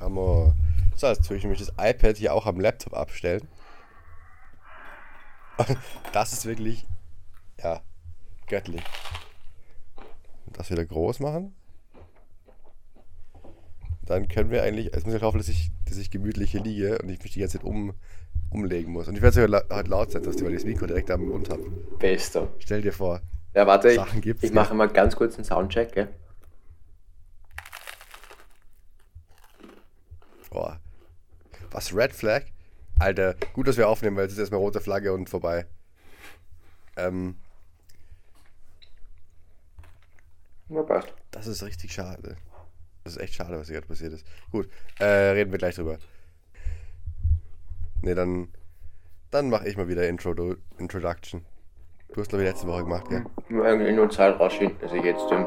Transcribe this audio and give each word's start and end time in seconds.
Amor. 0.00 0.54
So, 0.96 1.06
jetzt 1.06 1.26
tue 1.26 1.36
ich 1.36 1.42
nämlich 1.42 1.60
das 1.60 1.72
iPad 1.78 2.16
hier 2.16 2.34
auch 2.34 2.46
am 2.46 2.60
Laptop 2.60 2.94
abstellen. 2.94 3.46
Das 6.12 6.32
ist 6.32 6.46
wirklich, 6.46 6.86
ja, 7.62 7.80
göttlich. 8.46 8.82
Das 10.52 10.70
wieder 10.70 10.84
groß 10.84 11.20
machen. 11.20 11.54
Dann 14.06 14.26
können 14.28 14.50
wir 14.50 14.62
eigentlich, 14.62 14.94
es 14.94 15.04
muss 15.04 15.14
ja 15.14 15.20
hoffen, 15.20 15.38
dass 15.38 15.48
ich, 15.48 15.70
dass 15.84 15.98
ich 15.98 16.10
gemütlich 16.10 16.52
hier 16.52 16.62
liege 16.62 16.98
und 16.98 17.08
ich 17.10 17.22
mich 17.22 17.32
die 17.32 17.40
ganze 17.40 17.58
Zeit 17.58 17.66
um, 17.66 17.92
umlegen 18.50 18.92
muss. 18.92 19.08
Und 19.08 19.16
ich 19.16 19.22
werde 19.22 19.40
es 19.42 19.70
heute 19.70 19.90
laut 19.90 20.10
sein, 20.10 20.22
dass 20.22 20.36
ich 20.36 20.42
das 20.42 20.64
Mikro 20.64 20.86
direkt 20.86 21.10
am 21.10 21.26
Mund 21.26 21.50
habe. 21.50 21.62
Bester. 21.98 22.48
Stell 22.58 22.80
dir 22.80 22.92
vor. 22.92 23.20
Ja, 23.54 23.66
warte, 23.66 23.94
Sachen 23.94 24.22
ich, 24.24 24.42
ich 24.42 24.52
mache 24.52 24.74
mal 24.74 24.88
ganz 24.88 25.16
kurz 25.16 25.34
einen 25.34 25.44
Soundcheck, 25.44 25.92
gell? 25.92 26.08
Boah. 30.50 30.80
Was, 31.70 31.94
Red 31.94 32.12
Flag? 32.12 32.44
Alter, 32.98 33.34
gut, 33.52 33.68
dass 33.68 33.76
wir 33.76 33.88
aufnehmen, 33.88 34.16
weil 34.16 34.26
es 34.26 34.32
ist 34.32 34.38
erstmal 34.38 34.60
rote 34.60 34.80
Flagge 34.80 35.12
und 35.12 35.28
vorbei. 35.28 35.66
Ähm, 36.96 37.36
Na, 40.68 40.82
passt. 40.82 41.12
das 41.30 41.46
ist 41.46 41.62
richtig 41.62 41.92
schade. 41.92 42.36
Das 43.04 43.14
ist 43.16 43.22
echt 43.22 43.34
schade, 43.34 43.58
was 43.58 43.68
hier 43.68 43.76
gerade 43.76 43.86
passiert 43.86 44.12
ist. 44.12 44.26
Gut, 44.50 44.68
äh, 44.98 45.04
reden 45.04 45.52
wir 45.52 45.58
gleich 45.58 45.76
drüber. 45.76 45.98
Ne, 48.02 48.14
dann, 48.14 48.48
dann 49.30 49.48
mache 49.48 49.68
ich 49.68 49.76
mal 49.76 49.88
wieder 49.88 50.08
Intro, 50.08 50.34
du, 50.34 50.56
Introduction. 50.78 51.44
Du 52.12 52.20
hast, 52.20 52.28
glaube 52.30 52.44
ich, 52.44 52.50
letzte 52.50 52.66
Woche 52.66 52.82
gemacht, 52.84 53.08
gell? 53.08 53.24
Nur 53.48 53.66
irgendwie 53.66 53.92
nur 53.92 54.10
Zeit 54.10 54.38
rausschieben, 54.40 54.78
dass 54.80 54.92
ich 54.92 55.04
jetzt 55.04 55.30
den 55.30 55.46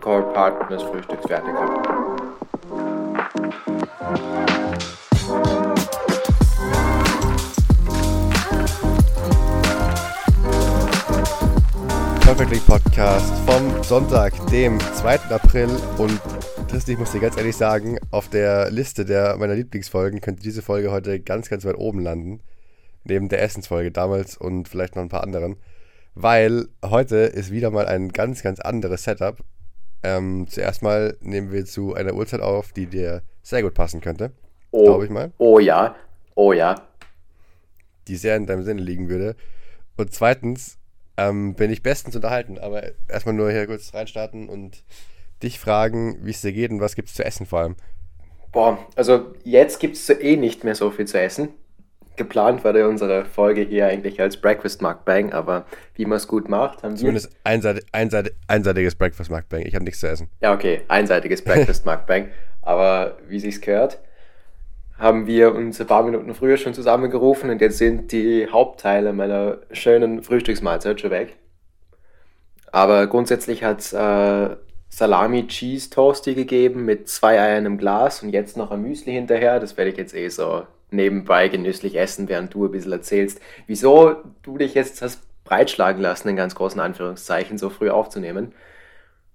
Core-Part 0.00 0.70
des 0.70 0.82
Frühstücks 0.82 1.26
fertig 1.26 1.52
habe. 1.54 2.07
Perfectly 12.22 12.58
Podcast 12.66 13.32
vom 13.46 13.84
Sonntag, 13.84 14.32
dem 14.48 14.80
2. 14.80 15.20
April. 15.30 15.68
Und 15.98 16.20
Christi, 16.68 16.92
ich 16.92 16.98
muss 16.98 17.12
dir 17.12 17.20
ganz 17.20 17.36
ehrlich 17.36 17.56
sagen, 17.56 17.98
auf 18.10 18.28
der 18.28 18.72
Liste 18.72 19.04
der 19.04 19.36
meiner 19.36 19.54
Lieblingsfolgen 19.54 20.20
könnte 20.20 20.42
diese 20.42 20.62
Folge 20.62 20.90
heute 20.90 21.20
ganz, 21.20 21.48
ganz 21.48 21.64
weit 21.64 21.78
oben 21.78 22.00
landen. 22.00 22.40
Neben 23.04 23.28
der 23.28 23.40
Essensfolge 23.42 23.92
damals 23.92 24.36
und 24.36 24.68
vielleicht 24.68 24.96
noch 24.96 25.02
ein 25.04 25.08
paar 25.08 25.22
anderen. 25.22 25.58
Weil 26.16 26.66
heute 26.84 27.16
ist 27.18 27.52
wieder 27.52 27.70
mal 27.70 27.86
ein 27.86 28.08
ganz, 28.08 28.42
ganz 28.42 28.58
anderes 28.58 29.04
Setup. 29.04 29.38
Ähm, 30.02 30.46
zuerst 30.48 30.82
mal 30.82 31.16
nehmen 31.20 31.52
wir 31.52 31.64
zu 31.64 31.94
einer 31.94 32.14
Uhrzeit 32.14 32.40
auf, 32.40 32.72
die 32.72 32.86
dir 32.86 33.22
sehr 33.42 33.62
gut 33.62 33.74
passen 33.74 34.00
könnte. 34.00 34.32
Oh, 34.70 34.84
Glaube 34.84 35.04
ich 35.04 35.10
mal. 35.10 35.32
oh 35.38 35.58
ja, 35.58 35.96
oh 36.34 36.52
ja. 36.52 36.74
die 38.06 38.16
sehr 38.16 38.36
in 38.36 38.46
deinem 38.46 38.64
Sinne 38.64 38.82
liegen 38.82 39.08
würde. 39.08 39.34
Und 39.96 40.12
zweitens 40.12 40.78
ähm, 41.16 41.54
bin 41.54 41.70
ich 41.70 41.82
bestens 41.82 42.14
unterhalten, 42.14 42.58
aber 42.58 42.84
erstmal 43.08 43.34
nur 43.34 43.50
hier 43.50 43.66
kurz 43.66 43.92
reinstarten 43.92 44.48
und 44.48 44.84
dich 45.42 45.58
fragen, 45.58 46.24
wie 46.24 46.30
es 46.30 46.40
dir 46.40 46.52
geht 46.52 46.70
und 46.70 46.80
was 46.80 46.94
gibt 46.94 47.08
es 47.08 47.14
zu 47.14 47.24
essen 47.24 47.46
vor 47.46 47.60
allem. 47.60 47.76
Boah, 48.52 48.78
also 48.96 49.34
jetzt 49.44 49.78
gibt 49.80 49.96
es 49.96 50.08
eh 50.08 50.36
nicht 50.36 50.64
mehr 50.64 50.74
so 50.74 50.90
viel 50.90 51.06
zu 51.06 51.20
essen. 51.20 51.50
Geplant 52.18 52.62
war 52.64 52.76
ja 52.76 52.86
unsere 52.86 53.24
Folge 53.24 53.62
hier 53.62 53.86
eigentlich 53.86 54.20
als 54.20 54.36
Breakfast 54.36 54.82
Mukbang, 54.82 55.32
aber 55.32 55.64
wie 55.94 56.04
man 56.04 56.16
es 56.16 56.28
gut 56.28 56.48
macht, 56.48 56.82
haben 56.82 56.92
wir... 56.92 56.98
Zumindest 56.98 57.30
einseitig, 57.44 57.86
einseitig, 57.92 58.34
einseitiges 58.46 58.94
Breakfast 58.94 59.30
Mukbang. 59.30 59.62
Ich 59.62 59.74
habe 59.74 59.84
nichts 59.84 60.00
zu 60.00 60.08
essen. 60.08 60.28
Ja, 60.42 60.52
okay, 60.52 60.82
einseitiges 60.88 61.42
Breakfast 61.42 61.86
Mukbang, 61.86 62.28
aber 62.60 63.16
wie 63.26 63.40
sich's 63.40 63.60
gehört, 63.60 63.98
haben 64.98 65.26
wir 65.26 65.54
uns 65.54 65.80
ein 65.80 65.86
paar 65.86 66.02
Minuten 66.02 66.34
früher 66.34 66.56
schon 66.56 66.74
zusammengerufen 66.74 67.50
und 67.50 67.60
jetzt 67.60 67.78
sind 67.78 68.12
die 68.12 68.48
Hauptteile 68.50 69.12
meiner 69.12 69.58
schönen 69.70 70.22
Frühstücksmahlzeit 70.22 71.00
schon 71.00 71.10
weg. 71.10 71.36
Aber 72.72 73.06
grundsätzlich 73.06 73.64
hat's 73.64 73.92
äh, 73.92 74.56
Salami 74.88 75.46
Cheese 75.46 75.90
Toasty 75.90 76.34
gegeben 76.34 76.84
mit 76.84 77.08
zwei 77.08 77.40
Eiern 77.40 77.66
im 77.66 77.78
Glas 77.78 78.22
und 78.22 78.30
jetzt 78.30 78.56
noch 78.56 78.70
ein 78.70 78.82
Müsli 78.82 79.12
hinterher. 79.12 79.60
Das 79.60 79.76
werde 79.76 79.90
ich 79.90 79.96
jetzt 79.96 80.14
eh 80.14 80.28
so 80.28 80.66
nebenbei 80.90 81.48
genüsslich 81.48 81.96
essen, 81.96 82.28
während 82.28 82.52
du 82.54 82.64
ein 82.66 82.70
bisschen 82.72 82.92
erzählst, 82.92 83.40
wieso 83.66 84.16
du 84.42 84.58
dich 84.58 84.74
jetzt 84.74 85.02
hast 85.02 85.20
breitschlagen 85.44 86.02
lassen, 86.02 86.28
in 86.28 86.36
ganz 86.36 86.54
großen 86.54 86.80
Anführungszeichen, 86.80 87.56
so 87.58 87.70
früh 87.70 87.88
aufzunehmen. 87.90 88.52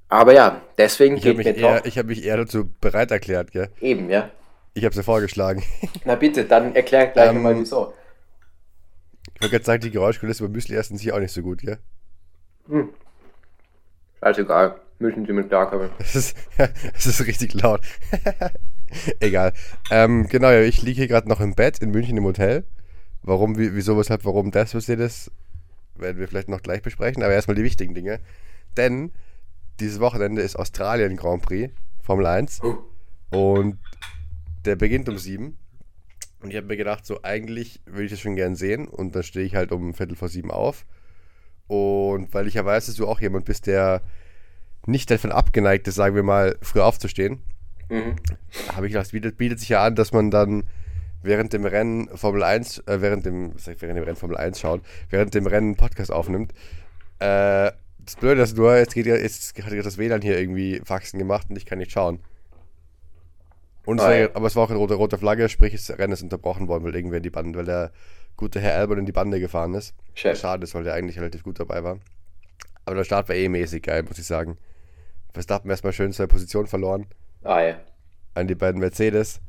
Aber 0.10 0.34
ja, 0.34 0.62
deswegen 0.78 1.18
Ich 1.18 1.26
habe 1.26 1.44
geht 1.44 1.58
mir 1.58 1.64
eher- 1.64 1.80
doch 1.80 1.86
ich 1.86 1.98
hab 1.98 2.06
mich 2.06 2.24
eher 2.24 2.38
dazu 2.38 2.70
bereit 2.82 3.10
erklärt, 3.12 3.52
gell? 3.52 3.70
eben, 3.82 4.10
ja. 4.10 4.30
Ich 4.76 4.86
habe 4.86 4.94
sie 4.96 5.04
vorgeschlagen. 5.04 5.64
Na 6.06 6.16
bitte, 6.16 6.46
dann 6.46 6.76
erklär 6.76 7.08
gleich 7.08 7.30
Ähm, 7.32 7.42
mal 7.42 7.58
wieso. 7.60 7.94
Ich 9.36 9.42
wollte 9.42 9.52
gerade 9.56 9.66
sagen, 9.66 9.82
die 9.82 9.92
Geräuschkulisse 9.92 10.44
beim 10.44 10.52
Müsli 10.52 10.76
essen 10.76 10.98
hier 10.98 11.16
auch 11.16 11.20
nicht 11.20 11.32
so 11.34 11.42
gut, 11.42 11.62
gell? 11.62 11.80
Scheißegal, 14.20 14.76
müssen 15.00 15.26
Sie 15.26 15.34
mit 15.34 15.50
klarkommen. 15.50 15.90
Es 16.00 16.16
ist, 16.16 16.38
es 16.96 17.06
ist 17.06 17.26
richtig 17.26 17.54
laut. 17.56 17.82
Egal. 19.20 19.54
Ähm, 19.90 20.28
genau, 20.28 20.50
ja, 20.50 20.62
ich 20.62 20.82
liege 20.82 21.00
hier 21.00 21.08
gerade 21.08 21.30
noch 21.30 21.40
im 21.40 21.56
Bett 21.56 21.80
in 21.80 21.92
München 21.92 22.18
im 22.18 22.26
Hotel. 22.26 22.66
Warum, 23.22 23.58
wie, 23.58 23.74
wieso, 23.76 23.98
weshalb, 23.98 24.26
warum 24.26 24.52
das 24.52 24.74
passiert 24.74 25.00
ist, 25.00 25.32
werden 25.96 26.20
wir 26.20 26.28
vielleicht 26.28 26.50
noch 26.50 26.62
gleich 26.62 26.82
besprechen. 26.82 27.24
Aber 27.24 27.34
erstmal 27.34 27.56
die 27.56 27.64
wichtigen 27.64 27.94
Dinge. 27.94 28.20
Denn 28.78 29.12
dieses 29.80 30.00
Wochenende 30.00 30.42
ist 30.42 30.56
Australien 30.56 31.16
Grand 31.16 31.44
Prix, 31.44 31.74
Formel 32.02 32.26
1. 32.26 32.62
Und 33.30 33.80
der 34.66 34.76
beginnt 34.76 35.10
um 35.10 35.18
sieben. 35.18 35.58
Und 36.42 36.52
ich 36.52 36.58
habe 36.58 36.68
mir 36.68 36.78
gedacht, 36.78 37.06
so 37.06 37.24
eigentlich 37.24 37.82
würde 37.86 38.06
ich 38.06 38.12
das 38.12 38.20
schon 38.20 38.36
gern 38.36 38.56
sehen. 38.56 38.88
Und 38.88 39.16
dann 39.16 39.24
stehe 39.24 39.46
ich 39.46 39.56
halt 39.56 39.72
um 39.72 39.94
Viertel 39.94 40.16
vor 40.16 40.30
sieben 40.30 40.52
auf. 40.52 40.86
Und 41.68 42.34
weil 42.34 42.48
ich 42.48 42.56
ja 42.56 42.66
weiß, 42.66 42.88
dass 42.88 42.96
du 42.96 43.08
auch 43.08 43.22
jemand 43.22 43.46
bist, 43.46 43.68
der 43.68 44.02
nicht 44.86 45.10
davon 45.10 45.32
abgeneigt 45.32 45.88
ist, 45.88 45.96
sagen 45.96 46.16
wir 46.16 46.24
mal, 46.24 46.58
früh 46.62 46.82
aufzustehen, 46.82 47.42
Mhm. 47.90 48.16
habe 48.76 48.88
ich 48.88 48.94
gedacht, 48.94 49.08
es 49.08 49.12
bietet, 49.12 49.38
bietet 49.38 49.60
sich 49.60 49.70
ja 49.70 49.86
an, 49.86 49.96
dass 49.96 50.12
man 50.12 50.32
dann 50.32 50.64
während 51.22 51.54
dem 51.54 51.66
Rennen 51.66 52.10
Formel 52.18 52.44
1, 52.44 52.80
äh, 52.80 53.02
während 53.02 53.26
dem, 53.26 53.54
ich, 53.56 53.66
während 53.82 53.98
dem 53.98 54.04
Rennen 54.04 54.16
Formel 54.16 54.38
1 54.38 54.60
schaut, 54.60 54.82
während 55.10 55.34
dem 55.34 55.48
Rennen 55.48 55.68
einen 55.70 55.76
Podcast 55.76 56.12
aufnimmt. 56.12 56.54
Äh, 57.20 57.72
das 58.00 58.16
Blöde 58.20 58.42
ist 58.42 58.58
nur, 58.58 58.76
jetzt, 58.76 58.94
geht 58.94 59.06
jetzt 59.06 59.58
hat 59.58 59.72
das 59.86 59.98
WLAN 59.98 60.22
hier 60.22 60.38
irgendwie 60.38 60.82
Faxen 60.84 61.20
gemacht 61.20 61.48
und 61.50 61.56
ich 61.56 61.66
kann 61.66 61.78
nicht 61.78 61.92
schauen. 61.92 62.20
Und 63.86 64.00
es 64.00 64.04
Ah, 64.04 64.10
war, 64.10 64.36
aber 64.36 64.48
es 64.48 64.56
war 64.56 64.64
auch 64.64 64.70
eine 64.70 64.80
rote, 64.80 64.94
rote 64.96 65.18
Flagge, 65.18 65.48
sprich, 65.50 65.74
das 65.74 65.98
Rennen 65.98 66.14
ist 66.14 66.22
unterbrochen 66.22 66.68
worden, 66.68 66.84
weil 66.84 66.96
irgendwer 66.96 67.18
in 67.18 67.24
die 67.24 67.30
Bande, 67.30 67.60
weil 67.60 67.66
der 67.66 67.92
gute 68.36 68.60
Herr 68.60 68.76
Albert 68.78 69.00
in 69.00 69.06
die 69.06 69.12
Bande 69.12 69.40
gefahren 69.40 69.74
ist. 69.74 69.94
Chef. 70.16 70.40
Schade 70.40 70.64
ist, 70.64 70.76
weil 70.76 70.84
der 70.84 70.94
eigentlich 70.94 71.20
relativ 71.20 71.44
gut 71.44 71.60
dabei 71.60 71.84
war. 71.84 72.00
Aber 72.86 72.96
der 72.96 73.04
Start 73.04 73.30
war 73.30 73.36
eh 73.36 73.48
mäßig 73.48 73.84
geil, 73.84 74.04
muss 74.04 74.20
ich 74.20 74.26
sagen. 74.26 74.58
Verstappen 75.34 75.70
erstmal 75.70 75.94
schön 75.94 76.12
seine 76.12 76.28
Position 76.28 76.68
verloren 76.68 77.08
Ah 77.44 77.62
ja. 77.62 77.76
an 78.36 78.48
die 78.48 78.56
beiden 78.56 78.80
Mercedes. 78.80 79.42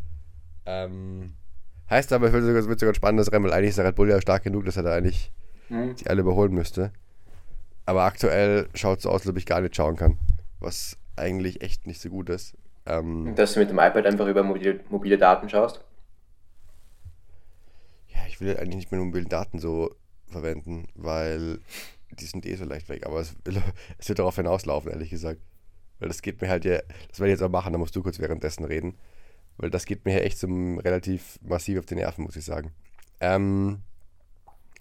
Ähm, 0.66 1.34
heißt 1.90 2.12
aber, 2.12 2.26
es 2.28 2.32
wird 2.32 2.44
sogar, 2.44 2.60
es 2.60 2.68
wird 2.68 2.80
sogar 2.80 2.92
ein 2.92 2.96
spannendes 2.96 3.32
Rennen, 3.32 3.44
weil 3.44 3.52
eigentlich 3.52 3.70
ist 3.70 3.78
der 3.78 3.84
Red 3.86 3.94
Bull 3.96 4.10
ja 4.10 4.20
stark 4.20 4.42
genug, 4.44 4.64
dass 4.64 4.76
er 4.76 4.82
da 4.82 4.94
eigentlich 4.94 5.30
Mhm. 5.70 5.96
die 5.96 6.06
alle 6.08 6.20
überholen 6.20 6.52
müsste. 6.52 6.92
Aber 7.86 8.02
aktuell 8.04 8.68
schaut 8.74 8.98
es 8.98 9.02
so 9.04 9.10
aus, 9.10 9.22
als 9.22 9.28
ob 9.30 9.36
ich 9.38 9.46
gar 9.46 9.60
nicht 9.62 9.74
schauen 9.76 9.96
kann. 9.96 10.18
Was 10.60 10.98
eigentlich 11.16 11.62
echt 11.62 11.86
nicht 11.86 12.00
so 12.00 12.10
gut 12.10 12.28
ist. 12.28 12.54
Ähm, 12.86 13.34
Dass 13.34 13.54
du 13.54 13.60
mit 13.60 13.70
dem 13.70 13.78
iPad 13.78 14.04
einfach 14.06 14.26
über 14.26 14.42
mobile, 14.42 14.80
mobile 14.90 15.16
Daten 15.16 15.48
schaust. 15.48 15.82
ja, 18.08 18.20
ich 18.28 18.40
will 18.40 18.56
eigentlich 18.56 18.76
nicht 18.76 18.90
mehr 18.92 18.98
nur 18.98 19.06
mobile 19.06 19.24
Daten 19.26 19.58
so 19.58 19.94
verwenden, 20.26 20.86
weil 20.94 21.58
die 22.10 22.24
sind 22.26 22.46
eh 22.46 22.54
so 22.56 22.64
leicht 22.64 22.88
weg. 22.88 23.06
Aber 23.06 23.20
es, 23.20 23.34
es 23.98 24.08
wird 24.08 24.18
darauf 24.18 24.36
hinauslaufen, 24.36 24.90
ehrlich 24.90 25.10
gesagt. 25.10 25.40
Weil 25.98 26.08
das 26.08 26.22
geht 26.22 26.40
mir 26.40 26.48
halt 26.48 26.64
ja, 26.64 26.80
das 27.08 27.20
werde 27.20 27.32
ich 27.32 27.38
jetzt 27.38 27.42
auch 27.42 27.50
machen, 27.50 27.72
da 27.72 27.78
musst 27.78 27.94
du 27.96 28.02
kurz 28.02 28.18
währenddessen 28.18 28.64
reden. 28.64 28.96
Weil 29.56 29.70
das 29.70 29.86
geht 29.86 30.04
mir 30.04 30.14
ja 30.14 30.20
echt 30.20 30.38
zum 30.38 30.78
relativ 30.78 31.38
massiv 31.42 31.78
auf 31.78 31.86
die 31.86 31.94
Nerven, 31.94 32.24
muss 32.24 32.36
ich 32.36 32.44
sagen. 32.44 32.72
Ähm, 33.20 33.78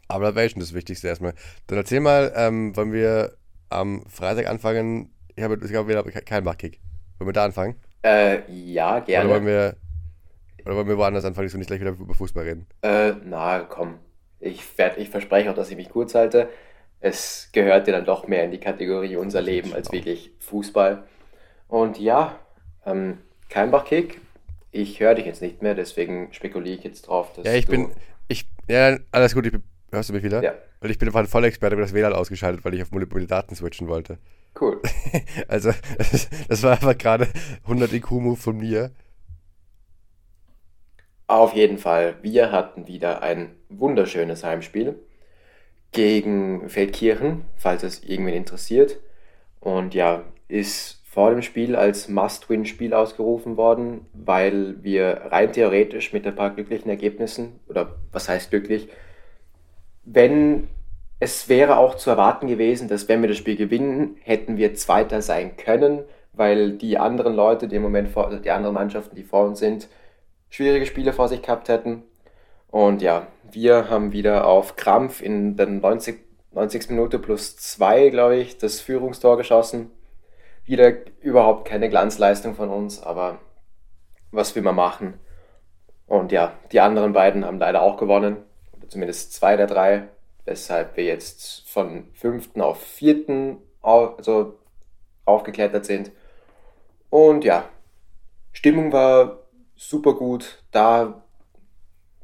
aber 0.08 0.28
das 0.28 0.36
wäre 0.36 0.50
schon 0.50 0.60
das 0.60 0.74
Wichtigste 0.74 1.08
erstmal. 1.08 1.34
Dann 1.68 1.78
erzähl 1.78 2.00
mal, 2.00 2.34
ähm, 2.36 2.76
wollen 2.76 2.92
wir 2.92 3.38
am 3.70 4.06
Freitag 4.08 4.48
anfangen? 4.48 5.12
Ich 5.36 5.44
habe, 5.44 5.56
ich 5.56 5.72
glaube, 5.72 5.90
wir 5.90 5.98
haben 5.98 6.12
keinen 6.12 6.44
Bachkick. 6.44 6.80
Wollen 7.18 7.30
wir 7.30 7.34
da 7.34 7.46
anfangen? 7.46 7.76
Äh, 8.04 8.52
ja, 8.52 8.98
Oder 8.98 9.30
wollen 9.30 9.46
gerne. 9.46 9.46
wir, 9.46 9.76
oder 10.66 10.76
wollen 10.76 10.88
wir 10.88 10.98
woanders 10.98 11.26
anfangen, 11.26 11.48
dass 11.48 11.54
wir 11.54 11.60
nicht 11.60 11.68
gleich 11.68 11.80
wieder 11.80 11.92
über 11.92 12.14
Fußball 12.14 12.44
reden? 12.44 12.68
Äh, 12.82 13.14
na 13.24 13.62
komm. 13.62 14.00
Ich, 14.40 14.78
werd, 14.78 14.98
ich 14.98 15.10
verspreche 15.10 15.50
auch, 15.50 15.56
dass 15.56 15.70
ich 15.72 15.78
mich 15.78 15.90
kurz 15.90 16.16
halte. 16.16 16.50
Es 17.04 17.50
gehört 17.52 17.86
ja 17.88 17.94
dann 17.94 18.06
doch 18.06 18.30
mehr 18.30 18.46
in 18.46 18.52
die 18.52 18.62
Kategorie 18.62 19.18
unser 19.18 19.42
Leben 19.42 19.74
als 19.74 19.92
wirklich 19.92 20.32
Fußball. 20.40 21.04
Und 21.68 22.00
ja, 22.00 22.40
ähm, 22.86 23.18
Keimbach-Kick. 23.50 24.22
Ich 24.72 25.02
höre 25.02 25.14
dich 25.14 25.26
jetzt 25.26 25.42
nicht 25.42 25.62
mehr, 25.62 25.76
deswegen 25.76 26.32
spekuliere 26.32 26.78
ich 26.78 26.84
jetzt 26.86 27.02
drauf, 27.02 27.34
dass 27.36 27.46
Ja, 27.46 27.56
ich 27.56 27.68
bin, 27.68 27.92
ich, 28.30 28.48
ja, 28.70 28.98
alles 29.12 29.34
gut, 29.34 29.46
ich, 29.46 29.54
hörst 29.92 30.10
du 30.10 30.14
mich 30.14 30.24
wieder? 30.24 30.42
Ja. 30.42 30.54
Weil 30.80 30.92
ich 30.92 30.98
bin 30.98 31.10
einfach 31.10 31.20
ein 31.20 31.28
Vollexperte, 31.28 31.76
habe 31.76 31.84
das 31.84 31.94
WLAN 31.94 32.14
ausgeschaltet, 32.14 32.64
weil 32.64 32.74
ich 32.74 32.82
auf 32.82 32.92
mobile 32.92 33.28
Daten 33.28 33.54
switchen 33.54 33.90
wollte. 33.90 34.18
Cool. 34.60 34.82
Also, 35.50 35.72
das 36.48 36.64
war 36.64 36.72
einfach 36.72 36.98
gerade 36.98 37.28
100 37.64 37.92
IQ-Move 37.92 38.38
von 38.38 38.58
mir. 38.58 38.92
Auf 41.28 41.54
jeden 41.54 41.78
Fall, 41.78 42.16
wir 42.22 42.54
hatten 42.54 42.88
wieder 42.88 43.22
ein 43.22 43.56
wunderschönes 43.68 44.46
Heimspiel 44.46 44.96
gegen 45.94 46.70
Feldkirchen, 46.70 47.46
falls 47.56 47.84
es 47.84 48.04
irgendwen 48.04 48.34
interessiert. 48.34 49.00
Und 49.60 49.94
ja, 49.94 50.24
ist 50.48 51.02
vor 51.06 51.30
dem 51.30 51.42
Spiel 51.42 51.76
als 51.76 52.10
Must-Win-Spiel 52.10 52.94
ausgerufen 52.94 53.56
worden, 53.56 54.08
weil 54.14 54.84
wir 54.84 55.22
rein 55.30 55.54
theoretisch 55.54 56.12
mit 56.12 56.26
ein 56.26 56.36
paar 56.36 56.50
glücklichen 56.50 56.90
Ergebnissen, 56.90 57.60
oder 57.68 57.96
was 58.12 58.28
heißt 58.28 58.50
glücklich, 58.50 58.90
wenn 60.04 60.68
es 61.20 61.48
wäre 61.48 61.78
auch 61.78 61.96
zu 61.96 62.10
erwarten 62.10 62.48
gewesen, 62.48 62.90
dass 62.90 63.08
wenn 63.08 63.22
wir 63.22 63.30
das 63.30 63.38
Spiel 63.38 63.56
gewinnen, 63.56 64.18
hätten 64.24 64.58
wir 64.58 64.74
Zweiter 64.74 65.22
sein 65.22 65.56
können, 65.56 66.04
weil 66.34 66.74
die 66.74 66.98
anderen 66.98 67.36
Leute, 67.36 67.68
die 67.68 67.78
im 67.78 67.84
Moment 67.84 68.10
vor, 68.10 68.30
die 68.36 68.52
anderen 68.52 68.74
Mannschaften, 68.74 69.16
die 69.16 69.24
vor 69.24 69.46
uns 69.46 69.60
sind, 69.60 69.88
schwierige 70.50 70.86
Spiele 70.86 71.14
vor 71.14 71.30
sich 71.30 71.42
gehabt 71.42 71.70
hätten. 71.70 72.04
Und 72.74 73.04
ja, 73.04 73.28
wir 73.52 73.92
haben 73.92 74.14
wieder 74.14 74.48
auf 74.48 74.76
Krampf 74.76 75.22
in 75.22 75.56
der 75.56 75.68
90, 75.68 76.26
90. 76.54 76.90
Minute 76.90 77.20
plus 77.20 77.56
2, 77.56 78.10
glaube 78.10 78.38
ich, 78.38 78.58
das 78.58 78.80
Führungstor 78.80 79.38
geschossen. 79.38 79.92
Wieder 80.66 80.92
überhaupt 81.22 81.68
keine 81.68 81.88
Glanzleistung 81.88 82.56
von 82.56 82.72
uns, 82.72 83.04
aber 83.04 83.38
was 84.32 84.56
will 84.56 84.64
man 84.64 84.74
machen? 84.74 85.20
Und 86.08 86.32
ja, 86.32 86.54
die 86.72 86.80
anderen 86.80 87.14
beiden 87.14 87.46
haben 87.46 87.60
leider 87.60 87.84
auch 87.84 87.96
gewonnen, 87.96 88.38
oder 88.76 88.90
zumindest 88.90 89.34
zwei 89.34 89.56
der 89.56 89.68
drei, 89.68 90.08
weshalb 90.46 90.98
wir 90.98 91.04
jetzt 91.04 91.70
von 91.70 92.08
fünften 92.16 92.60
auf 92.60 92.82
vierten 92.82 93.60
also 93.84 94.58
aufgeklettert 95.26 95.86
sind. 95.86 96.12
Und 97.12 97.44
ja, 97.44 97.70
Stimmung 98.52 98.92
war 98.92 99.42
super 99.76 100.16
gut. 100.16 100.64
Da 100.72 101.23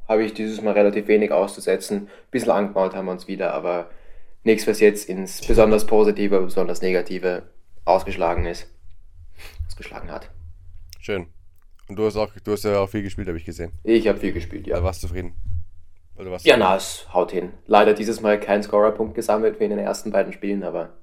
habe 0.09 0.23
ich 0.23 0.33
dieses 0.33 0.61
Mal 0.61 0.73
relativ 0.73 1.07
wenig 1.07 1.31
auszusetzen. 1.31 2.07
Ein 2.07 2.31
bisschen 2.31 2.51
angemalt 2.51 2.95
haben 2.95 3.05
wir 3.05 3.11
uns 3.11 3.27
wieder, 3.27 3.53
aber 3.53 3.91
nichts, 4.43 4.67
was 4.67 4.79
jetzt 4.79 5.07
ins 5.07 5.45
besonders 5.45 5.85
Positive, 5.85 6.41
besonders 6.41 6.81
Negative 6.81 7.43
ausgeschlagen 7.85 8.45
ist. 8.45 8.67
Ausgeschlagen 9.67 10.11
hat. 10.11 10.31
Schön. 10.99 11.27
Und 11.87 11.95
du 11.95 12.05
hast 12.05 12.17
auch, 12.17 12.31
du 12.43 12.51
hast 12.51 12.65
ja 12.65 12.79
auch 12.79 12.89
viel 12.89 13.03
gespielt, 13.03 13.27
habe 13.27 13.37
ich 13.37 13.45
gesehen. 13.45 13.71
Ich 13.83 14.07
habe 14.07 14.19
viel 14.19 14.33
gespielt, 14.33 14.67
ja. 14.67 14.77
Da 14.77 14.83
warst 14.83 15.03
du 15.03 15.07
zufrieden. 15.07 15.35
Oder 16.17 16.31
warst 16.31 16.45
ja, 16.45 16.57
na, 16.57 16.75
es 16.75 17.07
haut 17.13 17.31
hin. 17.31 17.53
Leider 17.67 17.93
dieses 17.93 18.19
Mal 18.19 18.39
kein 18.39 18.63
Scorerpunkt 18.63 19.15
gesammelt 19.15 19.59
wie 19.59 19.65
in 19.65 19.69
den 19.69 19.79
ersten 19.79 20.11
beiden 20.11 20.33
Spielen, 20.33 20.63
aber 20.63 20.97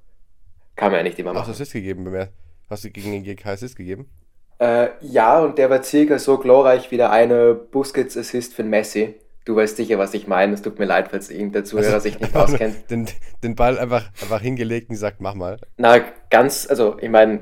kann 0.75 0.91
man 0.91 0.99
ja 0.99 1.03
nicht 1.05 1.19
immer 1.19 1.33
machen. 1.33 1.49
Hast 1.49 1.49
du 1.49 1.63
Assist 1.63 1.73
gegeben? 1.73 2.29
Hast 2.69 2.85
du 2.85 2.91
gegen 2.91 3.13
den 3.13 3.23
GK 3.23 3.47
Assist 3.47 3.77
gegeben? 3.77 4.11
Äh, 4.59 4.89
ja, 5.01 5.41
und 5.41 5.59
der 5.59 5.69
war 5.71 5.83
circa 5.83 6.19
so 6.19 6.39
glorreich 6.39 6.91
wie 6.91 6.97
der 6.97 7.11
eine 7.11 7.55
Busquets-Assist 7.55 8.55
für 8.55 8.63
Messi. 8.63 9.15
Du 9.45 9.55
weißt 9.55 9.77
sicher, 9.77 9.99
was 9.99 10.15
ich 10.15 10.27
meine. 10.27 10.55
Es 10.55 10.63
tut 10.63 10.79
mir 10.79 10.87
leid, 10.87 11.09
falls 11.11 11.31
irgendein 11.31 11.65
Zuhörer 11.65 11.95
also, 11.95 12.01
sich 12.01 12.19
nicht 12.19 12.35
auskennt. 12.35 12.91
Den, 12.91 13.07
den 13.43 13.55
Ball 13.55 13.79
einfach, 13.79 14.11
einfach 14.21 14.41
hingelegt 14.41 14.89
und 14.89 14.95
gesagt, 14.95 15.21
mach 15.21 15.35
mal. 15.35 15.59
Na, 15.77 16.01
ganz, 16.31 16.67
also 16.69 16.97
ich 17.01 17.11
meine, 17.11 17.41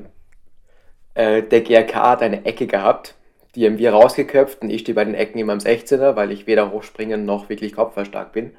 äh, 1.14 1.42
der 1.42 1.62
GRK 1.62 1.94
hat 1.94 2.22
eine 2.22 2.44
Ecke 2.44 2.66
gehabt, 2.66 3.14
die 3.54 3.64
haben 3.66 3.78
wir 3.78 3.92
rausgeköpft 3.92 4.62
und 4.62 4.70
ich 4.70 4.82
stehe 4.82 4.94
bei 4.94 5.04
den 5.04 5.14
Ecken 5.14 5.38
immer 5.38 5.52
am 5.52 5.60
16er, 5.60 6.16
weil 6.16 6.32
ich 6.32 6.46
weder 6.46 6.72
hochspringen 6.72 7.24
noch 7.24 7.48
wirklich 7.48 7.74
kopfballstark 7.74 8.32
bin. 8.32 8.56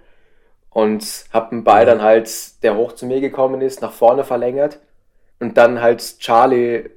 Und 0.70 1.26
hab 1.32 1.52
den 1.52 1.64
Ball 1.64 1.86
dann 1.86 2.02
halt, 2.02 2.64
der 2.64 2.76
hoch 2.76 2.94
zu 2.94 3.06
mir 3.06 3.22
gekommen 3.22 3.62
ist, 3.62 3.82
nach 3.82 3.92
vorne 3.94 4.24
verlängert 4.24 4.80
und 5.40 5.58
dann 5.58 5.82
halt 5.82 6.20
Charlie 6.20 6.90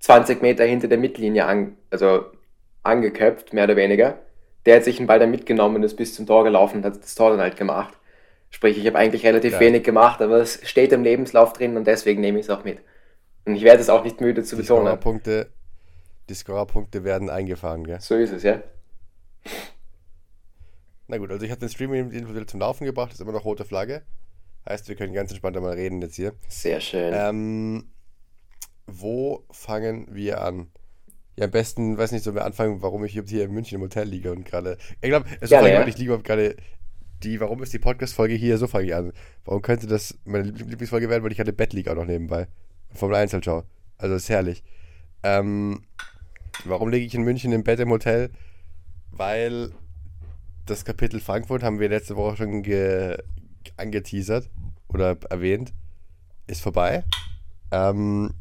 20 0.00 0.42
Meter 0.42 0.64
hinter 0.64 0.88
der 0.88 0.98
Mittellinie 0.98 1.44
an, 1.46 1.76
also 1.90 2.26
angeköpft, 2.82 3.52
mehr 3.52 3.64
oder 3.64 3.76
weniger. 3.76 4.18
Der 4.66 4.76
hat 4.76 4.84
sich 4.84 4.96
den 4.96 5.06
Ball 5.06 5.18
dann 5.18 5.30
mitgenommen 5.30 5.76
und 5.76 5.82
ist 5.82 5.96
bis 5.96 6.14
zum 6.14 6.26
Tor 6.26 6.44
gelaufen 6.44 6.78
und 6.78 6.84
hat 6.84 7.02
das 7.02 7.14
Tor 7.14 7.30
dann 7.30 7.40
halt 7.40 7.56
gemacht. 7.56 7.94
Sprich, 8.50 8.78
ich 8.78 8.86
habe 8.86 8.98
eigentlich 8.98 9.26
relativ 9.26 9.52
ja. 9.54 9.60
wenig 9.60 9.82
gemacht, 9.82 10.22
aber 10.22 10.36
es 10.36 10.60
steht 10.68 10.92
im 10.92 11.02
Lebenslauf 11.02 11.52
drin 11.52 11.76
und 11.76 11.86
deswegen 11.86 12.20
nehme 12.20 12.38
ich 12.38 12.46
es 12.46 12.50
auch 12.50 12.64
mit. 12.64 12.78
Und 13.44 13.56
ich 13.56 13.62
werde 13.62 13.80
es 13.80 13.90
auch 13.90 14.04
nicht 14.04 14.20
müde 14.20 14.42
zu 14.42 14.56
die 14.56 14.62
betonen. 14.62 14.86
Scorerpunkte, 14.86 15.50
die 16.28 16.34
Scorerpunkte 16.34 17.04
werden 17.04 17.30
eingefahren, 17.30 17.84
gell? 17.84 18.00
So 18.00 18.14
ist 18.14 18.32
es, 18.32 18.42
ja. 18.42 18.62
Na 21.06 21.16
gut, 21.18 21.30
also 21.30 21.44
ich 21.44 21.50
habe 21.50 21.60
den 21.60 21.70
Stream 21.70 21.94
individuell 21.94 22.46
zum 22.46 22.60
Laufen 22.60 22.84
gebracht, 22.84 23.12
ist 23.12 23.20
immer 23.20 23.32
noch 23.32 23.44
rote 23.44 23.64
Flagge. 23.64 24.02
Heißt, 24.68 24.88
wir 24.88 24.96
können 24.96 25.14
ganz 25.14 25.30
entspannt 25.30 25.56
einmal 25.56 25.72
reden 25.72 26.02
jetzt 26.02 26.16
hier. 26.16 26.34
Sehr 26.48 26.80
schön. 26.80 27.12
Ähm, 27.14 27.90
wo 28.88 29.44
fangen 29.50 30.08
wir 30.10 30.42
an? 30.42 30.68
Ja, 31.36 31.44
am 31.44 31.50
besten, 31.52 31.96
weiß 31.96 32.10
nicht, 32.10 32.24
so 32.24 32.34
wir 32.34 32.44
anfangen, 32.44 32.82
warum 32.82 33.04
ich 33.04 33.12
hier 33.12 33.44
in 33.44 33.52
München 33.52 33.76
im 33.76 33.82
Hotel 33.82 34.08
liege 34.08 34.32
und 34.32 34.44
gerade. 34.44 34.76
Ich 35.00 35.08
glaube, 35.08 35.26
es 35.36 35.42
ist 35.42 35.50
ja, 35.50 35.64
ja. 35.64 35.86
ich 35.86 35.96
liege 35.98 36.18
gerade 36.18 36.56
die, 37.22 37.40
warum 37.40 37.62
ist 37.62 37.72
die 37.72 37.78
Podcast-Folge 37.78 38.34
hier? 38.34 38.58
So 38.58 38.66
fange 38.66 38.86
ich 38.86 38.94
an. 38.94 39.12
Warum 39.44 39.62
könnte 39.62 39.86
das 39.86 40.18
meine 40.24 40.50
Lieblingsfolge 40.50 41.08
werden, 41.08 41.22
weil 41.22 41.32
ich 41.32 41.40
hatte 41.40 41.52
Bett 41.52 41.72
liege 41.72 41.92
auch 41.92 41.96
noch 41.96 42.06
nebenbei. 42.06 42.48
Formel 42.92 43.16
1 43.16 43.32
halt 43.32 43.44
schau. 43.44 43.64
Also 43.98 44.14
ist 44.14 44.28
herrlich. 44.28 44.64
Ähm, 45.22 45.82
warum 46.64 46.88
liege 46.88 47.06
ich 47.06 47.14
in 47.14 47.22
München 47.22 47.52
im 47.52 47.64
Bett 47.64 47.80
im 47.80 47.90
Hotel? 47.90 48.30
Weil 49.10 49.70
das 50.66 50.84
Kapitel 50.84 51.20
Frankfurt 51.20 51.62
haben 51.62 51.80
wir 51.80 51.88
letzte 51.88 52.16
Woche 52.16 52.36
schon 52.36 52.64
angeteasert 53.76 54.50
oder 54.88 55.16
erwähnt. 55.30 55.72
Ist 56.46 56.62
vorbei. 56.62 57.04
Ähm, 57.70 58.34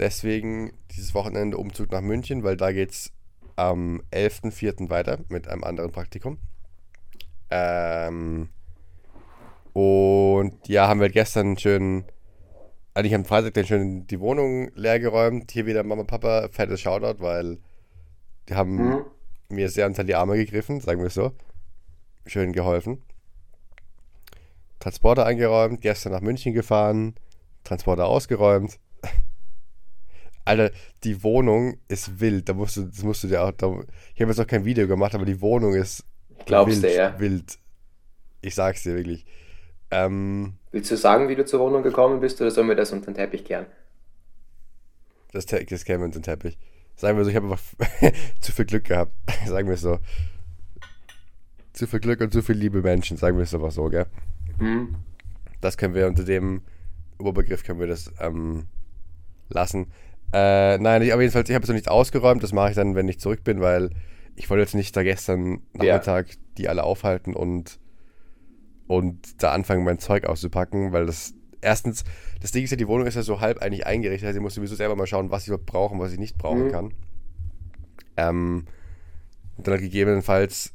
deswegen 0.00 0.72
dieses 0.90 1.14
Wochenende 1.14 1.58
Umzug 1.58 1.92
nach 1.92 2.00
München, 2.00 2.42
weil 2.42 2.56
da 2.56 2.72
geht 2.72 2.90
es 2.90 3.12
am 3.54 4.02
11.04. 4.10 4.88
weiter 4.88 5.18
mit 5.28 5.46
einem 5.46 5.62
anderen 5.62 5.92
Praktikum. 5.92 6.38
Ähm, 7.50 8.48
und 9.72 10.66
ja, 10.68 10.88
haben 10.88 11.00
wir 11.00 11.10
gestern 11.10 11.56
schön, 11.58 12.04
eigentlich 12.94 13.14
am 13.14 13.24
Freitag 13.24 13.54
dann 13.54 13.66
schön 13.66 14.06
die 14.06 14.20
Wohnung 14.20 14.70
leer 14.74 14.98
geräumt. 14.98 15.52
Hier 15.52 15.66
wieder 15.66 15.84
Mama, 15.84 16.04
Papa, 16.04 16.48
fettes 16.50 16.80
Shoutout, 16.80 17.22
weil 17.22 17.58
die 18.48 18.54
haben 18.54 18.76
mhm. 18.76 19.04
mir 19.48 19.68
sehr 19.68 19.86
unter 19.86 20.04
die 20.04 20.14
Arme 20.14 20.36
gegriffen, 20.36 20.80
sagen 20.80 21.00
wir 21.00 21.08
es 21.08 21.14
so. 21.14 21.32
Schön 22.26 22.52
geholfen. 22.52 23.02
Transporter 24.78 25.26
eingeräumt, 25.26 25.82
gestern 25.82 26.12
nach 26.12 26.22
München 26.22 26.54
gefahren, 26.54 27.14
Transporter 27.64 28.06
ausgeräumt. 28.06 28.78
Alter, 30.50 30.74
die 31.04 31.22
Wohnung 31.22 31.78
ist 31.88 32.20
wild. 32.20 32.48
Da 32.48 32.54
musst 32.54 32.76
du, 32.76 32.82
das 32.82 33.02
musst 33.04 33.22
du 33.22 33.28
dir 33.28 33.42
auch. 33.44 33.52
Da, 33.52 33.68
ich 34.14 34.20
habe 34.20 34.30
jetzt 34.30 34.38
noch 34.38 34.46
kein 34.46 34.64
Video 34.64 34.88
gemacht, 34.88 35.14
aber 35.14 35.24
die 35.24 35.40
Wohnung 35.40 35.74
ist 35.74 36.04
Glaubst 36.44 36.82
wild, 36.82 36.92
du, 36.92 36.96
ja? 36.96 37.18
wild. 37.20 37.58
Ich 38.42 38.54
sag's 38.54 38.82
dir 38.82 38.96
wirklich. 38.96 39.26
Ähm, 39.90 40.54
Willst 40.72 40.90
du 40.90 40.96
sagen, 40.96 41.28
wie 41.28 41.36
du 41.36 41.44
zur 41.44 41.60
Wohnung 41.60 41.82
gekommen 41.82 42.20
bist, 42.20 42.40
oder 42.40 42.50
sollen 42.50 42.68
wir 42.68 42.74
das 42.74 42.92
unter 42.92 43.06
den 43.06 43.14
Teppich 43.14 43.44
kehren? 43.44 43.66
Das, 45.32 45.46
das 45.46 45.84
kehren 45.84 46.00
wir 46.00 46.06
unter 46.06 46.18
den 46.18 46.24
Teppich. 46.24 46.58
Sagen 46.96 47.16
wir 47.16 47.24
so, 47.24 47.30
ich 47.30 47.36
habe 47.36 47.46
einfach 47.46 47.62
zu 48.40 48.52
viel 48.52 48.64
Glück 48.64 48.84
gehabt. 48.84 49.12
sagen 49.46 49.68
wir 49.68 49.74
es 49.74 49.82
so. 49.82 49.98
Zu 51.72 51.86
viel 51.86 52.00
Glück 52.00 52.20
und 52.20 52.32
zu 52.32 52.42
viel 52.42 52.56
liebe 52.56 52.82
Menschen, 52.82 53.16
sagen 53.16 53.36
wir 53.36 53.44
es 53.44 53.54
einfach 53.54 53.70
so, 53.70 53.88
gell? 53.88 54.06
Mhm. 54.58 54.96
Das 55.60 55.76
können 55.76 55.94
wir 55.94 56.08
unter 56.08 56.24
dem 56.24 56.62
Oberbegriff 57.18 57.62
können 57.62 57.78
wir 57.78 57.86
das 57.86 58.12
ähm, 58.18 58.66
lassen. 59.48 59.92
Äh, 60.32 60.78
nein, 60.78 61.02
ich, 61.02 61.12
aber 61.12 61.22
jedenfalls, 61.22 61.48
ich 61.48 61.54
habe 61.54 61.62
es 61.62 61.68
noch 61.68 61.74
nicht 61.74 61.88
ausgeräumt. 61.88 62.42
Das 62.42 62.52
mache 62.52 62.70
ich 62.70 62.76
dann, 62.76 62.94
wenn 62.94 63.08
ich 63.08 63.18
zurück 63.18 63.42
bin, 63.44 63.60
weil 63.60 63.90
ich 64.36 64.48
wollte 64.48 64.62
jetzt 64.62 64.74
nicht 64.74 64.96
da 64.96 65.02
gestern 65.02 65.62
Nachmittag 65.72 66.28
ja. 66.28 66.34
die 66.58 66.68
alle 66.68 66.84
aufhalten 66.84 67.34
und, 67.34 67.78
und 68.86 69.42
da 69.42 69.52
anfangen, 69.52 69.84
mein 69.84 69.98
Zeug 69.98 70.24
auszupacken, 70.24 70.92
weil 70.92 71.06
das 71.06 71.34
erstens, 71.60 72.04
das 72.40 72.52
Ding 72.52 72.64
ist 72.64 72.70
ja, 72.70 72.76
die 72.76 72.88
Wohnung 72.88 73.06
ist 73.06 73.16
ja 73.16 73.22
so 73.22 73.40
halb 73.40 73.58
eigentlich 73.58 73.86
eingerichtet. 73.86 74.28
Also 74.28 74.38
ich 74.38 74.42
muss 74.42 74.54
sowieso 74.54 74.76
selber 74.76 74.96
mal 74.96 75.06
schauen, 75.06 75.30
was 75.30 75.42
ich 75.42 75.48
überhaupt 75.48 75.66
brauche 75.66 75.94
und 75.94 76.00
was 76.00 76.12
ich 76.12 76.18
nicht 76.18 76.38
brauchen 76.38 76.66
mhm. 76.66 76.70
kann. 76.70 76.94
Ähm, 78.16 78.64
und 79.56 79.66
dann 79.66 79.72
halt 79.72 79.82
gegebenenfalls 79.82 80.72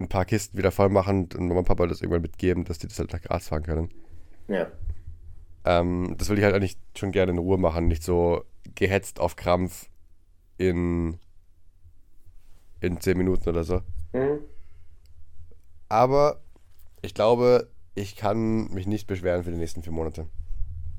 ein 0.00 0.08
paar 0.08 0.24
Kisten 0.24 0.56
wieder 0.56 0.70
voll 0.70 0.90
machen 0.90 1.28
und 1.36 1.48
Mama 1.48 1.60
und 1.60 1.66
Papa 1.66 1.86
das 1.86 2.00
irgendwann 2.00 2.22
mitgeben, 2.22 2.64
dass 2.64 2.78
die 2.78 2.86
das 2.86 2.98
halt 2.98 3.12
nach 3.12 3.20
Graz 3.20 3.48
fahren 3.48 3.64
können. 3.64 3.90
Ja. 4.46 4.68
Ähm, 5.64 6.14
das 6.16 6.28
will 6.28 6.38
ich 6.38 6.44
halt 6.44 6.54
eigentlich 6.54 6.78
schon 6.96 7.10
gerne 7.10 7.32
in 7.32 7.38
Ruhe 7.38 7.58
machen, 7.58 7.88
nicht 7.88 8.02
so 8.02 8.44
gehetzt 8.74 9.20
auf 9.20 9.36
Krampf 9.36 9.88
in, 10.56 11.18
in 12.80 13.00
10 13.00 13.16
Minuten 13.16 13.48
oder 13.48 13.64
so. 13.64 13.80
Mhm. 14.12 14.40
Aber 15.88 16.40
ich 17.02 17.14
glaube, 17.14 17.70
ich 17.94 18.16
kann 18.16 18.68
mich 18.68 18.86
nicht 18.86 19.06
beschweren 19.06 19.44
für 19.44 19.50
die 19.50 19.58
nächsten 19.58 19.82
vier 19.82 19.92
Monate. 19.92 20.26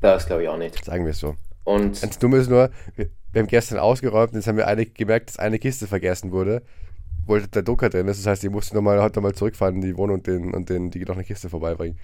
Das 0.01 0.25
glaube 0.25 0.43
ich 0.43 0.49
auch 0.49 0.57
nicht. 0.57 0.83
Sagen 0.83 1.05
wir 1.05 1.11
es 1.11 1.19
so. 1.19 1.35
Und 1.63 2.01
das 2.01 2.17
Dumme 2.17 2.37
ist 2.37 2.49
nur, 2.49 2.71
wir, 2.95 3.09
wir 3.31 3.41
haben 3.41 3.47
gestern 3.47 3.79
ausgeräumt 3.79 4.31
und 4.31 4.37
jetzt 4.37 4.47
haben 4.47 4.57
wir 4.57 4.67
eine, 4.67 4.85
gemerkt, 4.85 5.29
dass 5.29 5.39
eine 5.39 5.59
Kiste 5.59 5.87
vergessen 5.87 6.31
wurde, 6.31 6.63
wo 7.25 7.37
der 7.37 7.61
Drucker 7.61 7.89
drin 7.89 8.07
ist. 8.07 8.19
Das 8.19 8.25
heißt, 8.25 8.43
ich 8.43 8.49
musste 8.49 8.75
nochmal 8.75 9.01
heute 9.01 9.19
nochmal 9.19 9.35
zurückfahren 9.35 9.75
in 9.75 9.81
die 9.81 9.97
Wohnung 9.97 10.17
und 10.17 10.27
den, 10.27 10.53
und 10.53 10.69
den, 10.69 10.89
die 10.89 11.03
noch 11.05 11.15
eine 11.15 11.23
Kiste 11.23 11.49
vorbeibringen. 11.49 11.99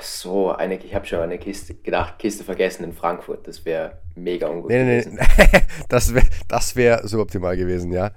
So, 0.00 0.50
eine, 0.50 0.76
ich 0.76 0.94
habe 0.94 1.04
schon 1.04 1.20
eine 1.20 1.38
Kiste 1.38 1.74
gedacht, 1.74 2.18
Kiste 2.18 2.44
vergessen 2.44 2.84
in 2.84 2.92
Frankfurt. 2.92 3.46
Das 3.46 3.64
wäre 3.64 3.98
mega 4.14 4.48
ungut 4.48 4.70
nee, 4.70 4.78
gewesen. 4.78 5.14
Nee, 5.16 5.46
nee. 5.52 5.60
das 5.88 6.14
wäre 6.14 6.26
das 6.48 6.76
wär 6.76 7.06
suboptimal 7.06 7.56
gewesen, 7.56 7.92
ja. 7.92 8.10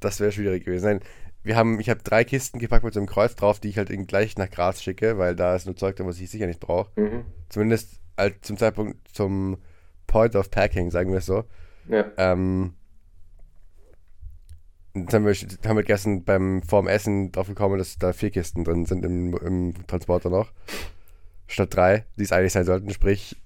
Das 0.00 0.18
wäre 0.18 0.32
schwierig 0.32 0.64
gewesen. 0.64 0.86
Nein, 0.86 1.00
wir 1.42 1.56
haben, 1.56 1.80
ich 1.80 1.88
habe 1.88 2.02
drei 2.02 2.24
Kisten 2.24 2.58
gepackt 2.58 2.84
mit 2.84 2.94
so 2.94 3.00
einem 3.00 3.06
Kreuz 3.06 3.34
drauf, 3.34 3.60
die 3.60 3.68
ich 3.68 3.78
halt 3.78 3.90
gleich 4.08 4.36
nach 4.36 4.50
Graz 4.50 4.82
schicke, 4.82 5.18
weil 5.18 5.36
da 5.36 5.54
ist 5.54 5.66
nur 5.66 5.76
Zeug 5.76 5.96
drin, 5.96 6.06
was 6.06 6.20
ich 6.20 6.30
sicher 6.30 6.46
nicht 6.46 6.60
brauche. 6.60 6.90
Mhm. 7.00 7.24
Zumindest 7.48 8.00
halt 8.18 8.44
zum 8.44 8.56
Zeitpunkt, 8.56 9.08
zum 9.08 9.58
Point 10.06 10.36
of 10.36 10.50
Packing, 10.50 10.90
sagen 10.90 11.10
wir 11.10 11.18
es 11.18 11.26
so. 11.26 11.44
Ja. 11.88 12.04
Ähm, 12.18 12.74
jetzt 14.94 15.14
haben 15.14 15.24
wir, 15.24 15.34
haben 15.34 15.76
wir 15.76 15.84
gestern 15.84 16.24
beim 16.24 16.62
vorm 16.62 16.88
Essen 16.88 17.32
drauf 17.32 17.46
gekommen, 17.46 17.78
dass 17.78 17.98
da 17.98 18.12
vier 18.12 18.30
Kisten 18.30 18.64
drin 18.64 18.84
sind 18.84 19.04
im, 19.04 19.34
im 19.36 19.86
Transporter 19.86 20.28
noch. 20.28 20.52
Statt 21.50 21.74
drei, 21.74 22.04
die 22.16 22.22
es 22.22 22.32
eigentlich 22.32 22.52
sein 22.52 22.64
sollten. 22.64 22.90
Sprich, 22.90 23.36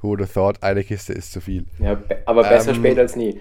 who 0.00 0.08
would 0.08 0.20
have 0.20 0.32
thought, 0.32 0.62
eine 0.62 0.82
Kiste 0.82 1.12
ist 1.12 1.32
zu 1.32 1.40
viel. 1.40 1.66
ja 1.78 1.94
be- 1.94 2.22
aber 2.26 2.42
besser 2.42 2.70
Ähm, 2.70 2.76
spät 2.76 2.98
als 2.98 3.16
nie. 3.16 3.40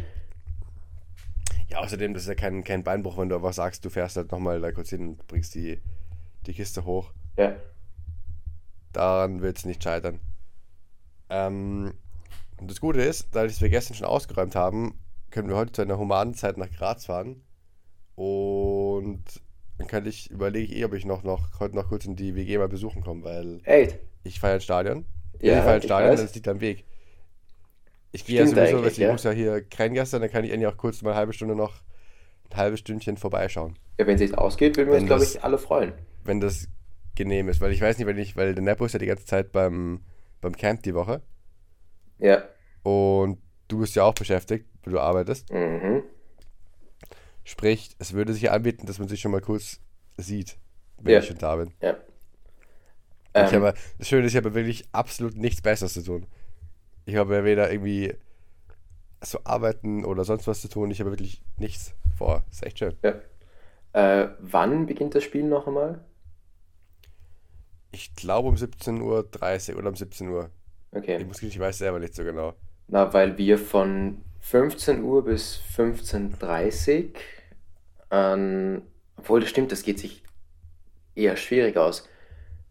Ja, 1.69 1.79
außerdem, 1.79 2.13
das 2.13 2.23
ist 2.23 2.29
ja 2.29 2.35
kein, 2.35 2.63
kein 2.63 2.83
Beinbruch, 2.83 3.17
wenn 3.17 3.29
du 3.29 3.35
einfach 3.35 3.53
sagst, 3.53 3.83
du 3.85 3.89
fährst 3.89 4.17
halt 4.17 4.31
nochmal 4.31 4.59
da 4.61 4.71
kurz 4.71 4.89
hin 4.89 5.07
und 5.09 5.27
bringst 5.27 5.53
die, 5.55 5.81
die 6.45 6.53
Kiste 6.53 6.85
hoch. 6.85 7.11
Ja. 7.37 7.55
Daran 8.93 9.41
wird 9.41 9.57
es 9.57 9.65
nicht 9.65 9.83
scheitern. 9.83 10.19
Ähm, 11.29 11.93
und 12.59 12.71
das 12.71 12.79
Gute 12.79 13.01
ist, 13.01 13.27
dadurch, 13.33 13.53
dass 13.53 13.61
wir 13.61 13.69
gestern 13.69 13.95
schon 13.95 14.07
ausgeräumt 14.07 14.55
haben, 14.55 14.97
können 15.29 15.49
wir 15.49 15.55
heute 15.57 15.73
zu 15.73 15.81
einer 15.81 15.97
humanen 15.97 16.33
Zeit 16.33 16.57
nach 16.57 16.71
Graz 16.71 17.05
fahren. 17.05 17.41
Und 18.15 19.23
dann 19.77 20.05
ich, 20.05 20.31
überlege 20.31 20.73
ich 20.73 20.79
eh, 20.81 20.85
ob 20.85 20.93
ich 20.93 21.05
noch, 21.05 21.23
noch 21.23 21.59
heute 21.59 21.75
noch 21.75 21.89
kurz 21.89 22.05
in 22.05 22.15
die 22.15 22.35
WG 22.35 22.57
mal 22.57 22.67
besuchen 22.67 23.03
komme, 23.03 23.23
weil 23.23 23.61
Ey, 23.63 23.89
ich 24.23 24.39
feiere 24.39 24.55
ins 24.55 24.63
Stadion. 24.63 25.05
Ja, 25.39 25.57
ich 25.57 25.63
feiere 25.63 25.75
ins 25.75 25.85
Stadion, 25.85 26.11
weiß. 26.11 26.21
das 26.21 26.35
liegt 26.35 26.47
am 26.47 26.61
Weg. 26.61 26.85
Ich 28.11 28.25
gehe 28.25 28.39
ja 28.39 28.47
sowieso, 28.47 28.61
eigentlich, 28.61 28.81
weil 28.81 28.91
ich 28.91 28.97
ja. 28.97 29.11
muss 29.11 29.23
ja 29.23 29.31
hier 29.31 29.61
kein 29.61 29.93
gestern, 29.93 30.21
dann 30.21 30.31
kann 30.31 30.43
ich 30.43 30.51
endlich 30.51 30.67
auch 30.67 30.77
kurz 30.77 31.01
mal 31.01 31.11
eine 31.11 31.19
halbe 31.19 31.33
Stunde 31.33 31.55
noch, 31.55 31.81
ein 32.49 32.57
halbes 32.57 32.79
Stündchen 32.79 33.17
vorbeischauen. 33.17 33.77
ja, 33.99 34.07
wenn 34.07 34.15
es 34.15 34.21
jetzt 34.21 34.37
ausgeht, 34.37 34.77
würden 34.77 34.89
wir 34.89 34.97
uns, 34.97 35.05
glaube 35.05 35.23
ich, 35.23 35.43
alle 35.43 35.57
freuen. 35.57 35.93
wenn 36.23 36.39
das 36.39 36.67
genehm 37.15 37.49
ist. 37.49 37.61
Weil 37.61 37.71
ich 37.71 37.81
weiß 37.81 37.97
nicht, 37.97 38.07
wenn 38.07 38.17
ich, 38.17 38.37
weil 38.37 38.55
der 38.55 38.63
Nepo 38.63 38.85
ist 38.85 38.93
ja 38.93 38.99
die 38.99 39.05
ganze 39.05 39.25
Zeit 39.25 39.51
beim, 39.51 40.01
beim 40.41 40.55
Camp 40.55 40.83
die 40.83 40.95
Woche. 40.95 41.21
Ja. 42.19 42.43
Und 42.83 43.39
du 43.67 43.79
bist 43.79 43.95
ja 43.95 44.03
auch 44.03 44.13
beschäftigt, 44.13 44.65
weil 44.83 44.93
du 44.93 44.99
arbeitest. 44.99 45.51
Mhm. 45.51 46.03
Sprich, 47.47 47.95
es 47.99 48.13
würde 48.13 48.33
sich 48.33 48.43
ja 48.43 48.51
anbieten, 48.51 48.85
dass 48.87 48.99
man 48.99 49.07
sich 49.07 49.21
schon 49.21 49.31
mal 49.31 49.41
kurz 49.41 49.79
sieht, 50.17 50.57
wenn 50.97 51.13
Ja. 51.13 51.19
ich 51.19 51.27
schon 51.27 51.37
da 51.37 51.55
bin. 51.55 51.73
Ja. 51.81 51.97
ich 53.45 53.53
Ähm, 53.53 53.53
habe, 53.53 53.73
das 53.97 54.07
Schöne 54.07 54.25
ist, 54.25 54.33
ich 54.33 54.37
habe 54.37 54.53
wirklich 54.53 54.85
absolut 54.91 55.35
nichts 55.37 55.61
Besseres 55.61 55.93
zu 55.93 56.03
tun. 56.03 56.25
Ich 57.05 57.15
habe 57.15 57.35
ja 57.35 57.43
weder 57.45 57.71
irgendwie 57.71 58.13
so 59.23 59.39
arbeiten 59.45 60.03
oder 60.05 60.23
sonst 60.25 60.47
was 60.47 60.61
zu 60.61 60.67
tun. 60.69 60.91
Ich 60.91 60.99
habe 60.99 61.11
wirklich 61.11 61.41
nichts 61.57 61.93
vor. 62.17 62.43
ist 62.51 62.63
echt 62.65 62.79
schön. 62.79 62.95
ja. 63.03 63.15
Äh, 63.93 64.29
wann 64.39 64.85
beginnt 64.85 65.15
das 65.15 65.23
Spiel 65.23 65.43
noch 65.43 65.67
einmal? 65.67 66.03
Ich 67.91 68.13
glaube 68.15 68.49
um 68.49 68.55
17.30 68.55 69.71
Uhr 69.73 69.77
oder 69.79 69.89
um 69.89 69.95
17 69.95 70.27
Uhr. 70.29 70.51
Ich 70.91 70.97
Okay. 70.99 71.19
muss 71.25 71.39
gestehen, 71.39 71.49
ich 71.49 71.59
weiß 71.59 71.77
selber 71.79 71.99
nicht 71.99 72.15
so 72.15 72.23
genau. 72.23 72.53
Na, 72.87 73.13
weil 73.13 73.37
wir 73.37 73.57
von 73.57 74.21
15 74.39 75.03
Uhr 75.03 75.23
bis 75.25 75.59
15.30 75.75 77.05
Uhr, 77.05 77.09
ähm, 78.11 78.81
obwohl 79.17 79.39
das 79.41 79.49
stimmt, 79.49 79.71
das 79.71 79.83
geht 79.83 79.99
sich 79.99 80.23
eher 81.15 81.35
schwierig 81.35 81.77
aus. 81.77 82.07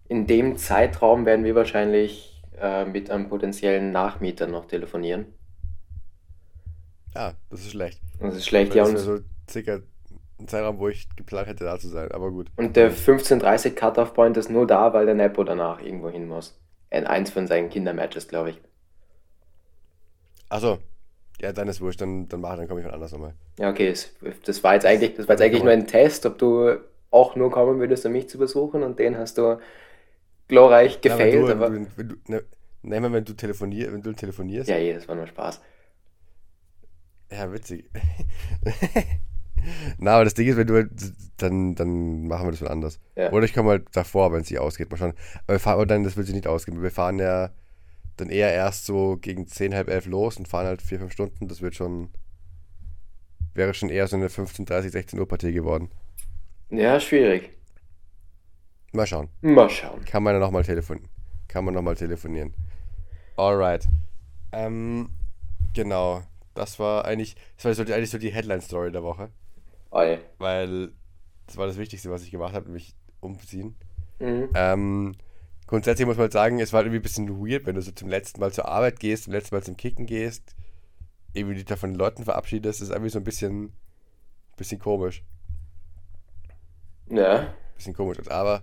In 0.09 0.27
dem 0.27 0.57
Zeitraum 0.57 1.27
werden 1.27 1.45
wir 1.45 1.55
wahrscheinlich 1.55 2.43
äh, 2.61 2.85
mit 2.85 3.11
einem 3.11 3.29
potenziellen 3.29 3.93
Nachmieter 3.93 4.47
noch 4.47 4.67
telefonieren. 4.67 5.27
Ah, 7.15 7.33
das 7.51 7.61
ist 7.61 7.71
schlecht. 7.73 8.01
Das 8.21 8.37
ist 8.37 8.47
schlecht, 8.47 8.75
ja. 8.75 8.85
das 8.85 9.07
wäre 9.07 9.19
so 9.19 9.25
circa 9.51 9.81
ein 10.39 10.49
Zeitraum, 10.49 10.79
wo 10.79 10.89
ich 10.89 11.09
geplant 11.17 11.49
hätte, 11.49 11.65
da 11.65 11.79
zu 11.79 11.89
sein. 11.89 12.13
Aber 12.13 12.31
gut. 12.31 12.51
und 12.57 12.77
der 12.77 12.93
15.30 12.93 13.71
Cut-Off 13.71 14.15
Point 14.15 14.37
ist 14.37 14.51
nur 14.51 14.67
da, 14.67 14.93
weil 14.93 15.07
der 15.07 15.15
Nepo 15.15 15.45
danach 15.45 15.81
irgendwo 15.81 16.11
hin 16.11 16.29
muss. 16.29 16.59
In 16.91 17.07
eins 17.07 17.31
von 17.31 17.47
seinen 17.47 17.71
Kindermatches, 17.71 18.29
glaube 18.29 18.51
ich. 18.51 18.61
Achso. 20.49 20.79
Ja, 21.41 21.53
dann 21.53 21.69
ist 21.69 21.81
wurscht. 21.81 22.01
Dann, 22.01 22.29
dann 22.29 22.41
mach, 22.41 22.57
dann 22.57 22.69
komme 22.69 22.81
ich 22.81 22.87
von 22.87 22.95
anders 22.95 23.13
nochmal. 23.13 23.35
Ja, 23.59 23.71
okay, 23.71 23.95
das 24.45 24.65
war 24.65 24.75
jetzt 24.75 24.87
eigentlich, 24.87 25.15
das 25.15 25.29
war 25.29 25.35
jetzt 25.35 25.43
eigentlich 25.43 25.63
nur 25.63 25.73
ein 25.73 25.87
Test, 25.87 26.27
ob 26.27 26.39
du 26.39 26.79
auch 27.11 27.37
nur 27.37 27.51
kommen 27.51 27.79
würdest, 27.79 28.07
um 28.07 28.13
mich 28.13 28.29
zu 28.29 28.39
besuchen 28.39 28.83
und 28.83 28.99
den 28.99 29.17
hast 29.17 29.39
du 29.39 29.59
glorreich 30.49 30.99
Ja, 31.05 31.19
wenn 31.19 31.31
gefailt, 31.31 31.51
aber 31.51 31.73
wenn, 31.73 31.87
wenn 31.97 32.09
du, 32.09 32.15
ne, 32.27 32.45
nehmen 32.83 33.13
wir, 33.13 33.19
wenn 33.19 33.25
du 33.25 33.35
telefonierst, 33.35 33.93
wenn 33.93 34.03
du 34.03 34.13
telefonierst. 34.13 34.69
ja, 34.69 34.77
eh, 34.77 34.95
das 34.95 35.09
war 35.09 35.15
nur 35.15 35.27
Spaß. 35.27 35.61
Ja, 37.31 37.53
witzig. 37.53 37.91
Na, 39.99 40.15
aber 40.15 40.25
das 40.25 40.35
Ding 40.35 40.47
ist, 40.47 40.57
wenn 40.57 40.67
du 40.67 40.75
halt, 40.75 40.91
dann, 41.39 41.75
dann 41.75 42.29
machen 42.29 42.47
wir 42.47 42.53
das 42.53 42.61
mal 42.61 42.71
anders. 42.71 43.01
Ja. 43.17 43.33
Oder 43.33 43.45
ich 43.45 43.55
komme 43.55 43.71
halt 43.71 43.87
davor, 43.93 44.33
wenn 44.33 44.43
es 44.43 44.49
sich 44.49 44.59
ausgeht. 44.59 44.91
Mal 44.91 44.97
schauen. 44.97 45.15
Aber 45.47 45.55
wir 45.55 45.59
fahren, 45.59 45.89
dann, 45.89 46.05
das 46.05 46.17
wird 46.17 46.27
sich 46.27 46.37
nicht 46.37 46.47
ausgehen. 46.47 46.81
Wir 46.83 46.91
fahren 46.93 47.19
ja 47.19 47.51
dann 48.17 48.31
eher 48.31 48.53
erst 48.53 48.87
so 48.87 49.17
gegen 49.17 49.47
10, 49.47 49.75
halb 49.75 49.89
11 49.89 50.07
los 50.07 50.37
und 50.37 50.49
fahren 50.49 50.67
halt 50.67 50.83
4, 50.83 51.01
5 51.01 51.13
Stunden. 51.13 51.49
Das 51.49 51.61
wird 51.61 51.75
schon, 51.75 52.11
wäre 53.55 53.75
schon 53.75 53.91
eher 53.91 54.07
so 54.07 54.17
eine 54.17 54.29
15, 54.29 54.65
30, 54.65 54.93
16 54.93 55.19
Uhr 55.19 55.29
Partie 55.29 55.53
geworden. 55.53 55.91
Ja, 56.71 56.99
schwierig. 56.99 57.51
Mal 58.93 59.07
schauen. 59.07 59.29
Mal 59.43 59.69
schauen. 59.69 60.05
Kann 60.05 60.23
man 60.23 60.35
ja 60.35 60.41
nochmal 60.41 60.65
telefonieren. 60.65 61.09
Kann 61.49 61.65
man 61.65 61.75
nochmal 61.75 61.97
telefonieren. 61.97 62.55
Alright. 63.37 63.87
Ähm, 64.53 65.11
genau. 65.75 66.23
Das 66.55 66.79
war 66.79 67.05
eigentlich, 67.05 67.37
das 67.57 67.67
war 67.67 67.75
so 67.75 67.85
die, 67.85 67.93
eigentlich 67.93 68.11
so 68.11 68.19
die 68.19 68.33
Headline-Story 68.33 68.91
der 68.91 69.03
Woche. 69.03 69.31
Oi. 69.91 70.19
Weil 70.39 70.93
das 71.47 71.57
war 71.57 71.67
das 71.67 71.77
Wichtigste, 71.77 72.11
was 72.11 72.23
ich 72.23 72.31
gemacht 72.31 72.55
habe, 72.55 72.67
nämlich 72.67 72.95
umziehen. 73.21 73.77
Mhm. 74.19 74.49
Ähm, 74.55 75.15
grundsätzlich 75.67 76.07
muss 76.07 76.17
man 76.17 76.23
halt 76.25 76.33
sagen, 76.33 76.61
es 76.61 76.73
war 76.73 76.83
irgendwie 76.83 76.99
ein 76.99 77.03
bisschen 77.03 77.29
weird, 77.45 77.67
wenn 77.67 77.75
du 77.75 77.83
so 77.83 77.93
zum 77.93 78.09
letzten 78.09 78.41
Mal 78.41 78.53
zur 78.53 78.67
Arbeit 78.69 79.01
gehst, 79.01 79.25
zum 79.25 79.33
letzten 79.33 79.55
Mal 79.55 79.63
zum 79.63 79.77
Kicken 79.77 80.07
gehst, 80.07 80.55
irgendwie 81.33 81.57
dich 81.57 81.65
da 81.65 81.77
von 81.77 81.91
den 81.93 81.99
Leuten 81.99 82.25
verabschiedest, 82.25 82.81
ist 82.81 82.91
irgendwie 82.91 83.11
so 83.11 83.19
ein 83.19 83.25
bisschen, 83.25 83.73
bisschen 84.57 84.79
komisch. 84.81 85.23
Ja, 87.09 87.55
Bisschen 87.77 87.95
komisch. 87.95 88.19
Aber 88.29 88.63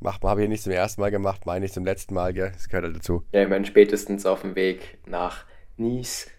macht 0.00 0.22
man, 0.22 0.30
habe 0.30 0.42
ich 0.42 0.48
nicht 0.48 0.62
zum 0.62 0.72
ersten 0.72 1.00
Mal 1.00 1.10
gemacht, 1.10 1.46
meine 1.46 1.66
ich 1.66 1.72
zum 1.72 1.84
letzten 1.84 2.14
Mal, 2.14 2.32
gell? 2.32 2.50
Das 2.52 2.68
gehört 2.68 2.84
halt 2.86 2.96
dazu. 2.96 3.24
ja, 3.32 3.42
ich 3.42 3.48
meine, 3.48 3.66
spätestens 3.66 4.26
auf 4.26 4.42
dem 4.42 4.54
Weg 4.54 4.98
nach 5.06 5.44
Nice, 5.76 6.30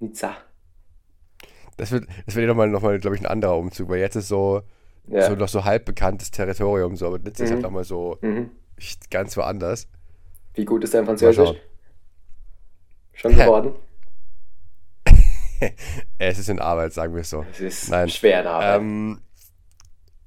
Nizza. 0.00 0.36
Das 1.76 1.90
wird, 1.90 2.06
das 2.26 2.34
wird 2.36 2.42
ja 2.44 2.48
nochmal, 2.48 2.68
noch 2.68 2.82
mal, 2.82 2.98
glaube 3.00 3.16
ich, 3.16 3.22
ein 3.22 3.26
anderer 3.26 3.56
Umzug, 3.58 3.88
weil 3.88 3.98
jetzt 4.00 4.16
ist 4.16 4.28
so, 4.28 4.62
Ja. 5.08 5.22
so 5.28 5.34
noch 5.34 5.48
so 5.48 5.64
halb 5.64 5.84
bekanntes 5.86 6.30
Territorium, 6.30 6.96
so, 6.96 7.06
aber 7.06 7.16
ist 7.26 7.40
Mhm. 7.40 7.50
halt 7.50 7.62
nochmal 7.62 7.84
so 7.84 8.18
Mhm. 8.22 8.50
Ganz 9.10 9.36
woanders. 9.36 9.88
Wie 10.54 10.64
gut 10.64 10.84
ist 10.84 10.94
dein 10.94 11.04
Französisch? 11.04 11.56
Schon 13.12 13.36
geworden? 13.36 13.74
Es 16.18 16.38
ist 16.38 16.50
in 16.50 16.58
Arbeit, 16.58 16.92
sagen 16.92 17.14
wir 17.14 17.22
es 17.22 17.30
so. 17.30 17.46
Es 17.50 17.60
ist 17.60 17.88
Nein. 17.88 18.08
schwer 18.10 18.42
in 18.42 18.46
Arbeit. 18.46 18.80
Ähm, 18.80 19.20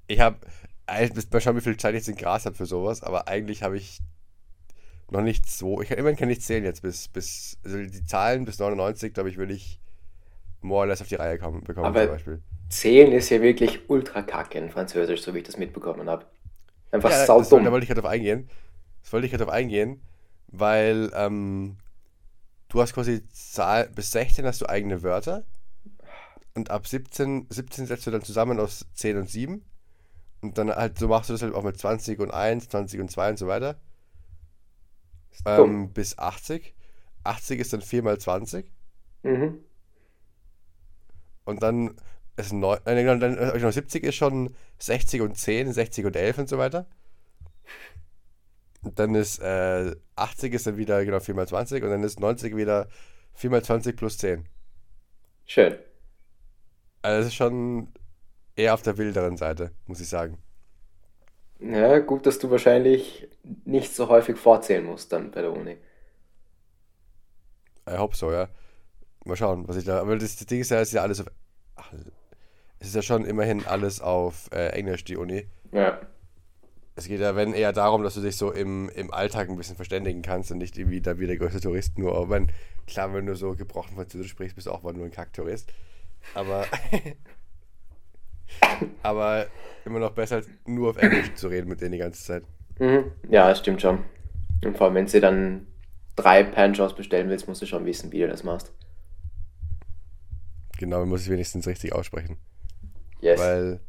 ich 0.08 0.20
habe, 0.20 0.38
mal 0.88 1.42
schauen, 1.42 1.58
wie 1.58 1.62
viel 1.62 1.78
Zeit 1.78 1.94
ich 1.94 2.00
jetzt 2.00 2.08
in 2.10 2.16
Gras 2.16 2.46
habe 2.46 2.56
für 2.56 2.66
sowas, 2.66 3.04
aber 3.04 3.28
eigentlich 3.28 3.62
habe 3.62 3.78
ich 3.78 4.00
noch 5.12 5.22
nicht 5.22 5.50
so, 5.50 5.82
ich 5.82 5.92
immerhin 5.92 6.18
kann 6.18 6.30
ich 6.30 6.42
zählen 6.42 6.64
jetzt 6.64 6.82
bis, 6.82 7.08
bis, 7.08 7.58
also 7.64 7.78
die 7.78 8.06
Zahlen 8.06 8.46
bis 8.46 8.58
99, 8.60 9.14
glaube 9.14 9.30
ich, 9.30 9.38
würde 9.38 9.54
ich 9.54 9.80
more 10.62 10.82
or 10.82 10.88
less 10.88 11.02
auf 11.02 11.08
die 11.08 11.16
Reihe 11.16 11.38
kommen, 11.38 11.64
bekommen 11.64 11.86
Aber- 11.88 12.04
zum 12.04 12.12
Beispiel. 12.14 12.42
Zählen 12.70 13.14
ist 13.14 13.30
ja 13.30 13.42
wirklich 13.42 13.90
ultra 13.90 14.22
kacke 14.22 14.58
in 14.58 14.70
Französisch, 14.70 15.22
so 15.22 15.34
wie 15.34 15.38
ich 15.38 15.46
das 15.46 15.58
mitbekommen 15.58 16.10
habe. 16.10 16.26
Einfach 16.92 17.10
Ja, 17.12 17.26
sau 17.26 17.40
das, 17.40 17.52
wollte- 17.52 17.64
da 17.66 17.70
dumm. 17.70 17.72
wollte 17.74 17.84
ich 17.84 17.90
gerade 17.90 18.02
drauf 18.02 18.12
eingehen. 18.12 18.50
Das 19.04 19.14
wollte 19.14 19.26
ich 19.28 19.32
gerade 19.32 19.46
drauf 19.46 19.54
eingehen, 19.54 20.02
weil 20.48 21.12
ähm, 21.16 21.78
du 22.70 22.82
hast 22.82 22.94
quasi 22.94 23.28
Zahl, 23.30 23.90
bis 23.90 24.12
16 24.12 24.46
hast 24.46 24.62
du 24.62 24.68
eigene 24.70 25.04
Wörter 25.04 25.44
und 26.56 26.72
ab 26.72 26.88
17, 26.88 27.48
17 27.50 27.86
setzt 27.86 28.08
du 28.08 28.12
dann 28.12 28.24
zusammen 28.24 28.60
aus 28.60 28.86
10 28.94 29.18
und 29.18 29.30
7 29.30 29.64
und 30.42 30.58
dann 30.58 30.70
halt, 30.70 30.98
so 31.00 31.08
machst 31.08 31.30
du 31.30 31.34
das 31.34 31.42
halt 31.42 31.54
auch 31.54 31.64
mit 31.64 31.78
20 31.78 32.20
und 32.20 32.32
1, 32.32 32.70
20 32.70 33.00
und 33.00 33.10
2 33.12 33.30
und 33.32 33.38
so 33.40 33.48
weiter. 33.48 33.80
Dumm. 35.46 35.72
Ähm, 35.72 35.94
bis 35.94 36.18
80. 36.18 36.74
80 37.24 37.60
ist 37.60 37.74
dann 37.74 37.82
4 37.82 38.02
mal 38.04 38.18
20 38.18 38.72
Mhm. 39.24 39.60
und 41.46 41.62
dann 41.64 41.96
ist 42.38 42.54
9, 42.54 42.80
nein, 42.86 43.06
dann, 43.06 43.20
dann, 43.20 43.38
äh, 43.38 43.52
genau, 43.54 43.72
70 43.72 44.04
ist 44.04 44.16
schon 44.16 44.54
60 44.80 45.22
und 45.22 45.38
10, 45.38 45.74
60 45.74 46.06
und 46.06 46.16
11 46.16 46.38
und 46.38 46.50
so 46.50 46.58
weiter. 46.58 46.86
Und 48.84 49.00
dann 49.00 49.16
ist 49.16 49.40
äh, 49.40 49.96
80 50.16 50.54
ist 50.54 50.68
dann 50.68 50.78
wieder 50.78 51.04
genau 51.04 51.20
4 51.20 51.36
mal 51.36 51.48
20 51.48 51.84
und 51.84 51.90
dann 51.90 52.04
ist 52.04 52.20
90 52.20 52.56
wieder 52.56 52.88
4 53.34 53.50
mal 53.50 53.64
20 53.64 53.98
plus 53.98 54.18
10. 54.20 54.46
Schön. 55.46 55.78
Also 57.02 57.20
das 57.20 57.28
ist 57.28 57.36
schon 57.36 57.90
eher 58.56 58.74
auf 58.74 58.82
der 58.82 58.98
wilderen 58.98 59.38
Seite, 59.38 59.72
muss 59.88 60.00
ich 60.00 60.10
sagen. 60.10 60.38
Ja, 61.60 62.00
gut, 62.00 62.26
dass 62.26 62.38
du 62.38 62.52
wahrscheinlich 62.52 63.28
nicht 63.66 63.96
so 63.96 64.10
häufig 64.10 64.38
vorzählen 64.38 64.86
musst 64.86 65.12
dann 65.12 65.32
bei 65.32 65.42
der 65.42 65.52
Uni. 65.52 65.78
Ich 67.88 67.98
hoffe 67.98 68.16
so, 68.16 68.32
ja. 68.32 68.48
Mal 69.26 69.36
schauen, 69.36 69.68
was 69.68 69.78
ich 69.78 69.86
da. 69.86 70.00
Aber 70.02 70.18
das, 70.18 70.36
das 70.36 70.46
Ding 70.46 70.62
ist 70.62 70.70
ja, 70.70 70.82
es 70.82 70.90
ist 70.90 70.94
ja 70.94 71.02
alles 71.02 71.22
auf. 71.22 71.28
Es 72.80 72.88
ist 72.88 72.96
ja 72.96 73.02
schon 73.02 73.26
immerhin 73.26 73.66
alles 73.66 74.02
auf 74.02 74.50
äh, 74.52 74.70
Englisch, 74.70 75.04
die 75.04 75.18
Uni. 75.18 75.48
Ja. 75.72 76.00
Es 76.96 77.08
geht 77.08 77.20
ja, 77.20 77.36
wenn 77.36 77.54
eher 77.54 77.74
darum, 77.74 78.04
dass 78.04 78.16
du 78.16 78.22
dich 78.22 78.38
so 78.38 78.52
im, 78.52 78.90
im 78.90 79.14
Alltag 79.14 79.50
ein 79.50 79.56
bisschen 79.56 79.76
verständigen 79.76 80.22
kannst 80.22 80.52
und 80.52 80.58
nicht 80.58 80.78
irgendwie 80.78 81.02
da 81.02 81.20
wie 81.20 81.28
der 81.28 81.38
größte 81.38 81.62
Tourist 81.62 81.98
nur. 81.98 82.16
Aber 82.16 82.30
wenn, 82.30 82.52
klar, 82.88 83.14
wenn 83.14 83.26
du 83.26 83.36
so 83.36 83.56
gebrochen 83.56 83.96
Französisch 83.96 84.32
sprichst, 84.32 84.56
bist 84.56 84.68
du 84.68 84.72
auch 84.72 84.82
mal 84.82 84.94
nur 84.94 85.06
ein 85.06 85.12
Kacktourist. 85.12 85.72
Aber, 86.34 86.66
aber 89.04 89.48
immer 89.86 90.00
noch 90.00 90.12
besser, 90.12 90.38
als 90.38 90.50
nur 90.66 90.92
auf 90.92 90.98
Englisch 90.98 91.34
zu 91.36 91.48
reden 91.48 91.70
mit 91.70 91.82
denen 91.82 91.92
die 91.92 91.98
ganze 92.00 92.24
Zeit. 92.24 92.44
Mhm. 92.80 93.12
Ja, 93.30 93.48
das 93.48 93.60
stimmt 93.60 93.82
schon. 93.82 94.04
Und 94.64 94.78
vor 94.78 94.88
allem, 94.88 94.96
wenn 94.96 95.06
du 95.06 95.22
dann 95.22 95.68
drei 96.16 96.44
Panchos 96.44 96.96
bestellen 96.96 97.30
willst, 97.30 97.48
musst 97.48 97.62
du 97.62 97.66
schon 97.66 97.86
wissen, 97.86 98.12
wie 98.12 98.20
du 98.20 98.28
das 98.28 98.44
machst. 98.44 98.72
Genau, 100.80 101.00
man 101.00 101.10
muss 101.10 101.22
es 101.22 101.30
wenigstens 101.30 101.68
richtig 101.68 101.94
aussprechen. 101.94 102.38
Yes. 103.22 103.40
Weil. 103.40 103.80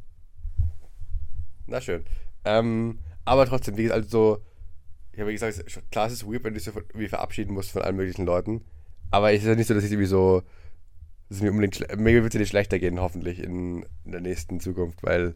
Na 1.66 1.80
schön. 1.80 2.04
Ähm, 2.44 2.99
aber 3.25 3.47
trotzdem, 3.47 3.76
wie 3.76 3.85
gesagt, 3.85 3.99
also 4.04 4.08
so. 4.08 4.42
Ich 5.12 5.20
habe 5.20 5.32
gesagt, 5.32 5.58
es- 5.66 5.80
klar, 5.90 6.06
es 6.06 6.12
ist 6.12 6.26
weird, 6.26 6.44
wenn 6.44 6.54
du 6.54 6.61
dich 6.61 6.64
so 6.64 6.73
wie 6.94 7.08
verabschieden 7.08 7.52
musst 7.52 7.73
von 7.73 7.82
allen 7.82 7.97
möglichen 7.97 8.25
Leuten. 8.25 8.64
Aber 9.11 9.32
es 9.32 9.40
ist 9.42 9.49
ja 9.49 9.54
nicht 9.54 9.66
so, 9.66 9.75
dass 9.75 9.85
ich 9.85 9.90
irgendwie 9.92 10.06
so. 10.06 10.42
es 11.28 11.40
mir 11.42 11.50
unbedingt. 11.50 11.80
Mir 11.99 12.23
wird 12.23 12.35
es 12.35 12.38
nicht 12.40 12.49
schlechter 12.50 12.78
gehen, 12.78 13.00
hoffentlich, 13.00 13.38
in, 13.42 13.85
in 14.04 14.12
der 14.12 14.20
nächsten 14.20 14.61
Zukunft, 14.61 15.02
weil. 15.02 15.35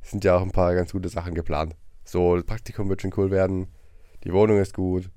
Es 0.00 0.12
sind 0.12 0.24
ja 0.24 0.36
auch 0.36 0.42
ein 0.42 0.52
paar 0.52 0.74
ganz 0.74 0.92
gute 0.92 1.08
Sachen 1.08 1.34
geplant. 1.34 1.74
So, 2.04 2.36
das 2.36 2.44
Praktikum 2.46 2.88
wird 2.88 3.02
schon 3.02 3.12
cool 3.16 3.30
werden. 3.30 3.66
Die 4.24 4.32
Wohnung 4.32 4.58
ist 4.58 4.72
gut. 4.74 5.10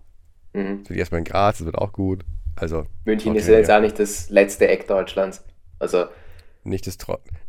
mhm. 0.53 0.81
Es 0.83 0.89
wird 0.89 0.99
erstmal 0.99 1.19
in 1.19 1.25
Graz, 1.25 1.59
das 1.59 1.65
wird 1.65 1.77
auch 1.77 1.93
gut. 1.93 2.25
Also. 2.55 2.85
München 3.05 3.35
ist 3.35 3.47
ja 3.47 3.53
jetzt 3.53 3.71
auch 3.71 3.79
nicht 3.79 3.97
das 3.99 4.29
letzte 4.29 4.67
Eck 4.67 4.87
Deutschlands. 4.87 5.45
Also 5.79 6.05
Nicht 6.63 6.85
das 6.85 6.97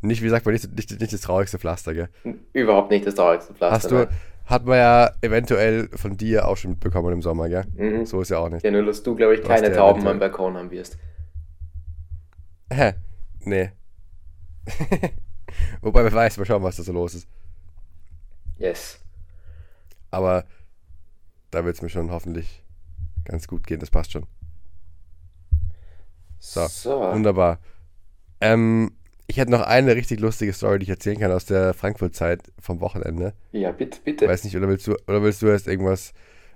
nicht, 0.00 0.22
wie 0.22 0.28
sagt 0.30 0.46
man, 0.46 0.54
nicht, 0.54 0.74
nicht, 0.74 1.00
nicht 1.00 1.12
das 1.12 1.20
traurigste 1.20 1.58
Pflaster, 1.58 1.92
gell? 1.92 2.08
überhaupt 2.52 2.90
nicht 2.90 3.06
das 3.06 3.14
traurigste 3.14 3.52
Pflaster. 3.52 3.74
Hast 3.74 3.90
du, 3.90 3.94
nein. 3.96 4.08
hat 4.46 4.64
man 4.64 4.78
ja 4.78 5.10
eventuell 5.20 5.88
von 5.94 6.16
dir 6.16 6.48
auch 6.48 6.56
schon 6.56 6.70
mitbekommen 6.70 7.12
im 7.12 7.20
Sommer, 7.20 7.48
gell? 7.50 7.64
Mhm. 7.74 8.06
So 8.06 8.22
ist 8.22 8.30
ja 8.30 8.38
auch 8.38 8.48
nicht. 8.48 8.64
Ja, 8.64 8.70
nur 8.70 8.86
dass 8.86 9.02
du, 9.02 9.14
glaube 9.14 9.34
ich, 9.34 9.42
keine 9.42 9.68
ja 9.68 9.74
Tauben 9.74 10.06
am 10.06 10.18
Balkon 10.18 10.56
haben 10.56 10.70
wirst. 10.70 10.96
Hä? 12.72 12.94
Nee. 13.40 13.72
Wobei, 15.82 16.04
wer 16.04 16.12
weiß, 16.12 16.38
mal 16.38 16.46
schauen, 16.46 16.62
was 16.62 16.76
da 16.76 16.82
so 16.82 16.92
los 16.92 17.14
ist. 17.14 17.28
Yes. 18.56 18.98
Aber 20.10 20.44
da 21.50 21.64
wird 21.64 21.76
es 21.76 21.82
mir 21.82 21.90
schon 21.90 22.10
hoffentlich 22.10 22.64
ganz 23.24 23.46
gut 23.46 23.66
gehen, 23.66 23.80
das 23.80 23.90
passt 23.90 24.12
schon. 24.12 24.26
So, 26.38 26.66
So. 26.66 27.00
Wunderbar. 27.12 27.58
Ähm, 28.40 28.92
ich 29.32 29.38
hätte 29.38 29.50
noch 29.50 29.62
eine 29.62 29.96
richtig 29.96 30.20
lustige 30.20 30.52
Story, 30.52 30.78
die 30.78 30.82
ich 30.82 30.90
erzählen 30.90 31.18
kann 31.18 31.32
aus 31.32 31.46
der 31.46 31.72
Frankfurt-Zeit 31.72 32.52
vom 32.60 32.80
Wochenende. 32.82 33.32
Ja, 33.52 33.72
bitte, 33.72 33.98
bitte. 34.04 34.28
Weiß 34.28 34.44
nicht, 34.44 34.54
oder 34.54 34.68
willst 34.68 34.86
du, 34.86 34.94
oder 35.08 35.22
willst 35.22 35.40
du 35.40 35.46
erst 35.46 35.68
irgendwas, 35.68 36.12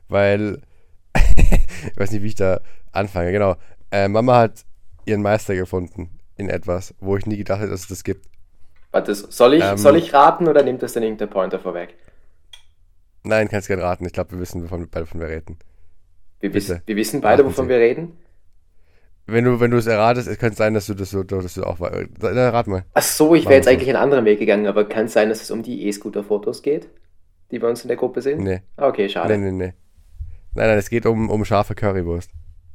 weil, 0.08 0.60
ich 1.36 1.96
weiß 1.96 2.10
nicht, 2.10 2.22
wie 2.22 2.26
ich 2.26 2.34
da 2.34 2.60
anfange, 2.92 3.32
genau. 3.32 3.56
Äh, 3.90 4.08
Mama 4.08 4.40
hat 4.40 4.66
ihren 5.06 5.22
Meister 5.22 5.54
gefunden 5.54 6.18
in 6.36 6.50
etwas, 6.50 6.94
wo 7.00 7.16
ich 7.16 7.24
nie 7.24 7.38
gedacht 7.38 7.60
hätte, 7.60 7.70
dass 7.70 7.80
es 7.80 7.88
das 7.88 8.04
gibt. 8.04 8.26
Warte, 8.90 9.14
soll 9.14 9.54
ich, 9.54 9.64
Ähm, 9.64 9.78
soll 9.78 9.96
ich 9.96 10.12
raten 10.12 10.46
oder 10.46 10.62
nimmt 10.62 10.82
das 10.82 10.92
denn 10.92 11.02
irgendein 11.02 11.30
Pointer 11.30 11.58
vorweg? 11.58 11.94
Nein, 13.22 13.48
kannst 13.48 13.68
gerne 13.68 13.84
raten. 13.84 14.04
Ich 14.04 14.12
glaube, 14.12 14.32
wir 14.32 14.38
wissen, 14.38 14.62
wovon, 14.62 14.86
beide 14.90 15.06
von 15.06 15.18
wir 15.18 15.28
reden. 15.28 15.58
Wir, 16.40 16.52
wiss, 16.52 16.68
wir 16.84 16.96
wissen 16.96 17.22
beide, 17.22 17.42
Raten 17.42 17.52
wovon 17.54 17.64
Sie. 17.64 17.70
wir 17.70 17.78
reden. 17.78 18.18
Wenn 19.28 19.44
du, 19.44 19.58
wenn 19.58 19.72
du 19.72 19.76
es 19.76 19.86
erratest, 19.86 20.28
es 20.28 20.38
könnte 20.38 20.56
sein, 20.56 20.74
dass 20.74 20.86
du 20.86 20.94
das 20.94 21.10
so, 21.10 21.24
dass 21.24 21.54
du 21.54 21.64
auch, 21.64 21.80
äh, 21.80 22.06
dann 22.20 22.38
rat 22.38 22.68
mal. 22.68 22.84
Ach 22.94 23.02
so, 23.02 23.34
ich 23.34 23.44
wäre 23.44 23.54
jetzt 23.56 23.66
wir 23.66 23.72
eigentlich 23.72 23.88
einen 23.88 23.96
anderen 23.98 24.24
Weg 24.24 24.38
gegangen, 24.38 24.66
aber 24.66 24.84
kann 24.84 25.06
es 25.06 25.14
sein, 25.14 25.28
dass 25.28 25.42
es 25.42 25.50
um 25.50 25.62
die 25.64 25.86
E-Scooter-Fotos 25.88 26.62
geht, 26.62 26.88
die 27.50 27.58
bei 27.58 27.68
uns 27.68 27.82
in 27.82 27.88
der 27.88 27.96
Gruppe 27.96 28.22
sind? 28.22 28.40
Nee, 28.42 28.62
Ah, 28.76 28.88
Okay, 28.88 29.08
schade. 29.08 29.36
nee, 29.36 29.50
nee, 29.50 29.66
nee. 29.66 29.72
Nein, 30.54 30.68
nein, 30.68 30.78
es 30.78 30.88
geht 30.88 31.06
um, 31.06 31.28
um 31.28 31.44
scharfe 31.44 31.74
Currywurst. 31.74 32.30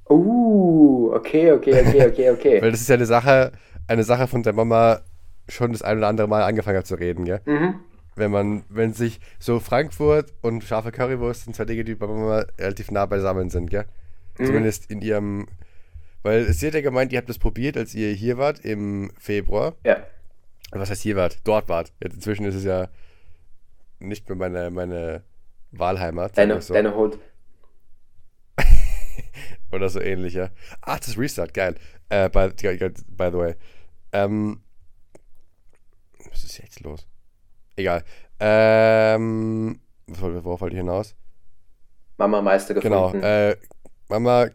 Uh, 0.10 1.12
okay, 1.14 1.52
okay, 1.54 1.82
okay, 1.88 2.06
okay, 2.10 2.30
okay. 2.32 2.62
Weil 2.62 2.72
das 2.72 2.82
ist 2.82 2.90
ja 2.90 2.96
eine 2.96 3.06
Sache, 3.06 3.54
eine 3.88 4.04
Sache, 4.04 4.28
von 4.28 4.44
der 4.44 4.54
Mama 4.54 5.00
schon 5.48 5.72
das 5.72 5.82
ein 5.82 5.98
oder 5.98 6.08
andere 6.10 6.28
Mal 6.28 6.44
angefangen 6.44 6.78
hat 6.78 6.86
zu 6.88 6.96
reden, 6.96 7.26
gell? 7.26 7.42
mhm. 7.46 7.76
wenn 8.16 8.30
man, 8.32 8.64
wenn 8.70 8.94
sich 8.94 9.20
so 9.40 9.60
Frankfurt 9.62 10.34
und 10.42 10.64
scharfe 10.66 10.92
Currywurst 10.92 11.46
sind 11.46 11.56
zwei 11.56 11.66
Dinge, 11.66 11.84
die 11.86 11.96
bei 11.96 12.08
Mama 12.08 12.46
relativ 12.60 12.92
nah 12.92 13.06
beisammen 13.06 13.50
sind, 13.50 13.70
gell? 13.70 13.86
Mhm. 14.38 14.46
Zumindest 14.46 14.92
in 14.92 15.02
ihrem, 15.02 15.48
weil 16.24 16.52
sie 16.54 16.68
hat 16.68 16.74
ja 16.74 16.82
gemeint, 16.82 17.12
ihr 17.12 17.18
habt 17.18 17.30
das 17.30 17.40
probiert, 17.40 17.78
als 17.78 17.94
ihr 17.96 18.12
hier 18.14 18.38
wart 18.38 18.60
im 18.60 19.12
Februar. 19.18 19.76
Ja. 19.86 20.06
Was 20.72 20.90
heißt 20.90 21.02
hier 21.02 21.16
wart? 21.16 21.40
Dort 21.44 21.68
wart. 21.70 21.92
Jetzt 22.02 22.16
inzwischen 22.16 22.46
ist 22.46 22.56
es 22.56 22.64
ja 22.64 22.88
nicht 24.00 24.28
mehr 24.30 24.38
meine, 24.38 24.70
meine 24.72 25.24
Wahlheimat. 25.72 26.38
Deine, 26.38 26.62
so. 26.62 26.74
deine 26.74 26.96
Hut. 26.96 27.20
Oder 29.72 29.90
so 29.90 30.00
ähnlich, 30.00 30.34
ja. 30.34 30.50
Ah, 30.82 30.98
das 30.98 31.10
ist 31.10 31.18
Restart, 31.18 31.54
geil. 31.54 31.76
Äh, 32.10 32.30
by, 32.30 32.50
by 32.50 33.30
the 33.32 33.38
way. 33.38 33.56
Ähm, 34.12 34.62
was 36.30 36.44
ist 36.44 36.58
jetzt 36.58 36.82
los? 36.82 37.08
Egal. 37.76 38.04
Ähm, 38.40 39.80
worauf 40.08 40.62
wollte 40.62 40.76
ich 40.76 40.80
hinaus? 40.82 41.16
Mama 42.18 42.42
Meister 42.42 42.74
Genau. 42.76 43.08
gefunden. 43.08 43.26
Äh, 43.26 43.56
Mama, 44.10 44.50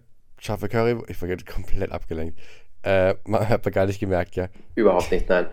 scharfe 0.46 0.68
Curry, 0.68 0.96
ich 1.08 1.16
vergesse 1.16 1.44
komplett 1.44 1.92
abgelenkt. 1.92 2.38
Äh, 2.82 3.14
hat 3.30 3.64
man 3.64 3.74
gar 3.74 3.86
nicht 3.86 4.00
gemerkt, 4.00 4.36
ja. 4.36 4.48
Überhaupt 4.74 5.10
nicht, 5.10 5.28
nein. 5.28 5.48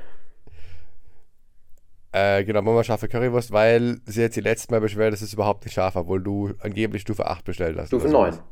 Äh, 2.11 2.43
genau, 2.43 2.61
Mama 2.61 2.83
scharfe 2.83 3.07
Currywurst, 3.07 3.51
weil 3.51 3.99
sie 4.05 4.23
hat 4.23 4.33
sich 4.33 4.43
letztes 4.43 4.69
Mal 4.69 4.79
beschwert, 4.79 5.13
dass 5.13 5.21
es 5.21 5.33
überhaupt 5.33 5.65
nicht 5.65 5.73
scharf 5.73 5.95
war, 5.95 6.03
obwohl 6.03 6.21
du 6.21 6.53
angeblich 6.59 7.01
Stufe 7.01 7.25
8 7.25 7.43
bestellt 7.43 7.75
hast. 7.77 7.87
Stufe 7.87 8.07
oder 8.07 8.11
sowas. 8.11 8.35
9. 8.35 8.45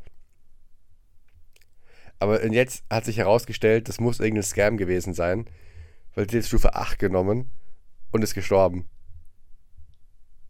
Aber 2.18 2.44
jetzt 2.46 2.84
hat 2.90 3.04
sich 3.04 3.18
herausgestellt, 3.18 3.88
das 3.88 4.00
muss 4.00 4.18
irgendein 4.18 4.42
Scam 4.42 4.76
gewesen 4.76 5.14
sein, 5.14 5.46
weil 6.14 6.28
sie 6.28 6.38
hat 6.38 6.44
Stufe 6.44 6.74
8 6.74 6.98
genommen 6.98 7.50
und 8.10 8.22
ist 8.22 8.34
gestorben. 8.34 8.88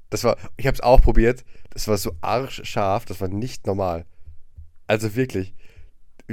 Das 0.09 0.25
war, 0.25 0.37
ich 0.57 0.67
habe 0.67 0.75
es 0.75 0.83
auch 0.83 1.01
probiert, 1.01 1.45
das 1.71 1.89
war 1.89 1.99
so 1.99 2.13
arschscharf, 2.23 3.05
das 3.05 3.21
war 3.21 3.29
nicht 3.29 3.67
normal. 3.67 4.07
Also 4.87 5.15
wirklich. 5.17 5.55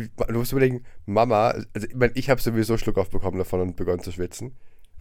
Du 0.08 0.38
musst 0.38 0.52
überlegen, 0.52 0.84
Mama, 1.06 1.50
also 1.50 1.88
ich, 1.88 1.96
mein, 1.96 2.12
ich 2.16 2.30
habe 2.30 2.42
sowieso 2.42 2.78
Schluck 2.78 2.98
aufbekommen 2.98 3.38
davon 3.38 3.62
und 3.62 3.76
begonnen 3.76 4.02
zu 4.02 4.12
schwitzen. 4.12 4.56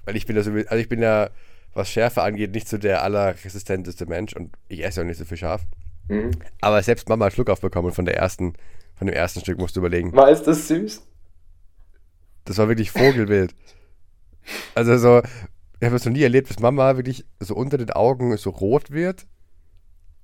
Weil 0.04 0.16
ich 0.16 0.26
bin 0.26 0.36
ja 0.36 0.42
sowieso, 0.42 0.68
also 0.68 0.80
ich 0.80 0.88
bin 0.88 1.02
ja, 1.02 1.30
was 1.74 1.90
Schärfe 1.90 2.22
angeht, 2.22 2.52
nicht 2.52 2.68
so 2.68 2.78
der 2.78 3.02
allerresistenteste 3.02 4.06
Mensch 4.06 4.34
und 4.34 4.56
ich 4.68 4.84
esse 4.84 5.02
auch 5.02 5.04
nicht 5.04 5.18
so 5.18 5.24
viel 5.24 5.36
scharf. 5.36 5.62
Mhm. 6.08 6.30
Aber 6.60 6.82
selbst 6.82 7.08
Mama 7.08 7.26
hat 7.26 7.34
Schluck 7.34 7.50
aufbekommen 7.50 7.92
von 7.92 8.04
der 8.04 8.16
ersten, 8.16 8.54
von 8.94 9.06
dem 9.06 9.14
ersten 9.14 9.40
Stück, 9.40 9.58
musst 9.58 9.76
du 9.76 9.80
überlegen. 9.80 10.12
War 10.14 10.30
ist 10.30 10.44
das 10.44 10.68
süß? 10.68 11.02
Das 12.44 12.56
war 12.58 12.68
wirklich 12.68 12.90
Vogelwild. 12.90 13.54
Also 14.74 14.96
so, 14.96 15.20
ich 15.78 15.84
habe 15.84 15.96
es 15.96 16.06
noch 16.06 16.12
nie 16.12 16.22
erlebt, 16.22 16.48
dass 16.48 16.58
Mama 16.58 16.96
wirklich 16.96 17.26
so 17.38 17.54
unter 17.54 17.76
den 17.76 17.90
Augen 17.90 18.34
so 18.38 18.48
rot 18.48 18.90
wird 18.90 19.26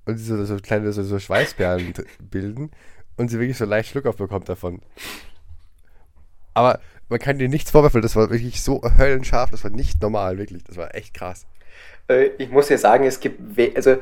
und 0.05 0.17
so, 0.17 0.43
so 0.45 0.57
kleine 0.57 0.91
so, 0.93 1.03
so 1.03 1.19
Schweißperlen 1.19 1.93
bilden 2.19 2.71
und 3.17 3.29
sie 3.29 3.39
wirklich 3.39 3.57
so 3.57 3.65
leicht 3.65 3.89
Schluck 3.89 4.05
aufbekommt 4.05 4.49
davon. 4.49 4.81
Aber 6.53 6.79
man 7.09 7.19
kann 7.19 7.37
dir 7.37 7.49
nichts 7.49 7.71
vorwerfen, 7.71 8.01
das 8.01 8.15
war 8.15 8.29
wirklich 8.29 8.61
so 8.61 8.81
höllenscharf, 8.97 9.51
das 9.51 9.63
war 9.63 9.71
nicht 9.71 10.01
normal, 10.01 10.37
wirklich. 10.37 10.63
Das 10.63 10.77
war 10.77 10.95
echt 10.95 11.13
krass. 11.13 11.45
Äh, 12.07 12.29
ich 12.37 12.49
muss 12.49 12.69
ja 12.69 12.77
sagen, 12.77 13.05
es 13.05 13.19
gibt, 13.19 13.39
also, 13.75 13.97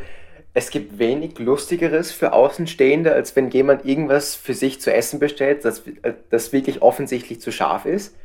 es 0.54 0.69
gibt 0.69 0.99
wenig 0.99 1.39
Lustigeres 1.39 2.12
für 2.12 2.34
Außenstehende, 2.34 3.13
als 3.13 3.36
wenn 3.36 3.49
jemand 3.49 3.86
irgendwas 3.86 4.36
für 4.36 4.54
sich 4.54 4.80
zu 4.80 4.93
essen 4.93 5.19
bestellt, 5.19 5.65
das, 5.65 5.80
äh, 6.04 6.13
das 6.30 6.54
wirklich 6.54 6.82
offensichtlich 6.82 7.41
zu 7.41 7.52
scharf 7.52 7.86
ist. 7.86 8.15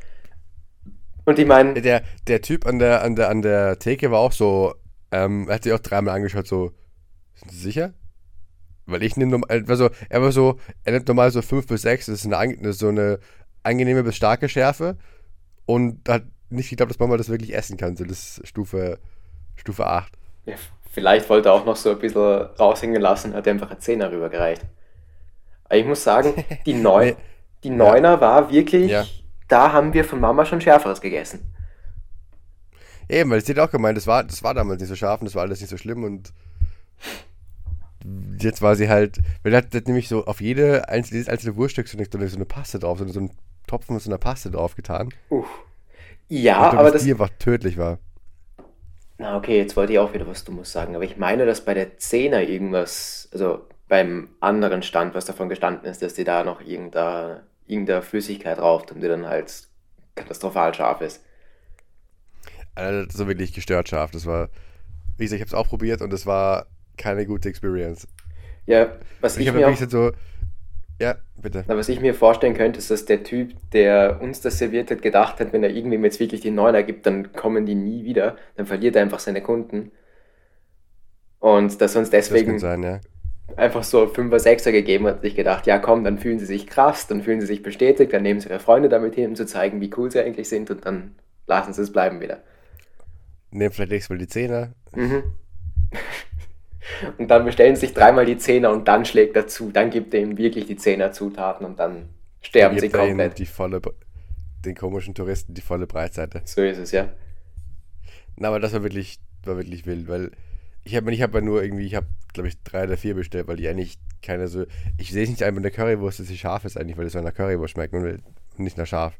Und 1.25 1.37
ich 1.39 1.45
meine, 1.45 1.79
Der, 1.81 2.03
der 2.27 2.41
Typ 2.41 2.65
an 2.65 2.79
der, 2.79 3.03
an, 3.03 3.15
der, 3.15 3.29
an 3.29 3.41
der 3.41 3.79
Theke 3.79 4.11
war 4.11 4.19
auch 4.19 4.31
so, 4.31 4.73
ähm, 5.11 5.47
er 5.47 5.55
hat 5.55 5.63
sich 5.63 5.73
auch 5.73 5.79
dreimal 5.79 6.15
angeschaut, 6.15 6.47
so, 6.47 6.71
sind 7.35 7.51
Sie 7.51 7.59
sicher? 7.59 7.93
Weil 8.91 9.03
ich 9.03 9.17
nehme 9.17 9.31
normal, 9.31 9.63
also 9.67 9.89
er 10.09 10.21
war 10.21 10.31
so, 10.31 10.59
er 10.83 10.93
nimmt 10.93 11.07
normal 11.07 11.31
so 11.31 11.41
5 11.41 11.67
bis 11.67 11.81
6, 11.83 12.07
das 12.07 12.25
ist 12.25 12.33
eine, 12.33 12.73
so 12.73 12.87
eine 12.89 13.19
angenehme 13.63 14.03
bis 14.03 14.15
starke 14.15 14.47
Schärfe 14.49 14.97
und 15.65 16.07
hat 16.09 16.23
nicht 16.49 16.69
geglaubt, 16.69 16.91
dass 16.91 16.99
Mama 16.99 17.17
das 17.17 17.29
wirklich 17.29 17.53
essen 17.53 17.77
kann, 17.77 17.95
so 17.95 18.03
das 18.05 18.39
ist 18.39 18.47
Stufe, 18.47 18.99
Stufe 19.55 19.85
8. 19.85 20.11
ja, 20.45 20.55
vielleicht 20.91 21.29
wollte 21.29 21.49
er 21.49 21.53
auch 21.53 21.65
noch 21.65 21.75
so 21.75 21.91
ein 21.91 21.99
bisschen 21.99 22.21
raushängen 22.59 23.01
lassen, 23.01 23.33
hat 23.33 23.45
er 23.45 23.53
einfach 23.53 23.69
einen 23.71 23.79
Zehner 23.81 24.11
rübergereicht. 24.11 24.65
Aber 25.65 25.75
ich 25.75 25.85
muss 25.85 26.03
sagen, 26.03 26.33
die, 26.65 26.73
Neun, 26.73 27.07
Nee. 27.09 27.15
die 27.63 27.69
Neuner 27.69 28.19
war 28.21 28.49
wirklich, 28.51 28.89
Ja. 28.89 29.05
da 29.47 29.71
haben 29.73 29.93
wir 29.93 30.03
von 30.03 30.19
Mama 30.19 30.45
schon 30.45 30.61
Schärferes 30.61 31.01
gegessen. 31.01 31.53
Eben, 33.07 33.29
weil 33.31 33.43
sie 33.43 33.51
hat 33.53 33.59
auch 33.59 33.71
gemeint, 33.71 33.97
das 33.97 34.07
war, 34.07 34.23
das 34.23 34.43
war 34.43 34.53
damals 34.53 34.79
nicht 34.79 34.89
so 34.89 34.95
scharf 34.95 35.19
und 35.21 35.25
das 35.25 35.35
war 35.35 35.41
alles 35.43 35.59
nicht 35.61 35.69
so 35.69 35.77
schlimm 35.77 36.03
und 36.03 36.31
jetzt 38.39 38.61
war 38.61 38.75
sie 38.75 38.89
halt, 38.89 39.19
weil 39.43 39.53
er 39.53 39.57
hat, 39.59 39.73
hat 39.73 39.87
nämlich 39.87 40.07
so 40.07 40.25
auf 40.25 40.41
jede 40.41 40.87
einzelne, 40.89 41.17
jedes 41.17 41.29
einzelne 41.29 41.55
Wurststück 41.55 41.87
so 41.87 41.97
eine, 41.97 42.27
so 42.27 42.35
eine 42.35 42.45
Paste 42.45 42.79
drauf, 42.79 42.99
so 42.99 43.07
so 43.07 43.19
einen 43.19 43.31
Topfen 43.67 43.93
mit 43.93 44.03
so 44.03 44.09
einer 44.09 44.17
Paste 44.17 44.51
drauf 44.51 44.75
getan. 44.75 45.09
Uff. 45.29 45.47
Ja, 46.27 46.69
glaube, 46.69 46.79
aber 46.79 46.91
das. 46.91 47.03
die 47.03 47.11
einfach 47.11 47.29
tödlich 47.39 47.77
war. 47.77 47.99
Na, 49.17 49.35
okay, 49.35 49.57
jetzt 49.57 49.75
wollte 49.75 49.93
ich 49.93 49.99
auch 49.99 50.13
wieder 50.13 50.27
was 50.27 50.45
Dummes 50.45 50.71
sagen, 50.71 50.95
aber 50.95 51.03
ich 51.03 51.17
meine, 51.17 51.45
dass 51.45 51.65
bei 51.65 51.73
der 51.73 51.97
Zehner 51.97 52.41
irgendwas, 52.41 53.27
also 53.33 53.67
beim 53.89 54.29
anderen 54.39 54.81
Stand, 54.81 55.13
was 55.13 55.25
davon 55.25 55.49
gestanden 55.49 55.89
ist, 55.89 56.01
dass 56.01 56.13
die 56.13 56.23
da 56.23 56.43
noch 56.43 56.61
irgendeine, 56.61 57.43
irgendeine 57.67 58.01
Flüssigkeit 58.01 58.59
rauft 58.59 58.91
und 58.91 59.01
die 59.01 59.07
dann 59.07 59.25
halt 59.25 59.67
katastrophal 60.15 60.73
scharf 60.73 61.01
ist. 61.01 61.21
Also, 62.75 63.05
das 63.05 63.19
war 63.19 63.27
wirklich 63.27 63.51
gestört 63.51 63.89
scharf. 63.89 64.11
Das 64.11 64.25
war, 64.25 64.49
wie 65.17 65.25
gesagt, 65.25 65.41
ich 65.41 65.41
habe 65.41 65.49
es 65.57 65.65
auch 65.65 65.67
probiert 65.67 66.01
und 66.01 66.13
es 66.13 66.25
war 66.25 66.67
keine 66.99 67.25
gute 67.25 67.49
Experience. 67.49 68.07
Ja, 68.67 68.99
was 69.21 69.37
Ich 69.37 69.47
ich 69.47 69.53
mir 69.53 69.67
auch, 69.67 69.75
so, 69.75 70.11
ja, 70.99 71.15
bitte. 71.41 71.65
na, 71.67 71.77
was 71.77 71.89
ich 71.89 72.01
mir 72.01 72.13
vorstellen 72.13 72.55
könnte, 72.55 72.79
ist, 72.79 72.91
dass 72.91 73.05
der 73.05 73.23
Typ, 73.23 73.53
der 73.71 74.21
uns 74.21 74.41
das 74.41 74.57
serviert 74.59 74.91
hat, 74.91 75.01
gedacht 75.01 75.39
hat, 75.39 75.53
wenn 75.53 75.63
er 75.63 75.71
irgendwem 75.71 76.03
jetzt 76.03 76.19
wirklich 76.19 76.41
die 76.41 76.51
Neuner 76.51 76.83
gibt, 76.83 77.05
dann 77.05 77.33
kommen 77.33 77.65
die 77.65 77.75
nie 77.75 78.03
wieder, 78.05 78.37
dann 78.57 78.65
verliert 78.67 78.95
er 78.95 79.03
einfach 79.03 79.19
seine 79.19 79.41
Kunden. 79.41 79.91
Und 81.39 81.81
dass 81.81 81.95
uns 81.95 82.09
Das 82.09 82.29
deswegen 82.29 82.45
könnte 82.47 82.59
sein, 82.59 82.83
ja. 82.83 83.01
einfach 83.55 83.83
so 83.83 84.03
5er, 84.05 84.37
6er 84.39 84.71
gegeben 84.71 85.07
hat, 85.07 85.21
sich 85.21 85.35
gedacht, 85.35 85.67
ja 85.67 85.79
komm, 85.79 86.03
dann 86.03 86.17
fühlen 86.19 86.39
sie 86.39 86.45
sich 86.45 86.67
krass, 86.67 87.07
dann 87.07 87.23
fühlen 87.23 87.41
sie 87.41 87.47
sich 87.47 87.63
bestätigt, 87.63 88.13
dann 88.13 88.23
nehmen 88.23 88.39
sie 88.41 88.49
ihre 88.49 88.59
Freunde 88.59 88.89
damit 88.89 89.15
hin, 89.15 89.29
um 89.29 89.35
zu 89.35 89.45
zeigen, 89.45 89.81
wie 89.81 89.91
cool 89.97 90.11
sie 90.11 90.19
eigentlich 90.21 90.49
sind 90.49 90.69
und 90.71 90.85
dann 90.85 91.15
lassen 91.47 91.73
sie 91.73 91.81
es 91.81 91.91
bleiben 91.91 92.19
wieder. 92.21 92.43
Nehmen 93.51 93.71
vielleicht 93.73 93.91
nächstes 93.91 94.09
Mal 94.09 94.17
die 94.19 94.27
Zehner. 94.27 94.73
Mhm. 94.95 95.23
Und 97.17 97.29
dann 97.29 97.45
bestellen 97.45 97.75
sie 97.75 97.81
sich 97.87 97.93
dreimal 97.93 98.25
die 98.25 98.37
Zehner 98.37 98.71
und 98.71 98.87
dann 98.87 99.05
schlägt 99.05 99.35
er 99.35 99.47
zu, 99.47 99.71
dann 99.71 99.89
gibt 99.89 100.13
er 100.13 100.21
ihm 100.21 100.37
wirklich 100.37 100.65
die 100.65 100.75
Zehner 100.75 101.11
Zutaten 101.11 101.65
und 101.65 101.79
dann 101.79 102.09
sterben 102.41 102.79
sie 102.79 102.87
er 102.91 103.05
ihnen 103.05 103.09
komplett. 103.09 103.39
die 103.39 103.45
volle, 103.45 103.81
den 104.65 104.75
komischen 104.75 105.13
Touristen 105.13 105.53
die 105.53 105.61
volle 105.61 105.87
Breitseite. 105.87 106.41
So 106.45 106.61
ist 106.61 106.77
es, 106.77 106.91
ja. 106.91 107.09
Na, 108.35 108.49
aber 108.49 108.59
das 108.59 108.73
war 108.73 108.83
wirklich, 108.83 109.19
war 109.43 109.57
wirklich 109.57 109.85
wild, 109.85 110.07
weil 110.07 110.31
ich 110.83 110.95
habe 110.95 111.11
ich 111.13 111.21
hab 111.21 111.33
ja 111.33 111.41
nur 111.41 111.61
irgendwie, 111.61 111.85
ich 111.85 111.95
habe, 111.95 112.07
glaube 112.33 112.47
ich, 112.47 112.61
drei 112.63 112.83
oder 112.85 112.97
vier 112.97 113.13
bestellt, 113.15 113.47
weil 113.47 113.57
die 113.57 113.67
eigentlich 113.67 113.99
keine 114.21 114.47
so. 114.47 114.65
Ich 114.97 115.11
sehe 115.11 115.23
es 115.23 115.29
nicht 115.29 115.43
einfach 115.43 115.57
in 115.57 115.63
der 115.63 115.71
Currywurst, 115.71 116.19
dass 116.19 116.27
sie 116.27 116.37
scharf 116.37 116.65
ist 116.65 116.77
eigentlich, 116.77 116.97
weil 116.97 117.05
es 117.05 117.13
so 117.13 117.21
nach 117.21 117.33
Currywurst 117.33 117.73
schmeckt 117.73 117.93
und 117.93 118.21
nicht 118.57 118.77
nach 118.77 118.87
scharf. 118.87 119.13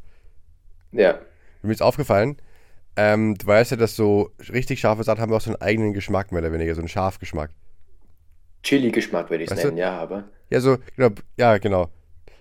Ja, 0.91 1.19
Mir 1.61 1.71
ist 1.71 1.81
aufgefallen, 1.81 2.37
ähm, 3.01 3.35
du 3.35 3.47
weißt 3.47 3.71
ja, 3.71 3.77
dass 3.77 3.95
so 3.95 4.31
richtig 4.51 4.79
scharfe 4.81 5.03
Sachen 5.03 5.21
haben 5.21 5.31
auch 5.33 5.39
so 5.41 5.51
einen 5.51 5.61
eigenen 5.61 5.93
Geschmack, 5.93 6.31
mehr 6.33 6.41
oder 6.41 6.51
weniger, 6.51 6.75
so 6.75 6.81
einen 6.81 6.89
Scharfgeschmack. 6.89 7.51
Chili-Geschmack 8.63 9.29
würde 9.29 9.43
ich 9.45 9.49
es 9.49 9.55
Weißt 9.55 9.63
du? 9.63 9.67
nennen, 9.69 9.77
ja, 9.77 9.97
aber. 9.97 10.25
Ja, 10.49 10.59
so, 10.59 10.77
genau, 10.95 11.09
ja, 11.37 11.57
genau. 11.59 11.89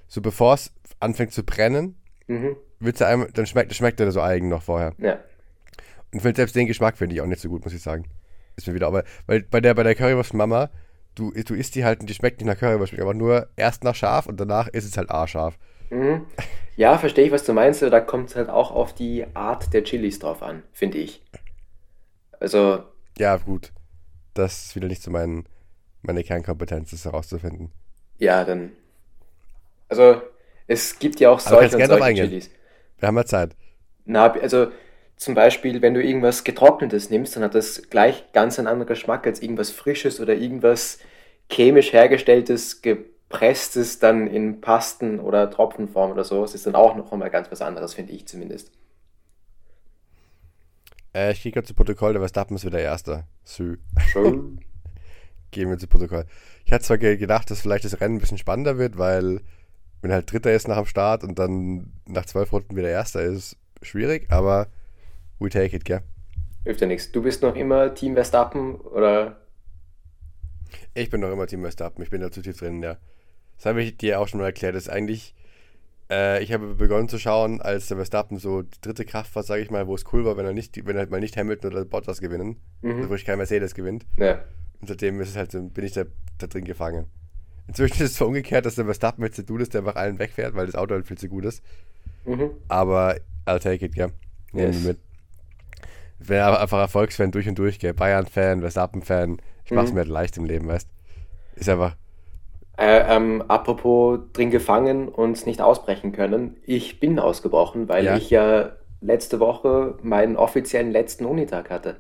So 0.09 0.21
bevor 0.21 0.55
es 0.55 0.73
anfängt 1.01 1.33
zu 1.33 1.45
brennen, 1.45 1.95
Mhm. 2.27 2.57
wird's 2.81 3.01
ja 3.01 3.07
einmal, 3.07 3.31
dann 3.33 3.47
schmeckt, 3.47 3.73
schmeckt 3.75 4.01
er 4.01 4.11
so 4.11 4.21
eigen 4.21 4.49
noch 4.49 4.63
vorher. 4.63 4.95
Ja. 4.99 5.19
Und 6.13 6.21
selbst 6.23 6.57
den 6.57 6.67
Geschmack 6.67 6.97
finde 6.97 7.15
ich 7.15 7.21
auch 7.21 7.27
nicht 7.27 7.41
so 7.41 7.49
gut, 7.49 7.65
muss 7.65 7.73
ich 7.75 7.83
sagen. 7.83 8.05
Ist 8.57 8.67
mir 8.67 8.75
wieder, 8.75 8.89
aber, 8.89 9.05
weil 9.27 9.43
bei 9.43 9.61
der, 9.61 9.75
bei 9.75 9.83
der 9.85 9.95
Currywurst 9.95 10.35
Mama, 10.35 10.71
du, 11.15 11.31
du 11.31 11.55
isst 11.55 11.75
die 11.77 11.85
halt 11.85 12.01
und 12.01 12.11
die 12.11 12.15
schmeckt 12.15 12.41
nicht 12.41 12.49
nach 12.49 12.59
Currywurst, 12.59 12.89
schmeckt 12.91 13.03
aber 13.03 13.15
nur 13.15 13.49
erst 13.57 13.85
nach 13.85 13.95
scharf 13.95 14.27
und 14.27 14.41
danach 14.41 14.67
ist 14.69 14.85
es 14.85 14.97
halt 14.97 15.11
A-scharf. 15.11 15.57
Mhm. 15.91 16.27
Ja, 16.77 16.97
verstehe 16.99 17.25
ich, 17.27 17.33
was 17.33 17.45
du 17.45 17.53
meinst, 17.53 17.83
aber 17.83 17.91
da 17.91 18.01
kommt 18.01 18.31
es 18.31 18.37
halt 18.37 18.49
auch 18.49 18.71
auf 18.71 18.95
die 18.95 19.27
Art 19.35 19.73
der 19.75 19.83
Chilis 19.85 20.19
drauf 20.21 20.43
an, 20.43 20.63
finde 20.73 20.99
ich. 20.99 21.23
Also, 22.41 22.85
Ja, 23.19 23.37
gut. 23.37 23.73
Das 24.35 24.67
ist 24.67 24.77
wieder 24.77 24.87
nicht 24.87 25.03
so 25.03 25.11
mein, 25.11 25.45
meine 26.03 26.23
Kernkompetenz, 26.23 26.91
das 26.93 27.05
herauszufinden. 27.05 27.73
ja, 28.19 28.45
dann. 28.45 28.73
Also, 29.89 30.21
es 30.67 30.99
gibt 30.99 31.19
ja 31.19 31.31
auch 31.31 31.41
solche 31.41 31.77
und 31.77 31.87
solche. 31.87 32.15
Chilis. 32.15 32.51
Wir 32.99 33.09
haben 33.09 33.17
ja 33.17 33.25
Zeit. 33.25 33.57
Na, 34.05 34.31
also 34.33 34.69
zum 35.17 35.35
Beispiel, 35.35 35.83
wenn 35.83 35.95
du 35.95 36.03
irgendwas 36.03 36.45
Getrocknetes 36.45 37.11
nimmst, 37.11 37.35
dann 37.35 37.43
hat 37.43 37.55
das 37.55 37.89
gleich 37.91 38.31
ganz 38.33 38.59
einen 38.59 38.69
anderen 38.69 38.87
Geschmack 38.87 39.27
als 39.27 39.41
irgendwas 39.43 39.71
Frisches 39.71 40.21
oder 40.21 40.35
irgendwas 40.35 40.99
chemisch 41.51 41.93
hergestelltes, 41.93 42.83
gepresstes, 43.29 43.99
dann 43.99 44.27
in 44.27 44.61
Pasten 44.61 45.21
oder 45.21 45.51
Tropfenform 45.51 46.13
oder 46.13 46.25
so. 46.25 46.45
Es 46.45 46.55
ist 46.55 46.67
dann 46.67 46.75
auch 46.75 46.97
noch 46.97 47.13
einmal 47.13 47.31
ganz 47.31 47.51
was 47.51 47.63
anderes, 47.63 47.95
finde 47.95 48.13
ich 48.13 48.27
zumindest. 48.29 48.73
Äh, 51.15 51.33
ich 51.33 51.43
gehe 51.43 51.53
gerade 51.53 51.67
zu 51.67 51.75
Protokoll, 51.75 52.13
der 52.13 52.21
Verstappen 52.21 52.57
ist 52.57 52.65
wieder 52.65 52.81
Erster. 52.81 53.27
Sü. 53.45 53.77
Schön. 53.97 54.65
Gehen 55.51 55.71
wir 55.71 55.79
zu 55.79 55.87
Protokoll. 55.89 56.27
Ich 56.65 56.73
hatte 56.73 56.85
zwar 56.85 56.99
ge- 56.99 57.17
gedacht, 57.17 57.51
dass 57.51 57.61
vielleicht 57.61 57.85
das 57.85 58.01
Rennen 58.01 58.17
ein 58.17 58.21
bisschen 58.21 58.39
spannender 58.39 58.79
wird, 58.79 58.99
weil 58.99 59.41
wenn 60.03 60.13
halt 60.13 60.31
Dritter 60.33 60.53
ist 60.53 60.69
nach 60.69 60.77
dem 60.79 60.87
Start 60.87 61.25
und 61.25 61.39
dann 61.39 61.93
nach 62.07 62.27
zwölf 62.27 62.53
Runden 62.53 62.77
wieder 62.77 62.91
Erster 62.91 63.23
ist, 63.23 63.57
schwierig, 63.83 64.27
aber 64.31 64.69
we 65.41 65.51
take 65.51 65.77
it, 65.77 65.85
gell? 65.85 66.03
Hilft 66.65 66.81
ja 66.81 66.87
nichts. 66.87 67.11
Du 67.11 67.21
bist 67.23 67.43
noch 67.43 67.57
immer 67.57 67.95
Team 67.95 68.15
Verstappen 68.15 68.77
oder? 68.81 69.39
Ich 70.95 71.09
bin 71.11 71.21
noch 71.21 71.33
immer 71.33 71.47
Team 71.47 71.63
Verstappen, 71.63 72.03
ich 72.03 72.11
bin 72.11 72.21
da 72.21 72.31
zu 72.31 72.43
tief 72.43 72.59
drin, 72.59 72.83
ja. 72.83 72.99
Das 73.59 73.67
habe 73.67 73.83
ich 73.83 73.97
dir 73.99 74.19
auch 74.21 74.27
schon 74.29 74.41
mal 74.41 74.47
erklärt. 74.47 74.75
Das 74.75 74.85
ist 74.85 74.89
eigentlich, 74.89 75.35
äh, 76.11 76.43
ich 76.43 76.53
habe 76.53 76.75
begonnen 76.75 77.09
zu 77.09 77.19
schauen, 77.19 77.61
als 77.61 77.89
der 77.89 77.97
Verstappen 77.99 78.39
so 78.39 78.63
die 78.63 78.81
dritte 78.81 79.05
Kraft 79.05 79.35
war, 79.37 79.43
sage 79.43 79.63
ich 79.63 79.71
mal, 79.71 79.87
wo 79.87 79.95
es 79.95 80.05
cool 80.13 80.25
war, 80.25 80.37
wenn 80.37 80.47
er 80.47 80.53
nicht, 80.55 80.77
wenn 80.87 80.97
er 80.97 81.01
halt 81.01 81.11
mal 81.11 81.21
nicht 81.21 81.37
Hamilton 81.37 81.73
oder 81.73 81.85
Bottas 81.85 82.21
gewinnen, 82.21 82.57
Mhm. 82.83 83.09
wo 83.11 83.15
ich 83.15 83.25
kein 83.25 83.37
Mercedes 83.39 83.75
gewinnt. 83.75 84.07
Ja. 84.17 84.41
Und 84.81 84.87
seitdem 84.89 85.21
ist 85.21 85.31
es 85.31 85.37
halt 85.37 85.51
so, 85.53 85.61
bin 85.63 85.85
ich 85.85 85.93
da, 85.93 86.05
da 86.39 86.47
drin 86.47 86.65
gefangen. 86.65 87.07
Inzwischen 87.67 87.95
ist 88.03 88.13
es 88.13 88.17
so 88.17 88.27
umgekehrt, 88.27 88.65
dass 88.65 88.77
der 88.77 88.85
Verstappen 88.87 89.25
jetzt 89.25 89.37
der 89.39 89.45
Dude 89.45 89.63
ist, 89.65 89.75
der 89.75 89.81
einfach 89.83 89.97
allen 89.97 90.19
wegfährt, 90.19 90.55
weil 90.55 90.67
das 90.67 90.75
Auto 90.77 90.95
halt 90.95 91.07
viel 91.07 91.19
zu 91.19 91.29
gut 91.29 91.45
ist. 91.45 91.63
Mhm. 92.25 92.51
Aber 92.69 93.17
I'll 93.45 93.59
take 93.59 93.85
it, 93.85 93.95
gell? 93.95 94.13
Nehmen 94.53 94.73
Yes. 94.73 94.85
mit. 94.85 94.99
Aber 96.31 96.61
einfach 96.61 96.79
Erfolgsfan 96.79 97.31
durch 97.31 97.49
und 97.49 97.59
durch, 97.59 97.79
gell? 97.79 97.93
Bayern-Fan, 97.95 98.61
Verstappen-Fan. 98.61 99.39
Ich 99.65 99.71
mach's 99.73 99.91
Mhm. 99.91 99.95
mir 99.97 100.01
halt 100.01 100.09
leicht 100.11 100.37
im 100.37 100.45
Leben, 100.45 100.67
weißt 100.69 100.89
Ist 101.57 101.69
einfach, 101.69 101.97
Äh, 102.79 103.17
ähm, 103.17 103.43
apropos 103.49 104.21
drin 104.33 104.51
gefangen 104.53 105.09
und 105.09 105.45
nicht 105.47 105.61
ausbrechen 105.61 106.13
können. 106.13 106.57
Ich 106.65 107.01
bin 107.01 107.19
ausgebrochen, 107.19 107.89
weil 107.89 108.05
Ja. 108.05 108.17
ich 108.17 108.31
ja 108.31 108.71
letzte 109.01 109.41
Woche 109.41 109.97
meinen 110.03 110.37
offiziellen 110.37 110.93
letzten 110.93 111.25
Unitag 111.25 111.71
hatte. 111.71 111.97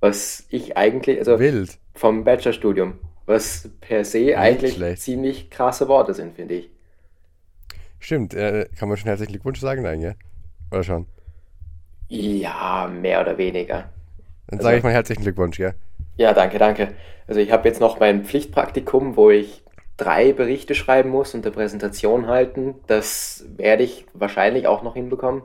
Was 0.00 0.46
ich 0.48 0.76
eigentlich, 0.78 1.18
also 1.18 1.38
wild. 1.38 1.78
vom 1.94 2.24
Bachelorstudium, 2.24 2.94
was 3.26 3.70
per 3.82 4.04
se 4.06 4.38
eigentlich 4.38 4.74
schlecht. 4.74 5.02
ziemlich 5.02 5.50
krasse 5.50 5.86
Worte 5.88 6.14
sind, 6.14 6.34
finde 6.34 6.54
ich. 6.54 6.70
Stimmt, 7.98 8.34
äh, 8.34 8.66
kann 8.78 8.88
man 8.88 8.96
schon 8.98 9.08
herzlichen 9.08 9.32
Glückwunsch 9.32 9.60
sagen, 9.60 9.82
nein, 9.82 10.00
gell? 10.00 10.14
Oder 10.70 10.82
schon? 10.82 11.06
Ja, 12.08 12.90
mehr 12.90 13.20
oder 13.20 13.36
weniger. 13.38 13.90
Dann 14.46 14.58
Also- 14.58 14.62
sage 14.64 14.76
ich 14.78 14.82
mal 14.82 14.92
herzlichen 14.92 15.22
Glückwunsch, 15.22 15.56
gell? 15.56 15.74
Ja, 16.16 16.32
danke, 16.32 16.58
danke. 16.58 16.94
Also 17.26 17.40
ich 17.40 17.50
habe 17.50 17.66
jetzt 17.68 17.80
noch 17.80 17.98
mein 18.00 18.24
Pflichtpraktikum, 18.24 19.16
wo 19.16 19.30
ich 19.30 19.63
drei 19.96 20.32
Berichte 20.32 20.74
schreiben 20.74 21.10
muss 21.10 21.34
und 21.34 21.44
eine 21.46 21.54
Präsentation 21.54 22.26
halten. 22.26 22.76
Das 22.86 23.44
werde 23.56 23.82
ich 23.84 24.06
wahrscheinlich 24.12 24.66
auch 24.66 24.82
noch 24.82 24.94
hinbekommen. 24.94 25.42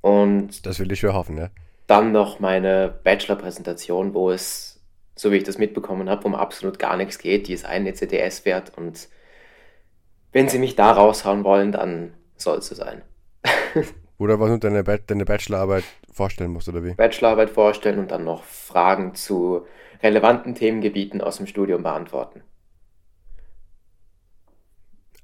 Und 0.00 0.64
Das 0.66 0.78
will 0.78 0.90
ich 0.92 1.00
schon 1.00 1.12
hoffen, 1.12 1.36
ja. 1.36 1.50
dann 1.86 2.12
noch 2.12 2.40
meine 2.40 3.00
Bachelor-Präsentation, 3.04 4.14
wo 4.14 4.30
es, 4.30 4.80
so 5.16 5.32
wie 5.32 5.36
ich 5.36 5.44
das 5.44 5.58
mitbekommen 5.58 6.08
habe, 6.08 6.24
um 6.26 6.34
absolut 6.34 6.78
gar 6.78 6.96
nichts 6.96 7.18
geht. 7.18 7.48
Die 7.48 7.52
ist 7.54 7.64
ein 7.64 7.86
ECTS 7.86 8.44
wert 8.44 8.72
und 8.76 9.08
wenn 10.32 10.48
sie 10.48 10.58
mich 10.58 10.76
da 10.76 10.92
raushauen 10.92 11.44
wollen, 11.44 11.72
dann 11.72 12.14
soll 12.36 12.58
es 12.58 12.68
so 12.68 12.74
sein. 12.74 13.02
Oder 14.18 14.40
was 14.40 14.50
du 14.50 14.58
deine, 14.58 14.82
Ba- 14.84 14.98
deine 14.98 15.24
Bachelorarbeit 15.24 15.84
vorstellen 16.12 16.50
musst, 16.50 16.68
oder 16.68 16.84
wie? 16.84 16.94
Bachelorarbeit 16.94 17.50
vorstellen 17.50 17.98
und 18.00 18.10
dann 18.10 18.24
noch 18.24 18.42
Fragen 18.42 19.14
zu 19.14 19.64
relevanten 20.02 20.54
Themengebieten 20.54 21.20
aus 21.20 21.36
dem 21.36 21.46
Studium 21.46 21.82
beantworten. 21.84 22.42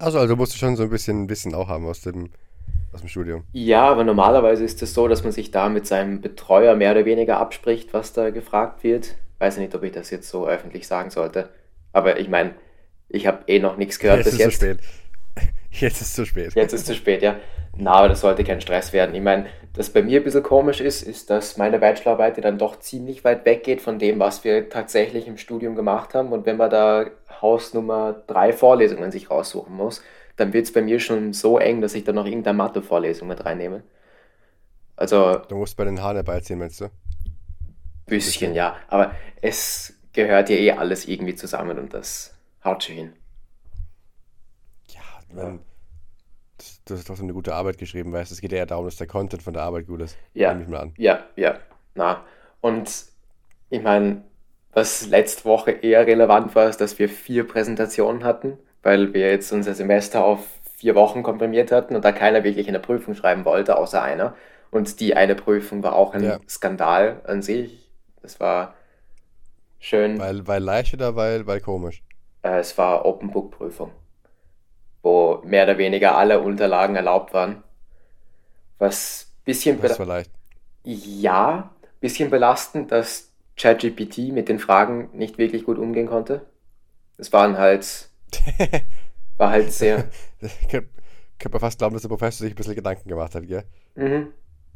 Also, 0.05 0.19
also 0.19 0.37
musst 0.37 0.53
du 0.53 0.59
schon 0.59 0.77
so 0.77 0.83
ein 0.83 0.91
bisschen 0.91 1.31
Wissen 1.31 1.55
auch 1.55 1.69
haben 1.69 1.87
aus 1.87 2.03
dem, 2.03 2.29
aus 2.93 3.01
dem 3.01 3.09
Studium. 3.09 3.45
Ja, 3.53 3.89
aber 3.89 4.05
normalerweise 4.05 4.63
ist 4.63 4.83
es 4.83 4.93
so, 4.93 5.09
dass 5.09 5.23
man 5.23 5.33
sich 5.33 5.51
da 5.51 5.71
mit 5.71 5.87
seinem 5.87 6.21
Betreuer 6.21 6.77
mehr 6.77 6.93
oder 6.93 7.07
weniger 7.07 7.39
abspricht, 7.39 7.95
was 7.95 8.13
da 8.13 8.29
gefragt 8.29 8.85
wird. 8.85 9.15
Weiß 9.39 9.57
nicht, 9.57 9.75
ob 9.75 9.83
ich 9.83 9.93
das 9.93 10.11
jetzt 10.11 10.29
so 10.29 10.47
öffentlich 10.47 10.87
sagen 10.87 11.09
sollte. 11.09 11.49
Aber 11.95 12.21
ich 12.21 12.29
meine, 12.29 12.55
ich 13.09 13.27
habe 13.27 13.45
eh 13.47 13.59
noch 13.61 13.79
nichts 13.79 13.99
gehört 13.99 14.19
Jetzt 14.19 14.25
bis 14.25 14.35
ist 14.35 14.41
jetzt. 14.41 14.53
zu 14.61 14.67
spät. 14.67 14.79
Jetzt 15.71 16.01
ist 16.03 16.15
zu 16.15 16.27
spät. 16.27 16.55
Jetzt 16.55 16.73
ist 16.75 16.87
zu 16.87 16.95
spät, 16.95 17.23
ja. 17.23 17.37
Na, 17.77 17.93
aber 17.93 18.09
das 18.09 18.21
sollte 18.21 18.45
kein 18.45 18.61
Stress 18.61 18.93
werden. 18.93 19.15
Ich 19.15 19.23
meine, 19.23 19.47
das 19.73 19.91
bei 19.91 20.03
mir 20.03 20.21
ein 20.21 20.25
bisschen 20.25 20.43
komisch 20.43 20.81
ist, 20.81 21.03
ist, 21.03 21.31
dass 21.31 21.57
meine 21.57 21.79
Bachelorarbeit 21.79 22.45
dann 22.45 22.59
doch 22.59 22.79
ziemlich 22.79 23.25
weit 23.25 23.45
weggeht 23.45 23.81
von 23.81 23.99
dem, 23.99 24.21
was 24.21 24.45
wir 24.45 24.69
tatsächlich 24.69 25.27
im 25.27 25.39
Studium 25.39 25.75
gemacht 25.75 26.15
haben. 26.15 26.31
Und 26.31 26.47
wenn 26.47 26.59
man 26.59 26.71
da 26.71 27.07
Hausnummer 27.45 28.25
drei 28.27 28.53
Vorlesungen 28.55 29.13
sich 29.13 29.31
raussuchen 29.31 29.77
muss, 29.77 30.03
dann 30.37 30.53
wird 30.55 30.65
es 30.65 30.73
bei 30.73 30.83
mir 30.83 30.99
schon 30.99 31.33
so 31.35 31.59
eng, 31.59 31.83
dass 31.83 31.95
ich 31.95 32.05
dann 32.05 32.15
noch 32.17 32.27
irgendeine 32.27 32.57
Mathe-Vorlesung 32.57 33.29
mit 33.29 33.45
reinnehme. 33.45 33.85
Also, 34.97 35.41
Du 35.49 35.57
musst 35.57 35.77
bei 35.77 35.85
den 35.85 36.01
Haaren 36.01 36.17
herbeiziehen, 36.17 36.59
meinst 36.59 36.81
du? 36.81 36.89
bisschen, 38.07 38.55
ja. 38.55 38.77
Aber 38.89 39.13
es 39.43 39.95
gehört 40.13 40.49
ja 40.51 40.57
eh 40.57 40.73
alles 40.73 41.07
irgendwie 41.07 41.35
zusammen 41.35 41.79
und 41.79 41.93
das 41.95 42.35
haut 42.65 42.85
schon 42.85 42.95
hin. 42.97 43.13
Ja, 44.89 45.03
man, 45.35 45.61
du 46.87 46.95
hast 46.95 47.07
trotzdem 47.07 47.27
eine 47.27 47.35
gute 47.35 47.55
Arbeit 47.55 47.79
geschrieben, 47.79 48.13
weißt 48.13 48.31
du? 48.31 48.35
Es 48.35 48.41
geht 48.41 48.53
ja 48.53 48.59
eher 48.59 48.67
darum, 48.67 48.85
dass 48.87 48.97
der 48.97 49.07
Content 49.07 49.43
von 49.43 49.55
der 49.55 49.63
Arbeit 49.63 49.87
gut 49.87 50.01
ist. 50.01 50.17
Ja. 50.35 50.53
Nehme 50.53 50.65
ich 50.65 50.69
mal 50.69 50.81
an. 50.81 50.95
Ja, 50.97 51.27
ja, 51.37 51.59
na. 51.95 52.25
Und 52.61 53.07
ich 53.71 53.83
meine, 53.83 54.23
was 54.75 55.07
letzte 55.07 55.45
Woche 55.45 55.71
eher 55.73 56.07
relevant 56.07 56.55
war, 56.55 56.69
ist, 56.69 56.81
dass 56.81 56.99
wir 56.99 57.09
vier 57.09 57.47
Präsentationen 57.47 58.25
hatten, 58.25 58.59
weil 58.83 59.15
wir 59.15 59.31
jetzt 59.31 59.53
unser 59.53 59.75
Semester 59.75 60.25
auf 60.25 60.41
vier 60.77 60.95
Wochen 60.95 61.23
komprimiert 61.23 61.73
hatten 61.73 61.97
und 61.97 62.05
da 62.05 62.13
keiner 62.13 62.45
wirklich 62.45 62.69
eine 62.69 62.81
Prüfung 62.81 63.15
schreiben 63.15 63.45
wollte, 63.45 63.77
außer 63.79 64.03
einer. 64.03 64.35
Und 64.71 65.01
die 65.01 65.17
eine 65.17 65.35
Prüfung 65.37 65.83
war 65.83 65.95
auch 65.95 66.15
ein 66.15 66.23
Ja. 66.25 66.39
Skandal 66.49 67.23
an 67.27 67.43
sich. 67.43 67.89
Das 68.23 68.41
war 68.41 68.75
schön. 69.79 70.23
Weil, 70.23 70.45
weil 70.49 70.61
leicht 70.63 70.93
oder 70.95 71.15
weil, 71.15 71.47
weil 71.47 71.61
komisch? 71.61 72.03
Äh, 72.43 72.61
es 72.61 72.79
war 72.79 73.05
Open 73.07 73.33
Book 73.33 73.51
Prüfung, 73.51 73.91
wo 75.03 75.41
mehr 75.45 75.63
oder 75.65 75.79
weniger 75.79 76.17
alle 76.17 76.41
Unterlagen 76.41 76.97
erlaubt 76.97 77.33
waren. 77.33 77.63
Was 78.79 79.33
bisschen 79.45 79.79
Das 79.79 79.99
war 79.99 80.07
leicht. 80.07 80.33
ja, 80.85 81.75
bisschen 82.01 82.31
belastend, 82.31 82.93
dass 82.93 83.34
ChatGPT 83.57 84.33
mit 84.33 84.49
den 84.49 84.59
Fragen 84.59 85.11
nicht 85.13 85.39
wirklich 85.39 85.65
gut 85.65 85.79
umgehen 85.79 86.07
konnte. 86.07 86.47
Es 87.17 87.33
waren 87.33 87.57
halt, 87.59 88.09
war 89.37 89.51
halt 89.51 89.73
sehr. 89.73 90.09
Ich 90.41 90.69
könnte 90.69 90.89
könnt 91.39 91.53
man 91.53 91.61
fast 91.61 91.79
glauben, 91.79 91.95
dass 91.95 92.03
der 92.03 92.09
Professor 92.09 92.45
sich 92.45 92.53
ein 92.53 92.57
bisschen 92.57 92.75
Gedanken 92.75 93.09
gemacht 93.09 93.35
hat, 93.35 93.47
gell? 93.47 93.65
Mhm. 93.95 94.29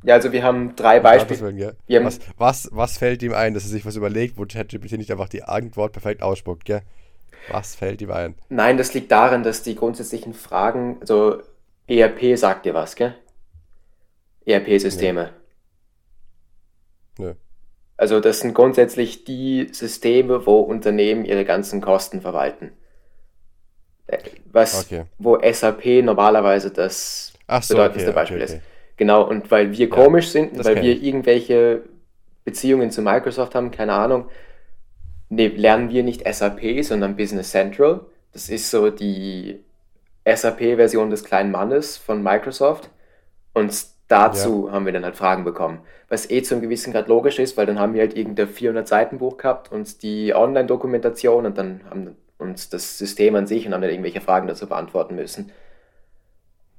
Ja, 0.04 0.14
also 0.14 0.32
wir 0.32 0.42
haben 0.44 0.76
drei 0.76 1.00
Beispiele. 1.00 1.40
Haben- 1.40 2.04
Was, 2.04 2.20
was, 2.36 2.68
was 2.72 2.98
fällt 2.98 3.22
ihm 3.22 3.32
ein, 3.32 3.54
dass 3.54 3.64
er 3.64 3.70
sich 3.70 3.84
was 3.86 3.96
überlegt, 3.96 4.38
wo 4.38 4.44
ChatGPT 4.44 4.92
nicht 4.92 5.10
einfach 5.10 5.28
die 5.28 5.42
Antwort 5.42 5.92
perfekt 5.92 6.22
ausspuckt, 6.22 6.64
gell? 6.64 6.82
Was 7.50 7.74
fällt 7.74 8.00
ihm 8.02 8.10
ein? 8.10 8.34
Nein, 8.48 8.76
das 8.76 8.94
liegt 8.94 9.10
daran, 9.10 9.42
dass 9.42 9.62
die 9.62 9.74
grundsätzlichen 9.74 10.34
Fragen, 10.34 10.98
also 11.00 11.42
ERP 11.88 12.36
sagt 12.36 12.66
dir 12.66 12.74
was, 12.74 12.94
gell? 12.94 13.14
ERP-Systeme. 14.46 15.32
Nö. 17.18 17.34
Also 17.98 18.20
das 18.20 18.40
sind 18.40 18.54
grundsätzlich 18.54 19.24
die 19.24 19.68
Systeme, 19.72 20.46
wo 20.46 20.60
Unternehmen 20.60 21.26
ihre 21.26 21.44
ganzen 21.44 21.80
Kosten 21.82 22.22
verwalten. 22.22 22.72
Äh, 24.06 24.18
Was, 24.52 24.86
Okay. 24.86 25.04
wo 25.18 25.38
SAP 25.40 26.02
normalerweise 26.04 26.70
das 26.70 27.34
so, 27.60 27.74
bedeutendste 27.74 28.12
okay, 28.12 28.20
Beispiel 28.20 28.42
okay, 28.42 28.54
ist. 28.56 28.60
Genau, 28.96 29.22
und 29.24 29.50
weil 29.50 29.72
wir 29.72 29.90
komisch 29.90 30.28
sind, 30.30 30.64
weil 30.64 30.80
wir 30.82 30.92
ich. 30.92 31.02
irgendwelche 31.02 31.82
Beziehungen 32.44 32.90
zu 32.90 33.02
Microsoft 33.02 33.54
haben, 33.54 33.70
keine 33.70 33.92
Ahnung, 33.94 34.28
ne, 35.28 35.48
lernen 35.48 35.90
wir 35.90 36.02
nicht 36.04 36.22
SAP, 36.32 36.82
sondern 36.84 37.16
Business 37.16 37.50
Central. 37.50 38.00
Das 38.32 38.48
ist 38.48 38.70
so 38.70 38.90
die 38.90 39.60
SAP-Version 40.24 41.10
des 41.10 41.24
kleinen 41.24 41.50
Mannes 41.50 41.96
von 41.96 42.22
Microsoft. 42.22 42.90
Und 43.54 43.72
dazu 44.08 44.70
haben 44.72 44.86
wir 44.86 44.92
dann 44.92 45.04
halt 45.04 45.16
Fragen 45.16 45.44
bekommen. 45.44 45.80
Was 46.08 46.30
eh 46.30 46.42
zu 46.42 46.54
einem 46.54 46.62
gewissen 46.62 46.92
Grad 46.92 47.08
logisch 47.08 47.38
ist, 47.38 47.56
weil 47.56 47.66
dann 47.66 47.78
haben 47.78 47.94
wir 47.94 48.00
halt 48.00 48.16
irgendein 48.16 48.48
400-Seiten-Buch 48.48 49.36
gehabt 49.38 49.70
und 49.72 50.02
die 50.02 50.34
Online-Dokumentation 50.34 51.46
und 51.46 51.58
dann 51.58 51.82
haben 51.90 52.16
uns 52.38 52.68
das 52.70 52.98
System 52.98 53.34
an 53.36 53.46
sich 53.46 53.66
und 53.66 53.74
haben 53.74 53.82
dann 53.82 53.90
irgendwelche 53.90 54.20
Fragen 54.20 54.46
dazu 54.48 54.68
beantworten 54.68 55.14
müssen. 55.16 55.52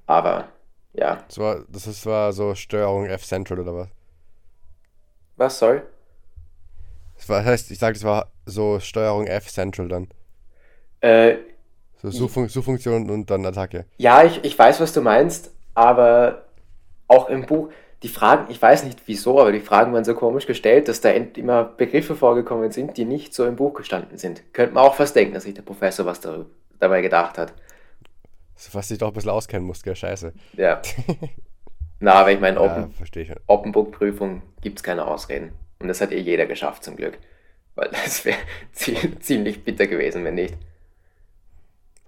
Aber 0.07 0.49
ja. 0.93 1.23
Das 1.27 1.37
war, 1.37 1.63
das 1.69 1.87
ist, 1.87 2.05
war 2.05 2.33
so 2.33 2.55
Steuerung 2.55 3.05
F 3.05 3.23
Central 3.25 3.59
oder 3.59 3.73
was? 3.75 3.87
Was 5.37 5.57
soll? 5.57 5.87
Das, 7.17 7.29
war, 7.29 7.43
heißt, 7.45 7.69
ich 7.71 7.77
sag, 7.79 7.93
das 7.93 8.03
war 8.03 8.31
so 8.45 8.79
Steuerung 8.79 9.27
F 9.27 9.47
Central 9.51 9.87
dann. 9.89 10.07
Äh, 11.01 11.37
So 12.01 12.09
Suchfun 12.09 12.49
Suchfunktion 12.49 13.09
und 13.11 13.29
dann 13.29 13.45
Attacke. 13.45 13.85
ja, 13.97 14.23
ich, 14.23 14.43
ich 14.43 14.57
weiß, 14.57 14.79
was 14.79 14.93
du 14.93 15.01
meinst, 15.01 15.51
aber 15.75 16.48
auch 17.09 17.27
im 17.27 17.45
Buch, 17.45 17.69
die 18.01 18.07
Fragen, 18.07 18.49
ich 18.49 18.61
weiß 18.61 18.85
nicht 18.85 19.01
wieso, 19.07 19.41
aber 19.41 19.51
die 19.51 19.59
Fragen 19.59 19.91
waren 19.91 20.05
so 20.05 20.15
komisch 20.15 20.47
gestellt, 20.47 20.87
dass 20.87 21.01
da 21.01 21.09
immer 21.09 21.65
Begriffe 21.65 22.15
vorgekommen 22.15 22.71
sind, 22.71 22.95
die 22.95 23.03
nicht 23.03 23.33
so 23.33 23.45
im 23.45 23.57
Buch 23.57 23.73
gestanden 23.73 24.17
sind. 24.17 24.41
Könnte 24.53 24.73
man 24.73 24.85
auch 24.85 24.95
fast 24.95 25.15
denken, 25.15 25.33
dass 25.33 25.43
sich 25.43 25.53
der 25.53 25.63
Professor 25.63 26.05
was 26.05 26.21
darüber, 26.21 26.45
dabei 26.79 27.01
gedacht 27.01 27.37
hat. 27.37 27.53
So, 28.55 28.73
Was 28.73 28.87
dich 28.87 28.97
doch 28.97 29.09
ein 29.09 29.13
bisschen 29.13 29.31
auskennen 29.31 29.67
musst, 29.67 29.83
gell? 29.83 29.95
Scheiße. 29.95 30.33
Ja. 30.55 30.81
Na, 31.99 32.13
aber 32.13 32.31
ich 32.31 32.39
meine, 32.39 32.57
Ja, 32.57 32.83
Open, 32.83 32.93
schon. 33.05 33.35
Open 33.47 33.71
Book 33.73 33.91
Prüfung 33.91 34.41
gibt 34.61 34.79
es 34.79 34.83
keine 34.83 35.05
Ausreden. 35.05 35.51
Und 35.79 35.89
das 35.89 35.99
hat 35.99 36.11
eh 36.11 36.19
jeder 36.19 36.45
geschafft 36.45 36.83
zum 36.83 36.95
Glück. 36.95 37.17
Weil 37.75 37.89
das 37.91 38.23
wäre 38.23 38.37
ziemlich 39.19 39.63
bitter 39.63 39.87
gewesen, 39.87 40.23
wenn 40.23 40.35
nicht. 40.35 40.55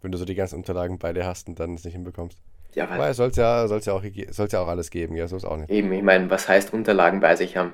Wenn 0.02 0.12
du 0.12 0.18
so 0.18 0.26
die 0.26 0.36
ganzen 0.36 0.56
Unterlagen 0.56 0.98
bei 0.98 1.14
dir 1.14 1.26
hast 1.26 1.48
und 1.48 1.60
dann 1.60 1.76
es 1.76 1.84
nicht 1.84 1.94
hinbekommst. 1.94 2.38
Ja, 2.76 2.90
weil 2.90 3.00
Weil 3.00 3.14
soll's 3.14 3.36
ja, 3.38 3.68
soll's 3.68 3.86
ja, 3.86 3.94
auch, 3.94 4.04
soll's 4.30 4.52
ja 4.54 4.62
auch 4.62 4.68
alles 4.68 4.90
geben, 4.92 5.16
ja, 5.16 5.28
so 5.28 5.36
ist 5.36 5.46
auch 5.46 5.58
nicht. 5.58 5.70
eben, 5.70 5.92
ich 5.94 6.04
meine, 6.04 6.30
was 6.30 6.48
heißt 6.48 6.74
Unterlagen 6.74 7.20
bei 7.20 7.36
sich 7.36 7.58
haben? 7.58 7.74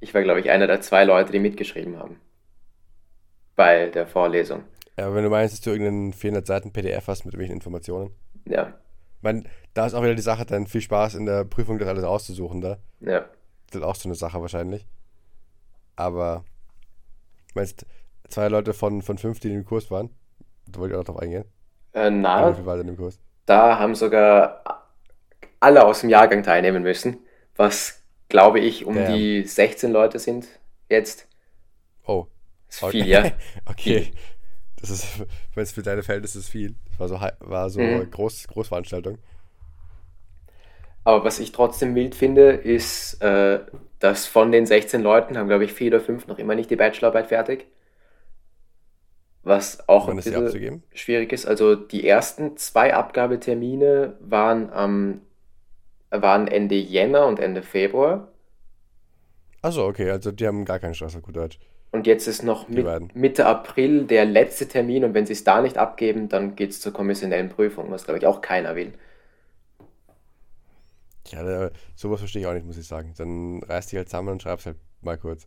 Ich 0.00 0.14
war, 0.14 0.22
glaube 0.22 0.40
ich, 0.40 0.50
einer 0.50 0.66
der 0.66 0.80
zwei 0.80 1.04
Leute, 1.04 1.32
die 1.32 1.38
mitgeschrieben 1.38 1.98
haben. 1.98 2.20
Bei 3.54 3.88
der 3.88 4.06
Vorlesung. 4.06 4.64
Ja, 4.98 5.06
aber 5.06 5.14
wenn 5.16 5.24
du 5.24 5.30
meinst, 5.30 5.54
dass 5.54 5.60
du 5.62 5.70
irgendeinen 5.70 6.12
400 6.12 6.46
Seiten 6.46 6.72
PDF 6.72 7.06
hast 7.08 7.24
mit 7.24 7.34
irgendwelchen 7.34 7.54
Informationen. 7.56 8.10
Ja, 8.46 8.68
Ich 9.18 9.22
meine, 9.22 9.44
da 9.74 9.86
ist 9.86 9.94
auch 9.94 10.02
wieder 10.02 10.14
die 10.14 10.22
Sache, 10.22 10.46
dann 10.46 10.66
viel 10.66 10.80
Spaß 10.80 11.14
in 11.14 11.26
der 11.26 11.44
Prüfung, 11.44 11.78
das 11.78 11.88
alles 11.88 12.04
auszusuchen 12.04 12.60
da. 12.60 12.78
ja. 13.00 13.26
Das 13.68 13.80
ist 13.80 13.82
auch 13.82 13.96
so 13.96 14.08
eine 14.08 14.14
Sache 14.14 14.40
wahrscheinlich. 14.40 14.86
Aber, 15.96 16.44
meinst 17.54 17.84
zwei 18.28 18.48
Leute 18.48 18.74
von, 18.74 19.02
von 19.02 19.18
fünf, 19.18 19.40
die 19.40 19.48
in 19.48 19.54
dem 19.54 19.64
Kurs 19.64 19.90
waren? 19.90 20.10
Da 20.66 20.78
wollte 20.80 20.94
ich 20.94 21.00
auch 21.00 21.04
drauf 21.04 21.18
eingehen. 21.18 21.44
Äh, 21.94 22.10
na, 22.10 22.50
Wie 22.52 22.54
viel 22.54 22.66
war 22.66 22.76
denn 22.76 22.88
im 22.88 22.96
Kurs? 22.96 23.18
Da 23.46 23.78
haben 23.78 23.94
sogar 23.94 24.84
alle 25.60 25.84
aus 25.84 26.00
dem 26.00 26.10
Jahrgang 26.10 26.42
teilnehmen 26.42 26.82
müssen, 26.82 27.18
was, 27.56 28.02
glaube 28.28 28.60
ich, 28.60 28.84
um 28.86 28.94
Damn. 28.94 29.04
die 29.04 29.44
16 29.44 29.92
Leute 29.92 30.18
sind 30.18 30.48
jetzt. 30.88 31.28
Oh. 32.06 32.26
Das 32.68 32.78
ist 32.82 32.86
viel, 32.88 33.06
ja. 33.06 33.32
okay. 33.66 34.12
Das 34.78 34.90
ist, 34.90 35.06
wenn 35.54 35.62
es 35.64 35.72
für 35.72 35.82
deine 35.82 36.02
Verhältnisse 36.02 36.38
ist 36.38 36.50
viel. 36.50 36.76
Das 36.98 36.98
war 37.00 37.08
so, 37.08 37.46
war 37.48 37.70
so 37.70 37.80
Mhm. 37.80 38.10
groß, 38.10 38.46
Großveranstaltung. 38.48 39.18
Aber 41.04 41.24
was 41.24 41.38
ich 41.38 41.52
trotzdem 41.52 41.94
wild 41.94 42.14
finde, 42.14 42.50
ist, 42.52 43.20
äh, 43.22 43.60
dass 44.00 44.26
von 44.26 44.50
den 44.52 44.66
16 44.66 45.02
Leuten 45.02 45.38
haben, 45.38 45.48
glaube 45.48 45.64
ich, 45.64 45.72
vier 45.72 45.88
oder 45.88 46.00
fünf 46.00 46.26
noch 46.26 46.38
immer 46.38 46.54
nicht 46.54 46.70
die 46.70 46.76
Bachelorarbeit 46.76 47.28
fertig. 47.28 47.66
Was 49.46 49.88
auch 49.88 50.08
Wann 50.08 50.16
ein 50.16 50.18
ist 50.18 50.24
bisschen 50.24 50.34
abzugeben? 50.34 50.82
schwierig 50.94 51.32
ist. 51.32 51.46
Also 51.46 51.74
die 51.76 52.06
ersten 52.06 52.56
zwei 52.58 52.94
Abgabetermine 52.94 54.16
waren 54.20 54.70
am 54.72 55.22
waren 56.10 56.48
Ende 56.48 56.76
Jänner 56.76 57.26
und 57.26 57.40
Ende 57.40 57.62
Februar. 57.62 58.28
Achso, 59.62 59.86
okay, 59.86 60.10
also 60.10 60.32
die 60.32 60.46
haben 60.46 60.64
gar 60.64 60.78
keinen 60.78 60.94
Stress 60.94 61.14
auf 61.16 61.22
gut 61.22 61.36
Deutsch. 61.36 61.58
Und 61.90 62.06
jetzt 62.06 62.26
ist 62.28 62.42
noch 62.44 62.68
mit. 62.68 62.86
Mitte 63.16 63.46
April 63.46 64.04
der 64.04 64.24
letzte 64.24 64.68
Termin 64.68 65.02
und 65.04 65.14
wenn 65.14 65.26
sie 65.26 65.32
es 65.32 65.42
da 65.44 65.60
nicht 65.62 65.78
abgeben, 65.78 66.28
dann 66.28 66.54
geht 66.54 66.70
es 66.70 66.80
zur 66.80 66.92
kommissionellen 66.92 67.48
Prüfung, 67.48 67.90
was 67.90 68.04
glaube 68.04 68.18
ich 68.18 68.26
auch 68.26 68.40
keiner 68.40 68.76
will. 68.76 68.92
Ja, 71.28 71.42
da- 71.42 71.70
sowas 71.96 72.20
verstehe 72.20 72.42
ich 72.42 72.46
auch 72.46 72.52
nicht, 72.54 72.66
muss 72.66 72.76
ich 72.78 72.86
sagen. 72.86 73.12
Dann 73.16 73.62
reiß 73.64 73.88
dich 73.88 73.96
halt 73.96 74.08
zusammen 74.08 74.28
und 74.30 74.42
schreib's 74.42 74.66
halt 74.66 74.78
mal 75.00 75.18
kurz. 75.18 75.46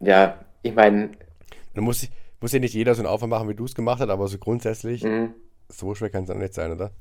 Ja, 0.00 0.38
ich 0.62 0.74
meine, 0.74 1.10
Dann 1.74 1.84
muss, 1.84 2.02
ich, 2.02 2.10
muss 2.40 2.52
ja 2.52 2.58
nicht 2.58 2.74
jeder 2.74 2.94
so 2.94 3.02
einen 3.02 3.08
Aufwand 3.08 3.30
machen, 3.30 3.48
wie 3.48 3.54
du 3.54 3.64
es 3.64 3.74
gemacht 3.74 4.00
hast, 4.00 4.08
aber 4.08 4.28
so 4.28 4.38
grundsätzlich, 4.38 5.02
mhm. 5.02 5.34
so 5.68 5.94
schwer 5.94 6.10
kann 6.10 6.22
es 6.22 6.28
dann 6.28 6.38
nicht 6.38 6.54
sein, 6.54 6.72
oder? 6.72 6.92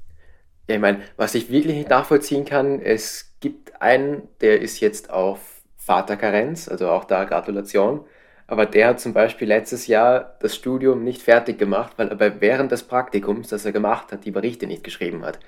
Ja, 0.67 0.75
ich 0.75 0.81
meine, 0.81 1.01
was 1.15 1.35
ich 1.35 1.49
wirklich 1.49 1.75
nicht 1.75 1.89
nachvollziehen 1.89 2.45
kann, 2.45 2.81
es 2.81 3.35
gibt 3.39 3.81
einen, 3.81 4.23
der 4.41 4.61
ist 4.61 4.79
jetzt 4.79 5.09
auf 5.09 5.61
Vaterkarenz, 5.77 6.67
also 6.67 6.89
auch 6.89 7.05
da 7.05 7.23
Gratulation, 7.23 8.05
aber 8.47 8.65
der 8.65 8.87
hat 8.87 8.99
zum 8.99 9.13
Beispiel 9.13 9.47
letztes 9.47 9.87
Jahr 9.87 10.37
das 10.39 10.55
Studium 10.55 11.03
nicht 11.03 11.21
fertig 11.21 11.57
gemacht, 11.57 11.93
weil 11.97 12.09
er 12.09 12.41
während 12.41 12.71
des 12.71 12.83
Praktikums, 12.83 13.49
das 13.49 13.65
er 13.65 13.73
gemacht 13.73 14.11
hat, 14.11 14.25
die 14.25 14.31
Berichte 14.31 14.67
nicht 14.67 14.83
geschrieben 14.83 15.23
hat. 15.25 15.39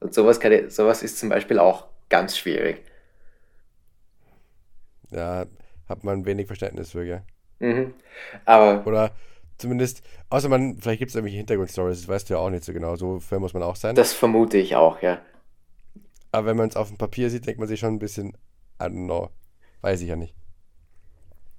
Und 0.00 0.14
sowas, 0.14 0.40
kann, 0.40 0.70
sowas 0.70 1.02
ist 1.02 1.18
zum 1.18 1.28
Beispiel 1.28 1.58
auch 1.58 1.86
ganz 2.08 2.36
schwierig. 2.36 2.82
Ja, 5.10 5.46
hat 5.88 6.04
man 6.04 6.24
wenig 6.24 6.46
Verständnis 6.46 6.90
für, 6.90 7.04
gell? 7.04 7.22
Mhm. 7.58 7.94
Aber 8.44 8.86
Oder 8.86 9.12
zumindest, 9.58 10.02
außer 10.30 10.48
man, 10.48 10.78
vielleicht 10.78 10.98
gibt 10.98 11.10
es 11.10 11.14
irgendwelche 11.14 11.38
Hintergrundstories, 11.38 12.00
das 12.00 12.08
weißt 12.08 12.30
du 12.30 12.34
ja 12.34 12.40
auch 12.40 12.50
nicht 12.50 12.64
so 12.64 12.72
genau. 12.72 12.96
So 12.96 13.20
fair 13.20 13.40
muss 13.40 13.54
man 13.54 13.62
auch 13.62 13.76
sein. 13.76 13.94
das 13.94 14.12
vermute 14.12 14.58
ich 14.58 14.76
auch, 14.76 15.02
ja. 15.02 15.20
Aber 16.32 16.46
wenn 16.48 16.56
man 16.56 16.68
es 16.68 16.76
auf 16.76 16.88
dem 16.88 16.98
Papier 16.98 17.30
sieht, 17.30 17.46
denkt 17.46 17.58
man 17.58 17.68
sich 17.68 17.80
schon 17.80 17.94
ein 17.94 17.98
bisschen, 17.98 18.36
I 18.80 18.84
don't 18.84 19.06
know. 19.06 19.30
Weiß 19.80 20.00
ich 20.02 20.08
ja 20.08 20.16
nicht. 20.16 20.34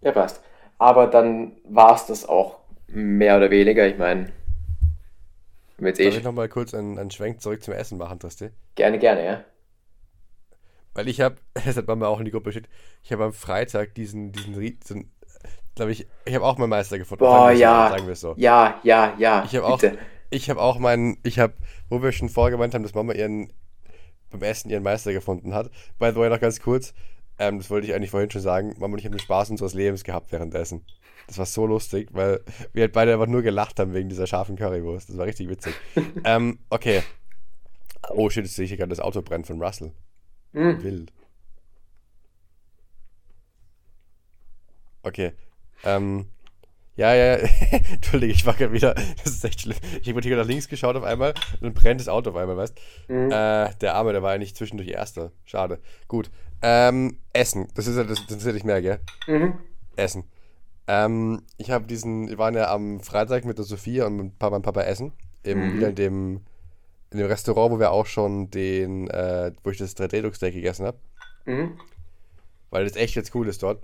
Ja, 0.01 0.12
passt. 0.12 0.41
Aber 0.77 1.07
dann 1.07 1.57
war 1.63 1.95
es 1.95 2.05
das 2.05 2.25
auch 2.25 2.60
mehr 2.88 3.38
oder 3.38 3.49
weniger. 3.49 3.88
Ich 3.88 3.97
meine, 3.97 4.31
jetzt 5.79 5.99
Darf 6.03 6.13
eh 6.13 6.17
ich 6.17 6.23
nochmal 6.23 6.49
kurz 6.49 6.73
einen, 6.73 6.99
einen 6.99 7.12
Schwenk 7.12 7.41
zurück 7.41 7.63
zum 7.63 7.73
Essen 7.73 7.97
machen, 7.97 8.19
Tristi? 8.19 8.49
gerne, 8.75 8.99
gerne, 8.99 9.25
ja. 9.25 9.43
Weil 10.93 11.07
ich 11.07 11.21
habe, 11.21 11.38
das 11.53 11.77
hat 11.77 11.88
Mama 11.88 12.07
auch 12.07 12.19
in 12.19 12.25
die 12.25 12.31
Gruppe 12.31 12.49
geschickt, 12.49 12.69
ich 13.03 13.12
habe 13.12 13.25
am 13.25 13.33
Freitag 13.33 13.95
diesen, 13.95 14.31
diesen, 14.31 14.53
so 14.53 14.95
glaube 15.77 15.91
ich, 15.91 16.07
ich 16.25 16.35
habe 16.35 16.45
auch 16.45 16.57
meinen 16.57 16.69
Meister 16.69 16.97
gefunden. 16.97 17.19
Boah, 17.23 17.47
Sagen 17.47 17.53
es 17.53 17.59
so, 17.59 17.63
ja. 17.63 17.89
Sagen 17.89 18.05
wir 18.05 18.13
es 18.13 18.21
so. 18.21 18.33
Ja, 18.37 18.79
ja, 18.83 19.13
ja, 19.17 19.43
Ich 19.45 19.55
habe 19.55 19.65
auch, 19.65 19.81
ich 20.29 20.49
habe 20.49 20.61
auch 20.61 20.79
meinen, 20.79 21.17
ich 21.23 21.39
habe, 21.39 21.53
wo 21.89 22.03
wir 22.03 22.11
schon 22.11 22.29
vorher 22.29 22.51
gemeint 22.51 22.73
haben, 22.73 22.83
dass 22.83 22.93
Mama 22.93 23.13
ihren 23.13 23.53
beim 24.29 24.41
Essen 24.43 24.69
ihren 24.69 24.83
Meister 24.83 25.13
gefunden 25.13 25.53
hat. 25.53 25.71
By 25.99 26.09
the 26.09 26.17
way, 26.17 26.29
noch 26.29 26.39
ganz 26.39 26.59
kurz, 26.59 26.93
ähm, 27.39 27.59
das 27.59 27.69
wollte 27.69 27.87
ich 27.87 27.93
eigentlich 27.93 28.11
vorhin 28.11 28.29
schon 28.29 28.41
sagen, 28.41 28.75
Mama 28.77 28.93
und 28.93 28.99
ich 28.99 29.05
haben 29.05 29.13
den 29.13 29.19
Spaß 29.19 29.49
unseres 29.51 29.73
Lebens 29.73 30.03
gehabt 30.03 30.31
währenddessen. 30.31 30.85
Das 31.27 31.37
war 31.37 31.45
so 31.45 31.65
lustig, 31.65 32.09
weil 32.11 32.41
wir 32.73 32.83
halt 32.83 32.93
beide 32.93 33.13
einfach 33.13 33.27
nur 33.27 33.41
gelacht 33.41 33.79
haben 33.79 33.93
wegen 33.93 34.09
dieser 34.09 34.27
scharfen 34.27 34.55
Currywurst. 34.55 35.09
Das 35.09 35.17
war 35.17 35.25
richtig 35.25 35.49
witzig. 35.49 35.73
ähm, 36.23 36.59
okay. 36.69 37.03
Oh 38.09 38.29
shit, 38.29 38.45
jetzt 38.45 38.55
sehe 38.55 38.65
ich 38.65 38.71
gerade 38.77 38.89
das 38.89 38.99
Auto 38.99 39.21
brennt 39.21 39.47
von 39.47 39.61
Russell. 39.61 39.91
Hm. 40.53 40.83
Wild. 40.83 41.13
Okay. 45.03 45.33
Ähm, 45.83 46.25
ja, 46.95 47.13
ja, 47.13 47.33
Entschuldige, 47.91 48.33
ich 48.33 48.45
war 48.45 48.55
gerade 48.55 48.73
wieder, 48.73 48.95
das 48.95 49.33
ist 49.33 49.45
echt 49.45 49.61
schlimm. 49.61 49.77
Ich 50.01 50.09
habe 50.09 50.19
hier 50.21 50.35
nach 50.37 50.45
links 50.47 50.67
geschaut 50.67 50.95
auf 50.95 51.03
einmal 51.03 51.31
und 51.53 51.61
dann 51.63 51.73
brennt 51.73 51.99
das 52.01 52.07
Auto 52.07 52.31
auf 52.31 52.35
einmal, 52.35 52.57
weißt 52.57 52.75
Mhm. 53.07 53.31
äh, 53.31 53.69
Der 53.81 53.93
Arme, 53.95 54.13
der 54.13 54.23
war 54.23 54.31
eigentlich 54.31 54.55
zwischendurch 54.55 54.89
Erster. 54.89 55.31
Schade. 55.45 55.79
Gut. 56.07 56.31
Ähm, 56.63 57.17
Essen. 57.33 57.67
Das 57.75 57.85
ist 57.85 57.97
ja, 57.97 58.03
das, 58.03 58.15
das 58.19 58.31
interessiert 58.31 58.55
dich 58.55 58.63
mehr, 58.63 58.81
gell? 58.81 58.99
Mhm. 59.27 59.53
Essen. 59.95 60.23
Ähm, 60.87 61.43
ich 61.57 61.69
habe 61.69 61.85
diesen, 61.85 62.29
wir 62.29 62.37
waren 62.39 62.55
ja 62.55 62.71
am 62.71 62.99
Freitag 63.01 63.45
mit 63.45 63.57
der 63.59 63.65
Sophia 63.65 64.07
und 64.07 64.15
mit 64.17 64.39
Papa 64.39 64.55
und 64.55 64.61
Papa 64.63 64.81
essen. 64.81 65.13
Im, 65.43 65.59
Mhm. 65.59 65.73
Wieder 65.77 65.89
in 65.89 65.95
dem, 65.95 66.41
in 67.11 67.19
dem 67.19 67.27
Restaurant, 67.27 67.71
wo 67.73 67.79
wir 67.79 67.91
auch 67.91 68.05
schon 68.07 68.49
den, 68.49 69.07
äh, 69.09 69.51
wo 69.63 69.69
ich 69.69 69.77
das 69.77 69.95
3D-Druck-Steak 69.95 70.53
gegessen 70.53 70.87
habe. 70.87 70.97
Mhm. 71.45 71.79
Weil 72.71 72.85
das 72.85 72.95
echt 72.95 73.13
ganz 73.15 73.29
cool 73.35 73.47
ist 73.47 73.61
dort. 73.61 73.83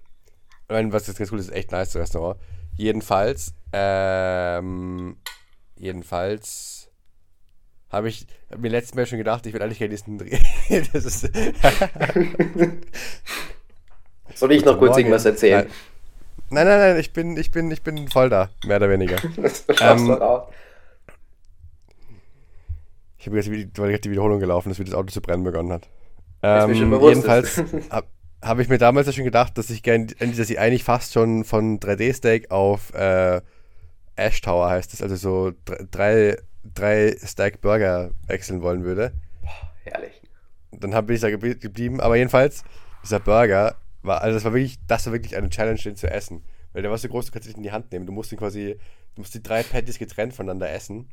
Meine, 0.69 0.91
was 0.93 1.08
jetzt 1.08 1.17
ganz 1.17 1.32
cool 1.32 1.39
ist, 1.39 1.49
ist 1.49 1.56
echt 1.56 1.71
nice, 1.71 1.91
das 1.91 2.02
Restaurant. 2.02 2.39
Jedenfalls, 2.76 3.54
ähm, 3.71 5.17
jedenfalls 5.76 6.89
habe 7.89 8.10
ich 8.10 8.26
hab 8.49 8.60
mir 8.60 8.69
letztes 8.69 8.95
Mal 8.95 9.06
schon 9.06 9.19
gedacht, 9.19 9.45
ich 9.45 9.54
will 9.54 9.62
eigentlich 9.62 9.78
gerne 9.78 9.93
diesen 9.93 10.17
Dreh. 10.17 10.39
das 10.93 11.06
ist, 11.06 11.21
Soll 14.36 14.52
ich 14.52 14.65
noch 14.65 14.80
kurz 14.80 14.97
irgendwas 14.97 15.26
erzählen? 15.26 15.67
Nein, 16.49 16.67
nein, 16.67 16.80
nein, 16.80 16.97
ich 16.99 17.13
bin, 17.13 17.38
ich 17.38 17.52
bin, 17.52 17.71
ich 17.71 17.82
bin 17.82 18.08
voll 18.08 18.30
da, 18.30 18.49
mehr 18.65 18.78
oder 18.78 18.89
weniger. 18.89 19.17
Das 19.38 19.65
Ähm, 19.80 20.08
du 20.08 20.13
raus. 20.13 20.49
Ich 23.17 23.28
habe 23.28 23.38
jetzt 23.38 23.47
die, 23.47 23.69
weil 23.78 23.89
gerade 23.89 24.02
die 24.02 24.12
Wiederholung 24.12 24.39
gelaufen 24.39 24.69
ist, 24.71 24.80
wie 24.80 24.84
das 24.84 24.93
Auto 24.93 25.08
zu 25.08 25.21
brennen 25.21 25.43
begonnen 25.43 25.71
hat. 25.71 25.88
Ähm, 26.41 26.89
bewusst. 26.89 27.63
Habe 28.43 28.49
hab 28.49 28.60
ich 28.60 28.69
mir 28.69 28.77
damals 28.77 29.08
ja 29.08 29.13
schon 29.13 29.23
gedacht, 29.23 29.58
dass 29.58 29.69
ich 29.69 29.84
gern, 29.84 30.08
dass 30.19 30.49
ich 30.49 30.60
eigentlich 30.60 30.84
fast 30.84 31.13
schon 31.13 31.43
von 31.43 31.79
3D-Steak 31.79 32.51
auf 32.51 32.93
äh, 32.93 33.41
Ash 34.15 34.41
Tower 34.41 34.69
heißt 34.69 34.93
es, 34.93 35.01
also 35.01 35.15
so 35.15 35.51
dr- 35.65 35.86
drei, 35.89 36.38
drei 36.63 37.15
Steak 37.17 37.62
Burger 37.62 38.12
wechseln 38.27 38.62
wollen 38.62 38.84
würde. 38.84 39.13
Herrlich. 39.84 40.21
Dann 40.71 40.93
hab- 40.93 41.08
bin 41.08 41.15
ich 41.15 41.21
da 41.21 41.29
geblie- 41.29 41.56
geblieben, 41.60 41.99
aber 41.99 42.15
jedenfalls, 42.15 42.63
dieser 43.03 43.19
Burger 43.19 43.75
war, 44.01 44.21
also 44.21 44.36
das 44.36 44.43
war 44.45 44.53
wirklich, 44.53 44.77
das 44.88 45.06
war 45.06 45.13
wirklich 45.13 45.36
eine 45.36 45.49
Challenge, 45.49 45.79
den 45.79 45.95
zu 45.95 46.10
essen. 46.10 46.43
Weil 46.73 46.82
der 46.82 46.91
war 46.91 46.97
so 46.97 47.08
groß, 47.08 47.27
du 47.27 47.32
kannst 47.32 47.47
ihn 47.47 47.51
nicht 47.51 47.58
in 47.58 47.63
die 47.63 47.71
Hand 47.71 47.91
nehmen. 47.91 48.06
Du 48.06 48.12
musst 48.12 48.32
ihn 48.32 48.38
quasi, 48.38 48.77
du 49.15 49.21
musst 49.21 49.34
die 49.34 49.43
drei 49.43 49.62
Patties 49.63 49.99
getrennt 49.99 50.34
voneinander 50.34 50.69
essen. 50.71 51.10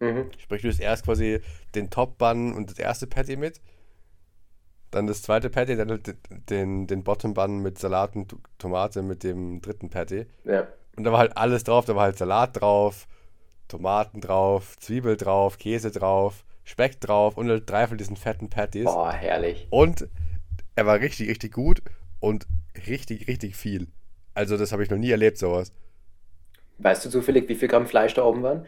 Mhm. 0.00 0.30
Sprich, 0.38 0.62
du 0.62 0.68
isst 0.68 0.80
erst 0.80 1.04
quasi 1.04 1.40
den 1.74 1.90
Top-Bun 1.90 2.52
und 2.54 2.70
das 2.70 2.78
erste 2.78 3.06
Patty 3.06 3.36
mit. 3.36 3.60
Dann 4.92 5.06
das 5.06 5.22
zweite 5.22 5.48
Patty, 5.50 5.74
dann 5.74 5.90
halt 5.90 6.14
den, 6.50 6.86
den 6.86 7.02
Bottom-Bun 7.02 7.60
mit 7.60 7.78
Salat 7.78 8.14
und 8.14 8.36
Tomate 8.58 9.02
mit 9.02 9.24
dem 9.24 9.62
dritten 9.62 9.88
Patty. 9.88 10.26
Ja. 10.44 10.68
Und 10.96 11.04
da 11.04 11.12
war 11.12 11.18
halt 11.18 11.36
alles 11.36 11.64
drauf. 11.64 11.86
Da 11.86 11.96
war 11.96 12.04
halt 12.04 12.18
Salat 12.18 12.60
drauf, 12.60 13.08
Tomaten 13.68 14.20
drauf, 14.20 14.76
Zwiebel 14.78 15.16
drauf, 15.16 15.56
Käse 15.56 15.90
drauf, 15.90 16.44
Speck 16.62 17.00
drauf 17.00 17.38
und 17.38 17.48
halt 17.48 17.68
drei 17.68 17.86
von 17.86 17.96
diesen 17.96 18.16
fetten 18.16 18.50
Patties. 18.50 18.84
Boah, 18.84 19.10
herrlich. 19.10 19.66
Und 19.70 20.08
er 20.76 20.84
war 20.84 21.00
richtig, 21.00 21.30
richtig 21.30 21.52
gut 21.54 21.82
und 22.20 22.46
richtig, 22.86 23.28
richtig 23.28 23.56
viel. 23.56 23.88
Also 24.34 24.58
das 24.58 24.72
habe 24.72 24.82
ich 24.82 24.90
noch 24.90 24.98
nie 24.98 25.10
erlebt, 25.10 25.38
sowas. 25.38 25.72
Weißt 26.78 27.02
du 27.06 27.08
zufällig, 27.08 27.48
wie 27.48 27.54
viel 27.54 27.68
Gramm 27.68 27.86
Fleisch 27.86 28.12
da 28.12 28.24
oben 28.24 28.42
waren? 28.42 28.66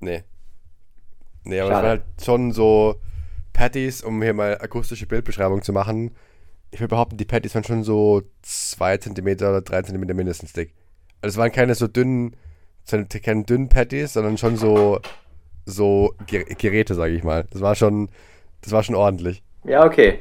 Nee. 0.00 0.24
Nee, 1.44 1.60
aber 1.60 1.70
es 1.70 1.74
Schade. 1.74 1.82
war 1.82 1.90
halt 1.90 2.02
schon 2.22 2.52
so 2.52 3.00
Patties, 3.52 4.02
um 4.02 4.22
hier 4.22 4.34
mal 4.34 4.58
akustische 4.58 5.06
Bildbeschreibung 5.06 5.62
zu 5.62 5.72
machen. 5.72 6.12
Ich 6.70 6.80
würde 6.80 6.88
behaupten, 6.88 7.16
die 7.16 7.24
Patties 7.24 7.54
waren 7.54 7.64
schon 7.64 7.84
so 7.84 8.22
2 8.42 8.96
cm 8.98 9.26
oder 9.28 9.60
3 9.60 9.82
cm 9.82 10.00
mindestens 10.16 10.52
dick. 10.52 10.74
Also 11.20 11.34
es 11.34 11.36
waren 11.38 11.52
keine 11.52 11.74
so 11.74 11.86
dünnen, 11.86 12.36
keine 12.88 13.44
dünnen 13.44 13.68
Patties, 13.68 14.14
sondern 14.14 14.38
schon 14.38 14.56
so, 14.56 15.00
so 15.66 16.14
Ger 16.26 16.44
Geräte, 16.44 16.94
sage 16.94 17.14
ich 17.14 17.22
mal. 17.24 17.46
Das 17.50 17.60
war 17.60 17.74
schon, 17.74 18.08
das 18.62 18.72
war 18.72 18.82
schon 18.82 18.94
ordentlich. 18.94 19.42
Ja, 19.64 19.84
okay. 19.84 20.20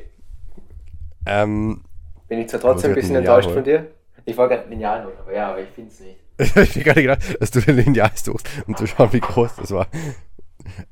Ähm, 1.26 1.84
Bin 2.28 2.39
ich 2.39 2.50
zwar 2.50 2.60
trotzdem 2.60 2.91
ein 2.91 2.96
bisschen 2.96 3.15
ein 3.15 3.24
Lineal 3.24 3.38
enttäuscht 3.38 3.56
von 3.56 3.63
dir. 3.63 3.88
Ich 4.26 4.38
wollte 4.38 4.56
gerade 4.56 4.70
Lineal 4.70 5.06
holen, 5.06 5.15
aber 5.20 5.34
ja, 5.34 5.50
aber 5.50 5.62
ich 5.62 5.70
finde 5.70 5.91
es 5.91 6.00
nicht. 6.00 6.17
Ich 6.38 6.56
habe 6.56 6.67
mir 6.76 6.84
gerade 6.84 7.02
gedacht, 7.02 7.41
dass 7.41 7.52
du 7.52 7.62
den 7.62 7.76
Lineal 7.78 8.12
suchst, 8.15 8.48
um 8.65 8.76
zu 8.76 8.88
schauen, 8.88 9.13
wie 9.13 9.20
groß 9.20 9.58
das 9.58 9.72
war. 9.72 9.88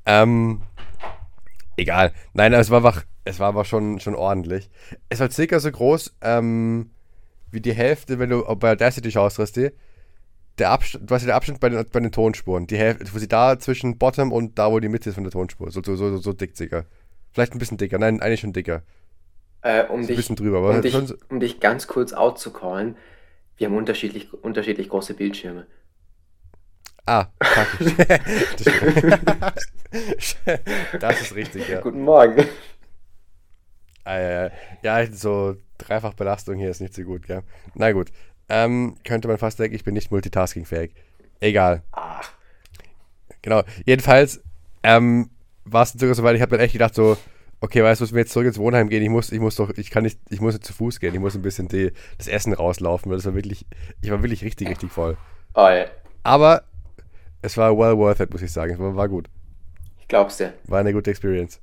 Ähm, 0.06 0.62
egal. 1.80 2.14
Nein, 2.34 2.54
es 2.54 2.70
war 2.70 2.78
einfach, 2.78 3.06
es 3.26 3.40
war 3.40 3.48
aber 3.48 3.66
schon, 3.66 4.00
schon 4.00 4.16
ordentlich. 4.16 4.70
Es 5.10 5.20
war 5.20 5.30
circa 5.32 5.60
so 5.60 5.72
groß, 5.72 6.18
ähm, 6.22 6.92
wie 7.52 7.62
die 7.62 7.74
Hälfte, 7.74 8.20
wenn 8.20 8.30
du 8.30 8.44
bei 8.56 8.72
Audacity 8.72 9.12
schaust, 9.12 9.40
Risti. 9.40 9.72
Der 10.58 10.72
Abstand, 10.72 11.10
hast 11.10 11.22
ja 11.22 11.28
den 11.28 11.36
Abstand 11.36 11.60
bei 11.60 11.70
den, 11.70 11.86
bei 11.92 12.00
den 12.00 12.12
Tonspuren. 12.12 12.68
Die 12.68 12.78
Hälfte, 12.78 13.06
wo 13.14 13.18
sie 13.18 13.28
da 13.28 13.58
zwischen 13.58 13.98
Bottom 13.98 14.32
und 14.32 14.60
da, 14.60 14.72
wo 14.72 14.80
die 14.80 14.90
Mitte 14.90 15.10
ist 15.10 15.16
von 15.16 15.24
der 15.24 15.32
Tonspur. 15.32 15.72
So, 15.72 15.82
so, 15.82 15.96
so, 15.96 16.18
so 16.18 16.34
dick 16.34 16.56
circa. 16.56 16.86
Vielleicht 17.32 17.54
ein 17.54 17.60
bisschen 17.60 17.78
dicker. 17.78 17.98
Nein, 17.98 18.22
eigentlich 18.22 18.42
schon 18.42 18.54
dicker. 18.54 18.84
Äh, 19.62 19.86
um, 19.86 20.06
dich, 20.06 20.16
bisschen 20.16 20.36
drüber, 20.36 20.60
aber 20.60 20.76
um, 20.76 20.82
dich, 20.82 20.94
so, 20.94 21.16
um 21.30 21.40
dich 21.40 21.60
ganz 21.60 21.88
kurz 21.88 22.14
outzucallen, 22.14 22.96
wir 23.58 23.68
haben 23.68 23.76
unterschiedlich, 23.76 24.34
unterschiedlich 24.34 24.90
große 24.90 25.14
Bildschirme. 25.14 25.68
Ah, 27.10 27.26
fuck. 27.42 27.68
das, 28.58 30.38
das 31.00 31.22
ist 31.22 31.34
richtig, 31.34 31.68
ja. 31.68 31.82
Guten 31.82 32.04
Morgen. 32.04 32.46
Äh, 34.06 34.52
ja, 34.84 35.12
so 35.12 35.56
dreifach 35.80 36.14
Belastung 36.14 36.58
hier 36.58 36.70
ist 36.70 36.82
nicht 36.82 36.94
so 36.94 37.02
gut, 37.02 37.26
gell? 37.26 37.42
Na 37.74 37.92
gut. 37.94 38.12
Ähm, 38.48 38.96
könnte 39.04 39.28
man 39.28 39.40
fast 39.40 39.58
denken, 39.58 39.76
ich 39.76 39.84
bin 39.84 39.96
nicht 39.96 40.12
multitaskingfähig. 40.12 40.94
Egal. 41.40 41.82
Ah, 41.94 42.22
Genau. 43.42 43.64
Jedenfalls 43.88 44.44
ähm, 44.84 45.32
war 45.66 45.82
es 45.82 45.94
sogar 45.94 46.14
so 46.14 46.22
weit, 46.22 46.36
ich 46.36 46.44
habe 46.44 46.52
dann 46.52 46.64
echt 46.64 46.74
gedacht, 46.74 46.94
so, 46.94 47.18
okay, 47.60 47.84
weißt 47.84 48.02
du, 48.02 48.04
müssen 48.04 48.14
wir 48.14 48.22
jetzt 48.22 48.34
zurück 48.34 48.46
ins 48.46 48.60
Wohnheim 48.60 48.88
gehen? 48.88 49.02
Ich 49.02 49.10
muss, 49.10 49.32
ich 49.32 49.40
muss 49.40 49.56
doch, 49.56 49.72
ich 49.72 49.90
kann 49.90 50.04
nicht, 50.04 50.20
ich 50.30 50.42
muss 50.42 50.54
nicht 50.54 50.66
zu 50.66 50.74
Fuß 50.74 51.00
gehen, 51.00 51.16
ich 51.16 51.20
muss 51.20 51.34
ein 51.34 51.42
bisschen 51.42 51.70
die, 51.70 51.92
das 52.20 52.28
Essen 52.28 52.54
rauslaufen, 52.54 53.10
weil 53.10 53.18
das 53.18 53.26
war 53.26 53.34
wirklich, 53.34 53.66
ich 54.00 54.12
war 54.12 54.22
wirklich 54.22 54.44
richtig, 54.44 54.70
richtig 54.70 54.92
voll. 54.92 55.18
oh, 55.56 55.70
ja. 55.70 55.86
Aber 56.22 56.69
es 57.42 57.58
war 57.58 57.78
well 57.78 57.98
worth 57.98 58.20
it, 58.20 58.32
muss 58.32 58.42
ich 58.42 58.52
sagen. 58.52 58.74
Es 58.74 58.80
war, 58.80 58.96
war 58.96 59.10
gut. 59.10 59.30
ich 60.00 60.08
glaub's 60.08 60.38
dir. 60.38 60.54
War 60.66 60.80
eine 60.80 60.94
gute 60.94 61.12
Experience. 61.12 61.60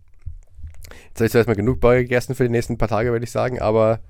Jetzt 1.08 1.16
habe 1.16 1.26
ich 1.26 1.32
zwar 1.32 1.40
erstmal 1.40 1.56
genug 1.56 1.80
Burger 1.80 2.02
gegessen 2.02 2.34
für 2.34 2.44
die 2.44 2.50
nächsten 2.50 2.78
paar 2.78 2.88
Tage, 2.88 3.10
würde 3.10 3.24
ich 3.24 3.30
sagen, 3.30 3.60
aber 3.60 4.00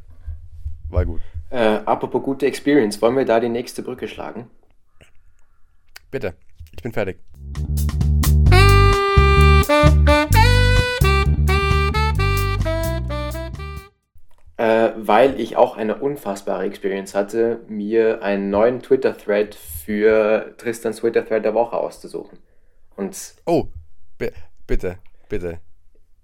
war 0.90 1.06
gut. 1.06 1.20
Äh, 1.50 1.80
apropos 1.84 2.22
gute 2.22 2.46
Experience, 2.46 3.00
wollen 3.00 3.16
wir 3.16 3.24
da 3.24 3.40
die 3.40 3.48
nächste 3.48 3.82
Brücke 3.82 4.08
schlagen? 4.08 4.50
Bitte, 6.10 6.34
ich 6.72 6.82
bin 6.82 6.92
fertig. 6.92 7.18
Äh, 14.58 14.92
weil 14.96 15.38
ich 15.38 15.56
auch 15.56 15.76
eine 15.76 15.96
unfassbare 15.96 16.64
Experience 16.64 17.14
hatte, 17.14 17.60
mir 17.68 18.22
einen 18.22 18.48
neuen 18.48 18.80
Twitter-Thread 18.80 19.54
für 19.54 20.54
Tristans 20.56 20.98
Twitter-Thread 20.98 21.44
der 21.44 21.52
Woche 21.54 21.76
auszusuchen. 21.76 22.38
Und 22.96 23.34
Oh, 23.44 23.66
bi 24.16 24.30
bitte, 24.66 24.98
bitte. 25.28 25.60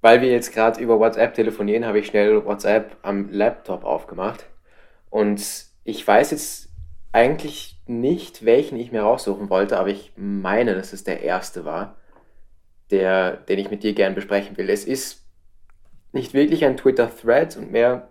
weil 0.00 0.22
wir 0.22 0.30
jetzt 0.30 0.52
gerade 0.52 0.80
über 0.80 0.98
WhatsApp 0.98 1.34
telefonieren, 1.34 1.84
habe 1.86 1.98
ich 1.98 2.06
schnell 2.06 2.44
WhatsApp 2.46 2.96
am 3.02 3.30
Laptop 3.30 3.84
aufgemacht. 3.84 4.46
Und 5.10 5.66
ich 5.84 6.06
weiß 6.06 6.30
jetzt 6.30 6.70
eigentlich 7.12 7.80
nicht, 7.86 8.46
welchen 8.46 8.78
ich 8.78 8.92
mir 8.92 9.02
raussuchen 9.02 9.50
wollte, 9.50 9.78
aber 9.78 9.88
ich 9.90 10.12
meine, 10.16 10.74
dass 10.74 10.94
es 10.94 11.04
der 11.04 11.20
erste 11.22 11.66
war, 11.66 11.96
der, 12.90 13.36
den 13.36 13.58
ich 13.58 13.70
mit 13.70 13.82
dir 13.82 13.92
gern 13.94 14.14
besprechen 14.14 14.56
will. 14.56 14.70
Es 14.70 14.84
ist 14.86 15.26
nicht 16.12 16.32
wirklich 16.34 16.64
ein 16.64 16.78
Twitter-Thread 16.78 17.58
und 17.58 17.70
mehr. 17.72 18.08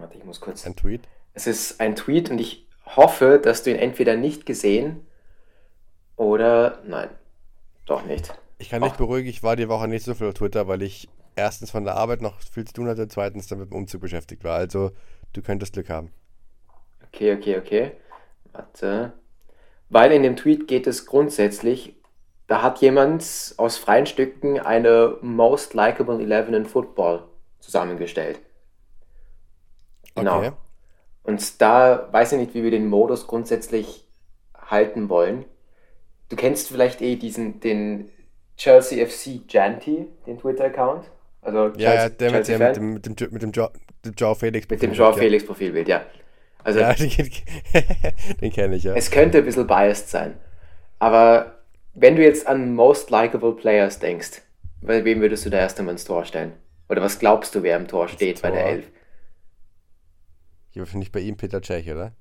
Warte, 0.00 0.18
ich 0.18 0.24
muss 0.24 0.40
kurz. 0.40 0.66
Ein 0.66 0.76
Tweet. 0.76 1.02
Es 1.34 1.46
ist 1.46 1.80
ein 1.80 1.94
Tweet 1.96 2.30
und 2.30 2.40
ich 2.40 2.66
hoffe, 2.84 3.40
dass 3.42 3.62
du 3.62 3.70
ihn 3.70 3.76
entweder 3.76 4.16
nicht 4.16 4.46
gesehen 4.46 5.06
oder 6.16 6.82
nein, 6.86 7.08
doch 7.86 8.04
nicht. 8.04 8.34
Ich 8.58 8.68
kann 8.68 8.82
dich 8.82 8.92
beruhigen, 8.92 9.28
ich 9.28 9.42
war 9.42 9.56
die 9.56 9.68
Woche 9.68 9.88
nicht 9.88 10.04
so 10.04 10.14
viel 10.14 10.28
auf 10.28 10.34
Twitter, 10.34 10.68
weil 10.68 10.82
ich 10.82 11.08
erstens 11.36 11.70
von 11.70 11.84
der 11.84 11.96
Arbeit 11.96 12.20
noch 12.20 12.40
viel 12.40 12.66
zu 12.66 12.74
tun 12.74 12.88
hatte, 12.88 13.08
zweitens 13.08 13.46
dann 13.46 13.58
mit 13.58 13.70
dem 13.70 13.76
Umzug 13.76 14.02
beschäftigt 14.02 14.44
war. 14.44 14.56
Also, 14.56 14.90
du 15.32 15.40
könntest 15.40 15.72
Glück 15.72 15.88
haben. 15.88 16.12
Okay, 17.06 17.34
okay, 17.34 17.58
okay. 17.58 17.92
Warte. 18.52 19.12
Weil 19.88 20.12
in 20.12 20.22
dem 20.22 20.36
Tweet 20.36 20.68
geht 20.68 20.86
es 20.86 21.06
grundsätzlich 21.06 21.94
Da 22.46 22.62
hat 22.62 22.80
jemand 22.80 23.22
aus 23.58 23.76
freien 23.76 24.06
Stücken 24.06 24.58
eine 24.58 25.18
Most 25.22 25.72
Likeable 25.74 26.20
11 26.20 26.48
in 26.48 26.66
Football 26.66 27.22
zusammengestellt. 27.60 28.40
Genau. 30.14 30.38
Okay. 30.38 30.52
Und 31.22 31.60
da 31.60 32.08
weiß 32.10 32.32
ich 32.32 32.38
nicht, 32.38 32.54
wie 32.54 32.62
wir 32.62 32.70
den 32.70 32.86
Modus 32.86 33.26
grundsätzlich 33.26 34.06
halten 34.54 35.08
wollen. 35.08 35.44
Du 36.28 36.36
kennst 36.36 36.68
vielleicht 36.68 37.02
eh 37.02 37.16
diesen, 37.16 37.60
den 37.60 38.10
Chelsea 38.56 39.04
FC 39.04 39.40
Janty, 39.48 40.06
den 40.26 40.38
Twitter-Account. 40.38 41.10
Also 41.42 41.72
Ja, 41.76 41.94
ja, 41.94 42.08
der 42.08 42.30
mit 42.32 42.48
mit 42.48 42.76
dem, 42.76 42.92
mit 42.94 43.06
dem, 43.06 43.32
mit 43.32 43.42
dem, 43.42 43.52
jo 43.52 43.68
dem 44.04 44.14
Joao 44.14 44.34
Felix. 44.34 44.68
Mit 44.68 44.82
dem 44.82 44.92
Joao 44.92 45.12
Felix 45.12 45.44
Profilbild, 45.44 45.88
ja. 45.88 46.02
Also 46.62 46.80
Ja, 46.80 46.92
den, 46.94 47.10
den 48.40 48.52
kenne 48.52 48.76
ich 48.76 48.84
ja. 48.84 48.94
es 48.94 49.10
könnte 49.10 49.38
ein 49.38 49.44
bisschen 49.44 49.66
biased 49.66 50.10
sein. 50.10 50.34
Aber 50.98 51.60
wenn 51.94 52.16
du 52.16 52.22
jetzt 52.22 52.46
an 52.46 52.74
Most 52.74 53.10
Likeable 53.10 53.52
Players 53.52 53.98
denkst, 53.98 54.42
bei 54.82 55.04
wem 55.04 55.20
würdest 55.20 55.44
du 55.46 55.50
da 55.50 55.58
erst 55.58 55.78
einmal 55.78 55.94
ins 55.94 56.04
Tor 56.04 56.24
stellen? 56.24 56.52
Oder 56.88 57.02
was 57.02 57.18
glaubst 57.18 57.54
du, 57.54 57.62
wer 57.62 57.76
im 57.76 57.88
Tor 57.88 58.08
steht 58.08 58.42
bei 58.42 58.50
der 58.50 58.62
Tor? 58.62 58.70
Elf? 58.70 58.84
Hier 60.70 60.86
finde 60.86 61.04
ich 61.04 61.12
bei 61.12 61.20
ihm 61.20 61.36
Peter 61.36 61.60
Cech, 61.62 61.90
oder? 61.90 62.12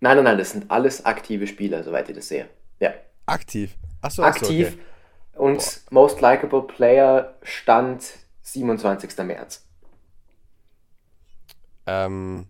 Nein, 0.00 0.16
nein, 0.16 0.24
nein, 0.24 0.38
das 0.38 0.52
sind 0.52 0.70
alles 0.70 1.04
aktive 1.04 1.46
Spieler, 1.46 1.82
soweit 1.82 2.08
ich 2.08 2.14
das 2.14 2.28
sehe. 2.28 2.48
Ja. 2.80 2.94
Aktiv. 3.26 3.76
Achso, 4.00 4.22
achso, 4.22 4.46
Aktiv 4.46 4.68
okay. 4.68 4.78
und 5.34 5.80
Most 5.90 6.20
Likeable 6.20 6.62
Player 6.62 7.34
stand 7.42 8.04
27. 8.42 9.16
März. 9.24 9.66
Ähm, 11.86 12.46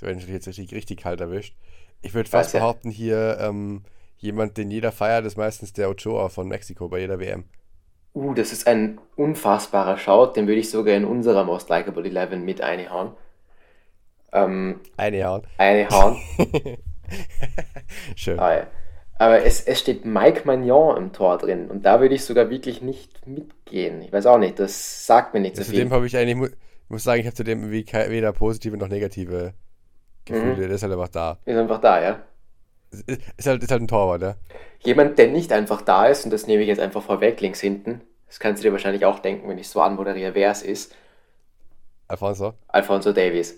werden 0.00 0.16
natürlich 0.16 0.34
jetzt 0.34 0.48
richtig, 0.48 0.72
richtig 0.72 1.00
kalt 1.00 1.20
erwischt. 1.20 1.56
Ich 2.02 2.14
würde 2.14 2.30
Weiß 2.32 2.46
fast 2.46 2.54
ja. 2.54 2.60
behaupten, 2.60 2.90
hier 2.90 3.38
ähm, 3.40 3.82
jemand, 4.16 4.56
den 4.56 4.70
jeder 4.70 4.92
feiert, 4.92 5.24
ist 5.26 5.36
meistens 5.36 5.72
der 5.72 5.90
Ochoa 5.90 6.28
von 6.28 6.48
Mexiko 6.48 6.88
bei 6.88 7.00
jeder 7.00 7.18
WM. 7.18 7.44
Uh, 8.14 8.34
das 8.34 8.52
ist 8.52 8.66
ein 8.66 9.00
unfassbarer 9.16 9.98
Shout, 9.98 10.32
den 10.34 10.46
würde 10.46 10.60
ich 10.60 10.70
sogar 10.70 10.94
in 10.94 11.04
unserer 11.04 11.44
Most 11.44 11.68
Likeable 11.68 12.04
11 12.04 12.38
mit 12.38 12.60
einhauen. 12.60 13.12
Ähm, 14.32 14.80
Einhauen. 14.96 15.42
einhauen. 15.56 16.16
Schön. 18.16 18.38
Ah, 18.38 18.54
ja. 18.54 18.66
Aber 19.18 19.44
es, 19.44 19.60
es 19.62 19.80
steht 19.80 20.04
Mike 20.04 20.42
Magnon 20.44 20.96
im 20.96 21.12
Tor 21.12 21.38
drin 21.38 21.68
und 21.68 21.84
da 21.84 22.00
würde 22.00 22.14
ich 22.14 22.24
sogar 22.24 22.50
wirklich 22.50 22.82
nicht 22.82 23.26
mitgehen. 23.26 24.00
Ich 24.02 24.12
weiß 24.12 24.26
auch 24.26 24.38
nicht, 24.38 24.60
das 24.60 25.06
sagt 25.06 25.34
mir 25.34 25.40
nicht 25.40 25.56
so 25.56 25.62
zu 25.62 25.70
viel. 25.70 25.80
dem 25.80 25.90
habe 25.92 26.06
ich 26.06 26.16
eigentlich, 26.16 26.36
mu 26.36 26.46
muss 26.88 27.02
sagen, 27.02 27.20
ich 27.20 27.26
habe 27.26 27.34
zu 27.34 27.44
dem 27.44 27.70
weder 27.70 28.32
positive 28.32 28.76
noch 28.76 28.88
negative 28.88 29.54
Gefühle. 30.24 30.54
Mhm. 30.54 30.60
Der 30.60 30.70
ist 30.70 30.82
halt 30.82 30.92
einfach 30.92 31.08
da. 31.08 31.38
Ist 31.44 31.56
einfach 31.56 31.80
da, 31.80 32.00
ja. 32.00 32.22
Ist, 32.90 33.08
ist, 33.36 33.46
halt, 33.46 33.62
ist 33.62 33.70
halt 33.70 33.82
ein 33.82 33.88
Torwart, 33.88 34.22
ja. 34.22 34.36
Jemand, 34.80 35.18
der 35.18 35.28
nicht 35.28 35.52
einfach 35.52 35.82
da 35.82 36.06
ist, 36.06 36.24
und 36.24 36.30
das 36.32 36.46
nehme 36.46 36.62
ich 36.62 36.68
jetzt 36.68 36.80
einfach 36.80 37.02
vorweg, 37.02 37.40
links 37.40 37.60
hinten, 37.60 38.00
das 38.26 38.38
kannst 38.38 38.62
du 38.62 38.68
dir 38.68 38.72
wahrscheinlich 38.72 39.04
auch 39.04 39.18
denken, 39.18 39.48
wenn 39.48 39.58
ich 39.58 39.68
so 39.68 39.82
anmoderiere, 39.82 40.34
wer 40.34 40.50
es 40.50 40.62
ist, 40.62 40.94
Alfonso. 42.06 42.54
Alfonso 42.68 43.12
Davies. 43.12 43.54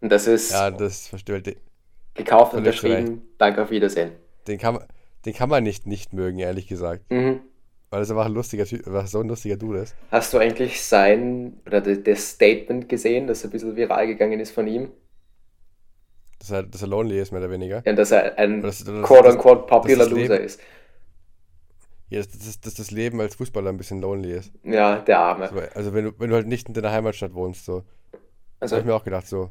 Und 0.00 0.10
das 0.10 0.26
ist 0.26 0.50
Ja, 0.50 0.70
das 0.70 1.06
versteht. 1.08 1.46
Den, 1.46 1.56
gekauft, 2.14 2.52
zu 2.52 2.58
unterschrieben, 2.58 3.22
danke, 3.38 3.62
auf 3.62 3.70
Wiedersehen. 3.70 4.12
den, 4.46 4.58
kann, 4.58 4.74
man- 4.74 4.84
den 5.26 5.34
kann 5.34 5.48
man 5.48 5.62
nicht 5.62 5.86
nicht 5.86 6.12
mögen, 6.12 6.38
ehrlich 6.38 6.66
gesagt. 6.66 7.10
Mhm. 7.10 7.40
Weil 7.90 8.00
das 8.00 8.10
einfach 8.10 8.26
ein 8.26 8.32
lustiger 8.32 8.64
Typ, 8.64 8.84
so 9.06 9.20
ein 9.20 9.28
lustiger 9.28 9.56
Dude 9.56 9.80
ist. 9.80 9.96
Hast 10.10 10.32
du 10.32 10.38
eigentlich 10.38 10.80
sein, 10.82 11.60
oder 11.66 11.80
das- 11.80 12.30
Statement 12.30 12.88
gesehen, 12.88 13.26
das 13.26 13.44
ein 13.44 13.50
bisschen 13.50 13.74
viral 13.76 14.06
gegangen 14.06 14.38
ist 14.40 14.52
von 14.52 14.66
ihm? 14.68 14.90
Dass 16.38 16.50
er, 16.52 16.62
dass 16.62 16.80
er 16.82 16.88
lonely 16.88 17.20
ist, 17.20 17.32
mehr 17.32 17.40
oder 17.42 17.50
weniger. 17.50 17.82
Ja, 17.84 17.92
dass 17.92 18.12
er 18.12 18.38
ein 18.38 18.62
quote-unquote 18.62 19.66
popular 19.66 20.06
Loser 20.08 20.14
Leben- 20.34 20.44
ist. 20.44 20.60
Ja, 22.08 22.20
dass, 22.20 22.28
dass, 22.38 22.60
dass 22.60 22.74
das 22.74 22.90
Leben 22.90 23.20
als 23.20 23.34
Fußballer 23.34 23.70
ein 23.70 23.76
bisschen 23.76 24.00
lonely 24.00 24.32
ist. 24.32 24.52
Ja, 24.64 25.00
der 25.00 25.18
Arme. 25.18 25.48
So, 25.48 25.58
also 25.74 25.92
wenn 25.92 26.06
du, 26.06 26.12
wenn 26.18 26.30
du 26.30 26.36
halt 26.36 26.46
nicht 26.46 26.66
in 26.68 26.74
deiner 26.74 26.90
Heimatstadt 26.92 27.34
wohnst, 27.34 27.64
so. 27.64 27.84
Also, 28.58 28.76
habe 28.76 28.80
ich 28.82 28.86
mir 28.86 28.94
auch 28.94 29.04
gedacht, 29.04 29.26
so. 29.28 29.50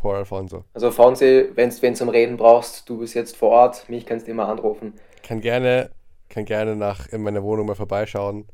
Poor 0.00 0.16
Alfonso. 0.16 0.64
also 0.72 0.90
Fonsi, 0.90 1.50
wenn 1.56 1.68
du 1.68 1.92
zum 1.92 2.08
Reden 2.08 2.38
brauchst, 2.38 2.88
du 2.88 2.98
bist 3.00 3.12
jetzt 3.14 3.36
vor 3.36 3.50
Ort, 3.50 3.86
mich 3.90 4.06
kannst 4.06 4.26
du 4.26 4.30
immer 4.30 4.48
anrufen. 4.48 4.94
Kann 5.22 5.42
gerne, 5.42 5.90
kann 6.30 6.46
gerne 6.46 6.74
nach 6.74 7.08
in 7.08 7.22
meiner 7.22 7.42
Wohnung 7.42 7.66
mal 7.66 7.74
vorbeischauen. 7.74 8.46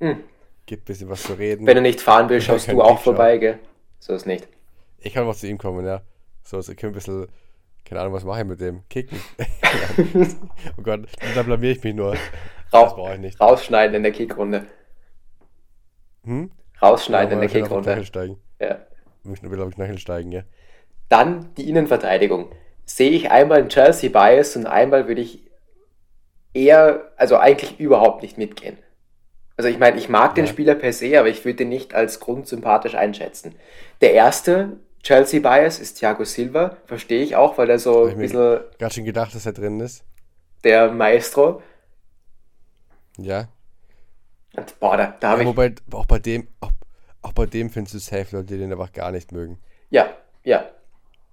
Hm. 0.00 0.22
Gibt 0.66 0.82
ein 0.82 0.84
bisschen 0.84 1.08
was 1.08 1.22
zu 1.22 1.32
reden. 1.32 1.66
Wenn 1.66 1.76
du 1.76 1.80
nicht 1.80 2.02
fahren 2.02 2.28
willst, 2.28 2.48
schaust 2.48 2.70
du 2.70 2.82
auch 2.82 2.88
schauen. 2.88 2.98
vorbei, 2.98 3.38
gell? 3.38 3.58
So 3.98 4.12
ist 4.12 4.26
nicht. 4.26 4.46
Ich 4.98 5.14
kann 5.14 5.24
mal 5.24 5.32
zu 5.32 5.46
ihm 5.46 5.56
kommen, 5.56 5.86
ja. 5.86 6.02
So, 6.42 6.60
so 6.60 6.72
ich 6.72 6.76
kann 6.76 6.90
ein 6.90 6.92
bisschen, 6.92 7.28
keine 7.86 8.02
Ahnung, 8.02 8.12
was 8.12 8.24
mache 8.24 8.40
ich 8.40 8.46
mit 8.46 8.60
dem? 8.60 8.86
Kicken. 8.90 9.18
oh 10.76 10.82
Gott, 10.82 11.06
da 11.34 11.42
blamier 11.44 11.70
ich 11.70 11.82
mich 11.82 11.94
nur. 11.94 12.12
Das 12.70 12.82
Rau 12.90 12.94
brauche 12.94 13.14
ich 13.14 13.20
nicht. 13.20 13.40
rausschneiden 13.40 13.96
in 13.96 14.02
der 14.02 14.12
Kickrunde. 14.12 14.66
Hm? 16.24 16.50
Rausschneiden 16.82 17.40
in 17.40 17.48
Ja, 17.48 17.48
der 17.48 17.62
auf 17.62 17.80
den 17.80 17.94
Kickrunde. 18.04 18.36
Ja. 18.60 18.78
Ich 19.24 19.42
will 19.42 19.62
auf 19.62 19.68
den 19.70 19.74
Knöchel 19.76 19.98
steigen, 19.98 20.32
ja. 20.32 20.42
Dann 21.08 21.54
die 21.56 21.68
Innenverteidigung. 21.68 22.50
Sehe 22.84 23.10
ich 23.10 23.30
einmal 23.30 23.58
einen 23.60 23.68
Chelsea 23.68 24.10
Bias 24.10 24.56
und 24.56 24.66
einmal 24.66 25.08
würde 25.08 25.20
ich 25.20 25.44
eher, 26.54 27.12
also 27.16 27.36
eigentlich 27.36 27.78
überhaupt 27.78 28.22
nicht 28.22 28.38
mitgehen. 28.38 28.78
Also 29.56 29.68
ich 29.68 29.78
meine, 29.78 29.98
ich 29.98 30.08
mag 30.08 30.34
den 30.34 30.44
Ja. 30.46 30.50
Spieler 30.50 30.74
per 30.74 30.92
se, 30.92 31.18
aber 31.18 31.28
ich 31.28 31.44
würde 31.44 31.64
ihn 31.64 31.68
nicht 31.68 31.92
als 31.94 32.20
grundsympathisch 32.20 32.94
einschätzen. 32.94 33.54
Der 34.00 34.12
erste 34.12 34.78
Chelsea 35.02 35.40
Bias 35.40 35.78
ist 35.80 35.94
Thiago 35.98 36.24
Silva, 36.24 36.76
verstehe 36.86 37.22
ich 37.22 37.36
auch, 37.36 37.58
weil 37.58 37.68
er 37.70 37.78
so 37.78 38.04
ein 38.04 38.18
bisschen 38.18 38.60
Gerade 38.78 38.94
schon 38.94 39.04
gedacht, 39.04 39.34
dass 39.34 39.46
er 39.46 39.52
drin 39.52 39.80
ist. 39.80 40.04
der 40.64 40.90
Maestro. 40.92 41.62
Ja. 43.16 43.48
Und 44.56 44.78
boah, 44.80 44.96
da, 44.96 45.14
da 45.20 45.26
ja 45.28 45.32
habe 45.32 45.42
ich, 45.42 45.48
wobei, 45.48 45.74
auch 45.92 46.06
bei 46.06 46.18
dem, 46.18 46.48
auch, 46.60 46.70
auch 47.22 47.32
bei 47.32 47.46
dem 47.46 47.70
findest 47.70 47.94
du 47.94 47.98
safe 47.98 48.36
Leute, 48.36 48.54
die 48.54 48.58
den 48.58 48.72
einfach 48.72 48.92
gar 48.92 49.10
nicht 49.10 49.32
mögen. 49.32 49.58
ja, 49.90 50.08
ja, 50.44 50.64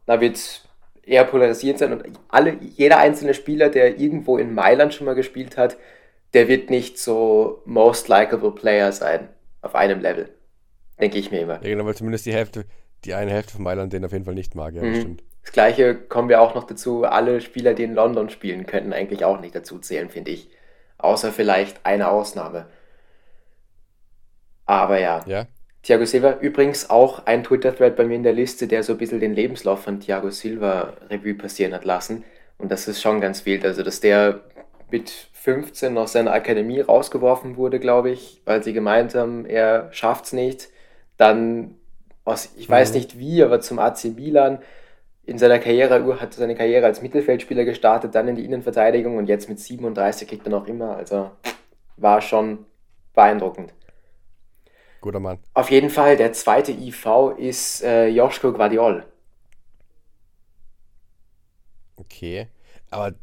da 0.06 0.22
wird 0.22 0.62
eher 1.03 1.24
polarisiert 1.24 1.78
sein 1.80 1.93
und 1.93 2.03
alle, 2.30 2.58
jeder 2.62 2.97
einzelne 2.99 3.34
Spieler, 3.34 3.70
der 3.70 3.99
irgendwo 3.99 4.38
in 4.38 4.53
Mailand 4.53 4.93
schon 4.93 5.06
mal 5.06 5.16
gespielt 5.16 5.58
hat, 5.58 5.78
der 6.34 6.47
wird 6.47 6.70
nicht 6.70 6.97
so 6.97 7.62
most 7.66 8.08
likable 8.08 8.51
Player 8.51 8.91
sein 8.91 9.30
auf 9.62 9.76
einem 9.76 10.01
Level. 10.01 10.30
Denke 10.99 11.18
ich 11.18 11.32
mir 11.32 11.41
immer. 11.41 11.56
Ja, 11.56 11.70
genau, 11.70 11.86
weil 11.86 11.95
zumindest 11.95 12.26
die 12.26 12.34
Hälfte, 12.34 12.66
die 13.03 13.14
eine 13.14 13.32
Hälfte 13.32 13.53
von 13.53 13.64
Mailand 13.64 13.93
den 13.93 14.06
auf 14.06 14.12
jeden 14.12 14.26
Fall 14.26 14.34
nicht 14.34 14.56
mag, 14.56 14.74
ja, 14.74 14.82
das 14.82 14.89
Mhm. 14.97 14.99
stimmt. 15.01 15.24
Das 15.43 15.51
gleiche 15.51 15.93
kommen 15.95 16.28
wir 16.30 16.41
auch 16.41 16.56
noch 16.56 16.64
dazu, 16.64 17.03
alle 17.06 17.39
Spieler, 17.39 17.76
die 17.76 17.84
in 17.84 17.93
London 17.93 18.30
spielen, 18.32 18.66
könnten 18.66 18.93
eigentlich 18.93 19.26
auch 19.26 19.39
nicht 19.39 19.53
dazu 19.53 19.78
zählen, 19.78 20.10
finde 20.10 20.32
ich. 20.32 20.49
Außer 20.97 21.32
vielleicht 21.32 21.86
eine 21.86 22.10
Ausnahme. 22.10 22.66
Aber 24.66 24.99
ja. 24.99 25.24
Ja? 25.28 25.45
Thiago 25.86 26.04
Silva, 26.06 26.40
übrigens 26.42 26.90
auch 26.90 27.28
ein 27.28 27.44
Twitter-Thread 27.44 27.96
bei 27.96 28.06
mir 28.06 28.16
in 28.16 28.24
der 28.24 28.34
Liste, 28.34 28.66
der 28.66 28.82
so 28.82 28.94
ein 28.94 28.98
bisschen 28.98 29.20
den 29.20 29.36
Lebenslauf 29.36 29.84
von 29.84 30.00
Thiago 30.00 30.32
Silva 30.32 30.94
Revue 31.12 31.36
passieren 31.36 31.76
hat 31.76 31.86
lassen. 31.86 32.24
Und 32.58 32.72
das 32.72 32.88
ist 32.88 33.04
schon 33.04 33.22
ganz 33.22 33.46
wild. 33.46 33.64
Also, 33.64 33.84
dass 33.84 34.00
der 34.00 34.40
mit 34.90 35.12
15 35.34 35.96
aus 36.00 36.14
seiner 36.14 36.34
Akademie 36.34 36.80
rausgeworfen 36.80 37.56
wurde, 37.56 37.80
glaube 37.80 38.10
ich, 38.10 38.42
weil 38.46 38.64
sie 38.64 38.74
gemeint 38.74 39.14
haben, 39.14 39.46
er 39.46 39.90
schafft's 39.92 40.34
nicht. 40.34 40.70
Dann 41.18 41.76
aus, 42.24 42.52
ich 42.58 42.68
weiß 42.68 42.90
Mhm. 42.90 42.96
nicht 42.96 43.20
wie, 43.20 43.44
aber 43.44 43.62
zum 43.62 43.78
AC 43.78 44.06
Milan 44.06 44.64
in 45.28 45.38
seiner 45.38 45.60
Karriere, 45.60 46.20
hat 46.20 46.34
seine 46.34 46.56
Karriere 46.56 46.88
als 46.88 47.04
Mittelfeldspieler 47.04 47.64
gestartet, 47.64 48.16
dann 48.16 48.28
in 48.28 48.36
die 48.36 48.46
Innenverteidigung 48.46 49.18
und 49.18 49.28
jetzt 49.28 49.50
mit 49.50 49.60
37 49.60 50.28
kriegt 50.28 50.48
er 50.48 50.52
noch 50.52 50.68
immer. 50.68 50.96
Also 50.98 51.30
war 51.98 52.22
schon 52.22 52.66
beeindruckend. 53.14 53.72
Guter 55.06 55.20
Mann. 55.20 55.38
Auf 55.53 55.70
jeden 55.70 55.91
Fall, 55.91 56.18
der 56.18 56.34
zweite 56.34 56.72
IV 56.72 57.36
ist 57.38 57.84
äh, 57.84 58.08
Joschko 58.08 58.51
Guardiol. 58.51 59.06
Okay. 61.95 62.47
Aber 62.89 63.14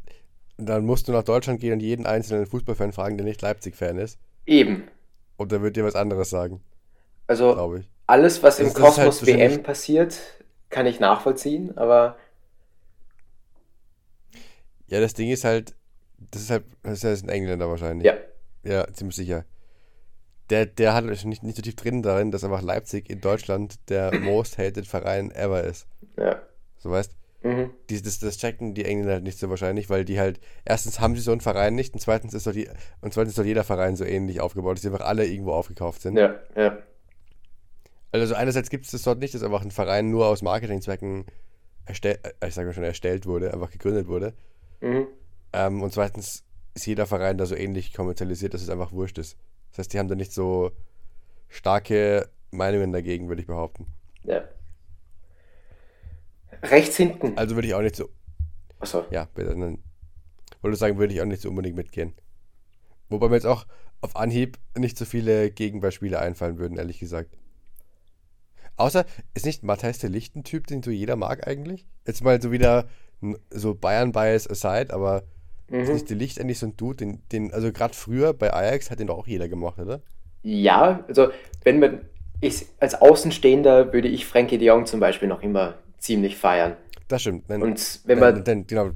dann 0.57 0.85
musst 0.85 1.09
du 1.09 1.11
nach 1.11 1.23
Deutschland 1.23 1.59
gehen 1.59 1.73
und 1.73 1.81
jeden 1.81 2.05
einzelnen 2.05 2.45
Fußballfan 2.45 2.93
fragen, 2.93 3.17
der 3.17 3.25
nicht 3.25 3.41
Leipzig-Fan 3.41 3.97
ist. 3.97 4.17
Eben. 4.45 4.87
Und 5.35 5.51
der 5.51 5.61
wird 5.61 5.75
dir 5.75 5.83
was 5.83 5.95
anderes 5.95 6.29
sagen, 6.29 6.61
Also 7.27 7.81
alles, 8.07 8.41
was 8.43 8.59
im 8.59 8.67
Das 8.67 8.75
ist 8.75 8.79
halt 8.81 8.95
Kosmos 8.95 9.25
WM 9.25 9.39
wahrscheinlich- 9.39 9.63
passiert, 9.63 10.19
kann 10.69 10.85
ich 10.85 11.01
nachvollziehen, 11.01 11.77
aber 11.77 12.15
Ja, 14.87 15.01
das 15.01 15.13
Ding 15.15 15.29
ist 15.31 15.43
halt, 15.43 15.75
das 16.31 16.43
ist 16.43 16.49
halt, 16.49 16.63
das 16.83 17.03
ist 17.03 17.23
ein 17.25 17.29
Engländer 17.29 17.67
wahrscheinlich. 17.69 18.05
ja, 18.05 18.15
Ja, 18.63 18.87
ziemlich 18.93 19.17
sicher. 19.17 19.43
Der, 20.53 20.67
der 20.67 20.93
hat 20.93 21.05
nicht, 21.05 21.25
nicht 21.43 21.55
so 21.55 21.61
tief 21.63 21.75
drin 21.75 22.03
darin, 22.03 22.29
dass 22.29 22.43
einfach 22.43 22.61
Leipzig 22.61 23.09
in 23.09 23.21
Deutschland 23.21 23.89
der 23.89 24.19
most 24.19 24.59
hated 24.59 24.85
Verein 24.85 25.31
ever 25.31 25.63
ist. 25.63 25.87
ja. 26.17 26.41
So 26.77 26.91
weißt 26.91 27.15
Mhm. 27.45 27.71
die, 27.89 28.01
das, 28.01 28.19
das 28.19 28.37
checken 28.37 28.73
die 28.73 28.85
Engländer 28.85 29.15
halt 29.15 29.23
nicht 29.23 29.37
so 29.37 29.49
wahrscheinlich, 29.49 29.89
weil 29.89 30.05
die 30.05 30.17
halt, 30.17 30.39
erstens 30.63 31.01
haben 31.01 31.13
sie 31.15 31.21
so 31.21 31.33
einen 31.33 31.41
Verein 31.41 31.75
nicht 31.75 31.93
und 31.93 31.99
zweitens 31.99 32.33
ist 32.33 32.47
doch 32.47 32.53
die, 32.53 32.69
und 33.01 33.13
zweitens 33.13 33.33
ist 33.33 33.37
doch 33.37 33.43
jeder 33.43 33.65
Verein 33.65 33.97
so 33.97 34.05
ähnlich 34.05 34.39
aufgebaut, 34.39 34.75
dass 34.77 34.81
die 34.81 34.87
einfach 34.87 35.05
alle 35.05 35.25
irgendwo 35.25 35.51
aufgekauft 35.51 36.01
sind. 36.01 36.15
Ja, 36.15 36.35
ja. 36.55 36.77
Also 38.13 38.33
einerseits 38.35 38.69
gibt 38.69 38.85
es 38.85 38.91
das 38.91 39.01
dort 39.01 39.19
nicht, 39.19 39.33
dass 39.33 39.43
einfach 39.43 39.61
ein 39.61 39.71
Verein 39.71 40.09
nur 40.09 40.27
aus 40.27 40.41
Marketingzwecken 40.41 41.25
erstellt, 41.85 42.21
ich 42.47 42.53
sage 42.53 42.67
mal 42.67 42.73
schon 42.73 42.83
erstellt 42.85 43.25
wurde, 43.25 43.53
einfach 43.53 43.71
gegründet 43.71 44.07
wurde. 44.07 44.33
Mhm. 44.79 45.07
Ähm, 45.51 45.81
und 45.81 45.91
zweitens 45.91 46.45
ist 46.75 46.85
jeder 46.85 47.07
Verein 47.07 47.37
da 47.37 47.45
so 47.45 47.55
ähnlich 47.55 47.91
kommerzialisiert, 47.93 48.53
dass 48.53 48.61
es 48.61 48.69
einfach 48.69 48.93
wurscht 48.93 49.17
ist. 49.17 49.37
Das 49.73 49.79
heißt, 49.79 49.93
die 49.93 49.99
haben 49.99 50.07
da 50.07 50.15
nicht 50.15 50.31
so 50.31 50.71
starke 51.49 52.29
Meinungen 52.51 52.93
dagegen, 52.93 53.27
würde 53.27 53.41
ich 53.41 53.47
behaupten. 53.47 53.87
Ja. 54.23 54.43
Rechts 56.61 56.95
hinten. 56.95 57.37
Also 57.37 57.55
würde 57.55 57.67
ich 57.67 57.73
auch 57.73 57.81
nicht 57.81 57.95
so. 57.95 58.09
Achso. 58.79 59.05
Ja, 59.09 59.27
bitte. 59.33 59.55
Wollte 60.61 60.77
sagen, 60.77 60.97
würde 60.97 61.13
ich 61.13 61.21
auch 61.21 61.25
nicht 61.25 61.41
so 61.41 61.49
unbedingt 61.49 61.75
mitgehen. 61.75 62.13
Wobei 63.09 63.29
mir 63.29 63.35
jetzt 63.35 63.47
auch 63.47 63.65
auf 64.01 64.15
Anhieb 64.15 64.59
nicht 64.77 64.97
so 64.97 65.05
viele 65.05 65.49
Gegenbeispiele 65.49 66.19
einfallen 66.19 66.59
würden, 66.59 66.77
ehrlich 66.77 66.99
gesagt. 66.99 67.35
Außer, 68.75 69.05
ist 69.33 69.45
nicht 69.45 69.63
Matthijs 69.63 69.99
der 69.99 70.09
Licht 70.09 70.35
ein 70.35 70.43
Typ, 70.43 70.67
den 70.67 70.83
so 70.83 70.91
jeder 70.91 71.15
mag 71.15 71.47
eigentlich? 71.47 71.87
Jetzt 72.05 72.23
mal 72.23 72.41
so 72.41 72.51
wieder 72.51 72.87
so 73.49 73.73
Bayern-Bias 73.73 74.49
aside, 74.49 74.93
aber 74.93 75.23
Mhm. 75.73 75.93
nicht 75.93 76.09
der 76.09 76.17
Licht 76.17 76.39
eigentlich 76.39 76.59
so 76.59 76.67
ein 76.67 76.77
Dude, 76.77 76.97
den, 76.97 77.23
den 77.31 77.53
also 77.53 77.71
gerade 77.73 77.93
früher 77.93 78.33
bei 78.33 78.53
Ajax 78.53 78.91
hat 78.91 78.99
den 78.99 79.07
doch 79.07 79.17
auch 79.17 79.27
jeder 79.27 79.47
gemocht, 79.49 79.79
oder? 79.79 80.01
Ja, 80.43 81.03
also 81.07 81.29
wenn 81.63 81.79
man, 81.79 82.01
ich, 82.41 82.65
als 82.79 82.95
Außenstehender 82.95 83.93
würde 83.93 84.07
ich 84.09 84.25
Frankie 84.25 84.57
de 84.57 84.67
Jong 84.67 84.85
zum 84.85 84.99
Beispiel 84.99 85.27
noch 85.27 85.41
immer 85.41 85.75
ziemlich 85.97 86.35
feiern. 86.37 86.75
Das 87.07 87.21
stimmt. 87.21 87.47
Nein, 87.49 87.61
Und 87.61 88.01
wenn 88.05 88.19
nein, 88.19 88.33
man 88.35 88.43
nein, 88.45 88.67
genau, 88.67 88.91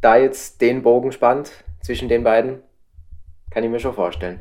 da 0.00 0.16
jetzt 0.16 0.60
den 0.60 0.82
Bogen 0.82 1.12
spannt 1.12 1.52
zwischen 1.80 2.08
den 2.08 2.22
beiden, 2.24 2.60
kann 3.50 3.64
ich 3.64 3.70
mir 3.70 3.80
schon 3.80 3.94
vorstellen, 3.94 4.40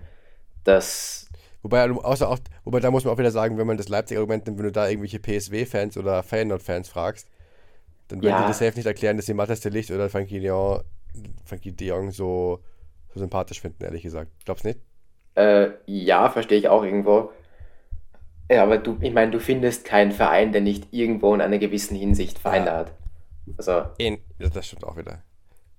dass, 0.63 1.27
Wobei, 1.63 1.87
du- 1.87 2.01
außer 2.01 2.27
auch, 2.29 2.39
wobei 2.63 2.79
da 2.79 2.89
muss 2.91 3.03
man 3.05 3.13
auch 3.13 3.17
wieder 3.19 3.31
sagen, 3.31 3.57
wenn 3.57 3.67
man 3.67 3.77
das 3.77 3.87
Leipzig-Argument 3.89 4.45
nimmt, 4.47 4.57
wenn 4.57 4.65
du 4.65 4.71
da 4.71 4.87
irgendwelche 4.89 5.19
PSW-Fans 5.19 5.97
oder 5.97 6.23
Feyenoord-Fans 6.23 6.89
fragst, 6.89 7.27
dann 8.09 8.23
werden 8.23 8.37
Ja. 8.37 8.41
die 8.41 8.47
das 8.47 8.59
safe 8.59 8.75
nicht 8.77 8.87
erklären, 8.87 9.17
dass 9.17 9.27
sie 9.27 9.33
Matthias 9.35 9.61
de 9.61 9.71
Licht 9.71 9.91
oder 9.91 10.09
Frankie 10.09 10.39
de 10.39 10.49
Jong, 10.49 10.81
Frankie 11.45 11.71
de 11.71 11.87
Jong 11.89 12.11
so, 12.11 12.59
so 13.13 13.19
sympathisch 13.19 13.61
finden, 13.61 13.83
ehrlich 13.83 14.03
gesagt. 14.03 14.31
Glaubst 14.45 14.65
nicht? 14.65 14.79
äh, 15.35 15.69
ja, 15.85 16.29
verstehe 16.29 16.57
ich 16.59 16.67
auch 16.67 16.83
irgendwo. 16.83 17.31
Ja, 18.51 18.63
aber 18.63 18.77
du, 18.77 18.97
ich 18.99 19.13
meine, 19.13 19.31
du 19.31 19.39
findest 19.39 19.85
keinen 19.85 20.11
Verein, 20.11 20.51
der 20.51 20.59
nicht 20.61 20.89
irgendwo 20.91 21.33
in 21.33 21.39
einer 21.41 21.57
gewissen 21.57 21.95
Hinsicht 21.95 22.37
Feinde 22.37 22.69
Ja. 22.71 22.77
hat. 22.79 22.91
Also, 23.57 23.71
ja, 23.99 24.49
das 24.53 24.67
stimmt 24.67 24.83
auch 24.83 24.97
wieder. 24.97 25.23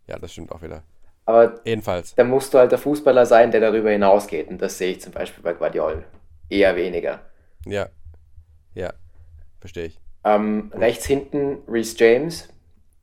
Ja, 0.07 0.18
das 0.18 0.33
stimmt 0.33 0.53
auch 0.53 0.62
wieder. 0.62 0.83
aber 1.26 1.61
Jedenfalls. 1.66 2.14
da 2.14 2.24
musst 2.24 2.53
du 2.55 2.59
halt 2.59 2.72
der 2.72 2.78
Fußballer 2.78 3.26
sein, 3.26 3.51
der 3.51 3.61
darüber 3.61 3.91
hinausgeht. 3.91 4.49
Und 4.49 4.61
das 4.62 4.78
sehe 4.78 4.93
ich 4.93 5.01
zum 5.03 5.12
Beispiel 5.12 5.43
bei 5.45 5.53
Guardiola 5.53 6.03
eher 6.49 6.74
weniger. 6.76 7.20
Ja. 7.66 7.89
Ja. 8.74 8.93
Verstehe 9.61 9.87
ich. 9.87 10.01
Ähm, 10.24 10.72
rechts 10.74 11.05
hinten 11.07 11.59
Reece 11.68 11.99
James 11.99 12.49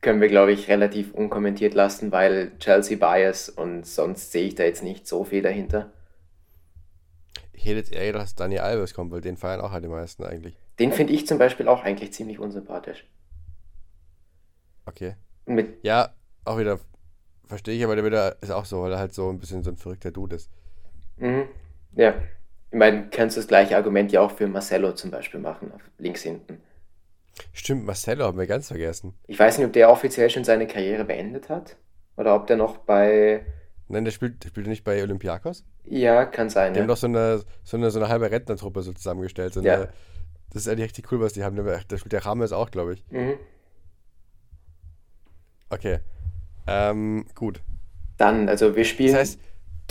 können 0.00 0.20
wir, 0.20 0.28
glaube 0.28 0.52
ich, 0.52 0.68
relativ 0.68 1.12
unkommentiert 1.14 1.74
lassen, 1.74 2.12
weil 2.12 2.52
Chelsea 2.58 2.96
Bias 2.96 3.48
und 3.48 3.86
sonst 3.86 4.32
sehe 4.32 4.46
ich 4.46 4.54
da 4.54 4.64
jetzt 4.64 4.82
nicht 4.82 5.06
so 5.06 5.24
viel 5.24 5.42
dahinter. 5.42 5.92
Ich 7.52 7.64
hätte 7.66 7.76
jetzt 7.76 7.92
eher 7.92 8.06
gedacht, 8.06 8.24
dass 8.24 8.34
Daniel 8.34 8.62
Alves 8.62 8.94
kommt, 8.94 9.12
weil 9.12 9.20
den 9.20 9.36
feiern 9.36 9.60
auch 9.60 9.70
halt 9.72 9.84
die 9.84 9.88
meisten 9.88 10.24
eigentlich. 10.24 10.56
Den 10.78 10.92
finde 10.92 11.12
ich 11.12 11.26
zum 11.26 11.38
Beispiel 11.38 11.68
auch 11.68 11.84
eigentlich 11.84 12.12
ziemlich 12.12 12.38
unsympathisch. 12.38 13.06
Okay. 14.86 15.16
Mit, 15.46 15.78
Ja, 15.82 16.14
auch 16.44 16.58
wieder. 16.58 16.80
Verstehe 17.46 17.74
ich, 17.74 17.84
aber 17.84 17.96
der 17.96 18.04
wieder 18.04 18.42
ist 18.42 18.50
auch 18.50 18.64
so, 18.64 18.82
weil 18.82 18.92
er 18.92 18.98
halt 18.98 19.14
so 19.14 19.28
ein 19.30 19.38
bisschen 19.38 19.62
so 19.64 19.70
ein 19.70 19.76
verrückter 19.76 20.12
Dude 20.12 20.36
ist. 20.36 20.50
mhm, 21.16 21.48
ja, 21.92 22.14
ich 22.70 22.78
meine, 22.78 23.08
kannst 23.10 23.36
du 23.36 23.40
das 23.40 23.48
gleiche 23.48 23.76
Argument 23.76 24.12
ja 24.12 24.20
auch 24.20 24.30
für 24.32 24.46
Marcelo 24.48 24.92
zum 24.92 25.10
Beispiel 25.10 25.40
machen, 25.40 25.72
auf 25.72 25.82
links 25.98 26.22
hinten. 26.22 26.62
Stimmt, 27.52 27.84
Marcelo 27.84 28.24
haben 28.24 28.38
wir 28.38 28.46
ganz 28.46 28.68
vergessen. 28.68 29.14
Ich 29.26 29.38
weiß 29.38 29.58
nicht, 29.58 29.66
ob 29.66 29.72
der 29.72 29.90
offiziell 29.90 30.30
schon 30.30 30.44
seine 30.44 30.66
Karriere 30.66 31.04
beendet 31.04 31.48
hat 31.48 31.76
oder 32.16 32.34
ob 32.34 32.46
der 32.46 32.56
noch 32.56 32.78
bei, 32.78 33.44
Nein, 33.88 34.04
der 34.04 34.12
spielt, 34.12 34.44
der 34.44 34.48
spielt 34.50 34.66
nicht 34.68 34.84
bei 34.84 35.02
Olympiakos. 35.02 35.64
ja, 35.84 36.24
kann 36.24 36.48
sein, 36.50 36.72
Die 36.74 36.80
haben 36.80 36.86
ja. 36.88 36.94
doch 36.94 36.96
so 37.00 37.06
eine, 37.08 37.42
so 37.64 37.76
eine, 37.76 37.90
so 37.90 37.98
eine 37.98 38.08
halbe 38.08 38.30
Rentnertruppe 38.30 38.82
so 38.82 38.92
zusammengestellt. 38.92 39.52
So 39.54 39.60
Ja. 39.62 39.74
eine, 39.74 39.88
das 40.52 40.62
ist 40.62 40.68
eigentlich 40.68 40.84
richtig 40.86 41.10
cool, 41.12 41.20
was 41.20 41.32
die 41.32 41.42
haben. 41.44 41.56
Da 41.56 41.98
spielt 41.98 42.12
der 42.12 42.24
Rames 42.26 42.52
auch, 42.52 42.70
glaube 42.70 42.94
ich. 42.94 43.04
Mhm. 43.10 43.34
Okay. 45.70 45.98
Ähm, 46.66 47.26
gut. 47.34 47.62
Dann, 48.16 48.48
also 48.48 48.76
wir 48.76 48.84
spielen, 48.84 49.12
Das 49.12 49.20
heißt, 49.20 49.40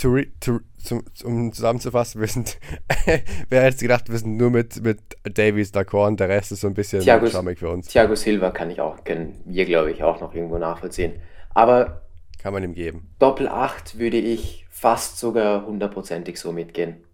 to 0.00 0.18
to, 0.40 0.60
zum, 0.82 1.04
um 1.24 1.52
zusammenzufassen, 1.52 2.20
wir 2.20 2.28
sind, 2.28 2.58
wer 3.50 3.62
hätte 3.62 3.78
gedacht, 3.78 4.10
wir 4.10 4.18
sind 4.18 4.36
nur 4.36 4.50
mit, 4.50 4.82
mit 4.82 4.98
Davies 5.24 5.72
d'accord 5.74 6.08
und 6.08 6.20
der 6.20 6.28
Rest 6.28 6.52
ist 6.52 6.60
so 6.62 6.66
ein 6.68 6.74
bisschen 6.74 7.02
schwammig 7.02 7.58
für 7.58 7.70
uns. 7.70 7.88
Thiago 7.88 8.14
Silva 8.14 8.50
kann 8.50 8.70
ich 8.70 8.80
auch, 8.80 9.04
können 9.04 9.40
wir, 9.44 9.64
glaube 9.66 9.90
ich, 9.92 10.02
auch 10.02 10.20
noch 10.20 10.34
irgendwo 10.34 10.58
nachvollziehen. 10.58 11.20
Aber 11.54 12.02
Kann 12.38 12.52
man 12.54 12.62
ihm 12.64 12.74
geben. 12.74 13.14
Doppel 13.18 13.48
8 13.48 13.98
würde 13.98 14.16
ich 14.18 14.66
fast 14.70 15.18
sogar 15.18 15.66
hundertprozentig 15.66 16.38
so 16.40 16.52
mitgehen. 16.52 17.04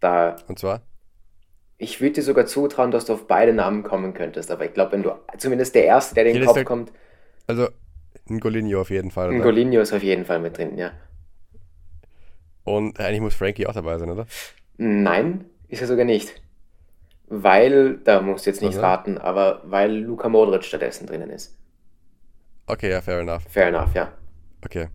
Da, 0.00 0.36
Und 0.48 0.58
zwar? 0.58 0.82
ich 1.78 2.00
würde 2.00 2.14
dir 2.14 2.22
sogar 2.22 2.46
zutrauen, 2.46 2.90
dass 2.90 3.04
du 3.04 3.12
auf 3.14 3.26
beide 3.26 3.52
Namen 3.52 3.82
kommen 3.82 4.14
könntest, 4.14 4.50
aber 4.50 4.64
ich 4.64 4.72
glaube, 4.72 4.92
wenn 4.92 5.02
du, 5.02 5.12
zumindest 5.36 5.74
der 5.74 5.84
Erste, 5.84 6.14
der 6.14 6.24
in 6.26 6.34
den 6.34 6.44
Kopf 6.44 6.54
der- 6.54 6.64
kommt, 6.64 6.92
Also, 7.46 7.68
ein 8.30 8.38
Golinho 8.40 8.80
auf 8.80 8.90
jeden 8.90 9.10
Fall. 9.10 9.28
ein 9.30 9.36
Oder? 9.36 9.44
Golinho 9.44 9.80
ist 9.80 9.92
auf 9.92 10.02
jeden 10.02 10.24
Fall 10.24 10.38
mit 10.40 10.56
drin, 10.56 10.78
ja. 10.78 10.92
Und 12.64 13.00
eigentlich 13.00 13.20
muss 13.20 13.34
Frankie 13.34 13.66
auch 13.66 13.72
dabei 13.74 13.98
sein, 13.98 14.10
oder? 14.10 14.26
Nein, 14.76 15.44
ist 15.68 15.80
er 15.80 15.86
sogar 15.88 16.04
nicht. 16.04 16.40
Weil, 17.26 17.98
da 17.98 18.20
musst 18.20 18.46
du 18.46 18.50
jetzt 18.50 18.60
nicht 18.62 18.74
Oder? 18.76 18.82
raten, 18.88 19.18
aber 19.18 19.62
weil 19.64 19.90
Luka 19.92 20.28
Modric 20.28 20.64
stattdessen 20.64 21.06
drinnen 21.06 21.30
ist. 21.30 21.56
Okay, 22.66 22.90
ja, 22.90 23.00
fair 23.00 23.20
enough. 23.20 23.42
Fair 23.48 23.68
enough, 23.68 23.94
ja. 23.94 24.12
Okay. 24.64 24.88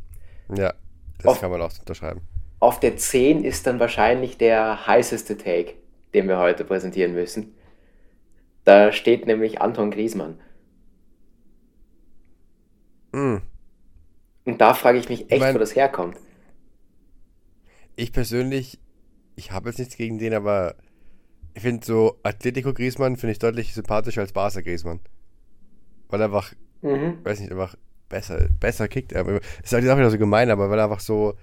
Ja, 0.56 0.74
das 1.18 1.26
Auf- 1.26 1.42
kann 1.42 1.52
man 1.52 1.62
auch 1.62 1.72
unterschreiben. 1.80 2.22
Auf 2.60 2.80
der 2.80 2.98
10 2.98 3.44
ist 3.44 3.68
dann 3.68 3.80
wahrscheinlich 3.80 4.38
der 4.38 4.88
heißeste 4.88 5.38
Take, 5.38 5.74
den 6.14 6.28
wir 6.28 6.38
heute 6.40 6.64
präsentieren 6.64 7.14
müssen. 7.14 7.56
Da 8.64 8.92
steht 8.92 9.26
nämlich 9.28 9.62
Anton 9.62 9.92
Griezmann. 9.92 10.40
Mm. 13.12 13.38
Und 14.46 14.62
da 14.62 14.74
frage 14.74 14.98
ich 14.98 15.10
mich 15.10 15.30
echt, 15.32 15.42
mein- 15.42 15.56
wo 15.56 15.60
das 15.60 15.76
herkommt. 15.76 16.18
Ich 17.98 18.14
persönlich, 18.14 18.80
ich 19.36 19.52
habe 19.52 19.70
jetzt 19.70 19.80
nichts 19.80 19.98
gegen 19.98 20.20
den, 20.20 20.34
aber 20.34 20.76
ich 21.56 21.64
finde 21.64 21.86
so 21.86 22.20
Atletico 22.22 22.72
Griezmann 22.72 23.18
finde 23.18 23.32
ich 23.32 23.40
deutlich 23.40 23.74
sympathischer 23.74 24.22
als 24.22 24.32
Barca 24.32 24.62
Griezmann. 24.62 25.00
Weil 26.10 26.22
er 26.22 26.26
einfach, 26.26 26.54
Mhm. 26.84 27.18
weiß 27.24 27.40
nicht, 27.40 27.52
einfach 27.52 27.76
besser, 28.08 28.48
besser 28.60 28.88
kickt. 28.88 29.12
Er. 29.14 29.24
Das 29.24 29.42
ist 29.64 29.74
halt 29.74 29.90
auch 29.90 29.98
wieder 29.98 30.12
so 30.12 30.20
gemein, 30.20 30.52
aber 30.52 30.70
weil 30.70 30.78
er 30.78 30.86
einfach 30.86 31.00
so 31.00 31.34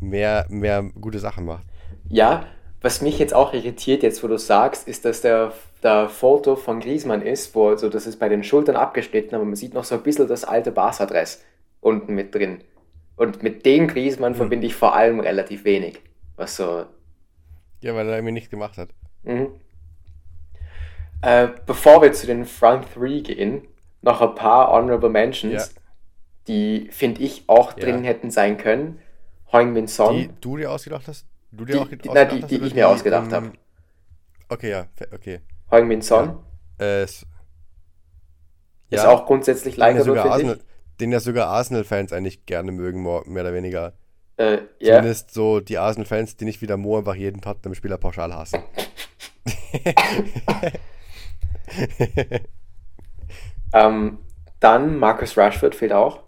mehr, 0.00 0.46
mehr 0.48 0.82
gute 1.00 1.18
Sachen 1.18 1.44
macht. 1.44 1.64
Ja, 2.08 2.46
was 2.80 3.02
mich 3.02 3.18
jetzt 3.18 3.34
auch 3.34 3.52
irritiert, 3.52 4.02
jetzt 4.02 4.22
wo 4.22 4.28
du 4.28 4.38
sagst, 4.38 4.88
ist, 4.88 5.04
dass 5.04 5.20
der, 5.20 5.52
der 5.82 6.08
Foto 6.08 6.56
von 6.56 6.80
Griezmann 6.80 7.20
ist, 7.20 7.54
wo 7.54 7.68
also 7.68 7.90
das 7.90 8.06
ist 8.06 8.18
bei 8.18 8.30
den 8.30 8.42
Schultern 8.42 8.76
abgeschnitten, 8.76 9.34
aber 9.34 9.44
man 9.44 9.56
sieht 9.56 9.74
noch 9.74 9.84
so 9.84 9.96
ein 9.96 10.02
bisschen 10.02 10.28
das 10.28 10.44
alte 10.44 10.72
Barca-Dress 10.72 11.42
unten 11.80 12.14
mit 12.14 12.34
drin. 12.34 12.62
Und 13.16 13.42
mit 13.42 13.64
dem 13.66 13.88
Griezmann 13.88 14.32
Hm. 14.32 14.36
verbinde 14.36 14.66
ich 14.66 14.74
vor 14.74 14.94
allem 14.94 15.20
relativ 15.20 15.64
wenig. 15.64 16.00
Was 16.36 16.56
so 16.56 16.84
Ja, 17.80 17.94
weil 17.94 18.08
er 18.08 18.16
irgendwie 18.16 18.32
nichts 18.32 18.50
gemacht 18.50 18.76
hat. 18.78 18.90
Mhm. 19.22 19.48
Äh, 21.22 21.48
bevor 21.64 22.02
wir 22.02 22.12
zu 22.12 22.26
den 22.26 22.44
Front 22.44 22.86
3 22.94 23.20
gehen, 23.20 23.62
noch 24.02 24.20
ein 24.20 24.34
paar 24.34 24.70
Honorable 24.70 25.08
Mentions, 25.08 25.74
Ja. 25.74 25.80
die, 26.46 26.88
finde 26.92 27.22
ich, 27.22 27.44
auch 27.48 27.76
Ja. 27.76 27.84
drin 27.84 28.04
hätten 28.04 28.30
sein 28.30 28.58
können. 28.58 28.98
Heung-Min 29.52 29.86
Son. 29.86 30.14
Die 30.14 30.30
du 30.40 30.56
dir 30.56 30.70
ausgedacht 30.70 31.08
hast? 31.08 31.26
Du 31.52 31.64
dir 31.64 31.72
Die- 31.74 31.78
auch 31.78 31.88
die- 31.88 31.98
na, 32.12 32.24
die- 32.24 32.42
hast 32.42 32.50
die 32.50 32.56
ich 32.56 32.74
mir 32.74 32.88
ausgedacht 32.88 33.26
ähm, 33.32 33.32
hab. 33.32 33.44
Okay, 34.48 34.70
ja, 34.70 34.86
okay. 35.12 35.40
Heung-Min 35.70 36.02
Son 36.02 36.38
Äh, 36.78 37.02
es, 37.02 37.22
ist 38.90 39.02
ja, 39.02 39.08
auch 39.08 39.24
grundsätzlich 39.26 39.76
den 39.76 39.96
ja 40.16 40.22
finde 40.22 40.32
Arsenal, 40.32 40.60
den 41.00 41.12
ja 41.12 41.20
sogar 41.20 41.48
Arsenal-Fans 41.48 42.12
eigentlich 42.12 42.46
gerne 42.46 42.72
mögen, 42.72 43.02
mehr 43.02 43.22
oder 43.26 43.52
weniger. 43.52 43.92
Äh, 44.36 44.58
ja, 44.80 44.96
Zumindest 44.96 45.32
so 45.32 45.60
die 45.60 45.78
Arsenal-Fans, 45.78 46.36
die 46.36 46.44
nicht 46.44 46.62
wieder 46.62 46.76
Mo 46.76 46.98
einfach 46.98 47.14
jeden 47.14 47.40
Tottenham-Spieler 47.40 47.98
pauschal 47.98 48.34
hassen. 48.34 48.60
ähm, 53.72 54.18
dann 54.60 54.98
Marcus 54.98 55.36
Rashford 55.36 55.74
fehlt 55.74 55.92
auch. 55.92 56.22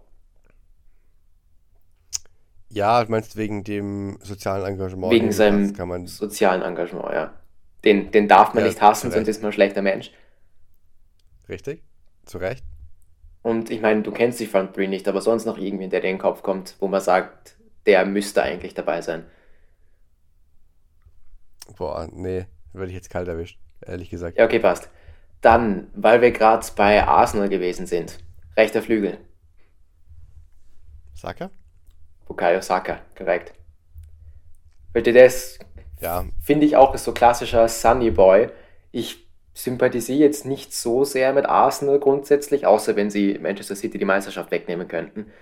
ja, 2.70 3.02
du 3.02 3.10
meinst 3.10 3.36
wegen 3.36 3.64
dem 3.64 4.18
sozialen 4.22 4.66
Engagement? 4.66 5.12
Wegen 5.12 5.32
seinem 5.32 5.72
man, 5.86 6.06
sozialen 6.06 6.62
Engagement, 6.62 7.10
ja. 7.12 7.34
Den, 7.84 8.10
den 8.10 8.28
darf 8.28 8.54
man 8.54 8.64
Ja, 8.64 8.68
nicht 8.68 8.80
hassen, 8.80 9.10
sonst 9.10 9.28
ist 9.28 9.42
man 9.42 9.50
ein 9.50 9.52
schlechter 9.52 9.82
Mensch. 9.82 10.10
Richtig? 11.48 11.82
Zu 12.26 12.38
Recht? 12.38 12.64
Und 13.42 13.70
ich 13.70 13.80
meine, 13.80 14.02
du 14.02 14.12
kennst 14.12 14.40
die 14.40 14.46
Front 14.46 14.76
3 14.76 14.86
nicht, 14.86 15.08
aber 15.08 15.20
sonst 15.20 15.44
noch 15.44 15.58
irgendwen, 15.58 15.90
der 15.90 16.00
dir 16.00 16.08
in 16.08 16.16
den 16.16 16.22
Kopf 16.22 16.42
kommt, 16.42 16.76
wo 16.80 16.88
man 16.88 17.00
sagt, 17.00 17.56
der 17.86 18.04
müsste 18.04 18.42
eigentlich 18.42 18.74
dabei 18.74 19.00
sein. 19.02 19.24
Boah, 21.76 22.08
nee, 22.12 22.46
würde 22.72 22.88
ich 22.90 22.94
jetzt 22.96 23.10
kalt 23.10 23.28
erwischt, 23.28 23.58
ehrlich 23.86 24.10
gesagt. 24.10 24.36
Ja, 24.38 24.44
okay, 24.44 24.58
passt. 24.58 24.90
Dann, 25.40 25.88
weil 25.94 26.20
wir 26.20 26.32
gerade 26.32 26.66
bei 26.76 27.04
Arsenal 27.04 27.48
gewesen 27.48 27.86
sind, 27.86 28.18
rechter 28.56 28.82
Flügel. 28.82 29.18
Saka? 31.14 31.50
Bukayo 32.26 32.60
Saka, 32.62 33.00
korrekt. 33.16 33.52
Der 34.94 35.26
ist, 35.26 35.60
Ja, 36.00 36.26
finde 36.40 36.66
ich 36.66 36.76
auch, 36.76 36.94
ist 36.94 37.04
so 37.04 37.12
klassischer 37.12 37.68
Sunny 37.68 38.10
Boy. 38.10 38.48
Ich 38.90 39.27
sympathisiere 39.58 40.20
jetzt 40.20 40.46
nicht 40.46 40.72
so 40.72 41.04
sehr 41.04 41.32
mit 41.32 41.46
Arsenal 41.46 41.98
grundsätzlich, 41.98 42.66
außer 42.66 42.94
wenn 42.96 43.10
sie 43.10 43.38
Manchester 43.40 43.74
City 43.76 43.98
die 43.98 44.04
Meisterschaft 44.04 44.50
wegnehmen 44.52 44.86
könnten. 44.88 45.32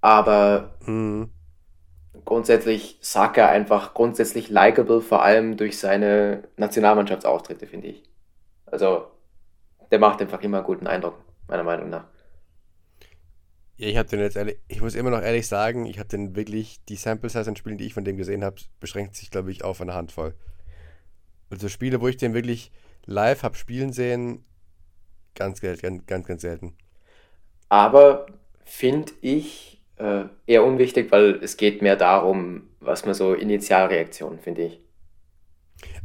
Aber 0.00 0.76
hm, 0.84 1.30
grundsätzlich 2.24 2.98
Saka 3.00 3.48
einfach 3.48 3.94
grundsätzlich 3.94 4.50
likable, 4.50 5.00
vor 5.00 5.22
allem 5.22 5.56
durch 5.56 5.78
seine 5.78 6.44
Nationalmannschaftsauftritte, 6.56 7.66
finde 7.66 7.88
ich. 7.88 8.02
Also, 8.66 9.06
der 9.90 9.98
macht 9.98 10.20
einfach 10.20 10.42
immer 10.42 10.58
einen 10.58 10.66
guten 10.66 10.86
Eindruck, 10.86 11.16
meiner 11.48 11.64
Meinung 11.64 11.90
nach. 11.90 12.06
ja, 13.76 13.88
ich 13.88 13.96
habe 13.96 14.08
den 14.08 14.20
jetzt 14.20 14.36
ehrlich, 14.36 14.58
ich 14.68 14.80
muss 14.80 14.94
immer 14.94 15.10
noch 15.10 15.22
ehrlich 15.22 15.48
sagen, 15.48 15.86
ich 15.86 15.98
habe 15.98 16.08
den 16.08 16.36
wirklich, 16.36 16.84
die 16.88 16.96
Sample 16.96 17.30
Size 17.30 17.48
an 17.48 17.56
Spielen, 17.56 17.78
die 17.78 17.86
ich 17.86 17.94
von 17.94 18.04
dem 18.04 18.16
gesehen 18.16 18.44
habe, 18.44 18.56
beschränkt 18.80 19.16
sich, 19.16 19.30
glaube 19.30 19.50
ich, 19.50 19.64
auf 19.64 19.80
eine 19.80 19.94
Handvoll. 19.94 20.34
Also 21.50 21.68
Spiele, 21.68 22.00
wo 22.00 22.08
ich 22.08 22.16
den 22.16 22.34
wirklich 22.34 22.72
live 23.06 23.42
habe 23.42 23.56
spielen 23.56 23.92
sehen, 23.92 24.44
ganz, 25.34 25.60
ganz, 25.60 25.80
ganz, 25.80 26.26
ganz, 26.26 26.42
selten. 26.42 26.76
Aber 27.68 28.26
finde 28.64 29.12
ich 29.20 29.82
äh, 29.96 30.24
eher 30.46 30.64
unwichtig, 30.64 31.10
weil 31.12 31.42
es 31.42 31.56
geht 31.56 31.82
mehr 31.82 31.96
darum, 31.96 32.68
was 32.80 33.04
man 33.04 33.14
so 33.14 33.34
Initialreaktionen, 33.34 34.38
finde 34.38 34.62
ich. 34.62 34.80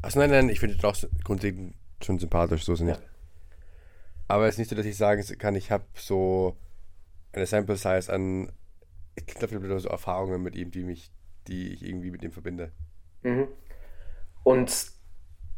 Achso, 0.01 0.19
nein, 0.19 0.29
nein, 0.29 0.49
ich 0.49 0.59
finde 0.59 0.75
auch 0.87 0.95
grundlegend 1.23 1.75
schon 2.03 2.19
sympathisch, 2.19 2.63
so 2.63 2.73
ist 2.73 2.81
er 2.81 2.87
Ja. 2.87 2.97
Aber 4.27 4.47
es 4.47 4.55
ist 4.55 4.59
nicht 4.59 4.69
so, 4.69 4.75
dass 4.75 4.85
ich 4.85 4.95
sagen 4.95 5.23
kann, 5.39 5.55
ich 5.55 5.71
habe 5.71 5.85
so 5.95 6.55
eine 7.33 7.45
Sample 7.45 7.75
Size 7.75 8.11
an, 8.11 8.51
ich 9.15 9.25
glaube, 9.25 9.47
ich 9.47 9.53
habe 9.55 9.79
so 9.79 9.89
Erfahrungen 9.89 10.41
mit 10.41 10.55
ihm, 10.55 10.71
die 10.71 10.83
mich, 10.83 11.11
die 11.47 11.73
ich 11.73 11.83
irgendwie 11.83 12.11
mit 12.11 12.23
ihm 12.23 12.31
verbinde. 12.31 12.71
Mhm. 13.23 13.47
Und 14.43 14.91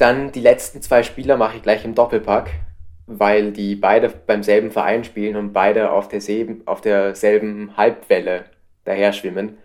dann 0.02 0.32
die 0.32 0.42
letzten 0.42 0.82
zwei 0.82 1.04
Spieler 1.04 1.38
mache 1.38 1.58
ich 1.58 1.64
gleich 1.64 1.86
im 1.86 1.94
Doppelpack, 1.94 2.50
weil 3.06 3.52
die 3.52 3.76
beide 3.76 4.10
beim 4.10 4.42
selben 4.42 4.72
Verein 4.72 5.04
spielen 5.04 5.36
und 5.36 5.54
beide 5.54 5.92
auf 5.92 6.08
derselben, 6.08 6.66
auf 6.68 6.82
derselben 6.82 7.78
Halbwelle 7.78 8.46
daher 8.84 9.14
schwimmen. 9.14 9.58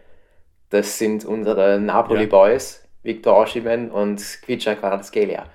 Das 0.69 0.99
sind 0.99 1.25
unsere 1.25 1.81
Napoli 1.81 2.25
Ja. 2.25 2.29
Boys, 2.29 2.87
Victor 3.03 3.39
Osimhen 3.39 3.91
und 3.91 4.21
Kvicha 4.43 4.75
Kvaratskhelia. 4.75 5.47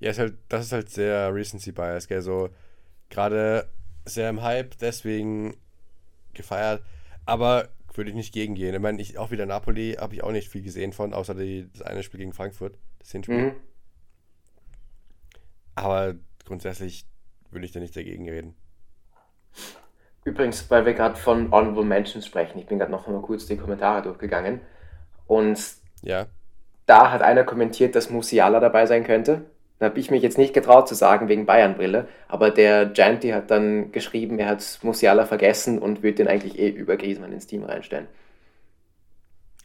Ja, 0.00 0.10
ist 0.10 0.18
halt, 0.18 0.34
das 0.48 0.66
ist 0.66 0.72
halt 0.72 0.90
sehr 0.90 1.32
Recency 1.34 1.72
Bias, 1.72 2.06
gell, 2.08 2.22
so 2.22 2.48
gerade 3.08 3.66
sehr 4.04 4.28
im 4.30 4.42
Hype, 4.42 4.76
deswegen 4.78 5.56
gefeiert, 6.34 6.82
aber 7.26 7.68
würde 8.00 8.10
ich 8.10 8.16
nicht 8.16 8.32
gegengehen. 8.32 8.74
Ich 8.74 8.80
meine, 8.80 9.00
ich, 9.00 9.18
auch 9.18 9.30
wieder 9.30 9.44
Napoli 9.44 9.98
habe 10.00 10.14
ich 10.14 10.24
auch 10.24 10.32
nicht 10.32 10.48
viel 10.48 10.62
gesehen 10.62 10.94
von, 10.94 11.12
außer 11.12 11.34
die, 11.34 11.68
das 11.70 11.82
eine 11.82 12.02
Spiel 12.02 12.18
gegen 12.18 12.32
Frankfurt, 12.32 12.78
das 12.98 13.12
Hinspiel. 13.12 13.36
Mhm. 13.36 13.52
Aber 15.74 16.14
grundsätzlich 16.46 17.04
würde 17.50 17.66
ich 17.66 17.72
da 17.72 17.80
nicht 17.80 17.94
dagegen 17.94 18.26
reden. 18.26 18.54
Übrigens, 20.24 20.70
weil 20.70 20.86
wir 20.86 20.94
gerade 20.94 21.16
von 21.16 21.50
Honorable 21.50 21.84
Mentions 21.84 22.26
sprechen, 22.26 22.58
ich 22.58 22.66
bin 22.66 22.78
gerade 22.78 22.90
noch 22.90 23.06
mal 23.06 23.20
kurz 23.20 23.44
die 23.44 23.58
Kommentare 23.58 24.00
durchgegangen 24.00 24.60
und 25.26 25.60
Ja, 26.00 26.26
da 26.86 27.12
hat 27.12 27.20
einer 27.20 27.44
kommentiert, 27.44 27.94
dass 27.94 28.08
Musiala 28.08 28.60
dabei 28.60 28.86
sein 28.86 29.04
könnte. 29.04 29.44
Da 29.80 29.86
habe 29.86 29.98
ich 29.98 30.10
mich 30.10 30.22
jetzt 30.22 30.36
nicht 30.36 30.52
getraut 30.52 30.88
zu 30.88 30.94
sagen 30.94 31.28
wegen 31.28 31.46
Bayern-Brille, 31.46 32.06
aber 32.28 32.50
der 32.50 32.92
Janti 32.94 33.30
hat 33.30 33.50
dann 33.50 33.92
geschrieben, 33.92 34.38
er 34.38 34.46
hat 34.46 34.78
Musiala 34.82 35.24
vergessen 35.24 35.78
und 35.78 36.02
würde 36.02 36.16
den 36.16 36.28
eigentlich 36.28 36.58
eh 36.58 36.68
über 36.68 36.98
Griezmann 36.98 37.32
ins 37.32 37.46
Team 37.46 37.64
reinstellen. 37.64 38.06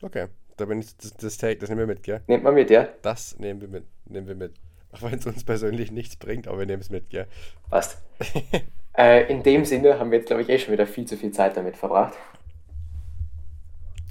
okay. 0.01 0.27
Da 0.55 0.63
bin 0.63 0.79
ich, 0.79 0.95
das, 0.95 1.13
das 1.15 1.37
Take, 1.37 1.57
das 1.57 1.67
nehmen 1.67 1.79
wir 1.79 1.87
mit, 1.87 2.01
gell? 2.01 2.21
Nehmt 2.27 2.45
man 2.45 2.53
mit, 2.53 2.69
ja? 2.69 2.87
Das 3.01 3.37
nehmen 3.39 3.59
wir 3.59 3.67
mit, 3.67 3.83
nehmen 4.05 4.25
wir 4.25 4.35
mit. 4.35 4.53
Auch 4.93 5.01
wenn 5.01 5.19
es 5.19 5.25
uns 5.25 5.43
persönlich 5.43 5.91
nichts 5.91 6.15
bringt, 6.15 6.47
aber 6.47 6.59
wir 6.59 6.65
nehmen 6.65 6.81
es 6.81 6.89
mit, 6.89 7.09
gell? 7.09 7.27
Passt. 7.69 8.01
äh, 8.97 9.29
in 9.29 9.43
dem 9.43 9.65
Sinne 9.65 9.99
haben 9.99 10.11
wir 10.11 10.19
jetzt, 10.19 10.27
glaube 10.27 10.43
ich, 10.43 10.49
eh 10.49 10.57
schon 10.57 10.71
wieder 10.71 10.87
viel 10.87 11.03
zu 11.03 11.17
viel 11.17 11.31
Zeit 11.31 11.57
damit 11.57 11.75
verbracht. 11.75 12.13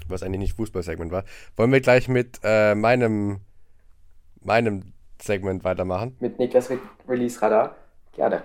Was 0.06 0.22
eigentlich 0.22 0.40
nicht 0.40 0.56
Fußballsegment 0.56 1.10
war. 1.10 1.24
Wollen 1.56 1.72
wir 1.72 1.80
gleich 1.80 2.08
mit 2.08 2.40
äh, 2.44 2.74
meinem, 2.74 3.40
meinem 4.42 4.93
Segment 5.24 5.64
weitermachen? 5.64 6.16
Mit 6.20 6.38
Niklas 6.38 6.70
Re 6.70 6.78
Release 7.08 7.40
Radar. 7.40 7.74
Gerne. 8.12 8.42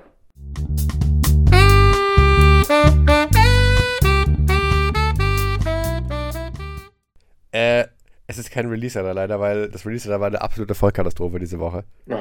Äh, 7.52 7.86
es 8.28 8.38
ist 8.38 8.52
kein 8.52 8.68
Releaser 8.68 9.04
da 9.04 9.12
leider, 9.12 9.40
weil 9.40 9.70
das 9.70 9.86
Releaser 9.86 10.10
da 10.10 10.20
war 10.20 10.28
eine 10.28 10.42
absolute 10.42 10.76
Vollkatastrophe 10.76 11.40
diese 11.40 11.60
Woche. 11.60 11.84
Oh, 12.10 12.16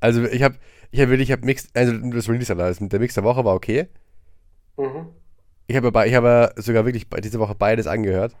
Also 0.00 0.22
ich 0.24 0.42
habe, 0.42 0.54
ich 0.90 1.00
habe 1.00 1.10
wirklich, 1.10 1.28
ich 1.28 1.32
habe 1.32 1.44
Mix, 1.44 1.68
also 1.74 1.92
das 1.92 2.28
Releaser 2.28 2.54
da, 2.54 2.70
der 2.72 3.00
Mix 3.00 3.14
der 3.14 3.24
Woche 3.24 3.44
war 3.44 3.54
okay. 3.54 3.88
mhm. 4.76 5.08
Ich 5.66 5.76
habe, 5.76 6.06
ich 6.06 6.14
habe 6.14 6.52
sogar 6.56 6.84
wirklich 6.84 7.06
diese 7.22 7.38
Woche 7.38 7.54
beides 7.54 7.86
angehört, 7.86 8.36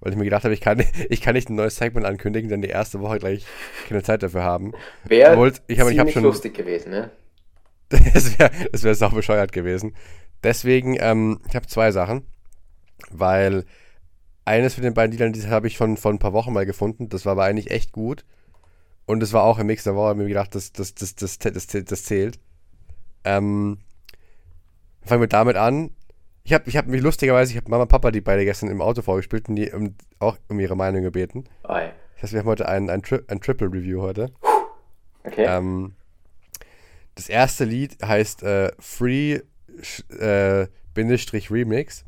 weil 0.00 0.12
ich 0.12 0.18
mir 0.18 0.24
gedacht 0.24 0.44
habe, 0.44 0.54
ich 0.54 0.60
kann, 0.60 0.82
ich 1.08 1.20
kann 1.20 1.34
nicht 1.34 1.50
ein 1.50 1.56
neues 1.56 1.76
Segment 1.76 2.06
ankündigen, 2.06 2.50
dann 2.50 2.62
die 2.62 2.68
erste 2.68 3.00
Woche 3.00 3.18
gleich 3.18 3.46
keine 3.88 4.02
Zeit 4.02 4.22
dafür 4.22 4.42
haben. 4.42 4.72
Wäre 5.04 5.32
ich 5.66 5.80
habe, 5.80 5.92
ich 5.92 5.98
habe 5.98 6.08
ziemlich 6.10 6.14
schon, 6.14 6.22
lustig 6.22 6.54
gewesen, 6.54 6.90
ne? 6.90 7.10
das 7.88 8.38
wäre, 8.38 8.50
das 8.72 8.82
wäre 8.82 8.94
sau 8.94 9.10
bescheuert 9.10 9.52
gewesen. 9.52 9.94
Deswegen, 10.42 10.96
ähm, 10.98 11.40
ich 11.48 11.54
habe 11.54 11.66
zwei 11.66 11.92
Sachen, 11.92 12.26
weil 13.10 13.64
eines 14.44 14.74
von 14.74 14.82
den 14.82 14.94
beiden 14.94 15.12
Liedern, 15.12 15.32
die 15.32 15.46
habe 15.46 15.66
ich 15.66 15.76
von, 15.76 15.96
von 15.96 16.16
ein 16.16 16.18
paar 16.18 16.32
Wochen 16.32 16.52
mal 16.52 16.66
gefunden, 16.66 17.08
das 17.08 17.24
war 17.24 17.32
aber 17.32 17.44
eigentlich 17.44 17.70
echt 17.70 17.92
gut. 17.92 18.24
Und 19.06 19.22
es 19.22 19.32
war 19.32 19.44
auch 19.44 19.58
im 19.58 19.68
Mix 19.68 19.84
der 19.84 19.94
Woche, 19.94 20.08
hab 20.08 20.16
mir 20.16 20.26
gedacht, 20.26 20.54
das, 20.54 20.72
das, 20.72 20.94
das, 20.94 21.14
das, 21.14 21.38
das, 21.38 21.66
das, 21.66 21.84
das 21.84 22.02
zählt. 22.04 22.40
Ähm, 23.24 23.78
fangen 25.02 25.22
wir 25.22 25.28
damit 25.28 25.56
an. 25.56 25.90
Ich 26.46 26.52
habe 26.52 26.68
ich 26.68 26.76
hab 26.76 26.86
mich 26.86 27.02
lustigerweise, 27.02 27.50
ich 27.50 27.56
habe 27.56 27.68
Mama 27.68 27.82
und 27.82 27.88
Papa 27.88 28.12
die 28.12 28.20
beide 28.20 28.44
gestern 28.44 28.70
im 28.70 28.80
Auto 28.80 29.02
vorgespielt 29.02 29.48
und 29.48 29.56
die 29.56 29.72
um, 29.72 29.96
auch 30.20 30.38
um 30.46 30.60
ihre 30.60 30.76
Meinung 30.76 31.02
gebeten. 31.02 31.42
Oi. 31.64 31.90
Das 32.14 32.22
heißt, 32.22 32.34
wir 32.34 32.40
haben 32.40 32.46
heute 32.46 32.68
ein, 32.68 32.88
ein, 32.88 33.02
Tri 33.02 33.18
ein 33.26 33.40
Triple 33.40 33.66
Review 33.66 34.00
heute. 34.00 34.30
Okay. 35.24 35.44
Ähm, 35.44 35.96
das 37.16 37.28
erste 37.28 37.64
Lied 37.64 37.96
heißt 38.00 38.44
äh, 38.44 38.70
Free 38.78 39.40
äh, 40.20 40.68
Bindestrich 40.94 41.50
Remix. 41.50 42.04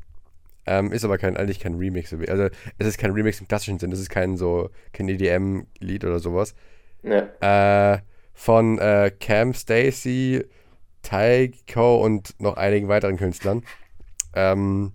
Ähm, 0.66 0.92
ist 0.92 1.04
aber 1.04 1.18
kein, 1.18 1.36
eigentlich 1.36 1.58
kein 1.58 1.74
Remix. 1.74 2.12
Also 2.12 2.48
es 2.78 2.86
ist 2.86 2.98
kein 2.98 3.10
Remix 3.10 3.40
im 3.40 3.48
klassischen 3.48 3.80
Sinn. 3.80 3.90
Es 3.90 3.98
ist 3.98 4.08
kein 4.08 4.36
so 4.36 4.70
kein 4.92 5.08
EDM-Lied 5.08 6.04
oder 6.04 6.20
sowas. 6.20 6.54
ne. 7.02 7.28
Äh, 7.40 8.04
von 8.34 8.78
äh, 8.78 9.10
Cam 9.18 9.52
Stacy, 9.52 10.44
Tycho 11.02 12.04
und 12.04 12.40
noch 12.40 12.56
einigen 12.56 12.86
weiteren 12.86 13.16
Künstlern. 13.16 13.64
Ähm, 14.38 14.92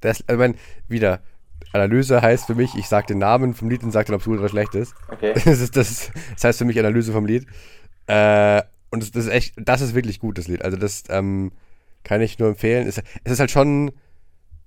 das, 0.00 0.22
also 0.28 0.38
mein, 0.38 0.56
wieder, 0.86 1.20
Analyse 1.72 2.20
heißt 2.20 2.46
für 2.46 2.54
mich, 2.54 2.74
ich 2.76 2.88
sage 2.88 3.06
den 3.08 3.18
Namen 3.18 3.54
vom 3.54 3.70
Lied 3.70 3.82
und 3.82 3.90
sage 3.90 4.06
dann, 4.06 4.14
ob 4.14 4.20
es 4.20 4.26
gut 4.26 4.38
oder 4.38 4.48
schlecht 4.48 4.74
ist. 4.74 4.94
Okay. 5.10 5.32
Das, 5.44 5.60
ist, 5.60 5.76
das, 5.76 6.10
das 6.34 6.44
heißt 6.44 6.58
für 6.58 6.64
mich 6.64 6.78
Analyse 6.78 7.12
vom 7.12 7.26
Lied. 7.26 7.46
Äh, 8.06 8.62
und 8.90 9.02
das, 9.02 9.10
das 9.10 9.24
ist 9.24 9.32
echt, 9.32 9.54
das 9.56 9.80
ist 9.80 9.94
wirklich 9.94 10.20
gut, 10.20 10.38
das 10.38 10.46
Lied. 10.46 10.62
Also 10.62 10.76
das 10.76 11.04
ähm, 11.08 11.52
kann 12.04 12.20
ich 12.20 12.38
nur 12.38 12.48
empfehlen. 12.48 12.86
Es, 12.86 12.98
es 13.24 13.32
ist 13.32 13.40
halt 13.40 13.50
schon 13.50 13.92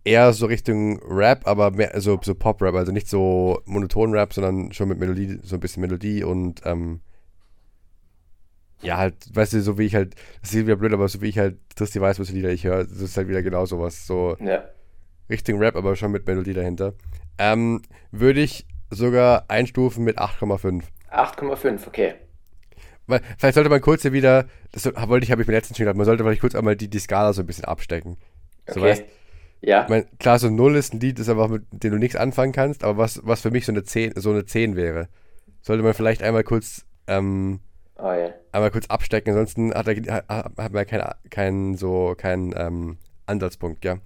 eher 0.04 0.34
so 0.34 0.48
Richtung 0.48 1.00
Rap, 1.04 1.46
aber 1.46 1.72
mehr 1.72 2.00
so, 2.02 2.20
so 2.22 2.34
Pop-Rap, 2.34 2.76
also 2.76 2.92
nicht 2.92 3.08
so 3.08 3.62
monoton 3.66 4.12
Rap, 4.14 4.34
sondern 4.34 4.74
schon 4.74 4.90
mit 4.90 5.00
Melodie, 5.00 5.40
so 5.44 5.56
ein 5.56 5.60
bisschen 5.60 5.82
Melodie 5.82 6.24
und 6.24 6.62
ähm, 6.66 7.02
ja, 8.82 8.98
halt, 8.98 9.16
weißt 9.34 9.54
du, 9.54 9.62
so 9.62 9.78
wie 9.78 9.86
ich 9.86 9.96
halt, 9.96 10.16
das 10.42 10.54
ist 10.54 10.66
wieder 10.66 10.76
blöd, 10.76 10.94
aber 10.94 11.08
so 11.08 11.22
wie 11.22 11.30
ich 11.30 11.38
halt 11.40 11.58
Tristi 11.76 12.00
weiß, 12.00 12.20
was 12.20 12.30
Lieder 12.30 12.50
ich 12.52 12.64
höre, 12.64 12.84
das 12.86 13.00
ist 13.00 13.18
halt 13.18 13.28
wieder 13.28 13.42
genau 13.44 13.66
sowas. 13.66 14.06
So 14.06 14.36
Ja. 14.40 14.66
Richtung 15.30 15.60
Rap, 15.60 15.76
aber 15.76 15.96
schon 15.96 16.12
mit 16.12 16.26
Melodie 16.28 16.54
dahinter. 16.54 16.94
Ähm, 17.38 17.82
würde 18.12 18.40
ich 18.42 18.66
sogar 18.90 19.46
einstufen 19.50 20.04
mit 20.04 20.18
8,5. 20.20 20.84
8,5, 21.12 21.88
okay. 21.88 22.16
Weil, 23.08 23.22
vielleicht 23.38 23.56
sollte 23.56 23.70
man 23.70 23.82
kurz 23.82 24.02
hier 24.02 24.14
wieder, 24.14 24.48
das 24.72 24.86
wollte 24.86 25.24
ich, 25.24 25.32
habe 25.32 25.42
ich 25.42 25.48
mir 25.48 25.54
letztens 25.54 25.78
schon 25.78 25.86
gedacht, 25.86 25.98
man 25.98 26.06
sollte 26.06 26.24
vielleicht 26.24 26.42
kurz 26.42 26.56
einmal 26.56 26.76
die, 26.76 26.90
die 26.90 27.00
Skala 27.00 27.34
so 27.34 27.42
ein 27.42 27.46
bisschen 27.48 27.66
abstecken. 27.66 28.18
So 28.68 28.80
Okay. 28.82 28.90
weißt, 28.90 29.04
Ja. 29.62 29.84
ich 29.84 29.90
mein, 29.90 30.06
klar, 30.20 30.40
so 30.40 30.48
ein 30.48 30.56
0 30.56 30.76
ist 30.76 30.94
ein 30.94 31.00
Lied, 31.00 31.18
ist 31.20 31.30
einfach 31.30 31.48
mit 31.48 31.64
dem 31.72 31.92
du 31.94 31.98
nichts 31.98 32.16
anfangen 32.18 32.52
kannst, 32.52 32.84
aber 32.84 32.98
was, 32.98 33.22
was 33.24 33.42
für 33.42 33.52
mich 33.52 33.66
so 33.66 33.72
eine 33.72 33.84
10, 33.84 34.14
so 34.16 34.30
eine 34.32 34.46
10 34.46 34.76
wäre, 34.76 35.08
sollte 35.62 35.84
man 35.84 35.94
vielleicht 35.94 36.22
einmal 36.22 36.44
kurz, 36.44 36.86
ähm, 37.08 37.60
Oh 38.00 38.12
ja. 38.12 38.34
einmal 38.52 38.72
kurz 38.72 38.88
abstecken, 38.88 39.32
ansonsten 39.32 39.74
hat, 39.74 39.88
er, 39.88 40.24
hat, 40.28 40.74
man 40.74 40.86
keinen 40.86 41.14
kein, 41.30 41.76
so, 41.76 42.14
keinen 42.16 42.54
ähm, 42.56 42.98
Ansatzpunkt, 43.26 43.84
ja. 43.86 43.98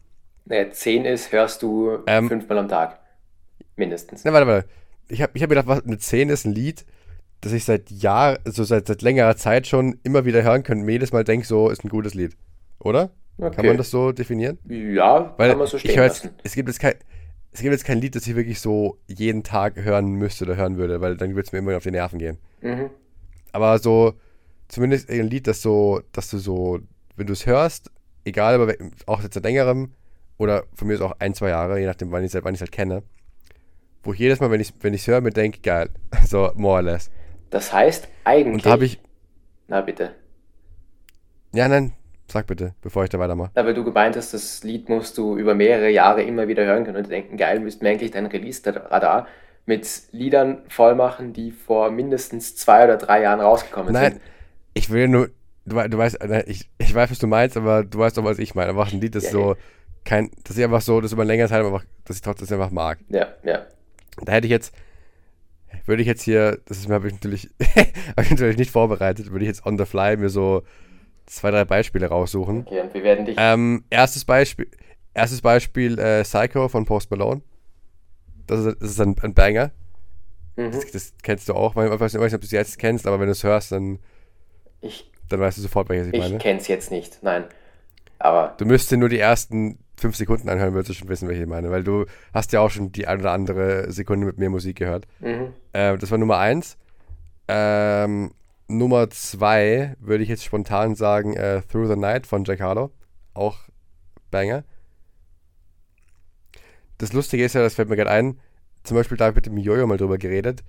Naja, 0.46 0.72
10 0.72 1.06
ist, 1.06 1.32
hörst 1.32 1.62
du 1.62 2.00
Ähm. 2.08 2.28
fünfmal 2.28 2.58
am 2.60 2.68
Tag. 2.68 3.00
Mindestens. 3.76 4.24
Na, 4.24 4.34
warte, 4.34 4.48
warte. 4.48 4.68
Ich 5.10 5.22
habe 5.22 5.32
ich 5.36 5.44
hab 5.44 5.50
gedacht, 5.50 5.68
was, 5.68 5.84
eine 5.86 5.98
10 5.98 6.30
ist 6.30 6.46
ein 6.46 6.54
Lied, 6.54 6.86
das 7.42 7.52
ich 7.52 7.66
seit 7.66 7.90
Jahr, 7.92 8.40
so 8.46 8.64
seit, 8.64 8.88
seit 8.88 9.02
längerer 9.02 9.36
Zeit 9.36 9.68
schon 9.68 10.00
immer 10.04 10.26
wieder 10.26 10.44
hören 10.44 10.64
mir 10.68 10.92
jedes 10.94 11.12
Mal 11.12 11.24
denke, 11.24 11.46
so 11.46 11.70
ist 11.70 11.84
ein 11.84 11.90
gutes 11.90 12.14
Lied. 12.14 12.38
Oder? 12.80 13.12
Okay. 13.38 13.56
Kann 13.56 13.66
man 13.66 13.78
das 13.78 13.90
so 13.90 14.12
definieren? 14.12 14.60
Ja, 14.68 15.34
Weil 15.38 15.50
kann 15.50 15.58
man 15.58 15.68
so 15.68 15.78
stehen 15.78 15.92
ich 15.92 15.98
weiß, 15.98 16.24
lassen. 16.24 16.36
Es 16.44 16.54
gibt 16.54 16.70
jetzt 16.70 16.80
kein, 16.80 16.94
es 17.52 17.62
gibt 17.62 17.72
jetzt 17.74 17.86
kein 17.86 18.00
Lied, 18.00 18.16
das 18.16 18.28
ich 18.28 18.36
wirklich 18.36 18.60
so 18.60 19.00
jeden 19.08 19.44
Tag 19.44 19.76
hören 19.78 20.12
müsste 20.14 20.46
oder 20.46 20.56
hören 20.56 20.78
würde, 20.78 21.02
weil 21.02 21.18
dann 21.18 21.32
würde 21.32 21.42
es 21.42 21.52
mir 21.52 21.60
immer 21.60 21.76
auf 21.76 21.84
die 21.84 21.92
Nerven 21.92 22.20
gehen. 22.20 22.38
Mhm. 22.62 22.90
Aber 23.52 23.80
so, 23.80 24.14
zumindest 24.68 25.10
ein 25.10 25.28
Lied, 25.28 25.48
das 25.48 25.62
so, 25.62 26.02
dass 26.12 26.30
du 26.30 26.38
so, 26.38 26.80
wenn 27.16 27.28
du 27.28 27.34
es 27.34 27.46
hörst, 27.46 27.92
egal, 28.26 28.56
aber 28.56 28.74
auch 29.06 29.22
seit 29.22 29.36
längerem, 29.44 29.94
oder 30.38 30.64
von 30.74 30.88
mir 30.88 30.96
ist 30.96 31.02
auch 31.02 31.16
ein, 31.20 31.34
zwei 31.34 31.50
Jahre, 31.50 31.80
je 31.80 31.86
nachdem, 31.86 32.12
wann 32.12 32.24
ich 32.24 32.34
es 32.34 32.44
wann 32.44 32.56
halt 32.58 32.72
kenne, 32.72 33.04
wo 34.04 34.14
ich 34.14 34.20
jedes 34.20 34.40
Mal, 34.40 34.52
wenn 34.52 34.62
ich 34.62 34.70
es 34.70 34.76
wenn 34.82 34.98
höre, 34.98 35.22
mir 35.22 35.32
denke, 35.32 35.62
geil, 35.62 35.90
so 36.26 36.52
more 36.56 36.76
or 36.78 36.82
less. 36.82 37.12
Das 37.50 37.72
heißt 37.72 38.08
eigentlich. 38.24 38.54
Und 38.54 38.66
da 38.66 38.72
habe 38.72 38.86
ich. 38.86 39.00
Na 39.68 39.82
bitte. 39.82 40.16
Ja, 41.54 41.68
nein, 41.68 41.94
Sag 42.32 42.48
bitte, 42.48 42.76
bevor 42.82 43.04
ich 43.04 43.10
da 43.10 43.20
weitermache. 43.20 43.52
Aber 43.56 43.74
du 43.74 43.84
gemeint 43.84 44.16
hast, 44.16 44.34
das 44.34 44.64
Lied 44.64 44.88
musst 44.88 45.18
du 45.18 45.36
über 45.36 45.54
mehrere 45.54 45.90
Jahre 45.90 46.24
immer 46.24 46.48
wieder 46.48 46.64
hören 46.64 46.86
können 46.86 46.96
und 46.96 47.12
denken, 47.12 47.36
geil, 47.36 47.60
müssten 47.60 47.84
wir 47.84 47.92
eigentlich 47.92 48.12
dein 48.12 48.26
Release-Radar 48.26 49.28
mit 49.66 50.04
Liedern 50.12 50.64
voll 50.70 50.96
machen, 50.96 51.34
die 51.34 51.52
vor 51.52 51.92
mindestens 51.92 52.56
zwei 52.56 52.84
oder 52.84 52.98
drei 52.98 53.22
Jahren 53.22 53.40
rausgekommen 53.40 53.94
Nein, 53.94 54.14
sind. 54.14 54.22
Nein, 54.22 54.32
ich 54.74 54.90
will 54.90 55.08
nur, 55.08 55.30
du, 55.66 55.76
du 55.88 55.98
weißt, 55.98 56.20
ich, 56.48 56.70
ich 56.78 56.94
weiß, 56.94 57.12
was 57.12 57.20
du 57.20 57.28
meinst, 57.28 57.58
aber 57.58 57.84
du 57.84 58.00
weißt 58.00 58.18
doch, 58.18 58.24
was 58.24 58.40
ich 58.40 58.56
meine. 58.56 58.70
Einfach 58.70 58.92
ein 58.92 59.00
Lied, 59.00 59.16
das 59.16 59.26
ja, 59.26 59.32
so, 59.32 59.56
kein, 60.04 60.32
das 60.44 60.58
ist 60.58 60.64
einfach 60.64 60.82
so, 60.82 61.00
das 61.02 61.12
über 61.12 61.26
längere 61.26 61.48
Zeit 61.48 61.64
einfach, 61.64 61.86
dass 62.06 62.18
ich 62.18 62.22
trotzdem 62.22 62.60
einfach 62.60 62.72
mag. 62.72 63.00
Ja, 63.10 63.28
ja. 63.44 63.66
Da 64.24 64.34
hätte 64.34 64.48
ich 64.48 64.52
jetzt, 64.52 64.74
würde 65.86 66.02
ich 66.02 66.08
jetzt 66.08 66.24
hier, 66.24 66.60
das 66.66 66.78
ist 66.78 66.88
mir 66.88 66.96
habe 66.96 67.08
ich 67.08 67.14
natürlich, 67.14 67.50
habe 67.76 68.24
ich 68.24 68.32
natürlich 68.32 68.58
nicht 68.58 68.72
vorbereitet, 68.72 69.32
würde 69.32 69.46
ich 69.46 69.50
jetzt 69.50 69.66
on 69.66 69.78
the 69.78 69.86
fly 69.86 70.18
mir 70.18 70.30
so 70.30 70.64
zwei, 71.26 71.52
drei 71.52 71.66
Beispiele 71.66 72.08
raussuchen. 72.08 72.62
Okay, 72.66 72.82
und 72.82 72.94
wir 72.94 73.04
werden 73.04 73.26
dich. 73.26 73.36
Ähm, 73.40 73.84
erstes 73.90 74.26
Beispiel, 74.26 74.68
erstes 75.14 75.42
Beispiel 75.42 76.00
äh, 76.00 76.24
Psycho 76.24 76.68
von 76.68 76.86
Post 76.86 77.12
Malone. 77.12 77.42
Das 78.48 78.66
ist, 78.66 78.82
das 78.82 78.92
ist 78.92 79.02
ein, 79.02 79.16
ein 79.22 79.34
Banger. 79.34 79.72
Mhm. 80.56 80.72
Das, 80.72 80.92
das, 80.92 81.14
kennst 81.24 81.50
du 81.50 81.54
auch. 81.54 81.72
Ich 81.72 82.00
weiß 82.00 82.14
nicht, 82.14 82.22
ob 82.34 82.42
du 82.42 82.46
es 82.46 82.52
jetzt 82.52 82.78
kennst, 82.78 83.08
aber 83.08 83.20
wenn 83.20 83.28
du 83.28 83.32
es 83.32 83.44
hörst, 83.44 83.72
dann, 83.72 84.00
ich, 84.82 85.10
dann 85.30 85.40
weißt 85.40 85.58
du 85.58 85.62
sofort, 85.62 85.90
welches 85.90 86.08
ich, 86.08 86.14
ich 86.14 86.20
meine. 86.20 86.36
Ich 86.36 86.42
kenn's 86.42 86.68
jetzt 86.68 86.92
nicht, 86.92 87.24
nein. 87.24 87.46
Aber. 88.20 88.56
Du 88.58 88.66
müsstest 88.66 89.00
nur 89.00 89.10
die 89.10 89.20
ersten 89.20 89.80
fünf 89.98 90.16
Sekunden 90.16 90.50
anhören, 90.50 90.74
würdest 90.74 90.90
du 90.90 90.94
schon 90.94 91.10
wissen, 91.10 91.28
welche 91.28 91.44
ich 91.44 91.48
meine. 91.48 91.72
Weil 91.72 91.84
du 91.84 92.06
hast 92.34 92.52
ja 92.54 92.60
auch 92.60 92.70
schon 92.70 92.92
die 92.92 93.08
ein 93.08 93.20
oder 93.20 93.32
andere 93.32 93.92
Sekunde 93.92 94.26
mit 94.26 94.38
mir 94.38 94.50
Musik 94.50 94.78
gehört. 94.78 95.08
Mhm. 95.20 95.54
Äh, 95.74 95.98
das 95.98 96.12
war 96.12 96.18
Nummer 96.18 96.38
eins. 96.38 96.78
Ähm, 97.48 98.32
Nummer 98.68 99.10
zwei 99.10 99.96
würde 100.00 100.24
ich 100.24 100.30
jetzt 100.30 100.44
spontan 100.44 100.96
sagen, 100.96 101.36
äh, 101.36 101.62
Through 101.62 101.88
the 101.88 101.96
Night 101.96 102.26
von 102.28 102.44
Jack 102.44 102.62
Harlow. 102.62 102.92
Auch 103.34 103.58
Banger. 104.32 104.64
Das 107.02 107.14
Lustige 107.14 107.44
ist 107.44 107.56
ja, 107.56 107.64
das 107.64 107.74
fällt 107.74 107.90
mir 107.90 107.96
gerade 107.96 108.12
ein, 108.12 108.40
zum 108.84 108.96
Beispiel 108.96 109.18
da 109.18 109.26
habe 109.26 109.32
ich 109.32 109.36
mit 109.38 109.46
dem 109.48 109.58
Jojo 109.58 109.88
mal 109.88 109.98
drüber 109.98 110.20
geredet. 110.20 110.64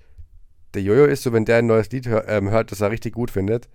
Der 0.73 0.81
Jojo 0.81 1.05
ist 1.05 1.21
so, 1.21 1.31
wenn 1.31 1.45
der 1.45 1.57
ein 1.57 1.67
neues 1.67 1.91
Lied 1.91 2.07
hör, 2.07 2.27
ähm, 2.27 2.49
hört, 2.49 2.71
das 2.71 2.81
er 2.81 2.89
richtig 2.89 3.13
gut 3.13 3.29
findet, 3.29 3.69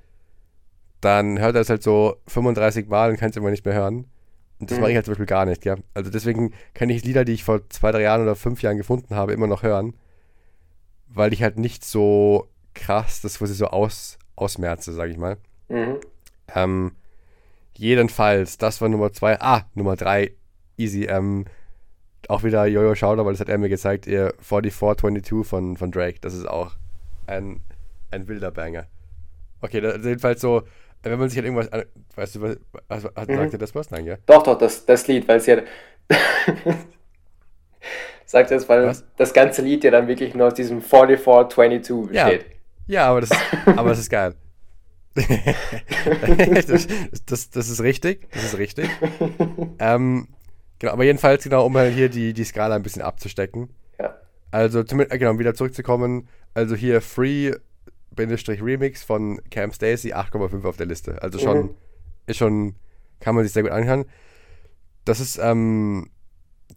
dann 1.00 1.38
hört 1.38 1.54
er 1.54 1.60
es 1.60 1.70
halt 1.70 1.84
so 1.84 2.16
35 2.26 2.88
Mal 2.88 3.10
und 3.10 3.16
kann 3.16 3.30
es 3.30 3.36
immer 3.36 3.50
nicht 3.50 3.64
mehr 3.64 3.74
hören. 3.74 4.06
Und 4.58 4.72
das 4.72 4.78
mhm. 4.78 4.82
mache 4.82 4.90
ich 4.90 4.96
halt 4.96 5.04
zum 5.04 5.12
Beispiel 5.12 5.26
gar 5.26 5.44
nicht, 5.44 5.64
ja. 5.66 5.76
Also 5.94 6.10
deswegen 6.10 6.52
kann 6.74 6.90
ich 6.90 7.04
Lieder, 7.04 7.24
die 7.24 7.34
ich 7.34 7.44
vor 7.44 7.60
zwei, 7.70 7.92
drei 7.92 8.02
Jahren 8.02 8.22
oder 8.22 8.34
fünf 8.34 8.60
Jahren 8.60 8.76
gefunden 8.76 9.14
habe, 9.14 9.32
immer 9.34 9.46
noch 9.46 9.62
hören. 9.62 9.94
Weil 11.06 11.32
ich 11.32 11.44
halt 11.44 11.58
nicht 11.58 11.84
so 11.84 12.48
krass 12.74 13.20
das, 13.20 13.40
was 13.40 13.52
ich 13.52 13.58
so 13.58 13.68
aus, 13.68 14.18
ausmerze, 14.34 14.92
sage 14.92 15.12
ich 15.12 15.16
mal. 15.16 15.36
Mhm. 15.68 15.98
Ähm, 16.56 16.92
jedenfalls, 17.76 18.58
das 18.58 18.80
war 18.80 18.88
Nummer 18.88 19.12
zwei. 19.12 19.40
Ah, 19.40 19.64
Nummer 19.74 19.94
drei, 19.94 20.32
easy. 20.76 21.04
Ähm, 21.04 21.44
auch 22.28 22.44
wieder 22.44 22.66
Jojo 22.66 22.94
Schauder, 22.94 23.24
weil 23.24 23.32
das 23.32 23.40
hat 23.40 23.48
er 23.48 23.58
mir 23.58 23.68
gezeigt, 23.68 24.06
ihr 24.06 24.34
4422 24.40 25.46
von, 25.46 25.76
von 25.76 25.90
Drake. 25.90 26.18
Das 26.20 26.34
ist 26.34 26.46
auch 26.46 26.72
ein, 27.26 27.60
ein 28.10 28.28
wilder 28.28 28.50
Banger. 28.50 28.86
Okay, 29.60 29.80
das, 29.80 30.04
jedenfalls 30.04 30.40
so, 30.40 30.62
wenn 31.02 31.18
man 31.18 31.28
sich 31.28 31.38
halt 31.38 31.46
irgendwas, 31.46 31.70
weißt 32.14 32.36
du, 32.36 32.42
was, 32.42 32.58
was 32.88 33.04
hat, 33.16 33.28
mhm. 33.28 33.36
sagt 33.36 33.52
ihr 33.54 33.58
das 33.58 33.74
was? 33.74 33.90
Nein, 33.90 34.04
ja? 34.04 34.16
Doch, 34.26 34.42
doch, 34.42 34.58
das, 34.58 34.86
das 34.86 35.06
Lied, 35.08 35.26
weil 35.26 35.38
es 35.38 35.46
ja, 35.46 35.62
sagt 38.24 38.50
es, 38.50 38.68
weil 38.68 38.86
was? 38.86 39.04
das 39.16 39.32
ganze 39.32 39.62
Lied 39.62 39.84
ja 39.84 39.90
dann 39.90 40.06
wirklich 40.06 40.34
nur 40.34 40.48
aus 40.48 40.54
diesem 40.54 40.82
4422 40.82 42.12
besteht. 42.12 42.42
Ja. 42.42 42.48
Ja, 42.86 43.10
aber 43.10 43.20
das, 43.20 43.30
aber 43.66 43.90
das 43.90 43.98
ist 43.98 44.10
geil. 44.10 44.34
das, 45.14 46.86
das, 47.26 47.50
das, 47.50 47.68
ist 47.68 47.82
richtig. 47.82 48.30
Das 48.32 48.44
ist 48.44 48.58
richtig. 48.58 48.88
Ähm, 49.78 50.28
genau, 50.78 50.92
aber 50.92 51.04
jedenfalls, 51.04 51.44
genau, 51.44 51.66
um 51.66 51.76
halt 51.76 51.94
hier 51.94 52.08
die, 52.08 52.32
die 52.32 52.44
Skala 52.44 52.76
ein 52.76 52.82
bisschen 52.82 53.02
abzustecken. 53.02 53.70
Ja. 53.98 54.16
Also, 54.50 54.82
zumindest, 54.82 55.14
äh, 55.14 55.18
genau, 55.18 55.32
um 55.32 55.38
wieder 55.38 55.54
zurückzukommen. 55.54 56.28
Also 56.54 56.74
hier 56.74 57.00
Free-Remix 57.00 59.04
von 59.04 59.40
Cam 59.50 59.72
Stacy 59.72 60.12
8,5 60.12 60.66
auf 60.66 60.76
der 60.76 60.86
Liste. 60.86 61.22
Also 61.22 61.38
schon, 61.38 61.58
mhm. 61.58 61.70
ist 62.26 62.38
schon, 62.38 62.74
kann 63.20 63.34
man 63.34 63.44
sich 63.44 63.52
sehr 63.52 63.62
gut 63.62 63.72
anhören. 63.72 64.06
Das 65.04 65.20
ist 65.20 65.38
ähm, 65.38 66.10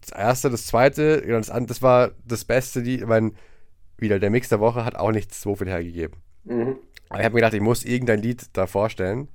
das 0.01 0.17
erste, 0.17 0.49
das 0.49 0.67
zweite, 0.67 1.21
genau, 1.21 1.39
das, 1.39 1.51
das 1.65 1.81
war 1.81 2.11
das 2.25 2.45
Beste, 2.45 2.83
die, 2.83 2.95
ich 2.95 3.05
meine, 3.05 3.31
wieder, 3.97 4.19
der 4.19 4.29
Mix 4.29 4.49
der 4.49 4.59
Woche 4.59 4.85
hat 4.85 4.95
auch 4.95 5.11
nicht 5.11 5.33
so 5.33 5.55
viel 5.55 5.67
hergegeben. 5.67 6.17
Mhm. 6.43 6.77
Aber 7.09 7.19
ich 7.19 7.25
habe 7.25 7.33
mir 7.33 7.41
gedacht, 7.41 7.53
ich 7.53 7.61
muss 7.61 7.83
irgendein 7.83 8.21
Lied 8.21 8.45
da 8.53 8.67
vorstellen. 8.67 9.27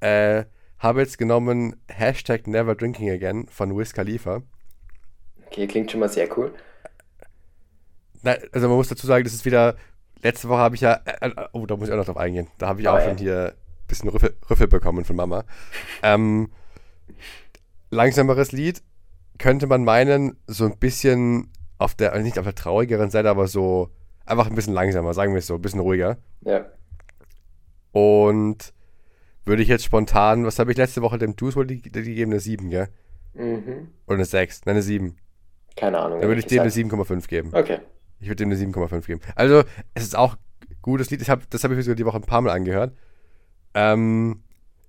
Äh, 0.00 0.44
habe 0.78 1.00
jetzt 1.00 1.18
genommen 1.18 1.76
Hashtag 1.88 2.46
Never 2.46 2.74
Drinking 2.74 3.10
Again 3.10 3.46
von 3.48 3.76
Wiz 3.76 3.92
Khalifa. 3.92 4.42
Okay, 5.46 5.66
klingt 5.66 5.90
schon 5.90 6.00
mal 6.00 6.08
sehr 6.08 6.28
cool. 6.36 6.54
Also 8.52 8.68
man 8.68 8.76
muss 8.76 8.88
dazu 8.88 9.06
sagen, 9.06 9.24
das 9.24 9.34
ist 9.34 9.44
wieder, 9.44 9.76
letzte 10.22 10.48
Woche 10.48 10.58
habe 10.58 10.74
ich 10.74 10.80
ja, 10.80 11.00
äh, 11.04 11.28
äh, 11.28 11.48
oh, 11.52 11.66
da 11.66 11.76
muss 11.76 11.88
ich 11.88 11.94
auch 11.94 11.98
noch 11.98 12.06
drauf 12.06 12.16
eingehen. 12.16 12.48
Da 12.58 12.68
habe 12.68 12.80
ich 12.80 12.88
oh, 12.88 12.90
auch 12.90 12.98
ja. 12.98 13.04
schon 13.04 13.18
hier 13.18 13.54
ein 13.54 13.86
bisschen 13.86 14.08
Rüffel, 14.08 14.34
Rüffel 14.48 14.66
bekommen 14.66 15.04
von 15.04 15.16
Mama. 15.16 15.44
ähm, 16.02 16.50
langsameres 17.90 18.52
Lied, 18.52 18.82
könnte 19.38 19.66
man 19.66 19.84
meinen, 19.84 20.36
so 20.46 20.64
ein 20.64 20.76
bisschen 20.78 21.50
auf 21.78 21.94
der, 21.94 22.12
also 22.12 22.24
nicht 22.24 22.38
auf 22.38 22.44
der 22.44 22.54
traurigeren 22.54 23.10
Seite, 23.10 23.30
aber 23.30 23.46
so 23.46 23.90
einfach 24.26 24.46
ein 24.48 24.54
bisschen 24.54 24.74
langsamer, 24.74 25.14
sagen 25.14 25.32
wir 25.32 25.38
es 25.38 25.46
so, 25.46 25.54
ein 25.54 25.62
bisschen 25.62 25.80
ruhiger. 25.80 26.18
Ja. 26.42 26.66
Und 27.92 28.73
würde 29.44 29.62
ich 29.62 29.68
jetzt 29.68 29.84
spontan, 29.84 30.44
was 30.44 30.58
habe 30.58 30.70
ich 30.70 30.76
letzte 30.76 31.02
Woche 31.02 31.18
dem 31.18 31.34
wohl 31.38 31.66
gegeben? 31.66 32.32
Eine 32.32 32.40
7, 32.40 32.70
gell? 32.70 32.88
Mhm. 33.34 33.88
Oder 34.06 34.16
eine 34.16 34.24
6? 34.24 34.62
Nein, 34.64 34.74
eine 34.74 34.82
7. 34.82 35.16
Keine 35.76 35.98
Ahnung. 35.98 36.20
Dann 36.20 36.28
würde 36.28 36.40
ich 36.40 36.46
dem 36.46 36.60
eine 36.60 36.70
7,5 36.70 37.28
geben. 37.28 37.50
Okay. 37.52 37.80
Ich 38.20 38.28
würde 38.28 38.44
dem 38.44 38.50
eine 38.50 38.60
7,5 38.60 39.06
geben. 39.06 39.20
Also, 39.34 39.64
es 39.94 40.04
ist 40.04 40.16
auch 40.16 40.34
ein 40.34 40.76
gutes 40.82 41.10
Lied. 41.10 41.20
Ich 41.20 41.30
hab, 41.30 41.48
das 41.50 41.64
habe 41.64 41.74
ich 41.74 41.78
mir 41.78 41.82
sogar 41.82 41.96
die 41.96 42.06
Woche 42.06 42.16
ein 42.16 42.22
paar 42.22 42.40
Mal 42.40 42.50
angehört. 42.50 42.94
Ähm, 43.74 44.44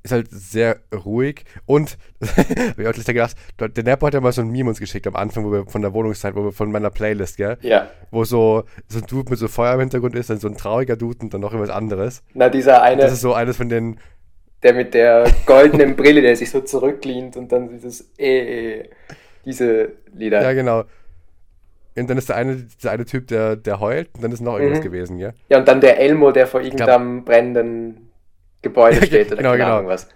ist 0.05 0.11
halt 0.11 0.27
sehr 0.29 0.77
ruhig 0.93 1.43
und 1.65 1.97
habe 2.21 2.83
ich 2.83 2.87
auch 2.87 2.93
gleich 2.93 3.05
gedacht, 3.05 3.35
der 3.59 3.83
Nepo 3.83 4.05
hat 4.05 4.13
ja 4.13 4.21
mal 4.21 4.31
so 4.31 4.41
ein 4.41 4.49
Meme 4.49 4.69
uns 4.69 4.79
geschickt 4.79 5.07
am 5.07 5.15
Anfang, 5.15 5.43
wo 5.43 5.51
wir 5.51 5.65
von 5.65 5.81
der 5.81 5.93
Wohnungszeit, 5.93 6.35
wo 6.35 6.43
wir 6.43 6.51
von 6.51 6.71
meiner 6.71 6.91
Playlist, 6.91 7.37
gell? 7.37 7.57
Ja. 7.61 7.89
Wo 8.11 8.23
so, 8.23 8.63
so 8.87 8.99
ein 8.99 9.05
Dude 9.07 9.31
mit 9.31 9.39
so 9.39 9.47
Feuer 9.47 9.73
im 9.73 9.79
Hintergrund 9.79 10.15
ist, 10.15 10.29
dann 10.29 10.39
so 10.39 10.47
ein 10.47 10.55
trauriger 10.55 10.95
Dude 10.95 11.19
und 11.21 11.33
dann 11.33 11.41
noch 11.41 11.51
irgendwas 11.51 11.75
anderes. 11.75 12.23
Na, 12.33 12.49
dieser 12.49 12.83
eine. 12.83 13.01
Das 13.01 13.11
ist 13.11 13.21
so 13.21 13.33
eines 13.33 13.57
von 13.57 13.67
den. 13.67 13.99
Der 14.65 14.73
mit 14.73 14.93
der 14.95 15.31
goldenen 15.45 15.95
Brille, 15.95 16.21
der 16.21 16.35
sich 16.35 16.49
so 16.49 16.59
zurücklehnt 16.59 17.37
und 17.37 17.51
dann 17.51 17.69
dieses 17.69 18.11
äh, 18.17 18.79
äh, 18.79 18.89
diese 19.45 19.93
Lieder. 20.13 20.41
Ja, 20.41 20.53
genau. 20.53 20.85
Und 21.97 22.09
dann 22.09 22.17
ist 22.17 22.27
der 22.27 22.35
eine, 22.35 22.67
der 22.83 22.91
eine 22.91 23.05
Typ, 23.05 23.27
der, 23.27 23.55
der 23.55 23.79
heult 23.79 24.09
und 24.15 24.23
dann 24.23 24.31
ist 24.31 24.41
noch 24.41 24.57
irgendwas 24.57 24.79
mhm. 24.79 24.83
gewesen, 24.83 25.17
gell? 25.17 25.33
Ja, 25.49 25.59
und 25.59 25.67
dann 25.67 25.79
der 25.79 25.99
Elmo, 25.99 26.31
der 26.31 26.47
vor 26.47 26.61
irgendeinem 26.61 27.23
brennenden 27.23 28.09
Gebäude 28.61 28.97
steht 29.05 29.31
oder 29.31 29.37
genau, 29.37 29.53
genau. 29.53 29.77
Ahnung 29.77 29.87
was. 29.87 30.09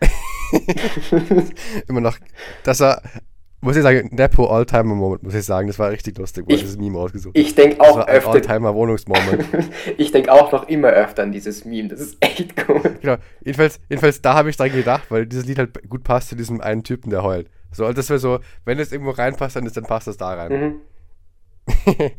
Immer 1.88 2.02
noch, 2.02 2.18
das 2.64 2.80
war, 2.80 3.02
muss 3.62 3.76
ich 3.76 3.84
sagen, 3.84 4.10
Nepo 4.12 4.48
Alltimer 4.48 4.96
Moment, 4.96 5.24
muss 5.24 5.34
ich 5.34 5.46
sagen, 5.46 5.68
das 5.68 5.78
war 5.80 5.92
richtig 5.92 6.18
lustig, 6.18 6.46
wo 6.48 6.54
ich 6.54 6.62
dieses 6.62 6.78
Meme 6.78 6.98
ausgesucht 6.98 7.38
Ich 7.38 7.56
denke 7.56 7.82
auch 7.82 8.08
öfter. 8.08 8.32
Alltimer 8.32 8.74
Wohnungsmoment. 8.74 9.46
ich 9.98 10.12
denke 10.12 10.32
auch 10.32 10.52
noch 10.52 10.68
immer 10.68 10.88
öfter 10.90 11.24
an 11.24 11.32
dieses 11.32 11.66
Meme, 11.66 11.90
das 11.90 12.00
ist 12.00 12.18
echt 12.22 12.54
cool. 12.68 12.82
Genau, 13.02 13.18
jedenfalls, 13.44 13.80
jedenfalls 13.90 14.22
da 14.22 14.34
habe 14.36 14.50
ich 14.50 14.58
dran 14.58 14.72
gedacht, 14.72 15.06
weil 15.10 15.26
dieses 15.26 15.46
Lied 15.46 15.58
halt 15.58 15.90
gut 15.90 16.04
passt 16.04 16.30
zu 16.30 16.36
diesem 16.36 16.62
einen 16.62 16.84
Typen, 16.84 17.10
der 17.10 17.24
heult. 17.24 17.50
So, 17.72 17.92
das 17.92 18.10
wäre 18.10 18.20
so, 18.20 18.40
wenn 18.66 18.80
es 18.80 18.92
irgendwo 18.92 19.12
reinpasst, 19.12 19.56
dann, 19.56 19.66
ist, 19.66 19.78
dann 19.78 19.86
passt 19.86 20.08
das 20.08 20.18
da 20.18 20.34
rein. 20.34 20.52
Mhm. 20.52 20.82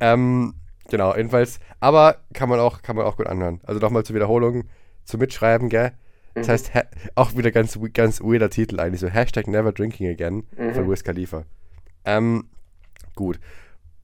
ähm, 0.00 0.54
genau, 0.88 1.16
jedenfalls, 1.16 1.58
aber 1.80 2.16
kann 2.34 2.48
man 2.48 2.60
auch, 2.60 2.82
kann 2.82 2.96
man 2.96 3.06
auch 3.06 3.16
gut 3.16 3.26
anhören. 3.26 3.60
Also 3.64 3.80
nochmal 3.80 4.04
zur 4.04 4.14
Wiederholung 4.14 4.64
zu 5.04 5.18
mitschreiben, 5.18 5.68
gell? 5.68 5.92
Das 6.34 6.46
mhm. 6.46 6.52
heißt, 6.52 6.72
auch 7.14 7.36
wieder 7.36 7.50
ganz, 7.50 7.78
ganz 7.92 8.20
weirder 8.20 8.50
Titel 8.50 8.80
eigentlich, 8.80 9.00
so 9.00 9.08
Hashtag 9.08 9.46
Never 9.46 9.72
Drinking 9.72 10.08
Again 10.08 10.44
mhm. 10.56 10.74
von 10.74 10.90
Wiz 10.90 11.04
Khalifa. 11.04 11.44
Ähm, 12.04 12.44
gut. 13.14 13.38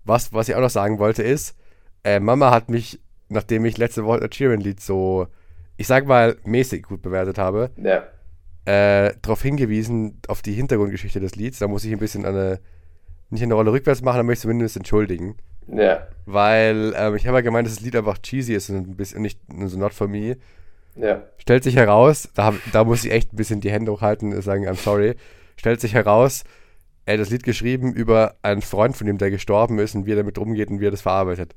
Was, 0.05 0.33
was 0.33 0.49
ich 0.49 0.55
auch 0.55 0.61
noch 0.61 0.71
sagen 0.71 0.99
wollte 0.99 1.23
ist, 1.23 1.57
äh, 2.05 2.21
Mama 2.21 2.51
hat 2.51 2.71
mich, 2.71 3.01
nachdem 3.29 3.65
ich 3.65 3.79
letzte 3.79 4.05
Woche 4.05 4.21
das 4.21 4.31
Cheerin-Lied 4.31 4.81
so, 4.81 5.27
ich 5.77 5.87
sag 5.87 6.07
mal, 6.07 6.37
mäßig 6.45 6.85
gut 6.85 7.03
bewertet 7.03 7.39
habe, 7.39 7.71
ja. 7.77 8.05
äh, 8.65 9.15
darauf 9.23 9.43
hingewiesen, 9.43 10.21
auf 10.29 10.43
die 10.43 10.53
Hintergrundgeschichte 10.53 11.21
des 11.21 11.37
Lieds. 11.37 11.59
Da 11.59 11.69
muss 11.69 11.85
ich 11.85 11.93
ein 11.93 11.99
bisschen 11.99 12.25
eine, 12.25 12.61
nicht 13.31 13.43
eine 13.43 13.55
Rolle 13.55 13.73
rückwärts 13.73 14.03
machen, 14.03 14.19
da 14.19 14.23
möchte 14.23 14.39
ich 14.39 14.43
zumindest 14.43 14.77
entschuldigen. 14.77 15.37
Ja. 15.67 16.09
Weil 16.25 16.95
ähm, 16.97 17.15
ich 17.17 17.27
habe 17.27 17.39
ja 17.39 17.43
gemeint, 17.43 17.67
dass 17.67 17.75
das 17.75 17.85
Lied 17.85 17.97
einfach 17.97 18.19
cheesy 18.19 18.55
ist 18.55 18.71
und 18.71 18.77
ein 18.77 18.97
bisschen 18.97 19.23
nicht 19.23 19.41
so 19.67 19.79
not 19.79 19.93
for 19.93 20.09
me. 20.09 20.37
Ja. 21.01 21.23
Stellt 21.39 21.65
sich 21.65 21.77
heraus, 21.77 22.29
da, 22.35 22.55
da 22.73 22.85
muss 22.85 23.05
ich 23.05 23.13
echt 23.13 23.33
ein 23.33 23.37
bisschen 23.37 23.61
die 23.61 23.71
Hände 23.71 23.93
hochhalten 23.93 24.35
und 24.35 24.43
sagen, 24.43 24.69
I'm 24.69 24.77
sorry. 24.77 25.15
Stellt 25.57 25.81
sich 25.81 25.95
heraus, 25.95 26.45
er 27.05 27.15
hat 27.15 27.21
das 27.21 27.31
Lied 27.31 27.43
geschrieben 27.43 27.93
über 27.93 28.37
einen 28.43 28.63
Freund 28.63 28.97
von 28.97 29.07
ihm, 29.07 29.19
der 29.19 29.31
gestorben 29.31 29.79
ist 29.79 29.95
und 29.95 30.07
wie 30.07 30.13
er 30.13 30.17
damit 30.17 30.39
umgeht 30.39 30.69
und 30.69 30.81
wie 30.81 30.87
er 30.87 30.91
das 30.91 31.01
verarbeitet. 31.01 31.55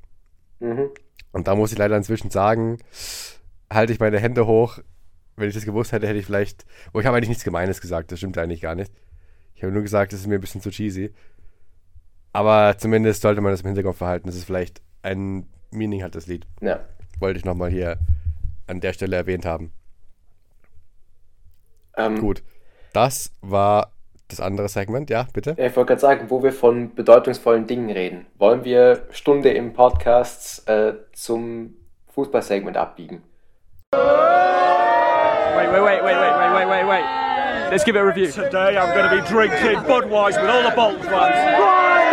Mhm. 0.59 0.89
Und 1.31 1.47
da 1.47 1.55
muss 1.55 1.71
ich 1.71 1.77
leider 1.77 1.97
inzwischen 1.97 2.29
sagen, 2.29 2.77
halte 3.71 3.93
ich 3.93 3.99
meine 3.99 4.19
Hände 4.19 4.45
hoch. 4.47 4.79
Wenn 5.35 5.49
ich 5.49 5.55
das 5.55 5.65
gewusst 5.65 5.91
hätte, 5.91 6.07
hätte 6.07 6.19
ich 6.19 6.25
vielleicht. 6.25 6.65
Oh, 6.93 6.99
ich 6.99 7.05
habe 7.05 7.17
eigentlich 7.17 7.29
nichts 7.29 7.43
Gemeines 7.43 7.81
gesagt, 7.81 8.11
das 8.11 8.19
stimmt 8.19 8.37
eigentlich 8.37 8.61
gar 8.61 8.75
nicht. 8.75 8.91
Ich 9.55 9.63
habe 9.63 9.73
nur 9.73 9.81
gesagt, 9.81 10.13
das 10.13 10.21
ist 10.21 10.27
mir 10.27 10.35
ein 10.35 10.41
bisschen 10.41 10.61
zu 10.61 10.69
cheesy. 10.69 11.13
Aber 12.33 12.77
zumindest 12.77 13.21
sollte 13.21 13.41
man 13.41 13.51
das 13.51 13.61
im 13.61 13.67
Hinterkopf 13.67 13.97
verhalten, 13.97 14.27
dass 14.27 14.35
es 14.35 14.43
vielleicht 14.43 14.81
ein 15.01 15.47
Meaning 15.71 16.03
hat, 16.03 16.15
das 16.15 16.27
Lied. 16.27 16.45
Ja. 16.61 16.79
Wollte 17.19 17.39
ich 17.39 17.45
nochmal 17.45 17.69
hier 17.69 17.97
an 18.71 18.79
der 18.79 18.93
Stelle 18.93 19.15
erwähnt 19.17 19.45
haben. 19.45 19.71
Ähm, 21.95 22.19
Gut. 22.19 22.41
Das 22.93 23.31
war 23.41 23.91
das 24.27 24.39
andere 24.39 24.69
Segment, 24.69 25.09
ja, 25.09 25.27
bitte. 25.33 25.51
Ich 25.51 25.75
wollte 25.75 25.87
gerade 25.89 26.01
sagen, 26.01 26.29
wo 26.29 26.41
wir 26.41 26.53
von 26.53 26.95
bedeutungsvollen 26.95 27.67
Dingen 27.67 27.91
reden. 27.91 28.25
Wollen 28.37 28.63
wir 28.63 29.03
Stunde 29.11 29.51
im 29.51 29.73
Podcast 29.73 30.67
äh, 30.69 30.93
zum 31.13 31.75
Fußballsegment 32.13 32.77
abbiegen? 32.77 33.23
Wait, 33.91 34.01
wait, 35.71 35.83
wait, 35.83 36.03
wait, 36.03 36.15
wait, 36.15 36.53
wait, 36.53 36.67
wait, 36.67 36.87
wait. 36.87 37.03
Let's 37.69 37.83
give 37.83 37.95
it 37.95 37.99
a 37.99 38.05
review. 38.05 38.31
Today 38.31 38.77
I'm 38.77 38.93
going 38.95 39.09
to 39.09 39.15
be 39.15 39.21
drinking 39.29 39.79
Budweiser 39.87 40.41
with 40.41 40.49
all 40.49 40.63
the 40.63 40.75
Bolton 40.75 41.03
fans. 41.03 41.35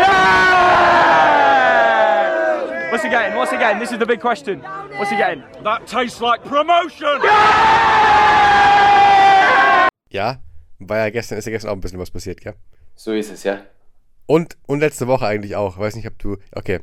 Yeah! 0.01 1.68
What's 2.99 3.07
he 3.07 3.11
getting? 3.11 3.37
What's 3.37 3.53
he 3.53 3.59
getting? 3.59 3.79
This 3.79 3.93
is 3.93 3.99
the 4.01 4.07
big 4.07 4.21
question. 4.21 4.61
What's 4.97 5.11
he 5.11 5.17
getting? 5.17 5.45
That 5.63 5.87
tastes 5.87 6.21
like 6.21 6.43
promotion. 6.43 7.21
Ja, 10.11 10.43
war 10.81 10.99
ja 10.99 11.11
gestern, 11.11 11.39
ist 11.39 11.45
ja 11.45 11.53
gestern 11.53 11.71
auch 11.71 11.75
ein 11.75 11.81
bisschen 11.81 12.01
was 12.01 12.11
passiert, 12.11 12.41
gell? 12.41 12.55
So 12.97 13.13
ist 13.13 13.31
es, 13.31 13.45
ja. 13.45 13.63
Und, 14.27 14.59
und 14.67 14.81
letzte 14.81 15.07
Woche 15.07 15.29
eigentlich 15.29 15.55
auch. 15.55 15.79
Weiß 15.79 15.95
nicht, 15.95 16.09
ob 16.09 16.19
du. 16.19 16.39
Okay. 16.51 16.81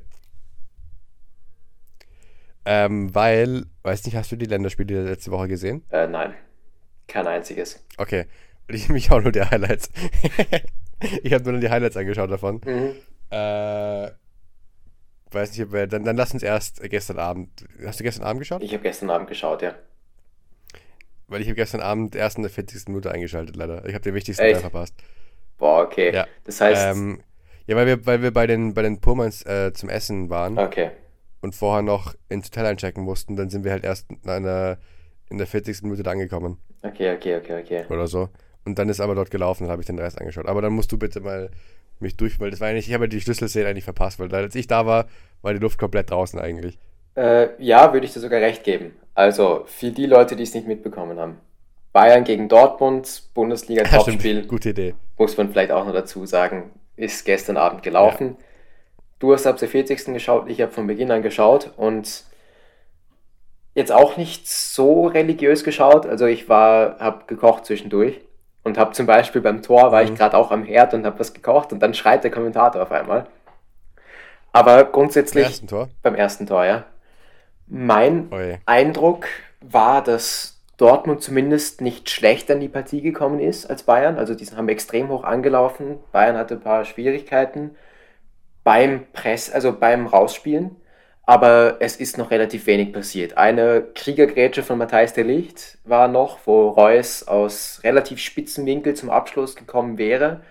Ähm, 2.63 3.13
weil, 3.13 3.65
weiß 3.83 4.05
nicht, 4.05 4.15
hast 4.15 4.31
du 4.31 4.37
die 4.37 4.45
Länderspiele 4.45 5.03
letzte 5.03 5.31
Woche 5.31 5.49
gesehen? 5.49 5.83
Äh, 5.89 6.07
nein, 6.07 6.33
kein 7.07 7.27
einziges. 7.27 7.83
Okay. 7.97 8.25
Ich 8.69 8.87
mich 8.89 9.11
auch 9.11 9.21
nur 9.21 9.33
die 9.33 9.41
Highlights. 9.41 9.89
ich 11.23 11.33
habe 11.33 11.51
nur 11.51 11.59
die 11.59 11.69
Highlights 11.69 11.97
angeschaut 11.97 12.31
davon. 12.31 12.61
Mhm. 12.63 12.95
Äh, 13.31 14.11
weiß 15.31 15.51
nicht, 15.51 15.61
ob 15.63 15.73
wir, 15.73 15.87
dann, 15.87 16.03
dann 16.03 16.15
lass 16.15 16.33
uns 16.33 16.43
erst 16.43 16.81
gestern 16.89 17.19
Abend. 17.19 17.65
Hast 17.85 17.99
du 17.99 18.03
gestern 18.03 18.25
Abend 18.25 18.39
geschaut? 18.39 18.63
Ich 18.63 18.73
habe 18.73 18.83
gestern 18.83 19.09
Abend 19.09 19.27
geschaut, 19.27 19.61
ja. 19.61 19.75
Weil 21.27 21.41
ich 21.41 21.47
habe 21.47 21.55
gestern 21.55 21.81
Abend 21.81 22.15
erst 22.15 22.37
in 22.37 22.43
der 22.43 22.51
40. 22.51 22.87
Minute 22.87 23.11
eingeschaltet, 23.11 23.55
leider. 23.55 23.85
Ich 23.85 23.93
habe 23.93 24.03
den 24.03 24.13
wichtigsten? 24.13 24.43
Teil 24.43 24.55
verpasst. 24.55 24.93
Boah, 25.57 25.83
okay. 25.83 26.13
Ja. 26.13 26.27
Das 26.43 26.61
heißt, 26.61 26.95
Ähm, 26.95 27.21
ja, 27.67 27.75
weil 27.75 27.87
wir, 27.87 28.05
weil 28.05 28.21
wir 28.21 28.31
bei 28.31 28.45
den, 28.45 28.73
bei 28.73 28.83
den 28.83 29.01
Purmans 29.01 29.43
äh, 29.45 29.73
zum 29.73 29.89
Essen 29.89 30.29
waren. 30.29 30.59
okay. 30.59 30.91
und 31.41 31.55
vorher 31.55 31.81
noch 31.81 32.13
ins 32.29 32.47
Hotel 32.47 32.65
einchecken 32.65 33.03
mussten, 33.03 33.35
dann 33.35 33.49
sind 33.49 33.63
wir 33.63 33.71
halt 33.71 33.83
erst 33.83 34.07
in, 34.11 34.29
einer, 34.29 34.77
in 35.29 35.37
der 35.37 35.47
40. 35.47 35.83
Minute 35.83 36.03
da 36.03 36.11
angekommen 36.11 36.59
Okay, 36.81 37.15
okay, 37.15 37.37
okay, 37.37 37.61
okay. 37.61 37.85
oder 37.89 38.07
so. 38.07 38.29
Und 38.63 38.77
dann 38.79 38.89
ist 38.89 38.99
aber 38.99 39.15
dort 39.15 39.31
gelaufen, 39.31 39.63
dann 39.63 39.71
habe 39.71 39.81
ich 39.81 39.87
den 39.87 39.99
Rest 39.99 40.19
angeschaut. 40.19 40.47
Aber 40.47 40.61
dann 40.61 40.73
musst 40.73 40.91
du 40.91 40.97
bitte 40.97 41.19
mal 41.21 41.49
mich 41.99 42.17
durch, 42.17 42.39
weil 42.39 42.51
das 42.51 42.59
war 42.59 42.67
eigentlich, 42.67 42.87
ich 42.87 42.93
habe 42.93 43.05
ja 43.05 43.09
die 43.09 43.21
Schlüsselszene 43.21 43.67
eigentlich 43.67 43.83
verpasst, 43.83 44.19
weil 44.19 44.33
als 44.33 44.55
ich 44.55 44.67
da 44.67 44.85
war, 44.85 45.07
war 45.41 45.53
die 45.53 45.59
Luft 45.59 45.77
komplett 45.77 46.11
draußen 46.11 46.39
eigentlich. 46.39 46.77
Äh, 47.15 47.49
ja, 47.63 47.93
würde 47.93 48.05
ich 48.05 48.13
dir 48.13 48.19
sogar 48.19 48.41
recht 48.41 48.63
geben. 48.63 48.93
Also, 49.13 49.63
für 49.67 49.91
die 49.91 50.05
Leute, 50.05 50.35
die 50.35 50.43
es 50.43 50.53
nicht 50.53 50.67
mitbekommen 50.67 51.17
haben. 51.17 51.37
Bayern 51.93 52.25
gegen 52.25 52.49
Dortmund, 52.49 53.29
Bundesliga-Topspiel, 53.33 54.47
Gute 54.47 54.71
Idee. 54.71 54.95
muss 55.17 55.37
man 55.37 55.49
vielleicht 55.49 55.71
auch 55.71 55.85
noch 55.85 55.93
dazu 55.93 56.25
sagen, 56.25 56.71
ist 56.97 57.23
gestern 57.25 57.55
Abend 57.55 57.83
gelaufen. 57.83 58.35
Du 59.19 59.31
hast 59.31 59.47
ab 59.47 59.57
der 59.57 59.69
40. 59.69 60.13
geschaut, 60.13 60.49
ich 60.49 60.59
habe 60.59 60.73
von 60.73 60.87
Beginn 60.87 61.09
an 61.11 61.21
geschaut 61.21 61.71
und 61.77 62.25
jetzt 63.75 63.93
auch 63.93 64.17
nicht 64.17 64.47
so 64.49 65.07
religiös 65.07 65.63
geschaut. 65.63 66.05
Also 66.05 66.25
ich 66.25 66.49
war, 66.49 66.99
habe 66.99 67.23
gekocht 67.27 67.65
zwischendurch 67.65 68.19
und 68.65 68.77
habe 68.77 68.91
zum 68.91 69.05
Beispiel 69.05 69.41
beim 69.41 69.61
Tor 69.61 69.93
war 69.93 70.03
ich 70.03 70.11
Mhm. 70.11 70.15
gerade 70.15 70.35
auch 70.37 70.51
am 70.51 70.63
Herd 70.65 70.93
und 70.93 71.05
habe 71.05 71.19
was 71.19 71.33
gekocht 71.33 71.71
und 71.71 71.79
dann 71.79 71.93
schreit 71.93 72.23
der 72.25 72.31
Kommentator 72.31 72.81
auf 72.81 72.91
einmal. 72.91 73.27
Aber 74.51 74.83
grundsätzlich 74.85 75.45
ersten 75.45 75.67
Tor. 75.67 75.89
beim 76.01 76.15
ersten 76.15 76.47
Tor, 76.47 76.65
ja. 76.65 76.85
Mein 77.67 78.31
Oje. 78.31 78.59
Eindruck 78.65 79.27
war, 79.61 80.03
dass 80.03 80.59
Dortmund 80.77 81.21
zumindest 81.21 81.81
nicht 81.81 82.09
schlechter 82.09 82.53
in 82.53 82.59
die 82.59 82.67
Partie 82.69 83.01
gekommen 83.01 83.39
ist 83.39 83.65
als 83.69 83.83
Bayern. 83.83 84.17
Also 84.17 84.35
die 84.35 84.45
haben 84.45 84.67
extrem 84.69 85.09
hoch 85.09 85.23
angelaufen. 85.23 85.97
Bayern 86.11 86.37
hatte 86.37 86.55
ein 86.55 86.61
paar 86.61 86.85
Schwierigkeiten 86.85 87.75
beim 88.63 89.05
Press, 89.13 89.51
also 89.51 89.73
beim 89.73 90.07
Rausspielen. 90.07 90.75
Aber 91.25 91.77
es 91.79 91.95
ist 91.95 92.17
noch 92.17 92.29
relativ 92.29 92.67
wenig 92.67 92.93
passiert. 92.93 93.37
Eine 93.37 93.83
Kriegergrätsche 93.95 94.61
von 94.61 94.77
Matthijs 94.77 95.13
de 95.13 95.23
Licht 95.23 95.79
war 95.83 96.07
noch, 96.07 96.39
wo 96.45 96.69
Reus 96.69 97.27
aus 97.27 97.79
relativ 97.83 98.19
spitzen 98.19 98.65
Winkel 98.65 98.93
zum 98.93 99.09
Abschluss 99.09 99.55
gekommen 99.55 99.97
wäre, 99.97 100.41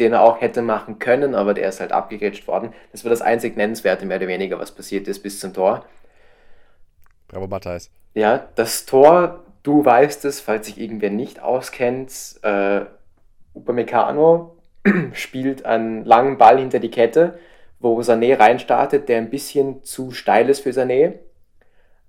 den 0.00 0.14
er 0.14 0.22
auch 0.22 0.40
hätte 0.40 0.62
machen 0.62 0.98
können, 0.98 1.34
aber 1.34 1.54
der 1.54 1.68
ist 1.68 1.80
halt 1.80 1.92
abgegrätscht 1.92 2.48
worden. 2.48 2.72
Das 2.90 3.04
war 3.04 3.10
das 3.10 3.22
einzig 3.22 3.56
Nennenswerte, 3.56 4.04
mehr 4.04 4.16
oder 4.16 4.26
weniger, 4.26 4.58
was 4.58 4.72
passiert 4.72 5.06
ist 5.06 5.22
bis 5.22 5.38
zum 5.38 5.54
Tor. 5.54 5.84
Bravo, 7.28 7.46
Matthijs. 7.46 7.90
Ja, 8.14 8.48
das 8.56 8.84
Tor, 8.84 9.44
du 9.62 9.84
weißt 9.84 10.24
es, 10.24 10.40
falls 10.40 10.66
sich 10.66 10.78
irgendwer 10.80 11.10
nicht 11.10 11.40
auskennt, 11.40 12.12
äh, 12.42 12.80
Upamecano 13.54 14.56
spielt 15.12 15.64
einen 15.64 16.04
langen 16.04 16.36
Ball 16.36 16.58
hinter 16.58 16.80
die 16.80 16.90
Kette, 16.90 17.38
wo 17.80 18.00
Sané 18.00 18.38
reinstartet, 18.38 19.08
der 19.08 19.18
ein 19.18 19.30
bisschen 19.30 19.82
zu 19.84 20.10
steil 20.10 20.48
ist 20.48 20.60
für 20.60 20.70
Sané, 20.70 21.14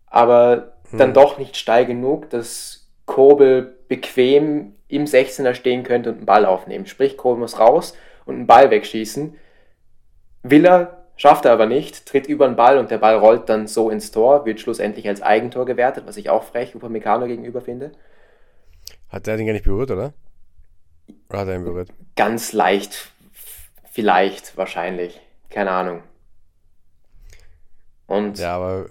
aber 0.07 0.73
dann 0.91 1.09
Hm. 1.09 1.13
doch 1.13 1.37
nicht 1.37 1.57
steil 1.57 1.85
genug, 1.85 2.29
dass 2.29 2.87
Kobel 3.05 3.77
bequem 3.87 4.75
im 4.87 5.05
16er 5.05 5.53
stehen 5.53 5.83
könnte 5.83 6.09
und 6.09 6.17
einen 6.17 6.25
Ball 6.25 6.45
aufnehmen. 6.45 6.85
Sprich, 6.85 7.17
Kobel 7.17 7.39
muss 7.39 7.59
raus 7.59 7.93
und 8.25 8.35
einen 8.35 8.47
Ball 8.47 8.71
wegschießen. 8.71 9.35
Will 10.43 10.65
er, 10.65 11.05
schafft 11.17 11.45
er 11.45 11.51
aber 11.51 11.65
nicht, 11.65 12.05
tritt 12.05 12.27
über 12.27 12.47
den 12.47 12.55
Ball 12.55 12.77
und 12.77 12.89
der 12.91 12.99
Ball 12.99 13.15
rollt 13.17 13.49
dann 13.49 13.67
so 13.67 13.89
ins 13.89 14.11
Tor, 14.11 14.45
wird 14.45 14.59
schlussendlich 14.61 15.07
als 15.07 15.21
Eigentor 15.21 15.65
gewertet, 15.65 16.05
was 16.07 16.17
ich 16.17 16.29
auch 16.29 16.43
frech 16.43 16.75
Upamecano 16.75 17.27
gegenüber 17.27 17.61
finde. 17.61 17.91
Hat 19.09 19.27
der 19.27 19.37
den 19.37 19.45
gar 19.45 19.53
nicht 19.53 19.65
berührt, 19.65 19.91
oder? 19.91 20.13
Oder 21.29 21.39
hat 21.39 21.47
er 21.47 21.55
ihn 21.55 21.63
berührt? 21.63 21.93
Ganz 22.15 22.53
leicht, 22.53 23.11
vielleicht, 23.91 24.57
wahrscheinlich, 24.57 25.19
keine 25.49 25.71
Ahnung. 25.71 26.03
Und 28.07 28.39
Ja, 28.39 28.55
aber 28.55 28.87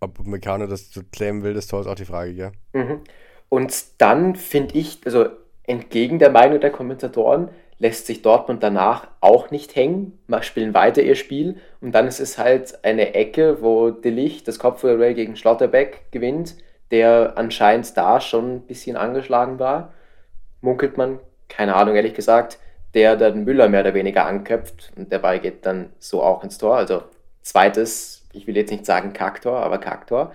ob 0.00 0.24
Meccano 0.26 0.66
das 0.66 0.90
so 0.90 1.02
claimen 1.12 1.42
will, 1.42 1.54
das 1.54 1.66
Tor 1.66 1.80
ist 1.80 1.86
auch 1.86 1.94
die 1.94 2.04
Frage, 2.04 2.34
gell? 2.34 2.52
Mhm. 2.72 3.00
Und 3.48 4.00
dann 4.00 4.34
finde 4.36 4.76
ich, 4.76 5.00
also 5.04 5.26
entgegen 5.64 6.18
der 6.18 6.30
Meinung 6.30 6.60
der 6.60 6.70
Kommentatoren, 6.70 7.50
lässt 7.78 8.06
sich 8.06 8.22
Dortmund 8.22 8.62
danach 8.62 9.08
auch 9.20 9.50
nicht 9.50 9.74
hängen, 9.74 10.18
spielen 10.40 10.72
weiter 10.72 11.02
ihr 11.02 11.16
Spiel 11.16 11.56
und 11.80 11.92
dann 11.92 12.06
ist 12.06 12.20
es 12.20 12.38
halt 12.38 12.84
eine 12.84 13.14
Ecke, 13.14 13.60
wo 13.60 13.90
De 13.90 14.10
Licht 14.10 14.46
das 14.46 14.58
Kopfballduell 14.60 15.14
gegen 15.14 15.36
Schlotterbeck 15.36 16.12
gewinnt, 16.12 16.54
der 16.92 17.32
anscheinend 17.36 17.96
da 17.96 18.20
schon 18.20 18.56
ein 18.56 18.60
bisschen 18.62 18.96
angeschlagen 18.96 19.58
war, 19.58 19.92
munkelt 20.60 20.96
man, 20.96 21.18
keine 21.48 21.74
Ahnung 21.74 21.96
ehrlich 21.96 22.14
gesagt, 22.14 22.58
der 22.94 23.16
dann 23.16 23.44
Müller 23.44 23.68
mehr 23.68 23.80
oder 23.80 23.94
weniger 23.94 24.26
anköpft 24.26 24.92
und 24.96 25.10
der 25.10 25.18
Ball 25.18 25.40
geht 25.40 25.64
dann 25.66 25.90
so 25.98 26.22
auch 26.22 26.44
ins 26.44 26.58
Tor, 26.58 26.76
also 26.76 27.02
zweites, 27.42 28.26
ich 28.32 28.46
will 28.46 28.56
jetzt 28.56 28.70
nicht 28.70 28.86
sagen 28.86 29.12
Kacktor, 29.12 29.60
aber 29.60 29.78
Kacktor. 29.78 30.32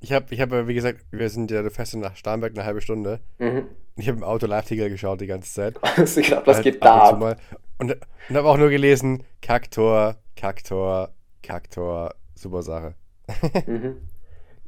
Ich 0.00 0.12
habe, 0.12 0.26
ich 0.30 0.40
hab, 0.40 0.50
wie 0.52 0.74
gesagt, 0.74 1.00
wir 1.10 1.28
sind 1.30 1.50
ja 1.50 1.68
fest 1.70 1.96
nach 1.96 2.16
Starnberg 2.16 2.52
eine 2.52 2.64
halbe 2.64 2.80
Stunde. 2.80 3.20
Mhm. 3.38 3.66
Ich 3.96 4.08
habe 4.08 4.18
im 4.18 4.24
Auto 4.24 4.46
Live-Ticker 4.46 4.90
geschaut 4.90 5.20
die 5.20 5.26
ganze 5.26 5.52
Zeit. 5.52 5.76
Also 5.96 6.20
ich 6.20 6.26
glaube, 6.26 6.46
was 6.46 6.56
Halt 6.56 6.64
geht 6.64 6.84
da 6.84 7.08
und 7.08 7.22
ab? 7.22 7.40
Und, 7.78 7.96
und 8.28 8.36
habe 8.36 8.48
auch 8.48 8.58
nur 8.58 8.68
gelesen, 8.68 9.24
Kacktor, 9.40 10.16
Kacktor, 10.36 11.10
Kacktor, 11.42 12.14
super 12.34 12.62
Sache. 12.62 12.94
Mhm. 13.66 13.96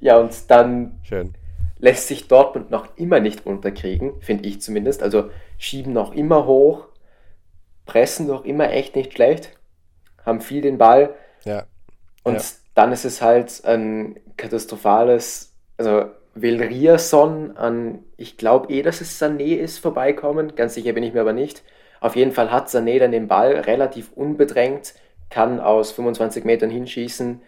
Ja, 0.01 0.19
und 0.19 0.33
dann 0.49 1.01
Schön. 1.03 1.35
Lässt 1.79 2.09
sich 2.09 2.29
Dortmund 2.29 2.71
noch 2.71 2.97
immer 2.97 3.21
nicht 3.21 3.47
runterkriegen, 3.47 4.21
finde 4.21 4.49
ich 4.49 4.61
zumindest. 4.61 5.03
Also 5.03 5.31
schieben 5.59 5.93
noch 5.93 6.13
immer 6.15 6.47
hoch, 6.47 6.87
pressen 7.87 8.27
noch 8.27 8.45
immer 8.45 8.71
echt 8.71 8.97
nicht 8.97 9.13
schlecht, 9.15 9.51
haben 10.25 10.41
viel 10.41 10.61
den 10.63 10.79
Ball 10.79 11.15
Ja. 11.45 11.67
und 12.25 12.37
Ja. 12.37 12.43
dann 12.75 12.93
ist 12.93 13.05
es 13.05 13.23
halt 13.23 13.65
ein 13.65 14.21
katastrophales, 14.37 15.55
also 15.77 16.07
will 16.35 16.63
Rierson 16.63 17.57
an, 17.57 18.05
ich 18.17 18.37
glaube 18.37 18.73
eh, 18.73 18.83
dass 18.83 19.01
es 19.01 19.21
Sané 19.21 19.57
ist, 19.57 19.79
vorbeikommen. 19.79 20.55
Ganz 20.55 20.75
sicher 20.75 20.93
bin 20.93 21.03
ich 21.03 21.15
mir 21.15 21.23
aber 21.23 21.33
nicht. 21.33 21.63
Auf 22.01 22.15
jeden 22.15 22.33
Fall 22.33 22.53
hat 22.53 22.69
Sané 22.69 22.99
dann 23.01 23.11
den 23.13 23.27
Ball 23.27 23.55
relativ 23.57 24.13
unbedrängt, 24.15 24.95
kann 25.31 25.59
aus 25.59 25.91
25 25.93 26.45
Metern 26.45 26.71
hinschießen. 26.71 27.43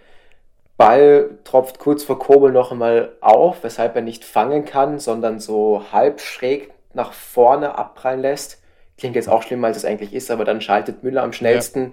Ball 0.81 1.39
tropft 1.45 1.79
kurz 1.79 2.05
vor 2.05 2.19
Kobel 2.19 2.53
noch 2.53 2.73
einmal 2.73 3.13
auf, 3.21 3.63
weshalb 3.65 3.97
er 3.97 4.01
nicht 4.01 4.25
fangen 4.25 4.65
kann, 4.65 4.99
sondern 4.99 5.39
so 5.39 5.85
halb 5.93 6.23
schräg 6.23 6.71
nach 6.95 7.13
vorne 7.13 7.77
abprallen 7.77 8.23
lässt. 8.23 8.63
Klingt 8.97 9.15
jetzt 9.15 9.29
auch 9.29 9.43
schlimmer, 9.43 9.67
als 9.67 9.77
es 9.77 9.85
eigentlich 9.85 10.15
ist, 10.15 10.31
aber 10.31 10.47
dann 10.47 10.63
schaltet 10.63 11.03
Müller 11.03 11.23
am 11.23 11.35
schnellsten 11.35 11.83
ja. 11.83 11.93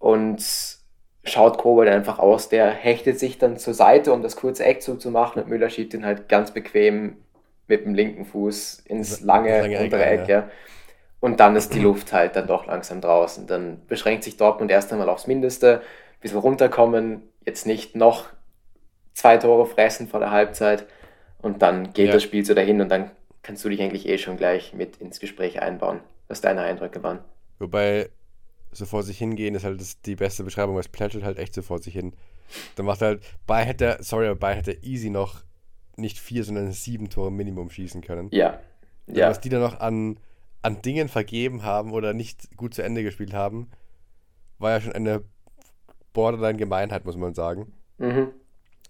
und 0.00 0.44
schaut 1.22 1.58
Kobel 1.58 1.88
einfach 1.88 2.18
aus. 2.18 2.48
Der 2.48 2.70
hechtet 2.70 3.20
sich 3.20 3.38
dann 3.38 3.56
zur 3.56 3.74
Seite, 3.74 4.12
um 4.12 4.20
das 4.20 4.34
kurze 4.34 4.64
Eck 4.64 4.82
zuzumachen 4.82 5.40
und 5.40 5.48
Müller 5.48 5.70
schiebt 5.70 5.94
ihn 5.94 6.04
halt 6.04 6.28
ganz 6.28 6.50
bequem 6.50 7.18
mit 7.68 7.84
dem 7.84 7.94
linken 7.94 8.24
Fuß 8.24 8.80
ins 8.86 9.20
lange, 9.20 9.60
lange 9.60 9.78
untere 9.78 10.04
Eck. 10.04 10.26
Ja. 10.26 10.48
Und 11.20 11.38
dann 11.38 11.54
ist 11.54 11.72
die 11.72 11.78
Luft 11.80 12.12
halt 12.12 12.34
dann 12.34 12.48
doch 12.48 12.66
langsam 12.66 13.00
draußen. 13.00 13.46
Dann 13.46 13.82
beschränkt 13.86 14.24
sich 14.24 14.36
Dortmund 14.36 14.72
erst 14.72 14.92
einmal 14.92 15.08
aufs 15.08 15.28
Mindeste, 15.28 15.82
bis 16.20 16.32
wir 16.32 16.40
runterkommen, 16.40 17.22
jetzt 17.44 17.66
nicht 17.66 17.96
noch 17.96 18.26
zwei 19.14 19.36
Tore 19.36 19.66
fressen 19.66 20.08
vor 20.08 20.20
der 20.20 20.30
Halbzeit 20.30 20.86
und 21.40 21.62
dann 21.62 21.92
geht 21.92 22.08
ja. 22.08 22.12
das 22.12 22.22
Spiel 22.22 22.44
so 22.44 22.54
dahin 22.54 22.80
und 22.80 22.88
dann 22.88 23.10
kannst 23.42 23.64
du 23.64 23.68
dich 23.68 23.80
eigentlich 23.80 24.06
eh 24.06 24.18
schon 24.18 24.36
gleich 24.36 24.74
mit 24.74 24.98
ins 24.98 25.20
Gespräch 25.20 25.60
einbauen, 25.60 26.00
was 26.28 26.40
deine 26.40 26.62
Eindrücke 26.62 27.02
waren. 27.02 27.20
Wobei 27.58 28.10
so 28.72 28.84
vor 28.84 29.02
sich 29.02 29.18
hingehen 29.18 29.54
ist 29.54 29.64
halt 29.64 29.80
das 29.80 30.00
die 30.02 30.16
beste 30.16 30.44
Beschreibung, 30.44 30.74
weil 30.74 30.82
es 30.82 30.88
plätschert 30.88 31.24
halt 31.24 31.38
echt 31.38 31.54
so 31.54 31.62
vor 31.62 31.78
sich 31.78 31.94
hin. 31.94 32.12
Dann 32.76 32.86
macht 32.86 33.00
halt, 33.00 33.22
Bayern 33.46 33.66
hätte, 33.66 33.98
sorry, 34.00 34.26
aber 34.26 34.38
Bayern 34.38 34.56
hätte 34.56 34.78
easy 34.82 35.10
noch 35.10 35.42
nicht 35.96 36.18
vier, 36.18 36.44
sondern 36.44 36.72
sieben 36.72 37.10
Tore 37.10 37.32
Minimum 37.32 37.70
schießen 37.70 38.02
können. 38.02 38.28
Ja. 38.30 38.60
ja. 39.06 39.28
Was 39.30 39.40
die 39.40 39.48
dann 39.48 39.60
noch 39.60 39.80
an, 39.80 40.18
an 40.62 40.80
Dingen 40.82 41.08
vergeben 41.08 41.62
haben 41.62 41.92
oder 41.92 42.14
nicht 42.14 42.56
gut 42.56 42.74
zu 42.74 42.82
Ende 42.82 43.02
gespielt 43.02 43.34
haben, 43.34 43.70
war 44.58 44.72
ja 44.72 44.80
schon 44.80 44.92
eine 44.92 45.24
Borderline-Gemeinheit, 46.12 47.04
muss 47.04 47.16
man 47.16 47.34
sagen. 47.34 47.72
Mhm. 47.98 48.28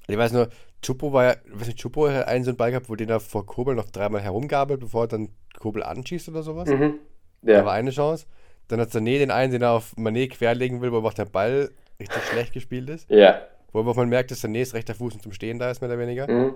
Ich 0.06 0.16
weiß 0.16 0.32
nur, 0.32 0.48
Chupo 0.82 1.12
war 1.12 1.24
ja, 1.24 1.34
weiß 1.52 1.66
nicht, 1.66 1.78
Chupo 1.78 2.08
hat 2.08 2.28
einen 2.28 2.44
so 2.44 2.50
einen 2.50 2.56
Ball 2.56 2.70
gehabt, 2.70 2.88
wo 2.88 2.94
den 2.94 3.10
er 3.10 3.20
vor 3.20 3.46
Kobel 3.46 3.74
noch 3.74 3.90
dreimal 3.90 4.20
herumgabelt, 4.20 4.80
bevor 4.80 5.04
er 5.04 5.08
dann 5.08 5.28
Kobel 5.58 5.82
anschießt 5.82 6.28
oder 6.28 6.42
sowas. 6.42 6.68
Mhm. 6.68 6.94
Ja. 7.42 7.58
Da 7.58 7.64
war 7.64 7.72
eine 7.72 7.90
Chance. 7.90 8.26
Dann 8.68 8.80
hat 8.80 8.90
Sané 8.90 9.18
den 9.18 9.30
einen, 9.30 9.52
den 9.52 9.62
er 9.62 9.72
auf 9.72 9.94
Mané 9.96 10.28
querlegen 10.28 10.80
will, 10.80 10.92
wo 10.92 10.98
auch 10.98 11.14
der 11.14 11.24
Ball 11.24 11.70
richtig 11.98 12.22
schlecht 12.30 12.52
gespielt 12.52 12.88
ist. 12.90 13.10
Ja. 13.10 13.42
Wo 13.72 13.82
man 13.82 14.08
merkt, 14.08 14.30
dass 14.30 14.42
Sanés 14.42 14.72
rechter 14.72 14.94
Fuß 14.94 15.18
zum 15.18 15.32
Stehen 15.32 15.58
da 15.58 15.70
ist, 15.70 15.80
mehr 15.80 15.90
oder 15.90 15.98
weniger. 15.98 16.30
Mhm. 16.30 16.54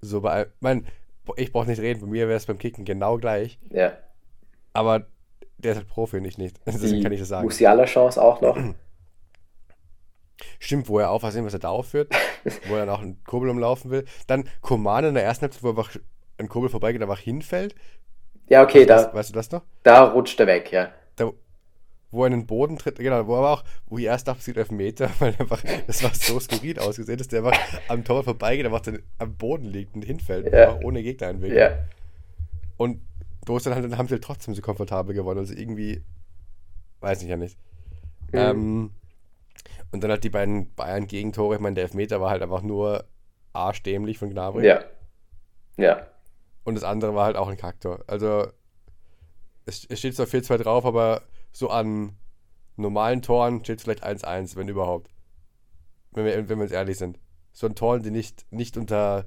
So 0.00 0.20
bei, 0.22 0.46
mein, 0.60 0.86
ich 1.36 1.52
brauche 1.52 1.66
nicht 1.66 1.80
reden, 1.80 2.00
bei 2.00 2.06
mir 2.06 2.28
wäre 2.28 2.36
es 2.36 2.46
beim 2.46 2.58
Kicken 2.58 2.84
genau 2.84 3.18
gleich. 3.18 3.58
Ja. 3.70 3.92
Aber 4.72 5.06
der 5.58 5.72
ist 5.72 5.78
halt 5.78 5.88
Profi 5.88 6.16
und 6.16 6.24
ich 6.24 6.38
nicht. 6.38 6.56
Deswegen 6.66 7.02
kann 7.02 7.12
ich 7.12 7.20
das 7.20 7.28
sagen. 7.28 7.44
Musiala 7.44 7.84
Chance 7.84 8.22
auch 8.22 8.40
noch. 8.40 8.56
Stimmt, 10.58 10.88
wo 10.88 10.98
er 10.98 11.10
aufpassen, 11.10 11.44
was 11.44 11.52
er 11.52 11.60
da 11.60 11.68
aufführt, 11.68 12.12
wo 12.68 12.74
er 12.74 12.86
dann 12.86 12.94
auch 12.94 13.00
einen 13.00 13.22
Kurbel 13.24 13.50
umlaufen 13.50 13.90
will. 13.90 14.04
Dann 14.26 14.48
Koman 14.60 15.04
in 15.04 15.14
der 15.14 15.24
ersten 15.24 15.42
Halbzeit, 15.42 15.62
wo 15.62 15.68
er 15.68 15.78
einfach 15.78 15.96
ein 16.38 16.48
Kurbel 16.48 16.70
vorbeigeht, 16.70 17.02
einfach 17.02 17.18
hinfällt. 17.18 17.74
Ja, 18.48 18.62
okay, 18.62 18.88
weißt, 18.88 19.08
da. 19.08 19.14
Weißt 19.14 19.30
du 19.30 19.34
das 19.34 19.50
noch? 19.50 19.62
Da 19.82 20.04
rutscht 20.04 20.40
er 20.40 20.46
weg, 20.46 20.72
ja. 20.72 20.90
Da, 21.16 21.32
wo 22.10 22.24
er 22.24 22.26
in 22.26 22.32
den 22.32 22.46
Boden 22.46 22.76
tritt, 22.76 22.96
genau, 22.96 23.26
wo 23.26 23.36
er 23.36 23.48
auch, 23.48 23.64
wo 23.86 23.98
ich 23.98 24.04
erst 24.04 24.26
dachte, 24.26 24.40
es 24.40 24.46
geht 24.46 24.58
auf 24.58 24.70
Meter, 24.70 25.08
weil 25.20 25.34
einfach, 25.38 25.62
das 25.86 26.02
war 26.02 26.12
so 26.14 26.40
skurril 26.40 26.78
ausgesehen, 26.80 27.18
dass 27.18 27.28
der 27.28 27.44
einfach 27.44 27.58
am 27.88 28.04
Tor 28.04 28.24
vorbeigeht, 28.24 28.66
einfach 28.66 28.80
dann 28.80 29.02
am 29.18 29.36
Boden 29.36 29.66
liegt 29.66 29.94
und 29.94 30.02
hinfällt, 30.02 30.52
ja. 30.52 30.78
ohne 30.82 31.02
Gegner 31.02 31.28
einwirkt. 31.28 31.56
Ja. 31.56 31.78
Und 32.76 33.00
ist 33.48 33.66
dann 33.66 33.74
halt, 33.74 33.96
haben 33.96 34.06
sie 34.06 34.14
halt 34.14 34.24
trotzdem 34.24 34.54
so 34.54 34.62
komfortabel 34.62 35.14
gewonnen, 35.14 35.40
also 35.40 35.54
irgendwie, 35.54 36.02
weiß 37.00 37.22
ich 37.22 37.28
ja 37.28 37.36
nicht. 37.36 37.58
Mhm. 38.32 38.38
Ähm, 38.38 38.90
und 39.92 40.02
dann 40.02 40.10
halt 40.10 40.24
die 40.24 40.30
beiden 40.30 40.74
Bayern-Gegentore. 40.74 41.56
Ich 41.56 41.60
meine, 41.60 41.74
der 41.74 41.84
Elfmeter 41.84 42.20
war 42.20 42.30
halt 42.30 42.42
einfach 42.42 42.62
nur 42.62 43.04
arschdämlich 43.52 44.18
von 44.18 44.30
Gnabry. 44.30 44.66
Ja. 44.66 44.84
Ja. 45.76 46.06
Und 46.64 46.74
das 46.74 46.84
andere 46.84 47.14
war 47.14 47.24
halt 47.24 47.36
auch 47.36 47.48
ein 47.48 47.56
Kaktor. 47.56 48.04
Also, 48.06 48.46
es, 49.66 49.86
es 49.88 49.98
steht 49.98 50.14
zwar 50.14 50.26
4-2 50.26 50.58
drauf, 50.58 50.84
aber 50.84 51.22
so 51.52 51.70
an 51.70 52.16
normalen 52.76 53.22
Toren 53.22 53.64
steht 53.64 53.78
es 53.78 53.84
vielleicht 53.84 54.04
1-1, 54.04 54.56
wenn 54.56 54.68
überhaupt. 54.68 55.10
Wenn 56.12 56.24
wir, 56.24 56.48
wenn 56.48 56.58
wir 56.58 56.64
uns 56.64 56.72
ehrlich 56.72 56.98
sind. 56.98 57.18
So 57.52 57.66
an 57.66 57.74
Toren, 57.74 58.02
die 58.02 58.10
nicht, 58.10 58.46
nicht 58.52 58.76
unter 58.76 59.26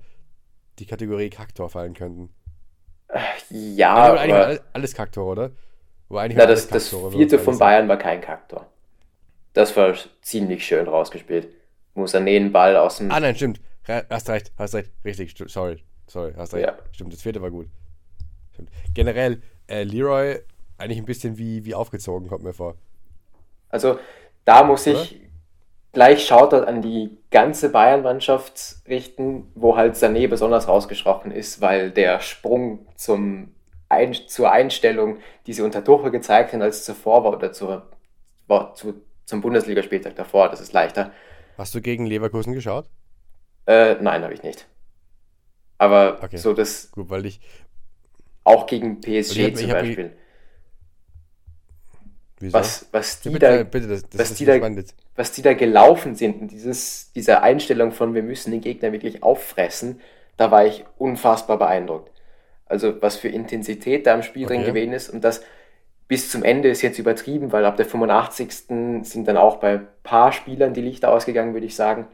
die 0.79 0.85
Kategorie 0.85 1.29
Kaktor 1.29 1.69
fallen 1.69 1.93
könnten. 1.93 2.33
Ja, 3.49 3.95
also, 3.95 4.17
eigentlich 4.17 4.33
aber... 4.33 4.45
Alles, 4.45 4.61
alles 4.73 4.93
Kaktor, 4.93 5.25
oder? 5.25 5.51
Na, 6.09 6.45
das, 6.45 6.67
das 6.67 6.89
vierte 6.89 7.39
von 7.39 7.57
Bayern 7.57 7.87
war 7.87 7.97
kein 7.97 8.21
Kaktor. 8.21 8.67
Das 9.53 9.75
war 9.77 9.95
ziemlich 10.21 10.65
schön 10.65 10.87
rausgespielt. 10.87 11.47
Muss 11.93 12.13
er 12.13 12.21
den 12.21 12.51
Ball 12.51 12.75
aus 12.75 12.97
dem. 12.97 13.11
Ah, 13.11 13.19
nein, 13.19 13.35
stimmt. 13.35 13.61
Hast 13.87 14.29
recht, 14.29 14.51
hast 14.57 14.73
recht. 14.73 14.91
Richtig, 15.05 15.35
sorry. 15.47 15.83
Sorry, 16.07 16.33
hast 16.35 16.53
recht. 16.53 16.65
Ja. 16.65 16.77
Stimmt, 16.91 17.13
das 17.13 17.21
vierte 17.21 17.41
war 17.41 17.51
gut. 17.51 17.67
Stimmt. 18.53 18.69
Generell, 18.93 19.41
äh, 19.67 19.83
Leroy 19.83 20.39
eigentlich 20.77 20.97
ein 20.97 21.05
bisschen 21.05 21.37
wie, 21.37 21.65
wie 21.65 21.75
aufgezogen, 21.75 22.27
kommt 22.27 22.43
mir 22.43 22.53
vor. 22.53 22.75
Also, 23.69 23.99
da 24.45 24.63
muss 24.63 24.87
Oder? 24.87 25.01
ich 25.01 25.21
gleich 25.91 26.25
Shoutout 26.25 26.65
an 26.65 26.81
die 26.81 27.17
ganze 27.31 27.69
Bayern-Mannschaft 27.69 28.77
richten, 28.87 29.51
wo 29.55 29.77
halt 29.77 29.95
Sané 29.95 30.27
besonders 30.27 30.67
rausgeschrochen 30.67 31.31
ist, 31.31 31.61
weil 31.61 31.91
der 31.91 32.19
Sprung 32.19 32.87
zum 32.95 33.53
Ein 33.89 34.13
zur 34.13 34.51
Einstellung, 34.51 35.19
die 35.45 35.53
sie 35.53 35.61
unter 35.61 35.83
Tuchel 35.83 36.11
gezeigt 36.11 36.53
haben, 36.53 36.61
als 36.61 36.83
zuvor 36.83 37.23
war 37.23 37.33
oder 37.33 37.53
zur, 37.53 37.87
war, 38.47 38.73
zu, 38.73 38.95
zum 39.25 39.41
Bundesligaspieltag 39.41 40.15
davor. 40.15 40.49
Das 40.49 40.61
ist 40.61 40.73
leichter. 40.73 41.11
Hast 41.57 41.75
du 41.75 41.81
gegen 41.81 42.05
Leverkusen 42.05 42.53
geschaut? 42.53 42.89
Äh, 43.65 43.95
nein, 44.01 44.23
habe 44.23 44.33
ich 44.33 44.43
nicht. 44.43 44.67
Aber 45.77 46.19
okay. 46.21 46.37
so 46.37 46.53
das. 46.53 46.91
Gut, 46.91 47.09
weil 47.09 47.25
ich. 47.25 47.39
Auch 48.43 48.67
gegen 48.67 48.99
PSG 48.99 49.45
hab, 49.45 49.55
zum 49.55 49.69
Beispiel. 49.69 50.13
Wieso? 52.39 52.53
Was, 52.55 52.87
was 52.91 53.21
die 53.21 53.39
da, 53.39 53.63
bitte, 53.63 53.87
das, 53.87 54.03
das 54.09 54.19
was, 54.19 54.33
die 54.33 54.43
da 54.43 54.59
was 55.15 55.31
die 55.31 55.41
da 55.41 55.53
gelaufen 55.53 56.15
sind 56.15 56.41
und 56.41 56.47
dieses, 56.49 57.13
diese 57.13 57.41
Einstellung 57.41 57.93
von 57.93 58.13
wir 58.15 58.23
müssen 58.23 58.51
den 58.51 58.59
Gegner 58.59 58.91
wirklich 58.91 59.23
auffressen, 59.23 60.01
da 60.35 60.51
war 60.51 60.65
ich 60.65 60.83
unfassbar 60.97 61.57
beeindruckt. 61.57 62.11
Also 62.65 63.01
was 63.01 63.15
für 63.15 63.29
Intensität 63.29 64.05
da 64.07 64.15
im 64.15 64.23
Spiel 64.23 64.45
okay. 64.45 64.55
drin 64.55 64.65
gewesen 64.65 64.91
ist 64.91 65.09
und 65.09 65.23
das 65.23 65.41
bis 66.13 66.29
zum 66.29 66.43
Ende 66.43 66.69
ist 66.69 66.83
jetzt 66.83 66.99
übertrieben, 66.99 67.51
weil 67.51 67.65
ab 67.65 67.75
der 67.75 67.87
85. 67.87 68.51
sind 69.01 69.27
dann 69.27 69.35
auch 69.35 69.55
bei 69.55 69.79
ein 69.79 69.87
paar 70.03 70.31
Spielern 70.31 70.75
die 70.75 70.81
Lichter 70.81 71.11
ausgegangen, 71.11 71.55
würde 71.55 71.65
ich 71.65 71.75
sagen. 71.75 72.05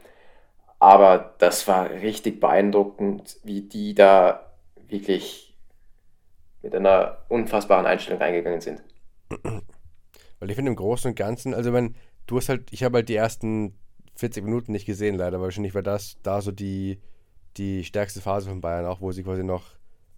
Aber 0.79 1.35
das 1.39 1.67
war 1.67 1.89
richtig 1.89 2.39
beeindruckend, 2.39 3.41
wie 3.43 3.59
die 3.59 3.93
da 3.95 4.53
wirklich 4.87 5.53
mit 6.61 6.73
einer 6.73 7.17
unfassbaren 7.27 7.85
Einstellung 7.85 8.21
reingegangen 8.21 8.61
sind. 8.61 8.81
Weil 10.39 10.49
ich 10.49 10.55
finde 10.55 10.71
im 10.71 10.77
Großen 10.77 11.09
und 11.09 11.15
Ganzen, 11.15 11.53
also 11.53 11.73
wenn 11.73 11.97
du 12.25 12.37
hast 12.37 12.47
halt, 12.47 12.71
ich 12.71 12.85
habe 12.85 12.99
halt 12.99 13.09
die 13.09 13.17
ersten 13.17 13.77
40 14.15 14.45
Minuten 14.45 14.71
nicht 14.71 14.85
gesehen, 14.85 15.15
leider, 15.15 15.41
wahrscheinlich 15.41 15.75
war 15.75 15.83
das 15.83 16.15
da 16.23 16.39
so 16.39 16.53
die, 16.53 17.01
die 17.57 17.83
stärkste 17.83 18.21
Phase 18.21 18.47
von 18.47 18.61
Bayern 18.61 18.85
auch, 18.85 19.01
wo 19.01 19.11
sie 19.11 19.23
quasi 19.23 19.43
noch, 19.43 19.65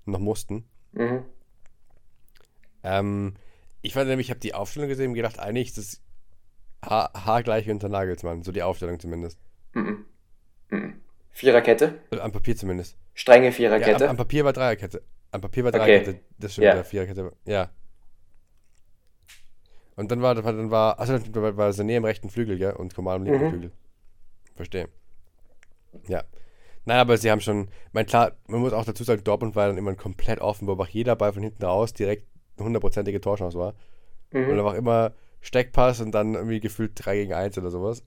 noch 0.05 0.19
mussten. 0.19 0.65
Mhm. 0.91 1.25
Ähm, 2.83 3.33
ich 3.81 3.93
fand 3.93 4.07
nämlich, 4.07 4.27
ich 4.27 4.31
habe 4.31 4.39
die 4.39 4.53
Aufstellung 4.53 4.89
gesehen 4.89 5.09
und 5.09 5.13
gedacht, 5.15 5.39
eigentlich 5.39 5.69
ist 5.69 5.77
das 5.77 6.01
ha 6.83 7.11
haargleich 7.13 7.69
unter 7.69 7.89
Nagelsmann, 7.89 8.43
so 8.43 8.51
die 8.51 8.63
Aufstellung 8.63 8.99
zumindest. 8.99 9.39
Mhm. 9.73 10.05
Mhm. 10.69 11.01
Viererkette? 11.31 11.99
Also 12.11 12.23
am 12.23 12.31
Papier 12.31 12.55
zumindest. 12.55 12.97
Strenge 13.13 13.51
Viererkette? 13.51 14.03
Ja, 14.03 14.09
am, 14.09 14.11
am, 14.11 14.17
Papier 14.17 14.45
war 14.45 14.53
Dreierkette. 14.53 15.03
Am 15.31 15.41
Papier 15.41 15.63
war 15.63 15.71
Dreierkette, 15.71 16.11
okay. 16.11 16.21
das 16.39 16.53
stimmt, 16.53 16.65
ja. 16.65 16.83
Viererkette, 16.83 17.31
ja. 17.45 17.69
Und 19.95 20.11
dann 20.11 20.21
war, 20.21 20.35
dann 20.35 20.71
war, 20.71 20.99
achso, 20.99 21.17
dann 21.17 21.57
war 21.57 21.69
Sané 21.71 21.97
im 21.97 22.05
rechten 22.05 22.29
Flügel, 22.29 22.59
ja, 22.59 22.75
und 22.75 22.95
Komal 22.95 23.17
im 23.17 23.23
linken 23.23 23.45
mhm. 23.45 23.49
Flügel. 23.49 23.71
Verstehe. 24.55 24.89
Ja. 26.07 26.23
Naja, 26.85 27.01
aber 27.01 27.17
sie 27.17 27.29
haben 27.29 27.41
schon, 27.41 27.69
mein 27.91 28.05
klar, 28.05 28.31
man 28.47 28.61
muss 28.61 28.73
auch 28.73 28.85
dazu 28.85 29.03
sagen, 29.03 29.23
Dortmund 29.23 29.55
war 29.55 29.67
dann 29.67 29.77
immer 29.77 29.93
komplett 29.95 30.39
offen, 30.39 30.67
wo 30.67 30.73
auch 30.73 30.87
jeder 30.87 31.15
Ball 31.15 31.33
von 31.33 31.43
hinten 31.43 31.63
raus 31.63 31.93
direkt 31.93 32.27
eine 32.61 32.65
hundertprozentige 32.65 33.21
Torchance 33.21 33.57
war. 33.57 33.73
Mhm. 34.31 34.49
Und 34.49 34.59
einfach 34.59 34.73
immer 34.75 35.13
Steckpass 35.41 36.01
und 36.01 36.11
dann 36.11 36.35
irgendwie 36.35 36.59
gefühlt 36.59 36.91
3 36.95 37.15
gegen 37.15 37.33
1 37.33 37.57
oder 37.57 37.69
sowas. 37.69 38.03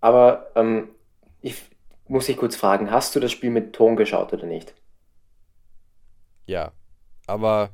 Aber 0.00 0.50
ähm, 0.54 0.88
ich 1.40 1.62
muss 2.08 2.26
dich 2.26 2.36
kurz 2.36 2.56
fragen, 2.56 2.90
hast 2.90 3.14
du 3.14 3.20
das 3.20 3.32
Spiel 3.32 3.50
mit 3.50 3.72
Ton 3.72 3.96
geschaut 3.96 4.32
oder 4.32 4.46
nicht? 4.46 4.74
Ja, 6.46 6.72
aber 7.26 7.70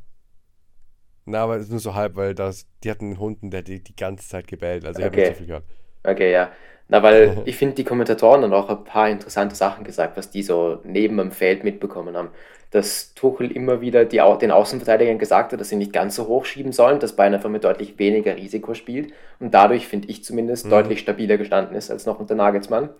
na, 1.25 1.45
aber 1.45 1.57
es 1.57 1.65
ist 1.65 1.71
nur 1.71 1.79
so 1.79 1.95
halb, 1.95 2.17
weil 2.17 2.35
das, 2.35 2.67
die 2.83 2.91
hatten 2.91 3.07
einen 3.07 3.19
Hunden, 3.19 3.51
der 3.51 3.63
die, 3.63 3.83
die 3.83 3.95
ganze 3.95 4.29
Zeit 4.29 4.49
gebellt. 4.49 4.85
Also 4.85 5.01
ich 5.01 5.07
okay. 5.07 5.17
habe 5.17 5.29
nicht 5.29 5.35
so 5.35 5.39
viel 5.39 5.47
gehört. 5.47 5.65
Okay, 6.05 6.33
ja. 6.33 6.51
Na, 6.93 7.03
weil 7.03 7.39
ich 7.47 7.57
finde, 7.57 7.75
die 7.75 7.85
Kommentatoren 7.85 8.43
haben 8.43 8.53
auch 8.53 8.69
ein 8.69 8.85
paar 8.85 9.09
interessante 9.09 9.55
Sachen 9.55 9.83
gesagt, 9.83 10.19
was 10.19 10.29
die 10.29 10.43
so 10.43 10.79
neben 10.85 11.17
dem 11.17 11.33
Feld 11.33 11.65
mitbekommen 11.65 12.15
haben. 12.19 12.29
Dass 12.71 13.15
Tuchel 13.15 13.51
immer 13.51 13.81
wieder 13.81 14.05
die, 14.05 14.21
den 14.43 14.51
Außenverteidigern 14.51 15.19
gesagt 15.19 15.53
hat, 15.53 15.61
dass 15.61 15.71
sie 15.71 15.77
nicht 15.77 15.95
ganz 15.95 16.17
so 16.17 16.27
hoch 16.27 16.45
schieben 16.45 16.73
sollen, 16.73 17.01
dass 17.01 17.17
Bayern 17.17 17.33
einfach 17.33 17.49
mit 17.49 17.65
deutlich 17.65 17.99
weniger 17.99 18.37
Risiko 18.37 18.75
spielt 18.75 19.15
und 19.41 19.55
dadurch, 19.55 19.89
finde 19.89 20.09
ich 20.09 20.23
zumindest, 20.23 20.71
deutlich 20.71 21.01
stabiler 21.01 21.39
gestanden 21.39 21.75
ist 21.77 21.91
als 21.91 22.05
noch 22.05 22.21
unter 22.21 22.35
Nagelsmann. 22.35 22.91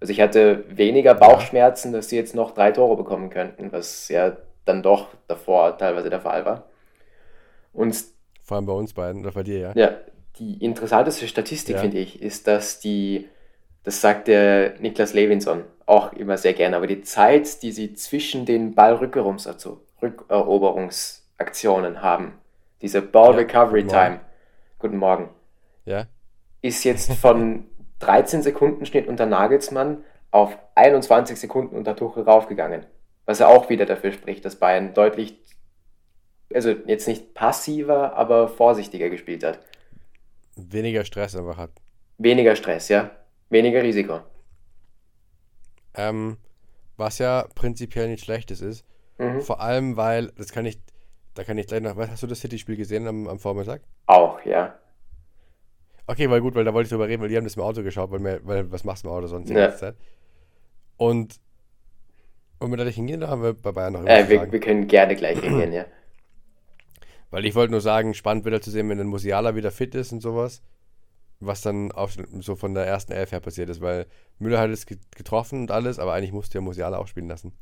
Also 0.00 0.12
ich 0.12 0.20
hatte 0.20 0.64
weniger 0.68 1.14
Bauchschmerzen, 1.14 1.92
dass 1.92 2.08
sie 2.08 2.16
jetzt 2.16 2.36
noch 2.36 2.52
drei 2.52 2.70
Tore 2.70 2.96
bekommen 2.96 3.30
könnten, 3.30 3.72
was 3.72 4.08
ja 4.10 4.36
dann 4.64 4.84
doch 4.84 5.08
davor 5.26 5.76
teilweise 5.76 6.08
der 6.08 6.20
Fall 6.20 6.44
war. 6.44 6.66
Und 7.72 7.96
Vor 8.44 8.58
allem 8.58 8.66
bei 8.66 8.72
uns 8.74 8.92
beiden 8.92 9.22
oder 9.22 9.32
bei 9.32 9.42
dir, 9.42 9.58
ja. 9.58 9.72
ja, 9.74 9.90
die 10.38 10.64
interessanteste 10.64 11.26
Statistik, 11.26 11.74
Ja. 11.74 11.80
finde 11.82 11.98
ich, 11.98 12.22
ist, 12.22 12.46
dass 12.46 12.78
die, 12.78 13.28
das 13.84 14.00
sagt 14.00 14.28
der 14.28 14.78
Niklas 14.80 15.14
Levinson 15.14 15.64
auch 15.86 16.12
immer 16.12 16.38
sehr 16.38 16.54
gerne, 16.54 16.76
aber 16.76 16.86
die 16.86 17.02
Zeit, 17.02 17.62
die 17.62 17.72
sie 17.72 17.94
zwischen 17.94 18.46
den 18.46 18.74
Ballrückerungs, 18.74 19.46
also 19.46 19.80
Rückeroberungsaktionen 20.02 22.02
haben, 22.02 22.34
diese 22.82 23.02
Ball 23.02 23.32
Ja, 23.32 23.36
Recovery 23.38 23.82
guten. 23.82 23.94
Time, 23.94 24.20
guten 24.78 24.96
Morgen, 24.98 25.28
Ja. 25.84 26.06
ist 26.62 26.84
jetzt 26.84 27.12
von 27.14 27.64
13 28.00 28.42
Sekunden 28.42 28.86
Schnitt 28.86 29.08
unter 29.08 29.26
Nagelsmann 29.26 30.04
auf 30.30 30.56
21 30.74 31.38
Sekunden 31.38 31.76
unter 31.76 31.96
Tuchel 31.96 32.22
raufgegangen. 32.22 32.86
Was 33.26 33.40
ja 33.40 33.48
auch 33.48 33.68
wieder 33.68 33.84
dafür 33.84 34.12
spricht, 34.12 34.44
dass 34.44 34.56
Bayern 34.56 34.94
deutlich, 34.94 35.36
also 36.54 36.70
jetzt 36.70 37.08
nicht 37.08 37.34
passiver, 37.34 38.14
aber 38.16 38.48
vorsichtiger 38.48 39.10
gespielt 39.10 39.44
hat. 39.44 39.58
Weniger 40.56 41.04
Stress 41.04 41.36
einfach 41.36 41.58
hat. 41.58 41.70
Weniger 42.18 42.56
Stress, 42.56 42.88
ja. 42.88 43.10
Weniger 43.50 43.82
Risiko. 43.82 44.20
Ähm, 45.94 46.36
was 46.96 47.18
ja 47.18 47.46
prinzipiell 47.54 48.08
nicht 48.08 48.24
schlechtes 48.24 48.60
ist. 48.60 48.84
Mhm. 49.18 49.40
Vor 49.40 49.60
allem, 49.60 49.96
weil, 49.96 50.28
das 50.36 50.52
kann 50.52 50.64
ich, 50.66 50.78
da 51.34 51.44
kann 51.44 51.58
ich 51.58 51.66
gleich 51.66 51.82
noch, 51.82 51.96
hast 51.96 52.22
du 52.22 52.26
das 52.26 52.40
City-Spiel 52.40 52.76
gesehen 52.76 53.06
am, 53.06 53.26
am 53.28 53.38
Vormittag? 53.38 53.82
Auch, 54.06 54.44
ja. 54.44 54.78
Okay, 56.06 56.30
weil 56.30 56.40
gut, 56.40 56.54
weil 56.54 56.64
da 56.64 56.72
wollte 56.74 56.86
ich 56.86 56.90
drüber 56.90 57.08
reden, 57.08 57.22
weil 57.22 57.28
die 57.28 57.36
haben 57.36 57.44
das 57.44 57.56
im 57.56 57.62
Auto 57.62 57.82
geschaut, 57.82 58.10
weil, 58.10 58.18
mir, 58.20 58.40
weil 58.44 58.70
was 58.72 58.84
machst 58.84 59.04
du 59.04 59.08
im 59.08 59.14
Auto 59.14 59.26
sonst 59.26 59.48
die 59.48 59.54
Ja. 59.54 59.66
ganze 59.66 59.78
Zeit? 59.78 59.96
Und, 60.96 61.40
und 62.58 62.70
wir 62.70 62.76
da 62.76 62.84
nicht 62.84 62.96
hingehen, 62.96 63.20
da 63.20 63.28
haben 63.28 63.42
wir 63.42 63.54
bei 63.54 63.72
Bayern 63.72 63.92
noch 63.94 64.06
Äh, 64.06 64.28
wir, 64.28 64.50
wir 64.52 64.60
können 64.60 64.86
gerne 64.86 65.16
gleich 65.16 65.38
hingehen, 65.42 65.72
ja. 65.72 65.86
Weil 67.30 67.44
ich 67.46 67.54
wollte 67.54 67.70
nur 67.70 67.80
sagen, 67.80 68.14
spannend 68.14 68.44
wieder 68.44 68.60
zu 68.60 68.70
sehen, 68.70 68.88
wenn 68.88 68.98
dann 68.98 69.06
Musiala 69.06 69.54
wieder 69.54 69.70
fit 69.70 69.94
ist 69.94 70.12
und 70.12 70.20
sowas, 70.20 70.62
was 71.40 71.62
dann 71.62 71.92
auch 71.92 72.10
so 72.40 72.56
von 72.56 72.74
der 72.74 72.86
ersten 72.86 73.12
Elf 73.12 73.32
her 73.32 73.40
passiert 73.40 73.70
ist, 73.70 73.80
weil 73.80 74.06
Müller 74.38 74.60
hat 74.60 74.70
es 74.70 74.86
ge- 74.86 74.98
getroffen 75.16 75.62
und 75.62 75.70
alles, 75.70 75.98
aber 75.98 76.12
eigentlich 76.14 76.32
musste 76.32 76.58
ja 76.58 76.62
Musiala 76.62 76.98
auch 76.98 77.08
spielen 77.08 77.28
lassen. 77.28 77.52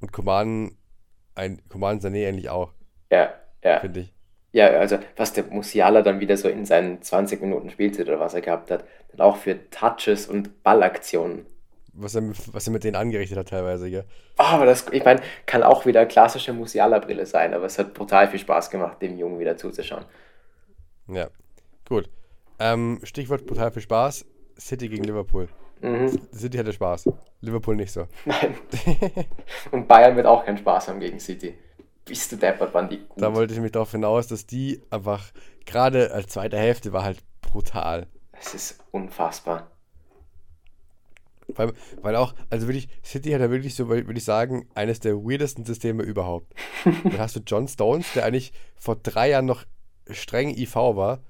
Und 0.00 0.12
Coman, 0.12 0.76
ein 1.36 1.62
Coman 1.68 2.00
Sané 2.00 2.28
eigentlich 2.28 2.50
auch, 2.50 2.74
Ja, 3.10 3.34
ja. 3.62 3.80
finde 3.80 4.00
ich. 4.00 4.14
Ja, 4.52 4.68
also 4.68 4.98
was 5.16 5.32
der 5.34 5.44
Musiala 5.44 6.02
dann 6.02 6.20
wieder 6.20 6.36
so 6.36 6.48
in 6.48 6.66
seinen 6.66 7.02
20 7.02 7.40
Minuten 7.42 7.70
Spielzeit 7.70 8.08
oder 8.08 8.20
was 8.20 8.34
er 8.34 8.42
gehabt 8.42 8.70
hat, 8.70 8.84
dann 9.12 9.20
auch 9.20 9.36
für 9.36 9.70
Touches 9.70 10.26
und 10.28 10.62
Ballaktionen. 10.62 11.46
Was 11.92 12.14
er, 12.14 12.22
was 12.54 12.66
er 12.66 12.72
mit 12.72 12.84
denen 12.84 12.96
angerichtet 12.96 13.36
hat 13.38 13.48
teilweise, 13.50 13.88
ja. 13.88 14.04
Oh, 14.38 14.42
aber 14.44 14.66
das, 14.66 14.86
ich 14.92 15.04
meine, 15.04 15.20
kann 15.46 15.62
auch 15.64 15.84
wieder 15.84 16.06
klassische 16.06 16.52
Musiala-Brille 16.52 17.26
sein, 17.26 17.54
aber 17.54 17.66
es 17.66 17.78
hat 17.78 17.92
brutal 17.94 18.28
viel 18.28 18.38
Spaß 18.38 18.70
gemacht, 18.70 19.02
dem 19.02 19.18
Jungen 19.18 19.38
wieder 19.40 19.56
zuzuschauen. 19.56 20.04
Ja, 21.08 21.28
gut. 21.88 22.10
Ähm, 22.58 23.00
Stichwort 23.02 23.46
brutal 23.46 23.70
viel 23.70 23.82
Spaß. 23.82 24.26
City 24.58 24.88
gegen 24.88 25.04
Liverpool. 25.04 25.48
Mhm. 25.80 26.20
City 26.34 26.58
hatte 26.58 26.72
Spaß. 26.72 27.08
Liverpool 27.40 27.76
nicht 27.76 27.92
so. 27.92 28.06
Nein. 28.24 28.56
Und 29.70 29.86
Bayern 29.86 30.16
wird 30.16 30.26
auch 30.26 30.44
keinen 30.44 30.58
Spaß 30.58 30.88
haben 30.88 31.00
gegen 31.00 31.20
City. 31.20 31.54
Bist 32.04 32.32
du 32.32 32.36
deppert, 32.36 32.74
waren 32.74 32.88
die 32.88 32.98
gut. 32.98 33.22
Da 33.22 33.34
wollte 33.34 33.54
ich 33.54 33.60
mich 33.60 33.72
darauf 33.72 33.92
hinaus, 33.92 34.26
dass 34.26 34.46
die 34.46 34.80
einfach, 34.90 35.30
gerade 35.66 36.12
als 36.12 36.28
zweite 36.28 36.56
Hälfte 36.56 36.92
war 36.92 37.04
halt 37.04 37.18
brutal. 37.42 38.06
Es 38.32 38.54
ist 38.54 38.78
unfassbar. 38.90 39.70
Weil, 41.48 41.72
weil 42.02 42.16
auch, 42.16 42.34
also 42.50 42.66
wirklich, 42.66 42.88
City 43.04 43.30
hat 43.30 43.40
ja 43.40 43.50
wirklich 43.50 43.74
so, 43.74 43.88
würde 43.88 44.12
ich 44.12 44.24
sagen, 44.24 44.68
eines 44.74 45.00
der 45.00 45.16
weirdesten 45.16 45.64
Systeme 45.64 46.02
überhaupt. 46.02 46.54
Dann 47.04 47.18
hast 47.18 47.36
du 47.36 47.40
John 47.46 47.68
Stones, 47.68 48.12
der 48.14 48.24
eigentlich 48.24 48.52
vor 48.76 48.96
drei 48.96 49.30
Jahren 49.30 49.46
noch 49.46 49.64
streng 50.10 50.50
IV 50.50 50.74
war, 50.74 51.20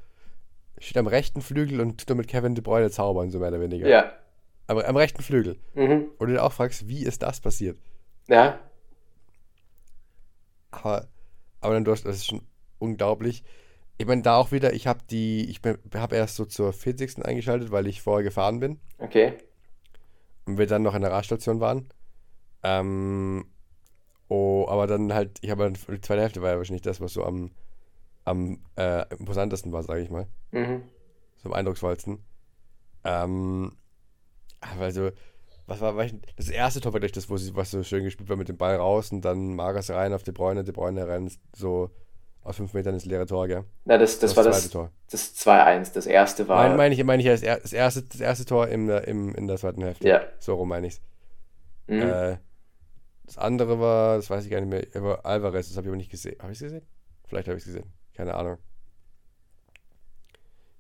steht 0.80 0.96
am 0.96 1.06
rechten 1.06 1.40
Flügel 1.42 1.80
und 1.80 1.98
tut 1.98 2.10
damit 2.10 2.28
Kevin 2.28 2.54
De 2.54 2.62
Bruyne 2.62 2.90
zaubern, 2.90 3.30
so 3.30 3.38
mehr 3.38 3.48
oder 3.48 3.60
weniger. 3.60 3.88
Ja. 3.88 4.12
Aber 4.66 4.86
am 4.86 4.96
rechten 4.96 5.22
Flügel. 5.22 5.58
Mhm. 5.74 6.10
Und 6.18 6.28
du 6.28 6.34
dir 6.34 6.42
auch 6.44 6.52
fragst, 6.52 6.88
wie 6.88 7.04
ist 7.04 7.22
das 7.22 7.40
passiert? 7.40 7.78
Ja. 8.28 8.58
Aber, 10.70 11.08
aber 11.60 11.74
dann, 11.74 11.84
du 11.84 11.92
hast, 11.92 12.04
das 12.04 12.16
ist 12.16 12.26
schon 12.26 12.42
unglaublich. 12.78 13.44
Ich 13.96 14.06
meine, 14.06 14.22
da 14.22 14.36
auch 14.36 14.52
wieder, 14.52 14.74
ich 14.74 14.86
habe 14.86 15.00
die, 15.10 15.50
ich 15.50 15.60
habe 15.94 16.16
erst 16.16 16.36
so 16.36 16.44
zur 16.44 16.72
40. 16.72 17.24
eingeschaltet, 17.24 17.70
weil 17.70 17.86
ich 17.86 18.02
vorher 18.02 18.22
gefahren 18.22 18.60
bin 18.60 18.78
Okay. 18.98 19.34
und 20.44 20.58
wir 20.58 20.66
dann 20.66 20.82
noch 20.82 20.94
in 20.94 21.02
der 21.02 21.10
Raststation 21.10 21.58
waren. 21.60 21.88
Ähm, 22.62 23.46
oh, 24.28 24.66
aber 24.68 24.86
dann 24.86 25.12
halt, 25.14 25.38
ich 25.40 25.50
habe 25.50 25.64
dann, 25.64 25.74
die 25.74 26.00
zweite 26.00 26.20
Hälfte 26.20 26.42
war 26.42 26.50
ja 26.50 26.58
wahrscheinlich 26.58 26.82
das, 26.82 27.00
was 27.00 27.12
so 27.12 27.24
am, 27.24 27.50
am 28.28 28.60
äh, 28.76 29.04
imposantesten 29.16 29.72
war, 29.72 29.82
sage 29.82 30.00
ich 30.02 30.10
mal. 30.10 30.26
Mhm. 30.52 30.82
So 31.36 31.48
am 31.48 31.54
eindrucksvollsten. 31.54 32.18
Ähm, 33.04 33.76
also, 34.60 35.10
was 35.66 35.80
war, 35.80 35.96
war 35.96 36.04
ich, 36.04 36.14
das 36.36 36.48
erste 36.48 36.80
Tor 36.80 36.92
war 36.92 37.00
gleich 37.00 37.12
das, 37.12 37.28
wo 37.30 37.36
sie, 37.36 37.54
was 37.54 37.70
so 37.70 37.82
schön 37.82 38.04
gespielt 38.04 38.28
war 38.28 38.36
mit 38.36 38.48
dem 38.48 38.56
Ball 38.56 38.76
raus 38.76 39.12
und 39.12 39.22
dann 39.22 39.54
Maras 39.54 39.90
rein 39.90 40.12
auf 40.12 40.22
De 40.22 40.32
Bruyne, 40.32 40.64
De 40.64 40.72
Bruyne 40.74 41.06
rein, 41.06 41.30
so 41.54 41.90
aus 42.42 42.56
fünf 42.56 42.72
Metern 42.72 42.94
ins 42.94 43.04
leere 43.04 43.26
Tor, 43.26 43.46
gell? 43.46 43.64
Na, 43.84 43.98
das, 43.98 44.18
das, 44.18 44.34
Das 44.34 44.36
war 44.36 44.44
zweite 44.44 44.62
das, 44.62 44.70
Tor. 44.70 44.92
das 45.10 45.36
2-1. 45.36 45.92
Das 45.92 46.06
erste 46.06 46.48
war. 46.48 46.62
Meine 46.62 46.76
mein 46.76 46.92
ich, 46.92 47.04
meine 47.04 47.20
ich 47.22 47.26
ja 47.26 47.32
das, 47.32 47.42
er- 47.72 47.78
erste, 47.78 48.02
das 48.04 48.20
erste 48.20 48.44
Tor 48.46 48.68
im, 48.68 48.88
im, 48.88 49.34
in 49.34 49.46
der 49.46 49.58
zweiten 49.58 49.82
Hälfte. 49.82 50.08
Ja. 50.08 50.22
So 50.38 50.54
rum 50.54 50.68
meine 50.68 50.86
ich's. 50.86 51.00
Mhm. 51.86 52.00
Äh, 52.02 52.36
das 53.26 53.36
andere 53.36 53.78
war, 53.78 54.16
das 54.16 54.30
weiß 54.30 54.44
ich 54.44 54.50
gar 54.50 54.60
nicht 54.62 54.94
mehr, 54.94 55.26
Alvarez, 55.26 55.68
das 55.68 55.76
habe 55.76 55.86
ich 55.86 55.90
aber 55.90 55.96
nicht 55.98 56.10
gesehen. 56.10 56.36
Habe 56.40 56.52
ich 56.52 56.58
es 56.58 56.62
gesehen? 56.62 56.86
Vielleicht 57.26 57.48
habe 57.48 57.58
ich 57.58 57.62
es 57.62 57.66
gesehen. 57.66 57.92
Keine 58.18 58.34
Ahnung. 58.34 58.58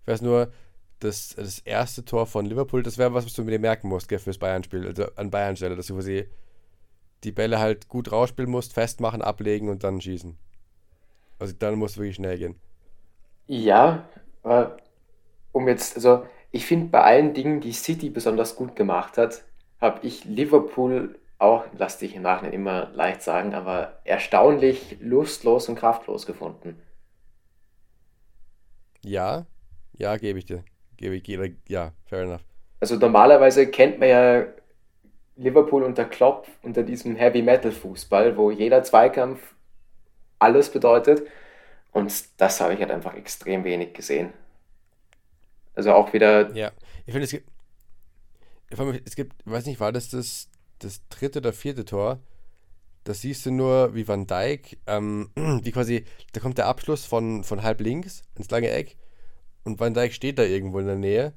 Ich 0.02 0.08
weiß 0.08 0.22
nur, 0.22 0.52
das, 0.98 1.36
das 1.36 1.60
erste 1.60 2.04
Tor 2.04 2.26
von 2.26 2.44
Liverpool, 2.44 2.82
das 2.82 2.98
wäre 2.98 3.14
was, 3.14 3.24
was 3.24 3.34
du 3.34 3.44
mir 3.44 3.60
merken 3.60 3.88
musst, 3.88 4.08
gell, 4.08 4.18
fürs 4.18 4.38
Bayern-Spiel, 4.38 4.84
also 4.84 5.06
an 5.14 5.30
Bayern-Stelle, 5.30 5.76
dass 5.76 5.86
du 5.86 5.94
quasi 5.94 6.28
die 7.22 7.30
Bälle 7.30 7.60
halt 7.60 7.86
gut 7.86 8.10
rausspielen 8.10 8.50
musst, 8.50 8.72
festmachen, 8.72 9.22
ablegen 9.22 9.68
und 9.68 9.84
dann 9.84 10.00
schießen. 10.00 10.36
Also 11.38 11.54
dann 11.56 11.76
muss 11.76 11.92
es 11.92 11.98
wirklich 11.98 12.16
schnell 12.16 12.38
gehen. 12.38 12.60
Ja, 13.46 14.08
aber 14.42 14.78
um 15.52 15.68
jetzt, 15.68 15.94
also 15.94 16.26
ich 16.50 16.66
finde 16.66 16.88
bei 16.88 17.02
allen 17.04 17.34
Dingen, 17.34 17.60
die 17.60 17.72
City 17.72 18.10
besonders 18.10 18.56
gut 18.56 18.74
gemacht 18.74 19.16
hat, 19.16 19.44
habe 19.80 20.04
ich 20.04 20.24
Liverpool 20.24 21.20
auch, 21.38 21.66
lass 21.78 21.98
dich 21.98 22.16
im 22.16 22.22
Nachhinein 22.22 22.52
immer 22.52 22.90
leicht 22.94 23.22
sagen, 23.22 23.54
aber 23.54 24.00
erstaunlich 24.02 24.96
lustlos 25.00 25.68
und 25.68 25.76
kraftlos 25.76 26.26
gefunden. 26.26 26.82
Ja, 29.04 29.46
ja, 29.96 30.16
gebe 30.16 30.38
ich 30.38 30.46
dir. 30.46 30.64
Gebe 30.96 31.16
ich, 31.16 31.22
gebe, 31.22 31.56
ja, 31.68 31.92
fair 32.06 32.22
enough. 32.22 32.44
Also 32.80 32.96
normalerweise 32.96 33.66
kennt 33.68 33.98
man 33.98 34.08
ja 34.08 34.46
Liverpool 35.36 35.82
unter 35.84 36.04
Klopp, 36.04 36.48
unter 36.62 36.82
diesem 36.82 37.16
Heavy 37.16 37.42
Metal 37.42 37.72
Fußball, 37.72 38.36
wo 38.36 38.50
jeder 38.50 38.82
Zweikampf 38.82 39.54
alles 40.38 40.70
bedeutet. 40.70 41.26
Und 41.92 42.12
das 42.40 42.60
habe 42.60 42.74
ich 42.74 42.80
halt 42.80 42.90
einfach 42.90 43.14
extrem 43.14 43.64
wenig 43.64 43.94
gesehen. 43.94 44.32
Also 45.74 45.92
auch 45.92 46.12
wieder, 46.12 46.54
Ja, 46.54 46.72
ich 47.06 47.12
finde, 47.12 47.24
es 47.24 47.30
gibt, 47.30 47.48
es 49.04 49.16
gibt, 49.16 49.34
weiß 49.44 49.66
nicht, 49.66 49.80
war 49.80 49.92
das 49.92 50.10
das, 50.10 50.48
das 50.80 51.00
dritte 51.08 51.38
oder 51.38 51.52
vierte 51.52 51.84
Tor? 51.84 52.20
Das 53.08 53.22
siehst 53.22 53.46
du 53.46 53.50
nur, 53.50 53.94
wie 53.94 54.06
Van 54.06 54.26
Dijk, 54.26 54.76
ähm, 54.86 55.30
wie 55.62 55.72
quasi, 55.72 56.04
da 56.34 56.40
kommt 56.40 56.58
der 56.58 56.66
Abschluss 56.66 57.06
von, 57.06 57.42
von 57.42 57.62
halb 57.62 57.80
links 57.80 58.22
ins 58.36 58.50
lange 58.50 58.68
Eck 58.70 58.96
und 59.64 59.80
Van 59.80 59.94
Dijk 59.94 60.12
steht 60.12 60.38
da 60.38 60.42
irgendwo 60.42 60.78
in 60.78 60.84
der 60.86 60.96
Nähe, 60.96 61.32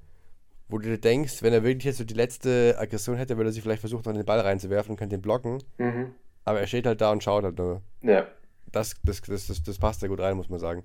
wo 0.68 0.80
du 0.80 0.90
dir 0.90 0.98
denkst, 0.98 1.42
wenn 1.44 1.54
er 1.54 1.64
wirklich 1.64 1.86
jetzt 1.86 2.00
so 2.00 2.04
die 2.04 2.14
letzte 2.14 2.76
Aggression 2.78 3.16
hätte, 3.16 3.38
würde 3.38 3.52
er 3.52 3.54
sich 3.54 3.64
vielleicht 3.64 3.80
versuchen, 3.80 4.04
noch 4.06 4.14
den 4.14 4.26
Ball 4.26 4.42
reinzuwerfen 4.42 4.92
und 4.92 4.98
könnte 4.98 5.16
den 5.16 5.22
blocken, 5.22 5.64
mhm, 5.78 6.14
aber 6.44 6.60
er 6.60 6.68
steht 6.68 6.86
halt 6.86 7.00
da 7.00 7.12
und 7.14 7.24
schaut 7.24 7.46
halt 7.46 7.58
nur. 7.58 7.82
ja. 8.02 8.28
Das, 8.74 8.96
das, 9.06 9.22
das, 9.22 9.48
das, 9.48 9.64
das 9.64 9.78
passt 9.80 10.04
da 10.04 10.08
gut 10.08 10.20
rein, 10.20 10.36
muss 10.36 10.50
man 10.50 10.60
sagen. 10.60 10.84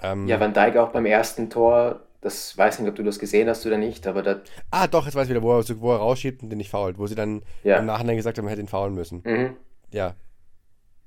Ähm, 0.00 0.28
Ja, 0.28 0.38
Van 0.38 0.52
Dijk 0.54 0.76
auch 0.76 0.90
beim 0.90 1.06
ersten 1.06 1.50
Tor, 1.50 2.02
das 2.20 2.56
weiß 2.56 2.78
nicht, 2.78 2.88
ob 2.88 2.94
du 2.94 3.02
das 3.02 3.18
gesehen 3.18 3.48
hast 3.48 3.66
oder 3.66 3.78
nicht, 3.78 4.06
aber 4.06 4.22
da, 4.22 4.40
Ah, 4.70 4.86
doch, 4.86 5.06
jetzt 5.06 5.14
weiß 5.16 5.24
ich 5.24 5.30
wieder, 5.30 5.42
wo 5.42 5.58
er, 5.58 5.64
wo 5.80 5.92
er 5.92 5.98
rausschiebt 5.98 6.42
und 6.44 6.50
den 6.50 6.58
nicht 6.58 6.70
fault, 6.70 6.98
wo 6.98 7.06
sie 7.08 7.14
dann 7.16 7.42
Ja. 7.64 7.78
im 7.78 7.86
Nachhinein 7.86 8.16
gesagt 8.16 8.38
haben, 8.38 8.44
man 8.44 8.50
hätte 8.50 8.62
ihn 8.62 8.68
faulen 8.68 8.94
müssen. 8.94 9.22
mhm, 9.24 9.56
Ja. 9.94 10.14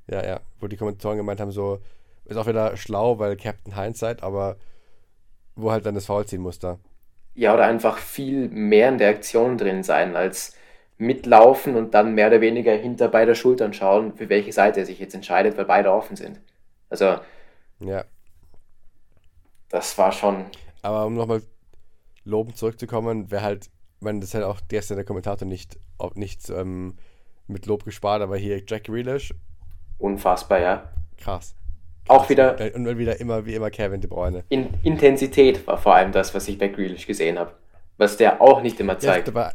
Ja, 0.09 0.26
ja. 0.26 0.39
Wo 0.59 0.68
die 0.68 0.77
Kommentatoren 0.77 1.18
gemeint 1.18 1.39
haben, 1.41 1.51
so, 1.51 1.80
ist 2.26 2.38
auch 2.38 2.47
wieder 2.47 2.77
schlau, 2.77 3.19
weil 3.19 3.35
Captain 3.35 3.76
Hindsight, 3.76 4.23
aber 4.23 4.55
wo 5.55 5.72
halt 5.72 5.85
dann 5.85 5.95
das 5.95 6.05
Foul 6.05 6.26
ziehen 6.26 6.41
muss 6.41 6.59
da. 6.59 6.80
Ja, 7.35 7.53
oder 7.53 7.65
einfach 7.65 7.97
viel 7.97 8.49
mehr 8.49 8.89
in 8.89 8.97
der 8.97 9.09
Aktion 9.09 9.57
drin 9.57 9.84
sein, 9.84 10.15
als 10.15 10.55
mitlaufen 10.97 11.76
und 11.76 11.93
dann 11.93 12.15
mehr 12.15 12.27
oder 12.27 12.41
weniger 12.41 12.73
hinter 12.73 13.09
beide 13.09 13.35
Schultern 13.35 13.73
schauen, 13.73 14.15
für 14.15 14.30
welche 14.30 14.51
Seite 14.53 14.80
er 14.80 14.85
sich 14.85 14.99
jetzt 14.99 15.14
entscheidet, 15.14 15.57
weil 15.57 15.65
beide 15.65 15.91
offen 15.91 16.15
sind. 16.15 16.39
Also, 16.89 17.19
Ja. 17.80 18.05
das 19.69 19.97
war 19.97 20.11
schon. 20.11 20.45
Aber 20.81 21.05
um 21.05 21.14
nochmal 21.15 21.41
lobend 22.23 22.57
zurückzukommen, 22.57 23.30
wäre 23.31 23.43
halt, 23.43 23.69
meine, 23.99 24.19
das 24.22 24.34
hat 24.34 24.43
auch 24.43 24.61
gestern 24.69 24.97
der 24.97 25.05
Kommentator 25.05 25.47
nicht, 25.47 25.77
auch 25.97 26.15
nicht 26.15 26.49
ähm, 26.49 26.97
mit 27.48 27.65
Lob 27.65 27.84
gespart, 27.86 28.22
aber 28.22 28.38
hier 28.38 28.61
Jack 28.68 28.86
Grealish, 28.86 29.34
Unfassbar, 29.99 30.60
ja. 30.60 30.90
krass. 31.18 31.56
Auch 32.07 32.30
wieder 32.30 32.52
Und 32.74 32.86
dann 32.86 32.98
wieder 32.98 33.19
immer, 33.19 33.45
wie 33.45 33.56
immer 33.56 33.69
Kevin 33.69 33.99
De 33.99 34.10
Bruyne. 34.10 34.44
in 34.49 34.69
Intensität 34.84 35.65
war 35.68 35.78
vor 35.78 35.95
allem 35.95 36.11
das, 36.11 36.34
was 36.34 36.48
ich 36.48 36.57
bei 36.57 36.68
Grealish 36.69 37.06
gesehen 37.07 37.38
habe. 37.38 37.52
Was 37.98 38.15
der 38.18 38.41
auch 38.41 38.61
nicht 38.61 38.80
immer 38.80 38.94
Ja, 38.94 38.99
zeigt. 38.99 39.28
da 39.28 39.34
war, 39.34 39.53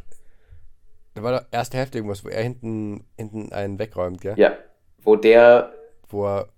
da 1.15 1.23
war 1.23 1.39
doch 1.39 1.45
erste 1.51 1.77
Hälfte 1.77 1.97
irgendwas, 1.97 2.23
wo 2.25 2.29
er 2.29 2.43
hinten, 2.43 3.05
hinten 3.17 3.51
einen 3.53 3.79
wegräumt, 3.79 4.21
gell? 4.21 4.33
Ja, 4.37 4.57
wo 5.01 5.15
der 5.15 5.71
Wo 6.09 6.25
er 6.27 6.49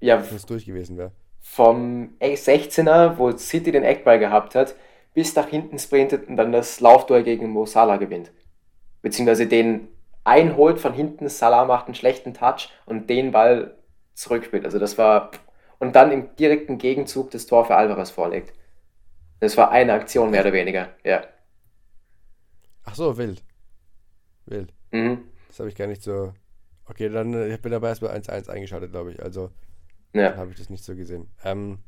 ja 0.00 0.22
durch 0.46 0.64
gewesen 0.64 0.96
wäre. 0.96 1.12
vom 1.40 2.14
16er, 2.20 3.18
wo 3.18 3.36
City 3.36 3.72
den 3.72 3.82
Eckball 3.82 4.18
gehabt 4.18 4.54
hat, 4.54 4.74
bis 5.12 5.34
nach 5.34 5.48
hinten 5.48 5.78
sprintet 5.78 6.26
und 6.28 6.36
dann 6.36 6.52
das 6.52 6.80
Lauftor 6.80 7.22
gegen 7.22 7.50
Mo 7.50 7.66
Salah 7.66 7.96
gewinnt. 7.98 8.32
Beziehungsweise 9.02 9.46
den 9.46 9.88
einholt 10.24 10.80
von 10.80 10.92
hinten, 10.94 11.28
Salah 11.28 11.64
macht 11.66 11.86
einen 11.86 11.94
schlechten 11.94 12.34
Touch 12.34 12.70
und 12.86 13.08
den 13.10 13.32
Ball 13.32 13.76
zurückspielt. 14.14 14.64
Also 14.64 14.78
das 14.78 14.98
war 14.98 15.30
und 15.78 15.94
dann 15.96 16.12
im 16.12 16.34
direkten 16.36 16.78
Gegenzug 16.78 17.30
das 17.30 17.46
Tor 17.46 17.64
für 17.66 17.76
Alvarez 17.76 18.10
vorlegt. 18.10 18.52
Das 19.40 19.56
war 19.56 19.70
eine 19.70 19.92
Aktion 19.94 20.30
mehr 20.30 20.42
oder 20.42 20.52
weniger. 20.52 20.88
Ja. 21.04 21.24
Ach 22.84 22.94
so, 22.94 23.16
wild. 23.16 23.42
Wild. 24.46 24.72
Mhm. 24.92 25.24
Das 25.48 25.58
habe 25.60 25.68
ich 25.68 25.74
gar 25.76 25.86
nicht 25.86 26.02
so. 26.02 26.32
Okay, 26.86 27.08
dann 27.08 27.34
äh, 27.34 27.54
ich 27.54 27.60
bin 27.62 27.72
dabei 27.72 27.88
erst 27.88 28.00
bei 28.02 28.12
1-1 28.12 28.48
eingeschaltet, 28.50 28.92
glaube 28.92 29.12
ich. 29.12 29.22
Also 29.22 29.50
Ja. 30.14 30.36
habe 30.36 30.50
ich 30.52 30.58
das 30.58 30.70
nicht 30.70 30.84
so 30.84 30.94
gesehen. 30.94 31.28
Ähm, 31.44 31.78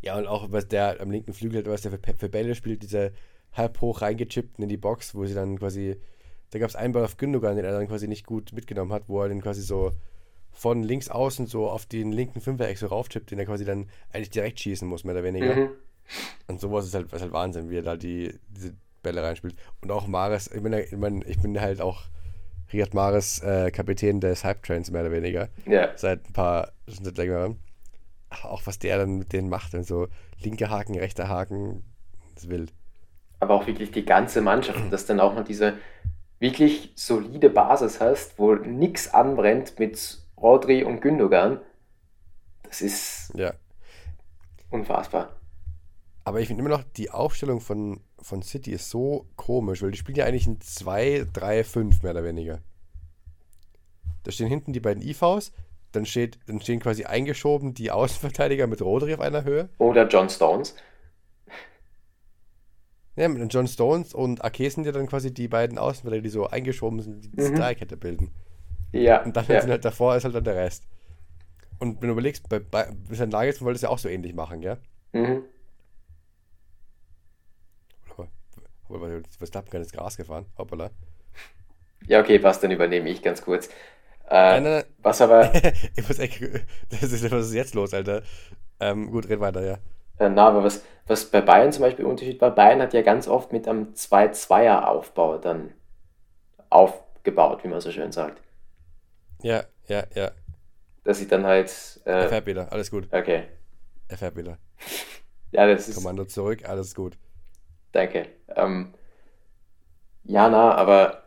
ja, 0.00 0.16
und 0.18 0.26
auch 0.26 0.52
was 0.52 0.68
der 0.68 1.00
am 1.00 1.10
linken 1.10 1.32
Flügel 1.32 1.60
hat, 1.60 1.66
was 1.70 1.82
der 1.82 1.92
für, 1.92 2.14
für 2.14 2.28
Bälle 2.28 2.54
spielt, 2.54 2.82
diese 2.82 3.12
halb 3.52 3.80
hoch 3.80 4.02
reingechippten 4.02 4.62
in 4.62 4.68
die 4.68 4.76
Box, 4.76 5.14
wo 5.14 5.24
sie 5.26 5.34
dann 5.34 5.58
quasi. 5.58 6.00
Da 6.50 6.58
gab 6.58 6.68
es 6.68 6.76
einen 6.76 6.92
Ball 6.92 7.04
auf 7.04 7.16
Gündogan, 7.16 7.56
den 7.56 7.64
er 7.64 7.72
dann 7.72 7.88
quasi 7.88 8.08
nicht 8.08 8.26
gut 8.26 8.52
mitgenommen 8.52 8.92
hat, 8.92 9.04
wo 9.08 9.22
er 9.22 9.28
den 9.28 9.40
quasi 9.40 9.62
so 9.62 9.92
von 10.52 10.82
links 10.82 11.08
außen 11.08 11.46
so 11.46 11.68
auf 11.68 11.86
den 11.86 12.12
linken 12.12 12.40
Fünfereck 12.40 12.76
so 12.76 12.88
raufchippt, 12.88 13.30
den 13.30 13.38
er 13.38 13.46
quasi 13.46 13.64
dann 13.64 13.88
eigentlich 14.12 14.30
direkt 14.30 14.58
schießen 14.60 14.86
muss, 14.86 15.04
mehr 15.04 15.14
oder 15.14 15.24
weniger. 15.24 15.54
Mhm. 15.54 15.70
Und 16.48 16.60
sowas 16.60 16.86
ist 16.86 16.94
halt, 16.94 17.12
ist 17.12 17.22
halt 17.22 17.32
Wahnsinn, 17.32 17.70
wie 17.70 17.76
er 17.76 17.82
da 17.82 17.96
die, 17.96 18.34
diese 18.48 18.74
Bälle 19.02 19.22
reinspielt. 19.22 19.54
Und 19.80 19.92
auch 19.92 20.08
Mares, 20.08 20.50
ich 20.52 20.60
bin, 20.60 20.72
ich, 20.72 20.92
mein, 20.96 21.22
ich 21.26 21.40
bin 21.40 21.60
halt 21.60 21.80
auch 21.80 22.02
Riyad 22.72 22.94
Mares 22.94 23.40
äh, 23.42 23.70
Kapitän 23.70 24.20
des 24.20 24.44
Hype-Trains, 24.44 24.90
mehr 24.90 25.02
oder 25.02 25.12
weniger. 25.12 25.48
Ja. 25.66 25.96
Seit 25.96 26.28
ein 26.28 26.32
paar, 26.32 26.72
schon 26.88 27.04
seit 27.04 27.16
längerem. 27.16 27.58
Auch 28.42 28.62
was 28.66 28.78
der 28.78 28.98
dann 28.98 29.18
mit 29.18 29.32
denen 29.32 29.48
macht, 29.48 29.74
und 29.74 29.86
so 29.86 30.08
linker 30.40 30.70
Haken, 30.70 30.98
rechter 30.98 31.28
Haken, 31.28 31.84
ist 32.36 32.48
wild. 32.48 32.72
aber 33.40 33.54
auch 33.54 33.66
wirklich 33.66 33.90
die 33.90 34.04
ganze 34.04 34.40
Mannschaft, 34.40 34.92
dass 34.92 35.06
dann 35.06 35.18
auch 35.18 35.34
noch 35.34 35.44
diese 35.44 35.74
wirklich 36.40 36.92
solide 36.96 37.50
Basis 37.50 38.00
hast, 38.00 38.38
wo 38.38 38.54
nichts 38.54 39.12
anbrennt 39.14 39.78
mit 39.78 40.18
Rodri 40.36 40.82
und 40.84 41.00
Gündogan. 41.00 41.60
Das 42.64 42.80
ist 42.80 43.32
Ja. 43.36 43.52
unfassbar. 44.70 45.36
Aber 46.24 46.40
ich 46.40 46.48
finde 46.48 46.60
immer 46.62 46.70
noch, 46.76 46.84
die 46.96 47.10
Aufstellung 47.10 47.60
von, 47.60 48.00
von 48.20 48.42
City 48.42 48.72
ist 48.72 48.90
so 48.90 49.26
komisch, 49.36 49.82
weil 49.82 49.90
die 49.90 49.98
spielen 49.98 50.16
ja 50.16 50.24
eigentlich 50.24 50.46
ein 50.46 50.60
2, 50.60 51.26
3, 51.32 51.64
5 51.64 52.02
mehr 52.02 52.12
oder 52.12 52.24
weniger. 52.24 52.60
Da 54.22 54.30
stehen 54.30 54.48
hinten 54.48 54.72
die 54.72 54.80
beiden 54.80 55.02
IVs, 55.02 55.52
dann, 55.92 56.06
steht, 56.06 56.38
dann 56.46 56.60
stehen 56.60 56.80
quasi 56.80 57.04
eingeschoben 57.04 57.74
die 57.74 57.90
Außenverteidiger 57.90 58.66
mit 58.66 58.82
Rodri 58.82 59.14
auf 59.14 59.20
einer 59.20 59.44
Höhe. 59.44 59.70
Oder 59.78 60.06
John 60.08 60.28
Stones. 60.28 60.76
Ja, 63.20 63.28
mit 63.28 63.40
den 63.40 63.48
John 63.50 63.68
Stones 63.68 64.14
und 64.14 64.44
Ake 64.44 64.70
sind 64.70 64.84
ja 64.86 64.92
dann 64.92 65.06
quasi 65.06 65.32
die 65.34 65.48
beiden 65.48 65.78
Außenverteidiger, 65.78 66.22
die 66.22 66.28
so 66.30 66.46
eingeschoben 66.48 67.00
sind, 67.02 67.24
die 67.24 67.30
diese 67.30 67.52
Mhm. 67.52 67.54
Dreierkette 67.54 67.96
bilden. 67.96 68.30
Ja, 68.92 69.24
Und 69.24 69.36
dann 69.36 69.46
ja. 69.48 69.60
sind 69.60 69.70
halt 69.70 69.84
davor 69.84 70.16
ist 70.16 70.24
halt 70.24 70.34
dann 70.34 70.44
der 70.44 70.56
Rest. 70.56 70.84
Und 71.78 72.00
wenn 72.02 72.08
du 72.08 72.12
überlegst, 72.12 72.48
bei, 72.48 72.58
bei 72.60 72.84
an 72.86 73.28
Nagelsmann 73.30 73.66
wollte 73.66 73.76
es 73.76 73.82
ja 73.82 73.88
auch 73.90 73.98
so 73.98 74.08
ähnlich 74.08 74.34
machen, 74.34 74.60
gell? 74.60 74.78
Mhm. 75.12 75.44
Was 79.38 79.50
da 79.50 79.62
kann 79.62 79.80
ins 79.82 79.92
Gras 79.92 80.16
gefahren? 80.16 80.46
Hoppala. 80.58 80.90
ja, 82.06 82.20
okay, 82.20 82.42
was, 82.42 82.60
dann 82.60 82.70
übernehme 82.70 83.08
ich 83.10 83.22
ganz 83.22 83.42
kurz. 83.42 83.68
Nein, 84.42 84.64
Äh, 84.64 84.64
nein, 84.64 84.84
was 84.98 85.20
aber, 85.20 85.50
nein. 85.52 85.72
ich 85.96 86.08
muss 86.08 86.18
echt, 86.18 86.40
das 86.90 87.02
ist, 87.02 87.30
was 87.30 87.46
ist 87.48 87.54
jetzt 87.54 87.74
los, 87.74 87.94
Alter? 87.94 88.22
Ähm, 88.80 89.10
gut, 89.10 89.28
red 89.28 89.40
weiter, 89.40 89.64
ja. 89.64 89.78
Äh, 90.20 90.28
na, 90.28 90.48
aber 90.48 90.64
was, 90.64 90.84
was 91.06 91.24
bei 91.30 91.40
Bayern 91.40 91.72
zum 91.72 91.82
Beispiel 91.82 92.04
Unterschied 92.04 92.40
war, 92.40 92.54
Bayern 92.54 92.80
hat 92.82 92.92
ja 92.94 93.02
ganz 93.02 93.26
oft 93.26 93.52
mit 93.52 93.66
einem 93.66 93.94
2-2er-Aufbau 93.94 95.38
dann 95.38 95.72
aufgebaut, 96.68 97.64
wie 97.64 97.68
man 97.68 97.80
so 97.80 97.90
schön 97.90 98.12
sagt. 98.12 98.40
Ja, 99.42 99.64
ja, 99.88 100.04
ja. 100.14 100.30
Dass 101.04 101.18
sie 101.18 101.26
dann 101.26 101.46
halt, 101.46 102.00
Er 102.04 102.26
äh, 102.26 102.28
fährt 102.28 102.46
wieder, 102.46 102.72
alles 102.72 102.90
gut. 102.90 103.08
okay. 103.12 103.44
Er 104.08 104.36
wieder. 104.36 104.58
Ja, 105.52 105.66
das 105.66 105.88
ist, 105.88 105.96
Kommando 105.96 106.24
zurück, 106.26 106.68
alles 106.68 106.94
gut. 106.94 107.18
Danke. 107.90 108.28
Ähm, 108.54 108.94
ja, 110.22 110.48
na, 110.48 110.76
aber 110.76 111.24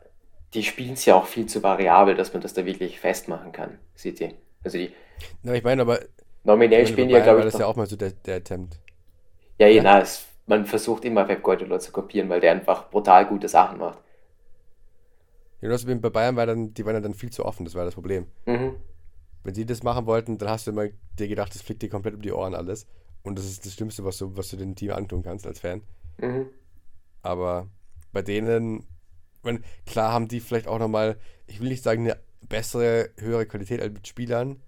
die 0.53 0.63
spielen 0.63 0.93
es 0.93 1.03
ja 1.03 1.15
auch 1.15 1.25
viel 1.25 1.45
zu 1.47 1.61
variabel, 1.61 2.15
dass 2.15 2.31
man 2.31 2.41
das 2.41 2.53
da 2.53 2.65
wirklich 2.65 3.01
festmachen 3.01 3.51
kann, 3.51 3.79
City. 3.97 4.33
Also 4.63 4.77
die 4.77 4.93
Na, 5.41 5.53
ich 5.55 5.63
meine, 5.63 5.81
aber 5.81 5.99
nominell 6.45 6.87
spielen 6.87 7.09
die 7.09 7.15
ja, 7.15 7.19
glaube 7.19 7.39
war 7.39 7.45
ich, 7.45 7.51
das 7.51 7.59
ja 7.59 7.65
auch 7.65 7.75
mal 7.75 7.85
so 7.85 7.97
der, 7.97 8.11
der 8.11 8.37
Attempt. 8.37 8.79
Ja, 9.59 9.67
ja, 9.67 9.67
ja. 9.67 9.83
na, 9.83 10.01
es, 10.01 10.25
man 10.45 10.65
versucht 10.65 11.05
immer 11.05 11.25
Pep 11.25 11.41
Guardiola 11.43 11.79
zu 11.79 11.91
kopieren, 11.91 12.29
weil 12.29 12.41
der 12.41 12.51
einfach 12.51 12.89
brutal 12.89 13.25
gute 13.25 13.47
Sachen 13.47 13.79
macht. 13.79 13.99
Ja, 15.61 15.69
das 15.69 15.85
bei 15.85 15.95
Bayern 15.95 16.35
war 16.35 16.45
dann, 16.45 16.73
die 16.73 16.85
waren 16.85 16.95
ja 16.95 16.99
dann 16.99 17.13
viel 17.13 17.31
zu 17.31 17.45
offen, 17.45 17.63
das 17.63 17.73
war 17.75 17.85
das 17.85 17.93
Problem. 17.93 18.27
Mhm. 18.45 18.75
Wenn 19.43 19.55
sie 19.55 19.65
das 19.65 19.83
machen 19.83 20.05
wollten, 20.05 20.37
dann 20.37 20.49
hast 20.49 20.67
du 20.67 20.71
immer 20.71 20.87
dir 21.17 21.27
gedacht, 21.27 21.53
das 21.53 21.61
fliegt 21.61 21.81
dir 21.81 21.89
komplett 21.89 22.15
um 22.15 22.21
die 22.21 22.33
Ohren 22.33 22.53
alles. 22.53 22.85
Und 23.23 23.37
das 23.37 23.45
ist 23.45 23.65
das 23.65 23.73
Schlimmste, 23.73 24.03
was 24.03 24.17
du, 24.17 24.35
was 24.35 24.49
du 24.49 24.57
dem 24.57 24.75
Team 24.75 24.91
antun 24.91 25.23
kannst 25.23 25.47
als 25.47 25.59
Fan. 25.59 25.81
Mhm. 26.17 26.47
Aber 27.21 27.67
bei 28.11 28.21
denen, 28.21 28.85
meine, 29.41 29.61
klar 29.85 30.11
haben 30.11 30.27
die 30.27 30.41
vielleicht 30.41 30.67
auch 30.67 30.79
nochmal, 30.79 31.17
ich 31.47 31.61
will 31.61 31.69
nicht 31.69 31.83
sagen, 31.83 32.03
eine 32.03 32.17
bessere, 32.49 33.11
höhere 33.17 33.45
Qualität 33.45 33.81
als 33.81 33.93
mit 33.93 34.07
Spielern, 34.07 34.61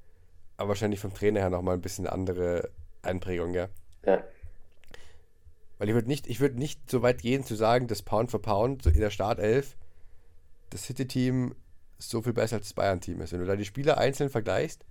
aber 0.58 0.70
wahrscheinlich 0.70 1.02
vom 1.02 1.14
Trainer 1.14 1.42
her 1.42 1.50
nochmal 1.50 1.76
ein 1.76 1.82
bisschen 1.82 2.08
andere 2.08 2.70
Einprägung, 3.02 3.54
ja. 3.54 3.68
Ja. 4.06 4.24
Weil 5.78 5.90
ich 5.90 5.94
würde 5.94 6.08
nicht, 6.08 6.28
ich 6.28 6.40
würde 6.40 6.58
nicht 6.58 6.90
so 6.90 7.02
weit 7.02 7.22
gehen 7.22 7.44
zu 7.44 7.56
sagen, 7.56 7.88
dass 7.88 8.02
Pound 8.02 8.32
for 8.32 8.42
Pound 8.42 8.84
so 8.84 8.90
in 8.90 9.00
der 9.00 9.10
Startelf 9.10 9.76
das 10.70 10.84
City-Team 10.84 11.56
so 11.98 12.22
viel 12.22 12.34
besser 12.34 12.58
als 12.58 12.68
das 12.68 12.74
Bayern-Team 12.74 13.22
ist. 13.22 13.34
Wenn 13.34 13.40
du 13.40 13.46
da 13.46 13.56
die 13.56 13.66
Spieler 13.66 13.98
einzeln 13.98 14.30
vergleichst, 14.30 14.86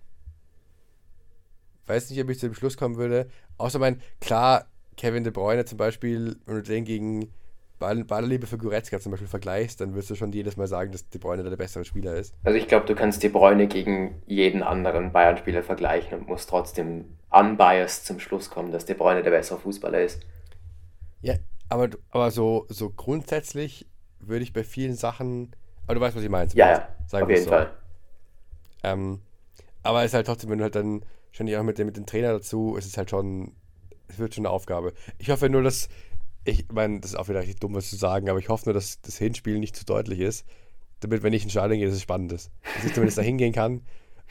weiß 1.86 2.10
nicht, 2.10 2.22
ob 2.22 2.30
ich 2.30 2.38
zu 2.38 2.48
dem 2.48 2.54
Schluss 2.54 2.76
kommen 2.76 2.96
würde. 2.96 3.28
Außer 3.58 3.78
mein, 3.78 4.00
klar, 4.20 4.66
Kevin 4.96 5.24
De 5.24 5.32
Bruyne 5.32 5.64
zum 5.64 5.78
Beispiel, 5.78 6.36
wenn 6.46 6.56
du 6.56 6.62
den 6.62 6.84
gegen 6.84 7.32
Ballerliebe 7.78 8.46
für 8.46 8.56
Goretzka 8.56 8.98
zum 9.00 9.10
Beispiel 9.10 9.28
vergleichst, 9.28 9.80
dann 9.80 9.94
wirst 9.94 10.08
du 10.08 10.14
schon 10.14 10.32
jedes 10.32 10.56
Mal 10.56 10.66
sagen, 10.66 10.92
dass 10.92 11.08
De 11.10 11.20
Bruyne 11.20 11.42
da 11.42 11.50
der 11.50 11.56
bessere 11.56 11.84
Spieler 11.84 12.14
ist. 12.14 12.34
Also 12.44 12.56
ich 12.58 12.68
glaube, 12.68 12.86
du 12.86 12.94
kannst 12.94 13.22
De 13.22 13.28
Bruyne 13.28 13.66
gegen 13.66 14.22
jeden 14.26 14.62
anderen 14.62 15.12
Bayern-Spieler 15.12 15.62
vergleichen 15.62 16.18
und 16.18 16.28
musst 16.28 16.48
trotzdem 16.48 17.16
unbiased 17.30 18.06
zum 18.06 18.20
Schluss 18.20 18.48
kommen, 18.48 18.72
dass 18.72 18.86
De 18.86 18.94
Bruyne 18.96 19.22
der 19.22 19.32
bessere 19.32 19.58
Fußballer 19.58 20.00
ist. 20.00 20.24
Aber, 21.68 21.88
aber 22.10 22.30
so, 22.30 22.66
so 22.68 22.90
grundsätzlich 22.90 23.86
würde 24.20 24.42
ich 24.42 24.52
bei 24.52 24.64
vielen 24.64 24.94
Sachen, 24.94 25.54
aber 25.86 25.94
du 25.94 26.00
weißt, 26.00 26.16
was 26.16 26.22
ich 26.22 26.30
meine. 26.30 26.50
Ja, 26.54 26.70
ja, 26.70 26.88
Sagen 27.06 27.24
auf 27.24 27.30
jeden 27.30 27.44
so. 27.44 27.50
Fall. 27.50 27.72
Ähm, 28.82 29.20
aber 29.82 30.00
es 30.00 30.06
ist 30.06 30.14
halt 30.14 30.26
trotzdem, 30.26 30.50
wenn 30.50 30.58
du 30.58 30.64
halt 30.64 30.74
dann 30.74 31.04
ständig 31.32 31.56
auch 31.56 31.62
mit 31.62 31.78
dem, 31.78 31.86
mit 31.86 31.96
dem 31.96 32.06
Trainer 32.06 32.32
dazu, 32.32 32.76
ist 32.76 32.86
es 32.86 32.96
halt 32.96 33.10
schon, 33.10 33.52
es 34.08 34.18
wird 34.18 34.34
schon 34.34 34.46
eine 34.46 34.52
Aufgabe. 34.52 34.92
Ich 35.18 35.30
hoffe 35.30 35.48
nur, 35.48 35.62
dass, 35.62 35.88
ich 36.44 36.66
meine, 36.72 37.00
das 37.00 37.12
ist 37.12 37.16
auch 37.16 37.28
wieder 37.28 37.40
richtig 37.40 37.60
dumm, 37.60 37.74
was 37.74 37.90
zu 37.90 37.96
sagen, 37.96 38.28
aber 38.28 38.38
ich 38.38 38.48
hoffe 38.48 38.66
nur, 38.66 38.74
dass 38.74 39.00
das 39.00 39.18
Hinspiel 39.18 39.58
nicht 39.58 39.76
zu 39.76 39.84
deutlich 39.84 40.20
ist, 40.20 40.46
damit, 41.00 41.22
wenn 41.22 41.32
ich 41.32 41.44
in 41.44 41.50
Stadion 41.50 41.78
gehe, 41.78 41.86
dass 41.86 41.96
es 41.96 42.02
spannend 42.02 42.32
ist. 42.32 42.50
Dass 42.76 42.84
ich 42.84 42.94
zumindest 42.94 43.18
da 43.18 43.22
hingehen 43.22 43.52
kann 43.52 43.82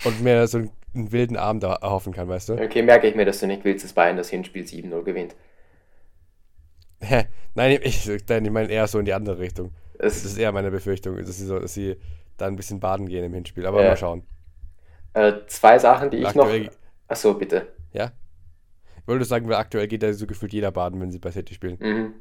und 0.05 0.21
mir 0.21 0.47
so 0.47 0.59
einen, 0.59 0.71
einen 0.95 1.11
wilden 1.11 1.37
Abend 1.37 1.63
da 1.63 1.73
erhoffen 1.75 2.13
kann, 2.13 2.27
weißt 2.27 2.49
du? 2.49 2.53
Okay, 2.53 2.81
merke 2.81 3.07
ich 3.07 3.15
mir, 3.15 3.25
dass 3.25 3.39
du 3.39 3.47
nicht 3.47 3.63
willst, 3.63 3.83
dass 3.83 3.93
Bayern 3.93 4.17
das 4.17 4.29
Hinspiel 4.29 4.63
7-0 4.63 5.03
gewinnt. 5.03 5.35
Hä? 7.03 7.25
Nein, 7.55 7.79
ich, 7.83 8.09
ich 8.09 8.23
meine 8.51 8.69
eher 8.71 8.87
so 8.87 8.99
in 8.99 9.05
die 9.05 9.13
andere 9.13 9.39
Richtung. 9.39 9.71
Das 9.97 10.17
Es, 10.17 10.25
ist 10.25 10.37
eher 10.37 10.51
meine 10.51 10.71
Befürchtung, 10.71 11.17
dass 11.17 11.37
sie, 11.37 11.45
so, 11.45 11.59
dass 11.59 11.73
sie 11.73 11.97
da 12.37 12.47
ein 12.47 12.55
bisschen 12.55 12.79
baden 12.79 13.07
gehen 13.07 13.23
im 13.23 13.33
Hinspiel. 13.33 13.65
Aber 13.65 13.81
Ja. 13.81 13.89
mal 13.89 13.97
schauen. 13.97 14.23
äh, 15.13 15.33
zwei 15.47 15.77
Sachen, 15.79 16.09
die 16.09 16.17
ich 16.17 16.35
noch... 16.35 16.49
Achso, 17.07 17.33
bitte. 17.35 17.67
ja? 17.91 18.11
Ich 19.01 19.07
wollte 19.07 19.25
sagen, 19.25 19.47
weil 19.49 19.55
aktuell 19.55 19.87
geht 19.87 20.01
da 20.01 20.11
so 20.13 20.25
gefühlt 20.25 20.53
jeder 20.53 20.71
baden, 20.71 20.99
wenn 21.01 21.11
sie 21.11 21.19
bei 21.19 21.31
City 21.31 21.53
spielen. 21.53 21.77
Mhm. 21.79 22.13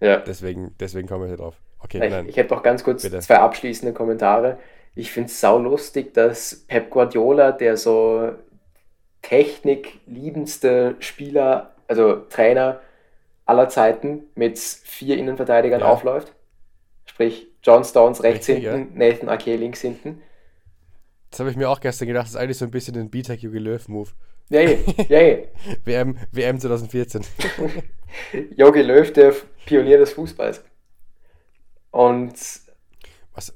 Ja. 0.00 0.18
Deswegen, 0.18 0.74
deswegen 0.78 1.08
kommen 1.08 1.22
wir 1.22 1.28
hier 1.28 1.38
drauf. 1.38 1.56
Okay, 1.78 2.04
Ich, 2.04 2.10
nein. 2.10 2.28
ich 2.28 2.36
hätte 2.36 2.54
noch 2.54 2.62
ganz 2.62 2.84
kurz 2.84 3.02
Bitte. 3.02 3.18
zwei 3.20 3.38
abschließende 3.38 3.94
Kommentare. 3.94 4.58
Ich 4.94 5.10
finde 5.10 5.28
es 5.30 5.40
saulustig, 5.40 6.14
dass 6.14 6.64
Pep 6.68 6.90
Guardiola, 6.90 7.52
der 7.52 7.76
so 7.76 8.32
technikliebendste 9.22 10.96
Spieler, 11.00 11.74
also 11.88 12.16
Trainer 12.30 12.80
aller 13.46 13.68
Zeiten, 13.68 14.24
mit 14.34 14.58
vier 14.58 15.16
Innenverteidigern 15.16 15.80
Ja. 15.80 15.86
aufläuft. 15.88 16.34
Sprich, 17.06 17.46
John 17.62 17.84
Stones 17.84 18.22
rechts 18.22 18.48
Richtig, 18.48 18.68
hinten, 18.68 18.98
Nathan 18.98 19.28
Ake 19.28 19.56
links 19.56 19.80
hinten. 19.80 20.20
Das 21.30 21.40
habe 21.40 21.50
ich 21.50 21.56
mir 21.56 21.68
auch 21.70 21.80
gestern 21.80 22.08
gedacht. 22.08 22.24
Das 22.24 22.30
ist 22.30 22.36
eigentlich 22.36 22.58
so 22.58 22.64
ein 22.64 22.70
bisschen 22.70 22.96
ein 22.96 23.10
B-Tech 23.10 23.40
Jogi 23.42 23.58
Löw-Move. 23.58 24.10
Ja, 24.48 24.60
ja, 24.60 24.76
ja, 25.08 25.20
ja. 25.22 25.38
WM, 25.84 26.16
WM 26.32 26.60
2014. 26.60 27.22
Jogi 28.56 28.82
Löw, 28.82 29.12
der 29.12 29.34
Pionier 29.64 29.98
des 29.98 30.12
Fußballs. 30.12 30.62
Und, 31.90 32.34
Was? 33.34 33.54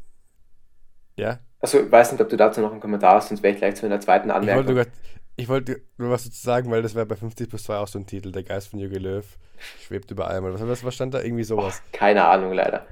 Ja? 1.17 1.39
also 1.61 1.81
ich 1.81 1.93
weiß 1.93 2.13
nicht, 2.13 2.21
ob 2.21 2.29
du 2.29 2.37
dazu 2.37 2.61
noch 2.61 2.73
einen 2.73 2.81
Kommentar 2.81 3.17
hast, 3.17 3.29
sonst 3.29 3.43
wäre 3.43 3.53
ich 3.55 3.59
gleich 3.61 3.77
zu 3.77 3.87
einer 3.87 4.01
zweiten 4.01 4.29
Ich 4.31 4.35
wollte, 4.35 4.51
Anmerkung. 4.51 4.75
nur 4.75 4.85
grad- 4.85 4.95
ich 5.41 5.49
wollte 5.49 5.81
nur 5.99 6.11
was 6.11 6.25
dazu 6.25 6.41
sagen, 6.41 6.71
weil 6.71 6.83
das 6.83 6.95
wäre 6.95 7.07
bei 7.07 7.17
50 7.17 7.49
plus 7.49 7.65
2 7.65 7.77
auch 7.79 7.89
so 7.89 7.99
ein 7.99 8.07
Titel. 8.07 8.31
Der 8.33 8.43
Geist 8.43 8.69
von 8.69 8.79
Jogi 8.79 8.99
Löw 8.99 9.25
schwebt 9.85 10.11
über 10.11 10.29
allem. 10.29 10.45
Was, 10.69 10.85
was 10.85 10.95
stand 10.95 11.15
da? 11.15 11.21
Irgendwie 11.23 11.45
sowas. 11.45 11.83
Keine 11.93 12.25
Ahnung, 12.25 12.53
leider. 12.53 12.87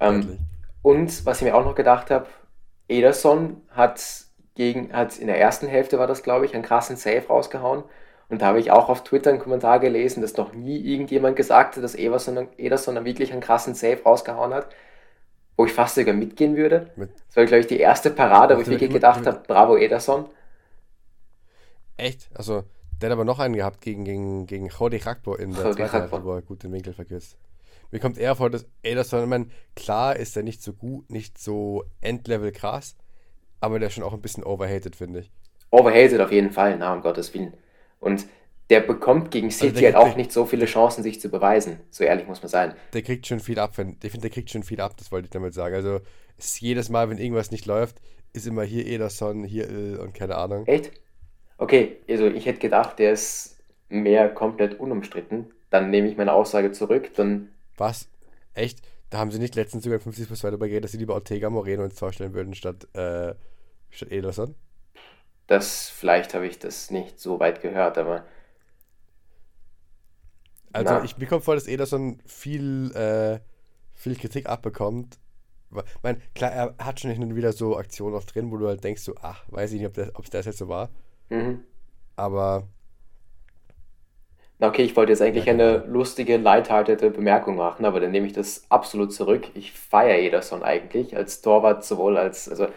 Ähm, 0.00 0.38
und 0.82 1.24
was 1.26 1.38
ich 1.38 1.44
mir 1.44 1.54
auch 1.54 1.64
noch 1.64 1.74
gedacht 1.74 2.10
habe, 2.10 2.26
Ederson 2.88 3.62
hat 3.70 4.00
gegen, 4.54 4.92
hat 4.92 5.18
in 5.18 5.26
der 5.26 5.40
ersten 5.40 5.66
Hälfte 5.66 5.98
war 5.98 6.06
das, 6.06 6.22
glaube 6.22 6.44
ich, 6.46 6.54
einen 6.54 6.62
krassen 6.62 6.96
Save 6.96 7.26
rausgehauen. 7.28 7.84
Und 8.28 8.42
da 8.42 8.46
habe 8.46 8.58
ich 8.60 8.70
auch 8.70 8.88
auf 8.88 9.04
Twitter 9.04 9.30
einen 9.30 9.38
Kommentar 9.38 9.80
gelesen, 9.80 10.20
dass 10.22 10.36
noch 10.36 10.52
nie 10.52 10.78
irgendjemand 10.78 11.36
gesagt 11.36 11.76
hat, 11.76 11.84
dass 11.84 11.94
Ederson, 11.94 12.48
Ederson 12.56 12.94
dann 12.94 13.04
wirklich 13.04 13.32
einen 13.32 13.40
krassen 13.40 13.74
Save 13.74 14.02
rausgehauen 14.04 14.54
hat, 14.54 14.68
wo 15.56 15.66
ich 15.66 15.72
fast 15.72 15.94
sogar 15.94 16.14
mitgehen 16.14 16.56
würde. 16.56 16.90
Mit- 16.96 17.10
Das 17.28 17.36
war, 17.36 17.44
glaube 17.46 17.60
ich, 17.60 17.66
die 17.66 17.78
erste 17.78 18.10
Parade, 18.10 18.56
wo 18.56 18.60
ich 18.62 18.68
wirklich 18.68 18.90
gedacht 18.90 19.26
habe, 19.26 19.42
bravo 19.46 19.76
Ederson. 19.76 20.26
Echt? 21.96 22.28
Also, 22.34 22.64
der 23.00 23.10
hat 23.10 23.12
aber 23.14 23.24
noch 23.24 23.38
einen 23.38 23.54
gehabt 23.54 23.80
gegen, 23.80 24.04
gegen, 24.04 24.46
gegen 24.46 24.68
Jody 24.68 24.98
Rakpo 24.98 25.34
in 25.34 25.52
der 25.52 25.72
zweiten. 25.72 25.90
Hälfte, 25.90 26.24
wo 26.24 26.32
er 26.34 26.42
gut 26.42 26.62
den 26.62 26.72
Winkel 26.72 26.92
verkürzt. 26.92 27.36
Mir 27.90 28.00
kommt 28.00 28.18
eher 28.18 28.34
vor, 28.34 28.50
dass 28.50 28.66
Ederson, 28.82 29.22
ich 29.22 29.28
meine, 29.28 29.46
klar 29.76 30.16
ist 30.16 30.36
er 30.36 30.42
nicht 30.42 30.62
so 30.62 30.72
gut, 30.72 31.10
nicht 31.10 31.38
so 31.38 31.84
Endlevel 32.00 32.50
krass, 32.50 32.96
aber 33.60 33.78
der 33.78 33.88
ist 33.88 33.94
schon 33.94 34.04
auch 34.04 34.12
ein 34.14 34.22
bisschen 34.22 34.42
overhated, 34.42 34.96
finde 34.96 35.20
ich. 35.20 35.30
Overhated 35.70 36.20
auf 36.20 36.32
jeden 36.32 36.50
Fall, 36.50 36.76
na, 36.78 36.92
um 36.92 37.02
Gottes 37.02 37.32
Willen. 37.34 37.54
Und 38.00 38.26
der 38.70 38.80
bekommt 38.80 39.30
gegen 39.30 39.50
City 39.50 39.80
der- 39.80 39.94
halt 39.94 39.96
auch 39.96 40.08
der- 40.08 40.16
nicht 40.16 40.32
so 40.32 40.46
viele 40.46 40.64
Chancen, 40.66 41.02
sich 41.02 41.20
zu 41.20 41.28
beweisen. 41.28 41.78
So 41.90 42.02
ehrlich 42.04 42.26
muss 42.26 42.42
man 42.42 42.48
sein. 42.48 42.74
Der 42.94 43.02
kriegt 43.02 43.26
schon 43.26 43.40
viel 43.40 43.58
ab, 43.58 43.76
wenn, 43.78 43.90
ich 44.02 44.10
finde, 44.10 44.20
der 44.22 44.30
kriegt 44.30 44.50
schon 44.50 44.62
viel 44.62 44.80
ab, 44.80 44.96
das 44.96 45.12
wollte 45.12 45.26
ich 45.26 45.30
damit 45.30 45.54
sagen. 45.54 45.74
Also, 45.74 46.00
es 46.36 46.46
ist 46.46 46.60
jedes 46.60 46.88
Mal, 46.88 47.10
wenn 47.10 47.18
irgendwas 47.18 47.50
nicht 47.50 47.66
läuft, 47.66 48.00
ist 48.32 48.46
immer 48.46 48.64
hier 48.64 48.86
Ederson, 48.86 49.44
hier 49.44 49.68
Il 49.68 49.98
und 49.98 50.14
keine 50.14 50.36
Ahnung. 50.36 50.66
Echt? 50.66 50.90
Okay, 51.58 51.98
also 52.08 52.26
ich 52.26 52.46
hätte 52.46 52.58
gedacht, 52.60 52.98
der 52.98 53.12
ist 53.12 53.58
mehr 53.88 54.28
komplett 54.32 54.78
unumstritten. 54.80 55.52
Dann 55.70 55.90
nehme 55.90 56.08
ich 56.08 56.16
meine 56.16 56.32
Aussage 56.32 56.72
zurück. 56.72 57.12
Dann, 57.14 57.48
Was? 57.76 58.08
Echt? 58.54 58.80
Da 59.10 59.18
haben 59.18 59.30
sie 59.30 59.38
nicht 59.38 59.54
letztens 59.54 59.84
sogar 59.84 60.00
50 60.00 60.26
plus 60.26 60.40
2 60.40 60.48
darüber 60.50 60.66
geredet, 60.68 60.84
dass 60.84 60.92
sie 60.92 60.98
lieber 60.98 61.14
Ortega 61.14 61.50
Moreno 61.50 61.84
ins 61.84 61.96
Tor 61.96 62.12
stellen 62.12 62.34
würden, 62.34 62.54
statt, 62.54 62.88
äh, 62.94 63.34
statt 63.90 64.10
Ederson? 64.12 64.54
das, 65.46 65.88
vielleicht 65.88 66.34
habe 66.34 66.46
ich 66.46 66.58
das 66.58 66.90
nicht 66.90 67.18
so 67.20 67.40
weit 67.40 67.62
gehört, 67.62 67.96
aber 67.98 68.24
Also 70.72 70.98
Na. 70.98 71.00
ich 71.00 71.16
mir 71.18 71.26
kommt 71.26 71.44
vor, 71.44 71.54
dass 71.54 71.66
Ederson 71.66 72.20
viel, 72.26 72.90
äh, 72.96 73.40
viel 73.94 74.16
Kritik 74.16 74.46
abbekommt. 74.48 75.18
Ich 75.72 76.02
meine, 76.02 76.20
klar, 76.34 76.52
er 76.52 76.76
hat 76.78 77.00
schon 77.00 77.10
hin 77.10 77.22
und 77.22 77.36
wieder 77.36 77.52
so 77.52 77.76
Aktionen 77.76 78.16
auch 78.16 78.24
drin, 78.24 78.50
wo 78.52 78.56
du 78.58 78.68
halt 78.68 78.84
denkst, 78.84 79.02
so, 79.02 79.14
ach, 79.22 79.44
weiß 79.48 79.72
ich 79.72 79.80
nicht, 79.80 79.88
ob 79.88 79.94
das, 79.94 80.14
ob 80.14 80.30
das 80.30 80.46
jetzt 80.46 80.58
so 80.58 80.68
war. 80.68 80.90
Mhm. 81.34 81.64
Aber 82.16 82.68
Na 84.58 84.68
okay, 84.68 84.82
ich 84.82 84.96
wollte 84.96 85.12
jetzt 85.12 85.22
eigentlich 85.22 85.48
eine 85.48 85.80
genau. 85.80 85.92
lustige, 85.92 86.36
lightheartete 86.36 87.10
Bemerkung 87.10 87.56
machen, 87.56 87.84
aber 87.84 88.00
dann 88.00 88.12
nehme 88.12 88.26
ich 88.26 88.32
das 88.32 88.64
absolut 88.70 89.12
zurück. 89.12 89.48
Ich 89.54 89.72
feiere 89.72 90.18
Ederson 90.18 90.62
eigentlich 90.62 91.16
als 91.16 91.40
Torwart, 91.42 91.84
sowohl 91.84 92.16
als, 92.16 92.48
also 92.48 92.68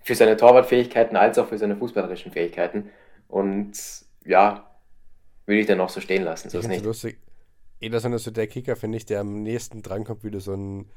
für 0.00 0.14
seine 0.14 0.36
Torwartfähigkeiten 0.36 1.16
als 1.16 1.38
auch 1.38 1.48
für 1.48 1.58
seine 1.58 1.76
fußballerischen 1.76 2.32
Fähigkeiten. 2.32 2.90
Und 3.28 3.72
ja, 4.24 4.70
würde 5.46 5.60
ich 5.60 5.66
dann 5.66 5.80
auch 5.80 5.90
so 5.90 6.00
stehen 6.00 6.24
lassen, 6.24 6.50
so 6.50 6.58
ist 6.58 6.68
nicht. 6.68 6.80
so 6.80 6.86
lustig. 6.86 7.18
Ederson 7.80 8.12
ist 8.12 8.24
so 8.24 8.30
der 8.30 8.46
Kicker, 8.46 8.76
finde 8.76 8.98
ich, 8.98 9.06
der 9.06 9.20
am 9.20 9.42
nächsten 9.42 9.82
drankommt, 9.82 10.24
wie 10.24 10.30
du 10.30 10.40
so 10.40 10.52
einen 10.52 10.90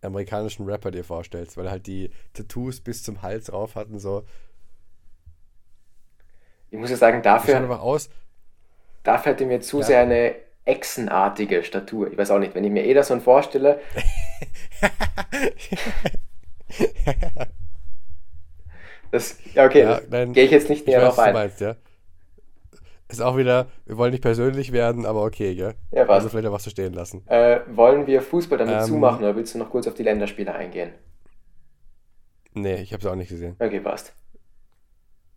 amerikanischen 0.00 0.64
Rapper 0.64 0.90
dir 0.90 1.04
vorstellst, 1.04 1.56
weil 1.56 1.66
er 1.66 1.72
halt 1.72 1.86
die 1.86 2.10
Tattoos 2.32 2.80
bis 2.80 3.02
zum 3.02 3.22
Hals 3.22 3.46
drauf 3.46 3.74
hat 3.74 3.88
und 3.88 3.98
so. 3.98 4.24
Ich 6.72 6.78
muss 6.78 6.90
ja 6.90 6.96
sagen, 6.96 7.22
dafür, 7.22 7.60
dafür 9.02 9.32
hat 9.32 9.40
er 9.40 9.46
mir 9.46 9.60
zu 9.60 9.78
Ja. 9.80 9.84
sehr 9.84 10.00
eine 10.00 10.34
echsenartige 10.64 11.64
Statur. 11.64 12.10
Ich 12.10 12.16
weiß 12.16 12.30
auch 12.30 12.38
nicht, 12.38 12.54
wenn 12.54 12.64
ich 12.64 12.70
mir 12.70 12.84
Ederson 12.86 13.20
vorstelle, 13.20 13.80
das, 19.10 19.36
ja 19.54 19.66
okay, 19.66 19.82
Ja, 19.82 20.24
gehe 20.26 20.44
ich 20.44 20.50
jetzt 20.50 20.70
nicht 20.70 20.82
Ich 20.82 20.86
näher 20.86 21.00
drauf 21.00 21.18
ein. 21.18 21.34
meinst, 21.34 21.60
ja. 21.60 21.76
Ist 23.08 23.20
auch 23.20 23.36
wieder, 23.36 23.66
wir 23.84 23.98
wollen 23.98 24.12
nicht 24.12 24.22
persönlich 24.22 24.72
werden, 24.72 25.04
aber 25.04 25.24
okay, 25.24 25.54
gell? 25.54 25.74
Ja, 25.90 26.08
was? 26.08 26.18
Also 26.24 26.30
vielleicht 26.30 26.46
auch 26.48 26.52
was 26.52 26.62
zu 26.62 26.70
stehen 26.70 26.94
lassen. 26.94 27.22
Äh, 27.28 27.60
wollen 27.66 28.06
wir 28.06 28.22
Fußball 28.22 28.56
damit 28.56 28.76
Ähm, 28.80 28.86
zumachen 28.86 29.18
oder 29.18 29.36
willst 29.36 29.54
du 29.54 29.58
noch 29.58 29.68
kurz 29.68 29.86
auf 29.86 29.92
die 29.94 30.02
Länderspiele 30.04 30.54
eingehen? 30.54 30.92
Nee, 32.54 32.76
ich 32.76 32.94
habe 32.94 33.02
es 33.02 33.06
auch 33.06 33.14
nicht 33.14 33.28
gesehen. 33.28 33.56
Okay, 33.58 33.80
passt. 33.80 34.14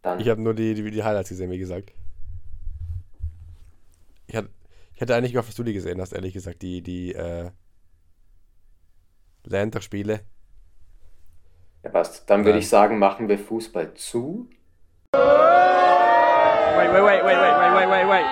Dann. 0.05 0.19
Ich 0.19 0.29
habe 0.29 0.39
nur 0.39 0.53
die, 0.53 0.75
die, 0.75 0.91
die, 0.91 1.03
Highlights 1.03 1.29
gesehen, 1.29 1.49
wie 1.49 1.57
gesagt. 1.57 1.91
Ich, 4.27 4.35
hat, 4.35 4.45
ich 4.93 5.01
hatte 5.01 5.15
eigentlich 5.15 5.31
gehofft, 5.31 5.49
dass 5.49 5.55
du 5.55 5.63
die 5.63 5.73
gesehen 5.73 5.99
hast, 5.99 6.13
ehrlich 6.13 6.31
gesagt. 6.31 6.61
Die, 6.61 6.83
die 6.83 7.15
äh, 7.15 7.49
Länderspiele. 9.45 10.21
Ja, 11.83 11.89
passt. 11.89 12.29
Dann 12.29 12.41
ja. 12.41 12.45
würde 12.45 12.59
ich 12.59 12.69
sagen, 12.69 12.99
machen 12.99 13.27
wir 13.27 13.39
Fußball 13.39 13.95
zu. 13.95 14.47
Wait, 15.11 15.23
wait, 16.93 17.03
wait, 17.03 17.25
wait, 17.25 17.37
wait, 17.39 17.73
wait, 17.73 17.89
wait, 17.89 18.07
wait. 18.07 18.25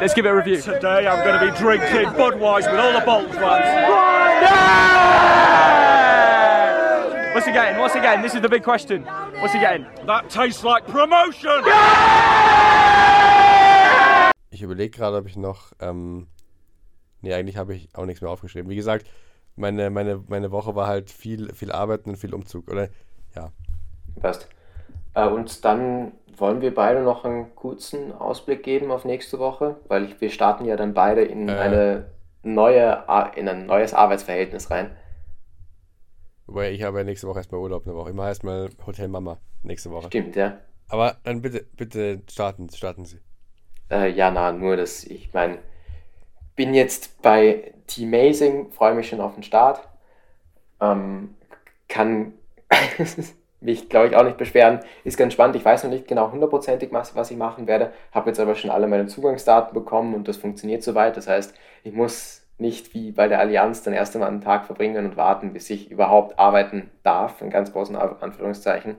Let's 0.00 0.14
give 0.14 0.26
it 0.26 0.30
a 0.30 0.34
review. 0.34 0.60
Today 0.60 1.06
I'm 1.06 1.24
going 1.24 1.38
to 1.38 1.52
be 1.52 1.56
drinking 1.56 2.08
Budweiser 2.18 2.72
with 2.72 2.80
all 2.80 2.92
the 2.92 3.06
Boltons 3.06 3.36
ones. 3.36 3.64
Yeah! 3.64 5.43
What's 7.44 7.52
he 7.54 7.60
getting? 7.60 7.78
What's 7.78 7.94
he 7.94 8.00
getting? 8.00 8.22
This 8.22 8.34
is 8.34 8.40
the 8.40 8.48
big 8.48 8.62
question. 8.62 9.04
What's 9.04 9.52
he 9.52 9.58
getting? 9.58 9.84
That 10.06 10.30
tastes 10.30 10.64
like 10.64 10.86
promotion. 10.86 11.62
Ich 14.48 14.62
überlege 14.62 14.96
gerade, 14.96 15.18
ob 15.18 15.26
ich 15.26 15.36
noch. 15.36 15.74
Ähm, 15.78 16.28
nee, 17.20 17.34
eigentlich 17.34 17.58
habe 17.58 17.74
ich 17.74 17.90
auch 17.94 18.06
nichts 18.06 18.22
mehr 18.22 18.30
aufgeschrieben. 18.30 18.70
Wie 18.70 18.76
gesagt, 18.76 19.04
meine, 19.56 19.90
meine, 19.90 20.24
meine 20.26 20.52
Woche 20.52 20.74
war 20.74 20.86
halt 20.86 21.10
viel, 21.10 21.52
viel 21.52 21.70
Arbeiten 21.70 22.08
und 22.08 22.16
viel 22.16 22.32
Umzug. 22.32 22.70
Oder 22.70 22.88
ja. 23.36 23.50
Passt. 24.22 24.48
Äh, 25.12 25.26
und 25.26 25.66
dann 25.66 26.12
wollen 26.38 26.62
wir 26.62 26.74
beide 26.74 27.02
noch 27.02 27.26
einen 27.26 27.54
kurzen 27.56 28.12
Ausblick 28.12 28.62
geben 28.62 28.90
auf 28.90 29.04
nächste 29.04 29.38
Woche, 29.38 29.76
weil 29.88 30.04
ich, 30.04 30.18
wir 30.18 30.30
starten 30.30 30.64
ja 30.64 30.76
dann 30.76 30.94
beide 30.94 31.20
in 31.20 31.50
Äh. 31.50 31.52
eine 31.52 32.06
neue, 32.42 33.04
in 33.36 33.46
ein 33.50 33.66
neues 33.66 33.92
Arbeitsverhältnis 33.92 34.70
rein. 34.70 34.96
Wobei 36.46 36.72
ich 36.72 36.82
habe 36.82 36.98
ja 36.98 37.04
nächste 37.04 37.26
Woche 37.26 37.38
erstmal 37.38 37.60
Urlaub 37.60 37.86
eine 37.86 37.94
Woche. 37.94 38.10
Immer 38.10 38.28
erstmal 38.28 38.68
Hotel 38.86 39.08
Mama 39.08 39.38
nächste 39.62 39.90
Woche. 39.90 40.08
Stimmt, 40.08 40.36
ja. 40.36 40.58
Aber 40.88 41.16
dann 41.24 41.40
bitte, 41.40 41.64
bitte 41.76 42.22
starten, 42.30 42.68
starten 42.70 43.04
Sie. 43.04 43.18
Äh, 43.90 44.10
ja, 44.10 44.30
na, 44.30 44.52
nur 44.52 44.76
dass 44.76 45.04
ich 45.04 45.32
meine, 45.32 45.58
bin 46.56 46.74
jetzt 46.74 47.20
bei 47.22 47.74
Teamazing, 47.86 48.70
freue 48.72 48.94
mich 48.94 49.08
schon 49.08 49.20
auf 49.20 49.34
den 49.34 49.42
Start. 49.42 49.88
Ähm, 50.80 51.34
kann 51.88 52.34
mich, 53.60 53.88
glaube 53.88 54.08
ich, 54.08 54.16
auch 54.16 54.24
nicht 54.24 54.36
beschweren. 54.36 54.80
Ist 55.04 55.16
ganz 55.16 55.32
spannend. 55.32 55.56
Ich 55.56 55.64
weiß 55.64 55.84
noch 55.84 55.90
nicht 55.90 56.06
genau 56.06 56.30
hundertprozentig, 56.30 56.90
was 56.92 57.30
ich 57.30 57.36
machen 57.36 57.66
werde. 57.66 57.92
Habe 58.12 58.30
jetzt 58.30 58.40
aber 58.40 58.54
schon 58.54 58.70
alle 58.70 58.86
meine 58.86 59.06
Zugangsdaten 59.06 59.74
bekommen 59.74 60.14
und 60.14 60.28
das 60.28 60.36
funktioniert 60.36 60.82
soweit. 60.82 61.16
Das 61.16 61.26
heißt, 61.26 61.54
ich 61.82 61.92
muss 61.92 62.43
nicht 62.58 62.94
wie 62.94 63.12
bei 63.12 63.28
der 63.28 63.40
Allianz 63.40 63.82
dann 63.82 63.94
erst 63.94 64.14
einmal 64.16 64.30
einen 64.30 64.40
Tag 64.40 64.66
verbringen 64.66 65.06
und 65.06 65.16
warten, 65.16 65.52
bis 65.52 65.70
ich 65.70 65.90
überhaupt 65.90 66.38
arbeiten 66.38 66.90
darf, 67.02 67.40
in 67.42 67.50
ganz 67.50 67.72
großen 67.72 67.96
An- 67.96 68.16
Anführungszeichen. 68.20 68.96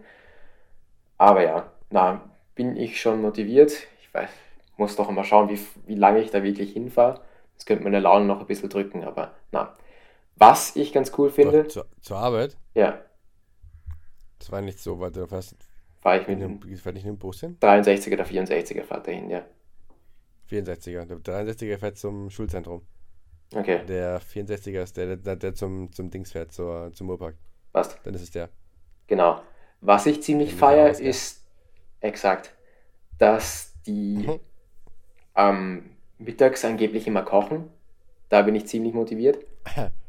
Aber 1.18 1.44
ja, 1.44 1.72
na, 1.90 2.22
bin 2.56 2.76
ich 2.77 2.99
schon 3.02 3.22
motiviert. 3.22 3.72
Ich 4.02 4.14
weiß, 4.14 4.30
muss 4.77 4.95
doch 4.95 5.10
immer 5.10 5.23
schauen, 5.23 5.49
wie, 5.49 5.60
wie 5.88 5.95
lange 5.95 6.19
ich 6.22 6.32
da 6.32 6.44
wirklich 6.44 6.73
hinfahre. 6.73 7.22
Das 7.56 7.65
könnte 7.65 7.84
meine 7.84 7.99
Laune 7.99 8.26
noch 8.26 8.41
ein 8.41 8.48
bisschen 8.48 8.69
drücken, 8.69 9.03
aber 9.03 9.34
na. 9.52 9.73
Was 10.38 10.76
ich 10.76 10.94
ganz 10.94 11.11
cool 11.18 11.30
finde, 11.32 11.64
Doch, 11.64 11.68
zur, 11.68 11.88
zur 12.02 12.18
Arbeit? 12.18 12.57
ja, 12.76 12.99
Das 14.40 14.49
war 14.52 14.61
nicht 14.61 14.80
so 14.80 14.99
weit. 15.02 15.15
Du 15.18 15.27
fährst 15.27 15.56
fahre 16.02 16.22
ich 16.22 16.27
mit 16.27 16.40
dem 16.40 17.18
Bus 17.18 17.40
hin? 17.41 17.57
63er 17.60 18.15
oder 18.15 18.26
64er 18.26 18.84
Fahrt 18.84 19.06
dahin, 19.07 19.30
ja. 19.30 19.45
64er. 20.49 21.06
Der 21.06 21.19
63er 21.23 21.77
fährt 21.77 21.98
zum 21.98 22.30
Schulzentrum. 22.30 22.86
Okay, 23.54 23.82
Der 23.88 24.20
64er 24.22 24.84
ist 24.84 24.98
der, 24.98 25.18
der, 25.18 25.36
der 25.36 25.54
zum, 25.56 25.92
zum 25.94 26.10
Dings 26.10 26.32
fährt, 26.32 26.52
zur, 26.52 26.92
zum 26.94 27.10
Urpark. 27.10 27.36
passt. 27.72 28.00
Dann 28.04 28.14
ist 28.16 28.22
es 28.24 28.32
der. 28.32 28.50
Genau. 29.08 29.42
Was 29.82 30.06
ich 30.06 30.22
ziemlich 30.24 30.54
Ja, 30.54 30.56
feier, 30.56 30.90
aus, 30.90 31.02
ja. 31.02 31.10
ist 31.10 31.44
exakt, 32.02 32.54
dass 33.20 33.74
die 33.86 34.28
Mhm. 34.28 34.40
ähm, 35.36 35.92
mittags 36.18 36.66
angeblich 36.66 37.08
immer 37.08 37.24
kochen. 37.24 37.70
Da 38.30 38.42
bin 38.44 38.56
ich 38.56 38.68
ziemlich 38.68 38.94
motiviert. 38.94 39.40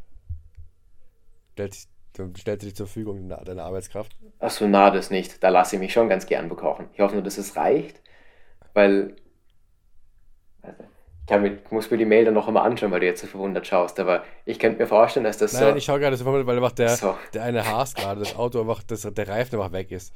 Stellt 1.55 1.75
sich, 1.75 1.89
dann 2.13 2.37
stellt 2.37 2.61
sich 2.61 2.77
zur 2.77 2.87
Verfügung 2.87 3.29
deine, 3.29 3.65
Arbeitskraft. 3.65 4.17
Achso, 4.39 4.67
na, 4.67 4.91
das 4.91 5.11
nicht. 5.11 5.43
Da 5.43 5.49
lasse 5.51 5.77
ich 5.77 5.81
mich 5.81 5.93
schon 5.93 6.09
ganz 6.09 6.25
gern 6.27 6.49
bekochen. 6.49 6.89
Ich 6.95 7.01
hoffe 7.01 7.15
nur, 7.15 7.23
dass 7.23 7.37
es 7.39 7.57
reicht, 7.57 8.01
weil 8.75 9.17
also, 10.63 10.85
kann 11.27 11.43
mir, 11.43 11.59
muss 11.71 11.91
mir 11.91 11.97
die 11.99 12.05
Mail 12.05 12.25
dann 12.25 12.35
noch 12.35 12.47
einmal 12.49 12.67
anschauen, 12.67 12.91
weil 12.93 13.01
du 13.01 13.07
jetzt 13.07 13.21
so 13.21 13.27
verwundert 13.27 13.67
schaust. 13.67 13.99
Aber 14.01 14.25
ich 14.45 14.59
könnte 14.59 14.79
mir 14.81 14.87
vorstellen, 14.87 15.25
dass 15.25 15.39
das 15.39 15.53
Nein, 15.53 15.71
so. 15.73 15.77
ich 15.77 15.85
schaue 15.85 15.99
gerade 16.01 16.17
so 16.17 16.25
verwundert, 16.25 16.47
weil 16.47 16.57
einfach 16.57 16.73
der, 16.73 16.91
So. 16.91 17.17
der 17.35 17.43
eine 17.45 17.67
Haas 17.67 17.95
gerade, 17.95 18.21
das 18.21 18.37
Auto 18.37 18.61
einfach, 18.61 18.83
das, 18.85 19.03
der 19.03 19.29
Reifen 19.29 19.59
einfach 19.59 19.73
weg 19.73 19.91
ist. 19.91 20.15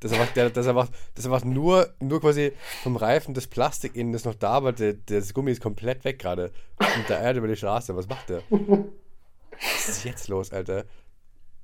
Das 0.00 0.12
einfach, 0.12 0.32
der, 0.32 0.50
das 0.50 0.66
einfach, 0.66 0.88
das 1.14 1.24
einfach 1.26 1.44
nur, 1.44 1.88
nur 2.00 2.20
quasi 2.20 2.52
vom 2.82 2.96
Reifen 2.96 3.34
das 3.34 3.46
Plastik 3.46 3.94
innen 3.94 4.12
ist 4.14 4.26
noch 4.26 4.34
da, 4.34 4.50
aber 4.50 4.72
der, 4.72 4.94
das 5.06 5.32
Gummi 5.32 5.52
ist 5.52 5.62
komplett 5.62 6.04
weg 6.04 6.18
gerade. 6.18 6.50
Und 6.78 7.08
der 7.08 7.20
eiert 7.20 7.36
über 7.36 7.46
die 7.48 7.56
Straße. 7.56 7.94
Was 7.96 8.08
macht 8.08 8.28
der? 8.28 8.42
Was 8.50 9.88
ist 9.88 10.04
jetzt 10.04 10.28
los, 10.28 10.52
Alter? 10.52 10.84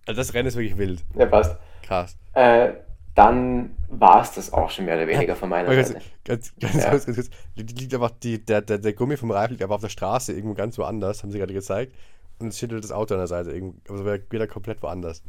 Also 0.07 0.21
das 0.21 0.33
Rennen 0.35 0.49
ist 0.49 0.57
wirklich 0.57 0.79
wild. 0.79 1.05
Ja, 1.17 1.27
passt. 1.27 1.57
Krass. 1.83 2.17
Äh, 2.35 2.75
dann 3.19 3.75
war 3.89 4.23
es 4.23 4.33
das 4.33 4.53
auch 4.53 4.71
schon 4.71 4.85
mehr 4.85 4.95
oder 4.95 5.09
weniger 5.09 5.35
von 5.35 5.49
meiner 5.49 5.75
Seite. 5.75 6.01
Ganz, 6.25 6.55
ganz, 6.57 6.73
ganz, 6.73 6.85
Ja. 6.85 6.91
kurz, 6.91 7.07
ganz 7.07 7.17
kurz. 7.17 7.31
Liegt 7.57 7.93
einfach 7.93 8.13
die, 8.23 8.45
der, 8.45 8.63
der, 8.63 8.79
der 8.79 8.93
Gummi 8.93 9.17
vom 9.17 9.33
Reifen 9.33 9.55
liegt 9.55 9.63
aber 9.65 9.75
auf 9.75 9.81
der 9.81 9.89
Straße, 9.89 10.33
irgendwo 10.33 10.55
ganz 10.55 10.79
woanders, 10.79 11.25
haben 11.25 11.33
sie 11.33 11.39
gerade 11.39 11.53
gezeigt. 11.53 11.95
Und 12.39 12.49
es 12.49 12.59
schüttelt 12.61 12.85
das 12.85 12.93
Auto 12.93 13.15
an 13.15 13.21
der 13.21 13.27
Seite, 13.27 13.51
irgendwo, 13.51 13.93
also 13.93 14.05
wieder 14.05 14.47
komplett 14.47 14.81
woanders. 14.83 15.25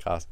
Krass. 0.00 0.28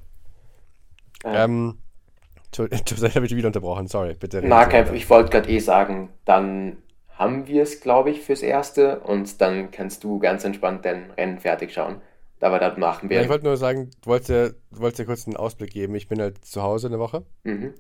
Äh, 1.25 1.45
Ähm, 1.45 1.79
habe 2.59 2.73
ich 2.73 2.85
dich 2.85 3.37
wieder 3.37 3.49
unterbrochen, 3.49 3.89
sorry, 3.89 4.15
bitte. 4.15 4.41
Na, 4.45 4.67
kein, 4.67 4.95
ich 4.95 5.11
wollte 5.11 5.31
gerade 5.31 5.51
eh 5.51 5.59
sagen, 5.59 6.11
dann 6.25 6.77
haben 7.19 7.49
wir 7.49 7.65
es, 7.65 7.81
glaube 7.81 8.11
ich, 8.11 8.21
fürs 8.21 8.43
Erste 8.43 9.01
und 9.01 9.41
dann 9.41 9.73
kannst 9.73 10.05
du 10.05 10.21
ganz 10.21 10.45
entspannt 10.45 10.85
dein 10.85 11.11
Rennen 11.13 11.41
fertig 11.41 11.73
schauen. 11.73 12.01
Aber 12.45 12.59
dann 12.59 12.79
machen 12.79 13.09
Ja, 13.11 13.17
wir. 13.17 13.23
ich 13.23 13.29
wollte 13.31 13.47
nur 13.47 13.57
sagen, 13.57 13.91
du 14.03 14.11
wolltest, 14.11 14.29
ja, 14.29 14.49
du 14.51 14.81
wolltest 14.81 14.99
ja 14.99 15.05
kurz 15.07 15.27
einen 15.27 15.37
Ausblick 15.39 15.71
geben. 15.71 15.95
Ich 15.95 16.09
bin 16.09 16.21
halt 16.21 16.45
zu 16.45 16.63
Hause 16.63 16.89
eine 16.89 16.99
Woche. 16.99 17.25
mhm. 17.43 17.73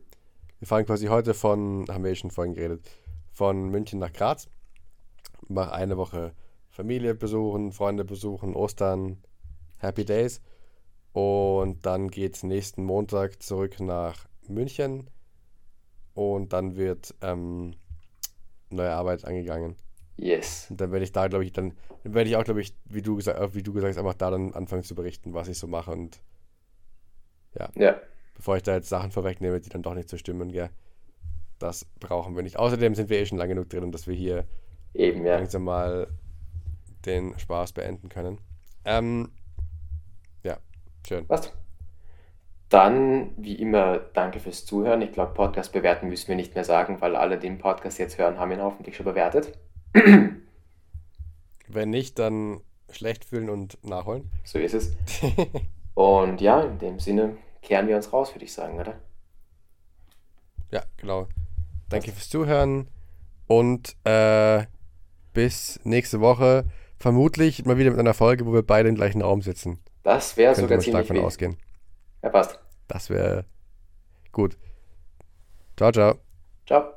Wir 0.58 0.68
fahren 0.68 0.86
quasi 0.86 1.08
heute 1.08 1.34
von, 1.34 1.84
haben 1.90 2.02
wir 2.04 2.12
eh 2.12 2.14
schon 2.14 2.30
vorhin 2.30 2.54
geredet, 2.54 2.80
von 3.30 3.68
München 3.68 3.98
nach 3.98 4.12
Graz. 4.14 4.48
Mach 5.48 5.70
eine 5.70 5.98
Woche 5.98 6.32
Familie 6.70 7.14
besuchen, 7.14 7.72
Freunde 7.72 8.06
besuchen, 8.06 8.54
Ostern, 8.54 9.18
Happy 9.78 10.06
Days. 10.06 10.40
Und 11.12 11.84
dann 11.84 12.08
geht's 12.08 12.42
nächsten 12.42 12.84
Montag 12.84 13.42
zurück 13.42 13.78
nach 13.80 14.26
München. 14.48 15.10
Und 16.14 16.54
dann 16.54 16.76
wird 16.76 17.14
ähm, 17.20 17.74
neue 18.70 18.92
Arbeit 18.92 19.26
angegangen. 19.26 19.76
Yes. 20.16 20.68
Und 20.70 20.80
dann 20.80 20.92
werde 20.92 21.04
ich 21.04 21.12
da, 21.12 21.26
glaube 21.26 21.44
ich, 21.44 21.52
dann, 21.52 21.72
dann 22.04 22.14
werde 22.14 22.30
ich 22.30 22.36
auch, 22.36 22.44
glaube 22.44 22.60
ich, 22.60 22.74
wie 22.84 23.02
du 23.02 23.16
gesagt, 23.16 23.54
wie 23.54 23.62
du 23.62 23.72
gesagt 23.72 23.90
hast, 23.94 23.98
einfach 23.98 24.14
da 24.14 24.30
dann 24.30 24.54
anfangen 24.54 24.84
zu 24.84 24.94
berichten, 24.94 25.34
was 25.34 25.48
ich 25.48 25.58
so 25.58 25.66
mache. 25.66 25.90
Und 25.90 26.20
Ja. 27.74 27.96
bevor 28.36 28.56
ich 28.56 28.62
da 28.62 28.74
jetzt 28.74 28.88
Sachen 28.88 29.10
vorwegnehme, 29.10 29.60
die 29.60 29.68
dann 29.70 29.82
doch 29.82 29.94
nicht 29.94 30.08
so 30.08 30.16
stimmen, 30.16 30.50
gell. 30.52 30.70
Das 31.58 31.84
brauchen 32.00 32.34
wir 32.36 32.42
nicht. 32.42 32.58
Außerdem 32.58 32.94
sind 32.94 33.10
wir 33.10 33.18
eh 33.18 33.26
schon 33.26 33.38
lang 33.38 33.48
genug 33.48 33.68
drin, 33.70 33.92
dass 33.92 34.06
wir 34.06 34.14
hier 34.14 34.44
Eben, 34.92 35.24
ja. 35.24 35.36
langsam 35.36 35.64
mal 35.64 36.08
den 37.06 37.38
Spaß 37.38 37.72
beenden 37.72 38.08
können. 38.08 38.38
Ähm, 38.84 39.30
ja, 40.42 40.58
schön. 41.06 41.26
Passt. 41.26 41.52
Dann, 42.68 43.32
wie 43.36 43.54
immer, 43.54 43.98
danke 43.98 44.40
fürs 44.40 44.64
Zuhören. 44.64 45.00
Ich 45.02 45.12
glaube, 45.12 45.32
Podcast 45.34 45.72
bewerten 45.72 46.08
müssen 46.08 46.28
wir 46.28 46.34
nicht 46.36 46.54
mehr 46.54 46.64
sagen, 46.64 47.00
weil 47.00 47.14
alle, 47.14 47.38
die 47.38 47.46
den 47.46 47.58
Podcast 47.58 47.98
jetzt 47.98 48.18
hören, 48.18 48.38
haben 48.38 48.50
ihn 48.50 48.62
hoffentlich 48.62 48.96
schon 48.96 49.04
bewertet. 49.06 49.56
Wenn 51.68 51.90
nicht, 51.90 52.18
dann 52.18 52.60
schlecht 52.90 53.24
fühlen 53.24 53.48
und 53.48 53.82
nachholen. 53.84 54.30
So 54.44 54.58
ist 54.58 54.74
es. 54.74 54.92
Und 55.94 56.40
ja, 56.40 56.60
in 56.62 56.78
dem 56.78 56.98
Sinne 56.98 57.36
kehren 57.62 57.86
wir 57.86 57.94
uns 57.96 58.12
raus, 58.12 58.34
würde 58.34 58.44
ich 58.44 58.52
sagen, 58.52 58.78
oder? 58.80 58.98
Ja, 60.72 60.82
genau. 60.96 61.28
Danke 61.88 62.10
fürs 62.10 62.28
Zuhören 62.28 62.88
und 63.46 63.96
äh, 64.04 64.64
bis 65.32 65.78
nächste 65.84 66.20
Woche. 66.20 66.64
Vermutlich 66.98 67.64
mal 67.64 67.78
wieder 67.78 67.90
mit 67.90 68.00
einer 68.00 68.14
Folge, 68.14 68.44
wo 68.46 68.52
wir 68.52 68.62
beide 68.62 68.88
im 68.88 68.96
gleichen 68.96 69.22
Raum 69.22 69.40
sitzen. 69.42 69.78
Das 70.02 70.36
wäre 70.36 70.54
sogar 70.54 70.78
man 70.78 70.82
stark 70.82 70.84
ziemlich 70.84 71.06
von 71.06 71.16
wild. 71.16 71.26
ausgehen. 71.26 71.56
Ja, 72.22 72.30
passt. 72.30 72.58
Das 72.88 73.08
wäre 73.10 73.44
gut. 74.32 74.56
Ciao, 75.76 75.92
ciao. 75.92 76.18
Ciao. 76.66 76.92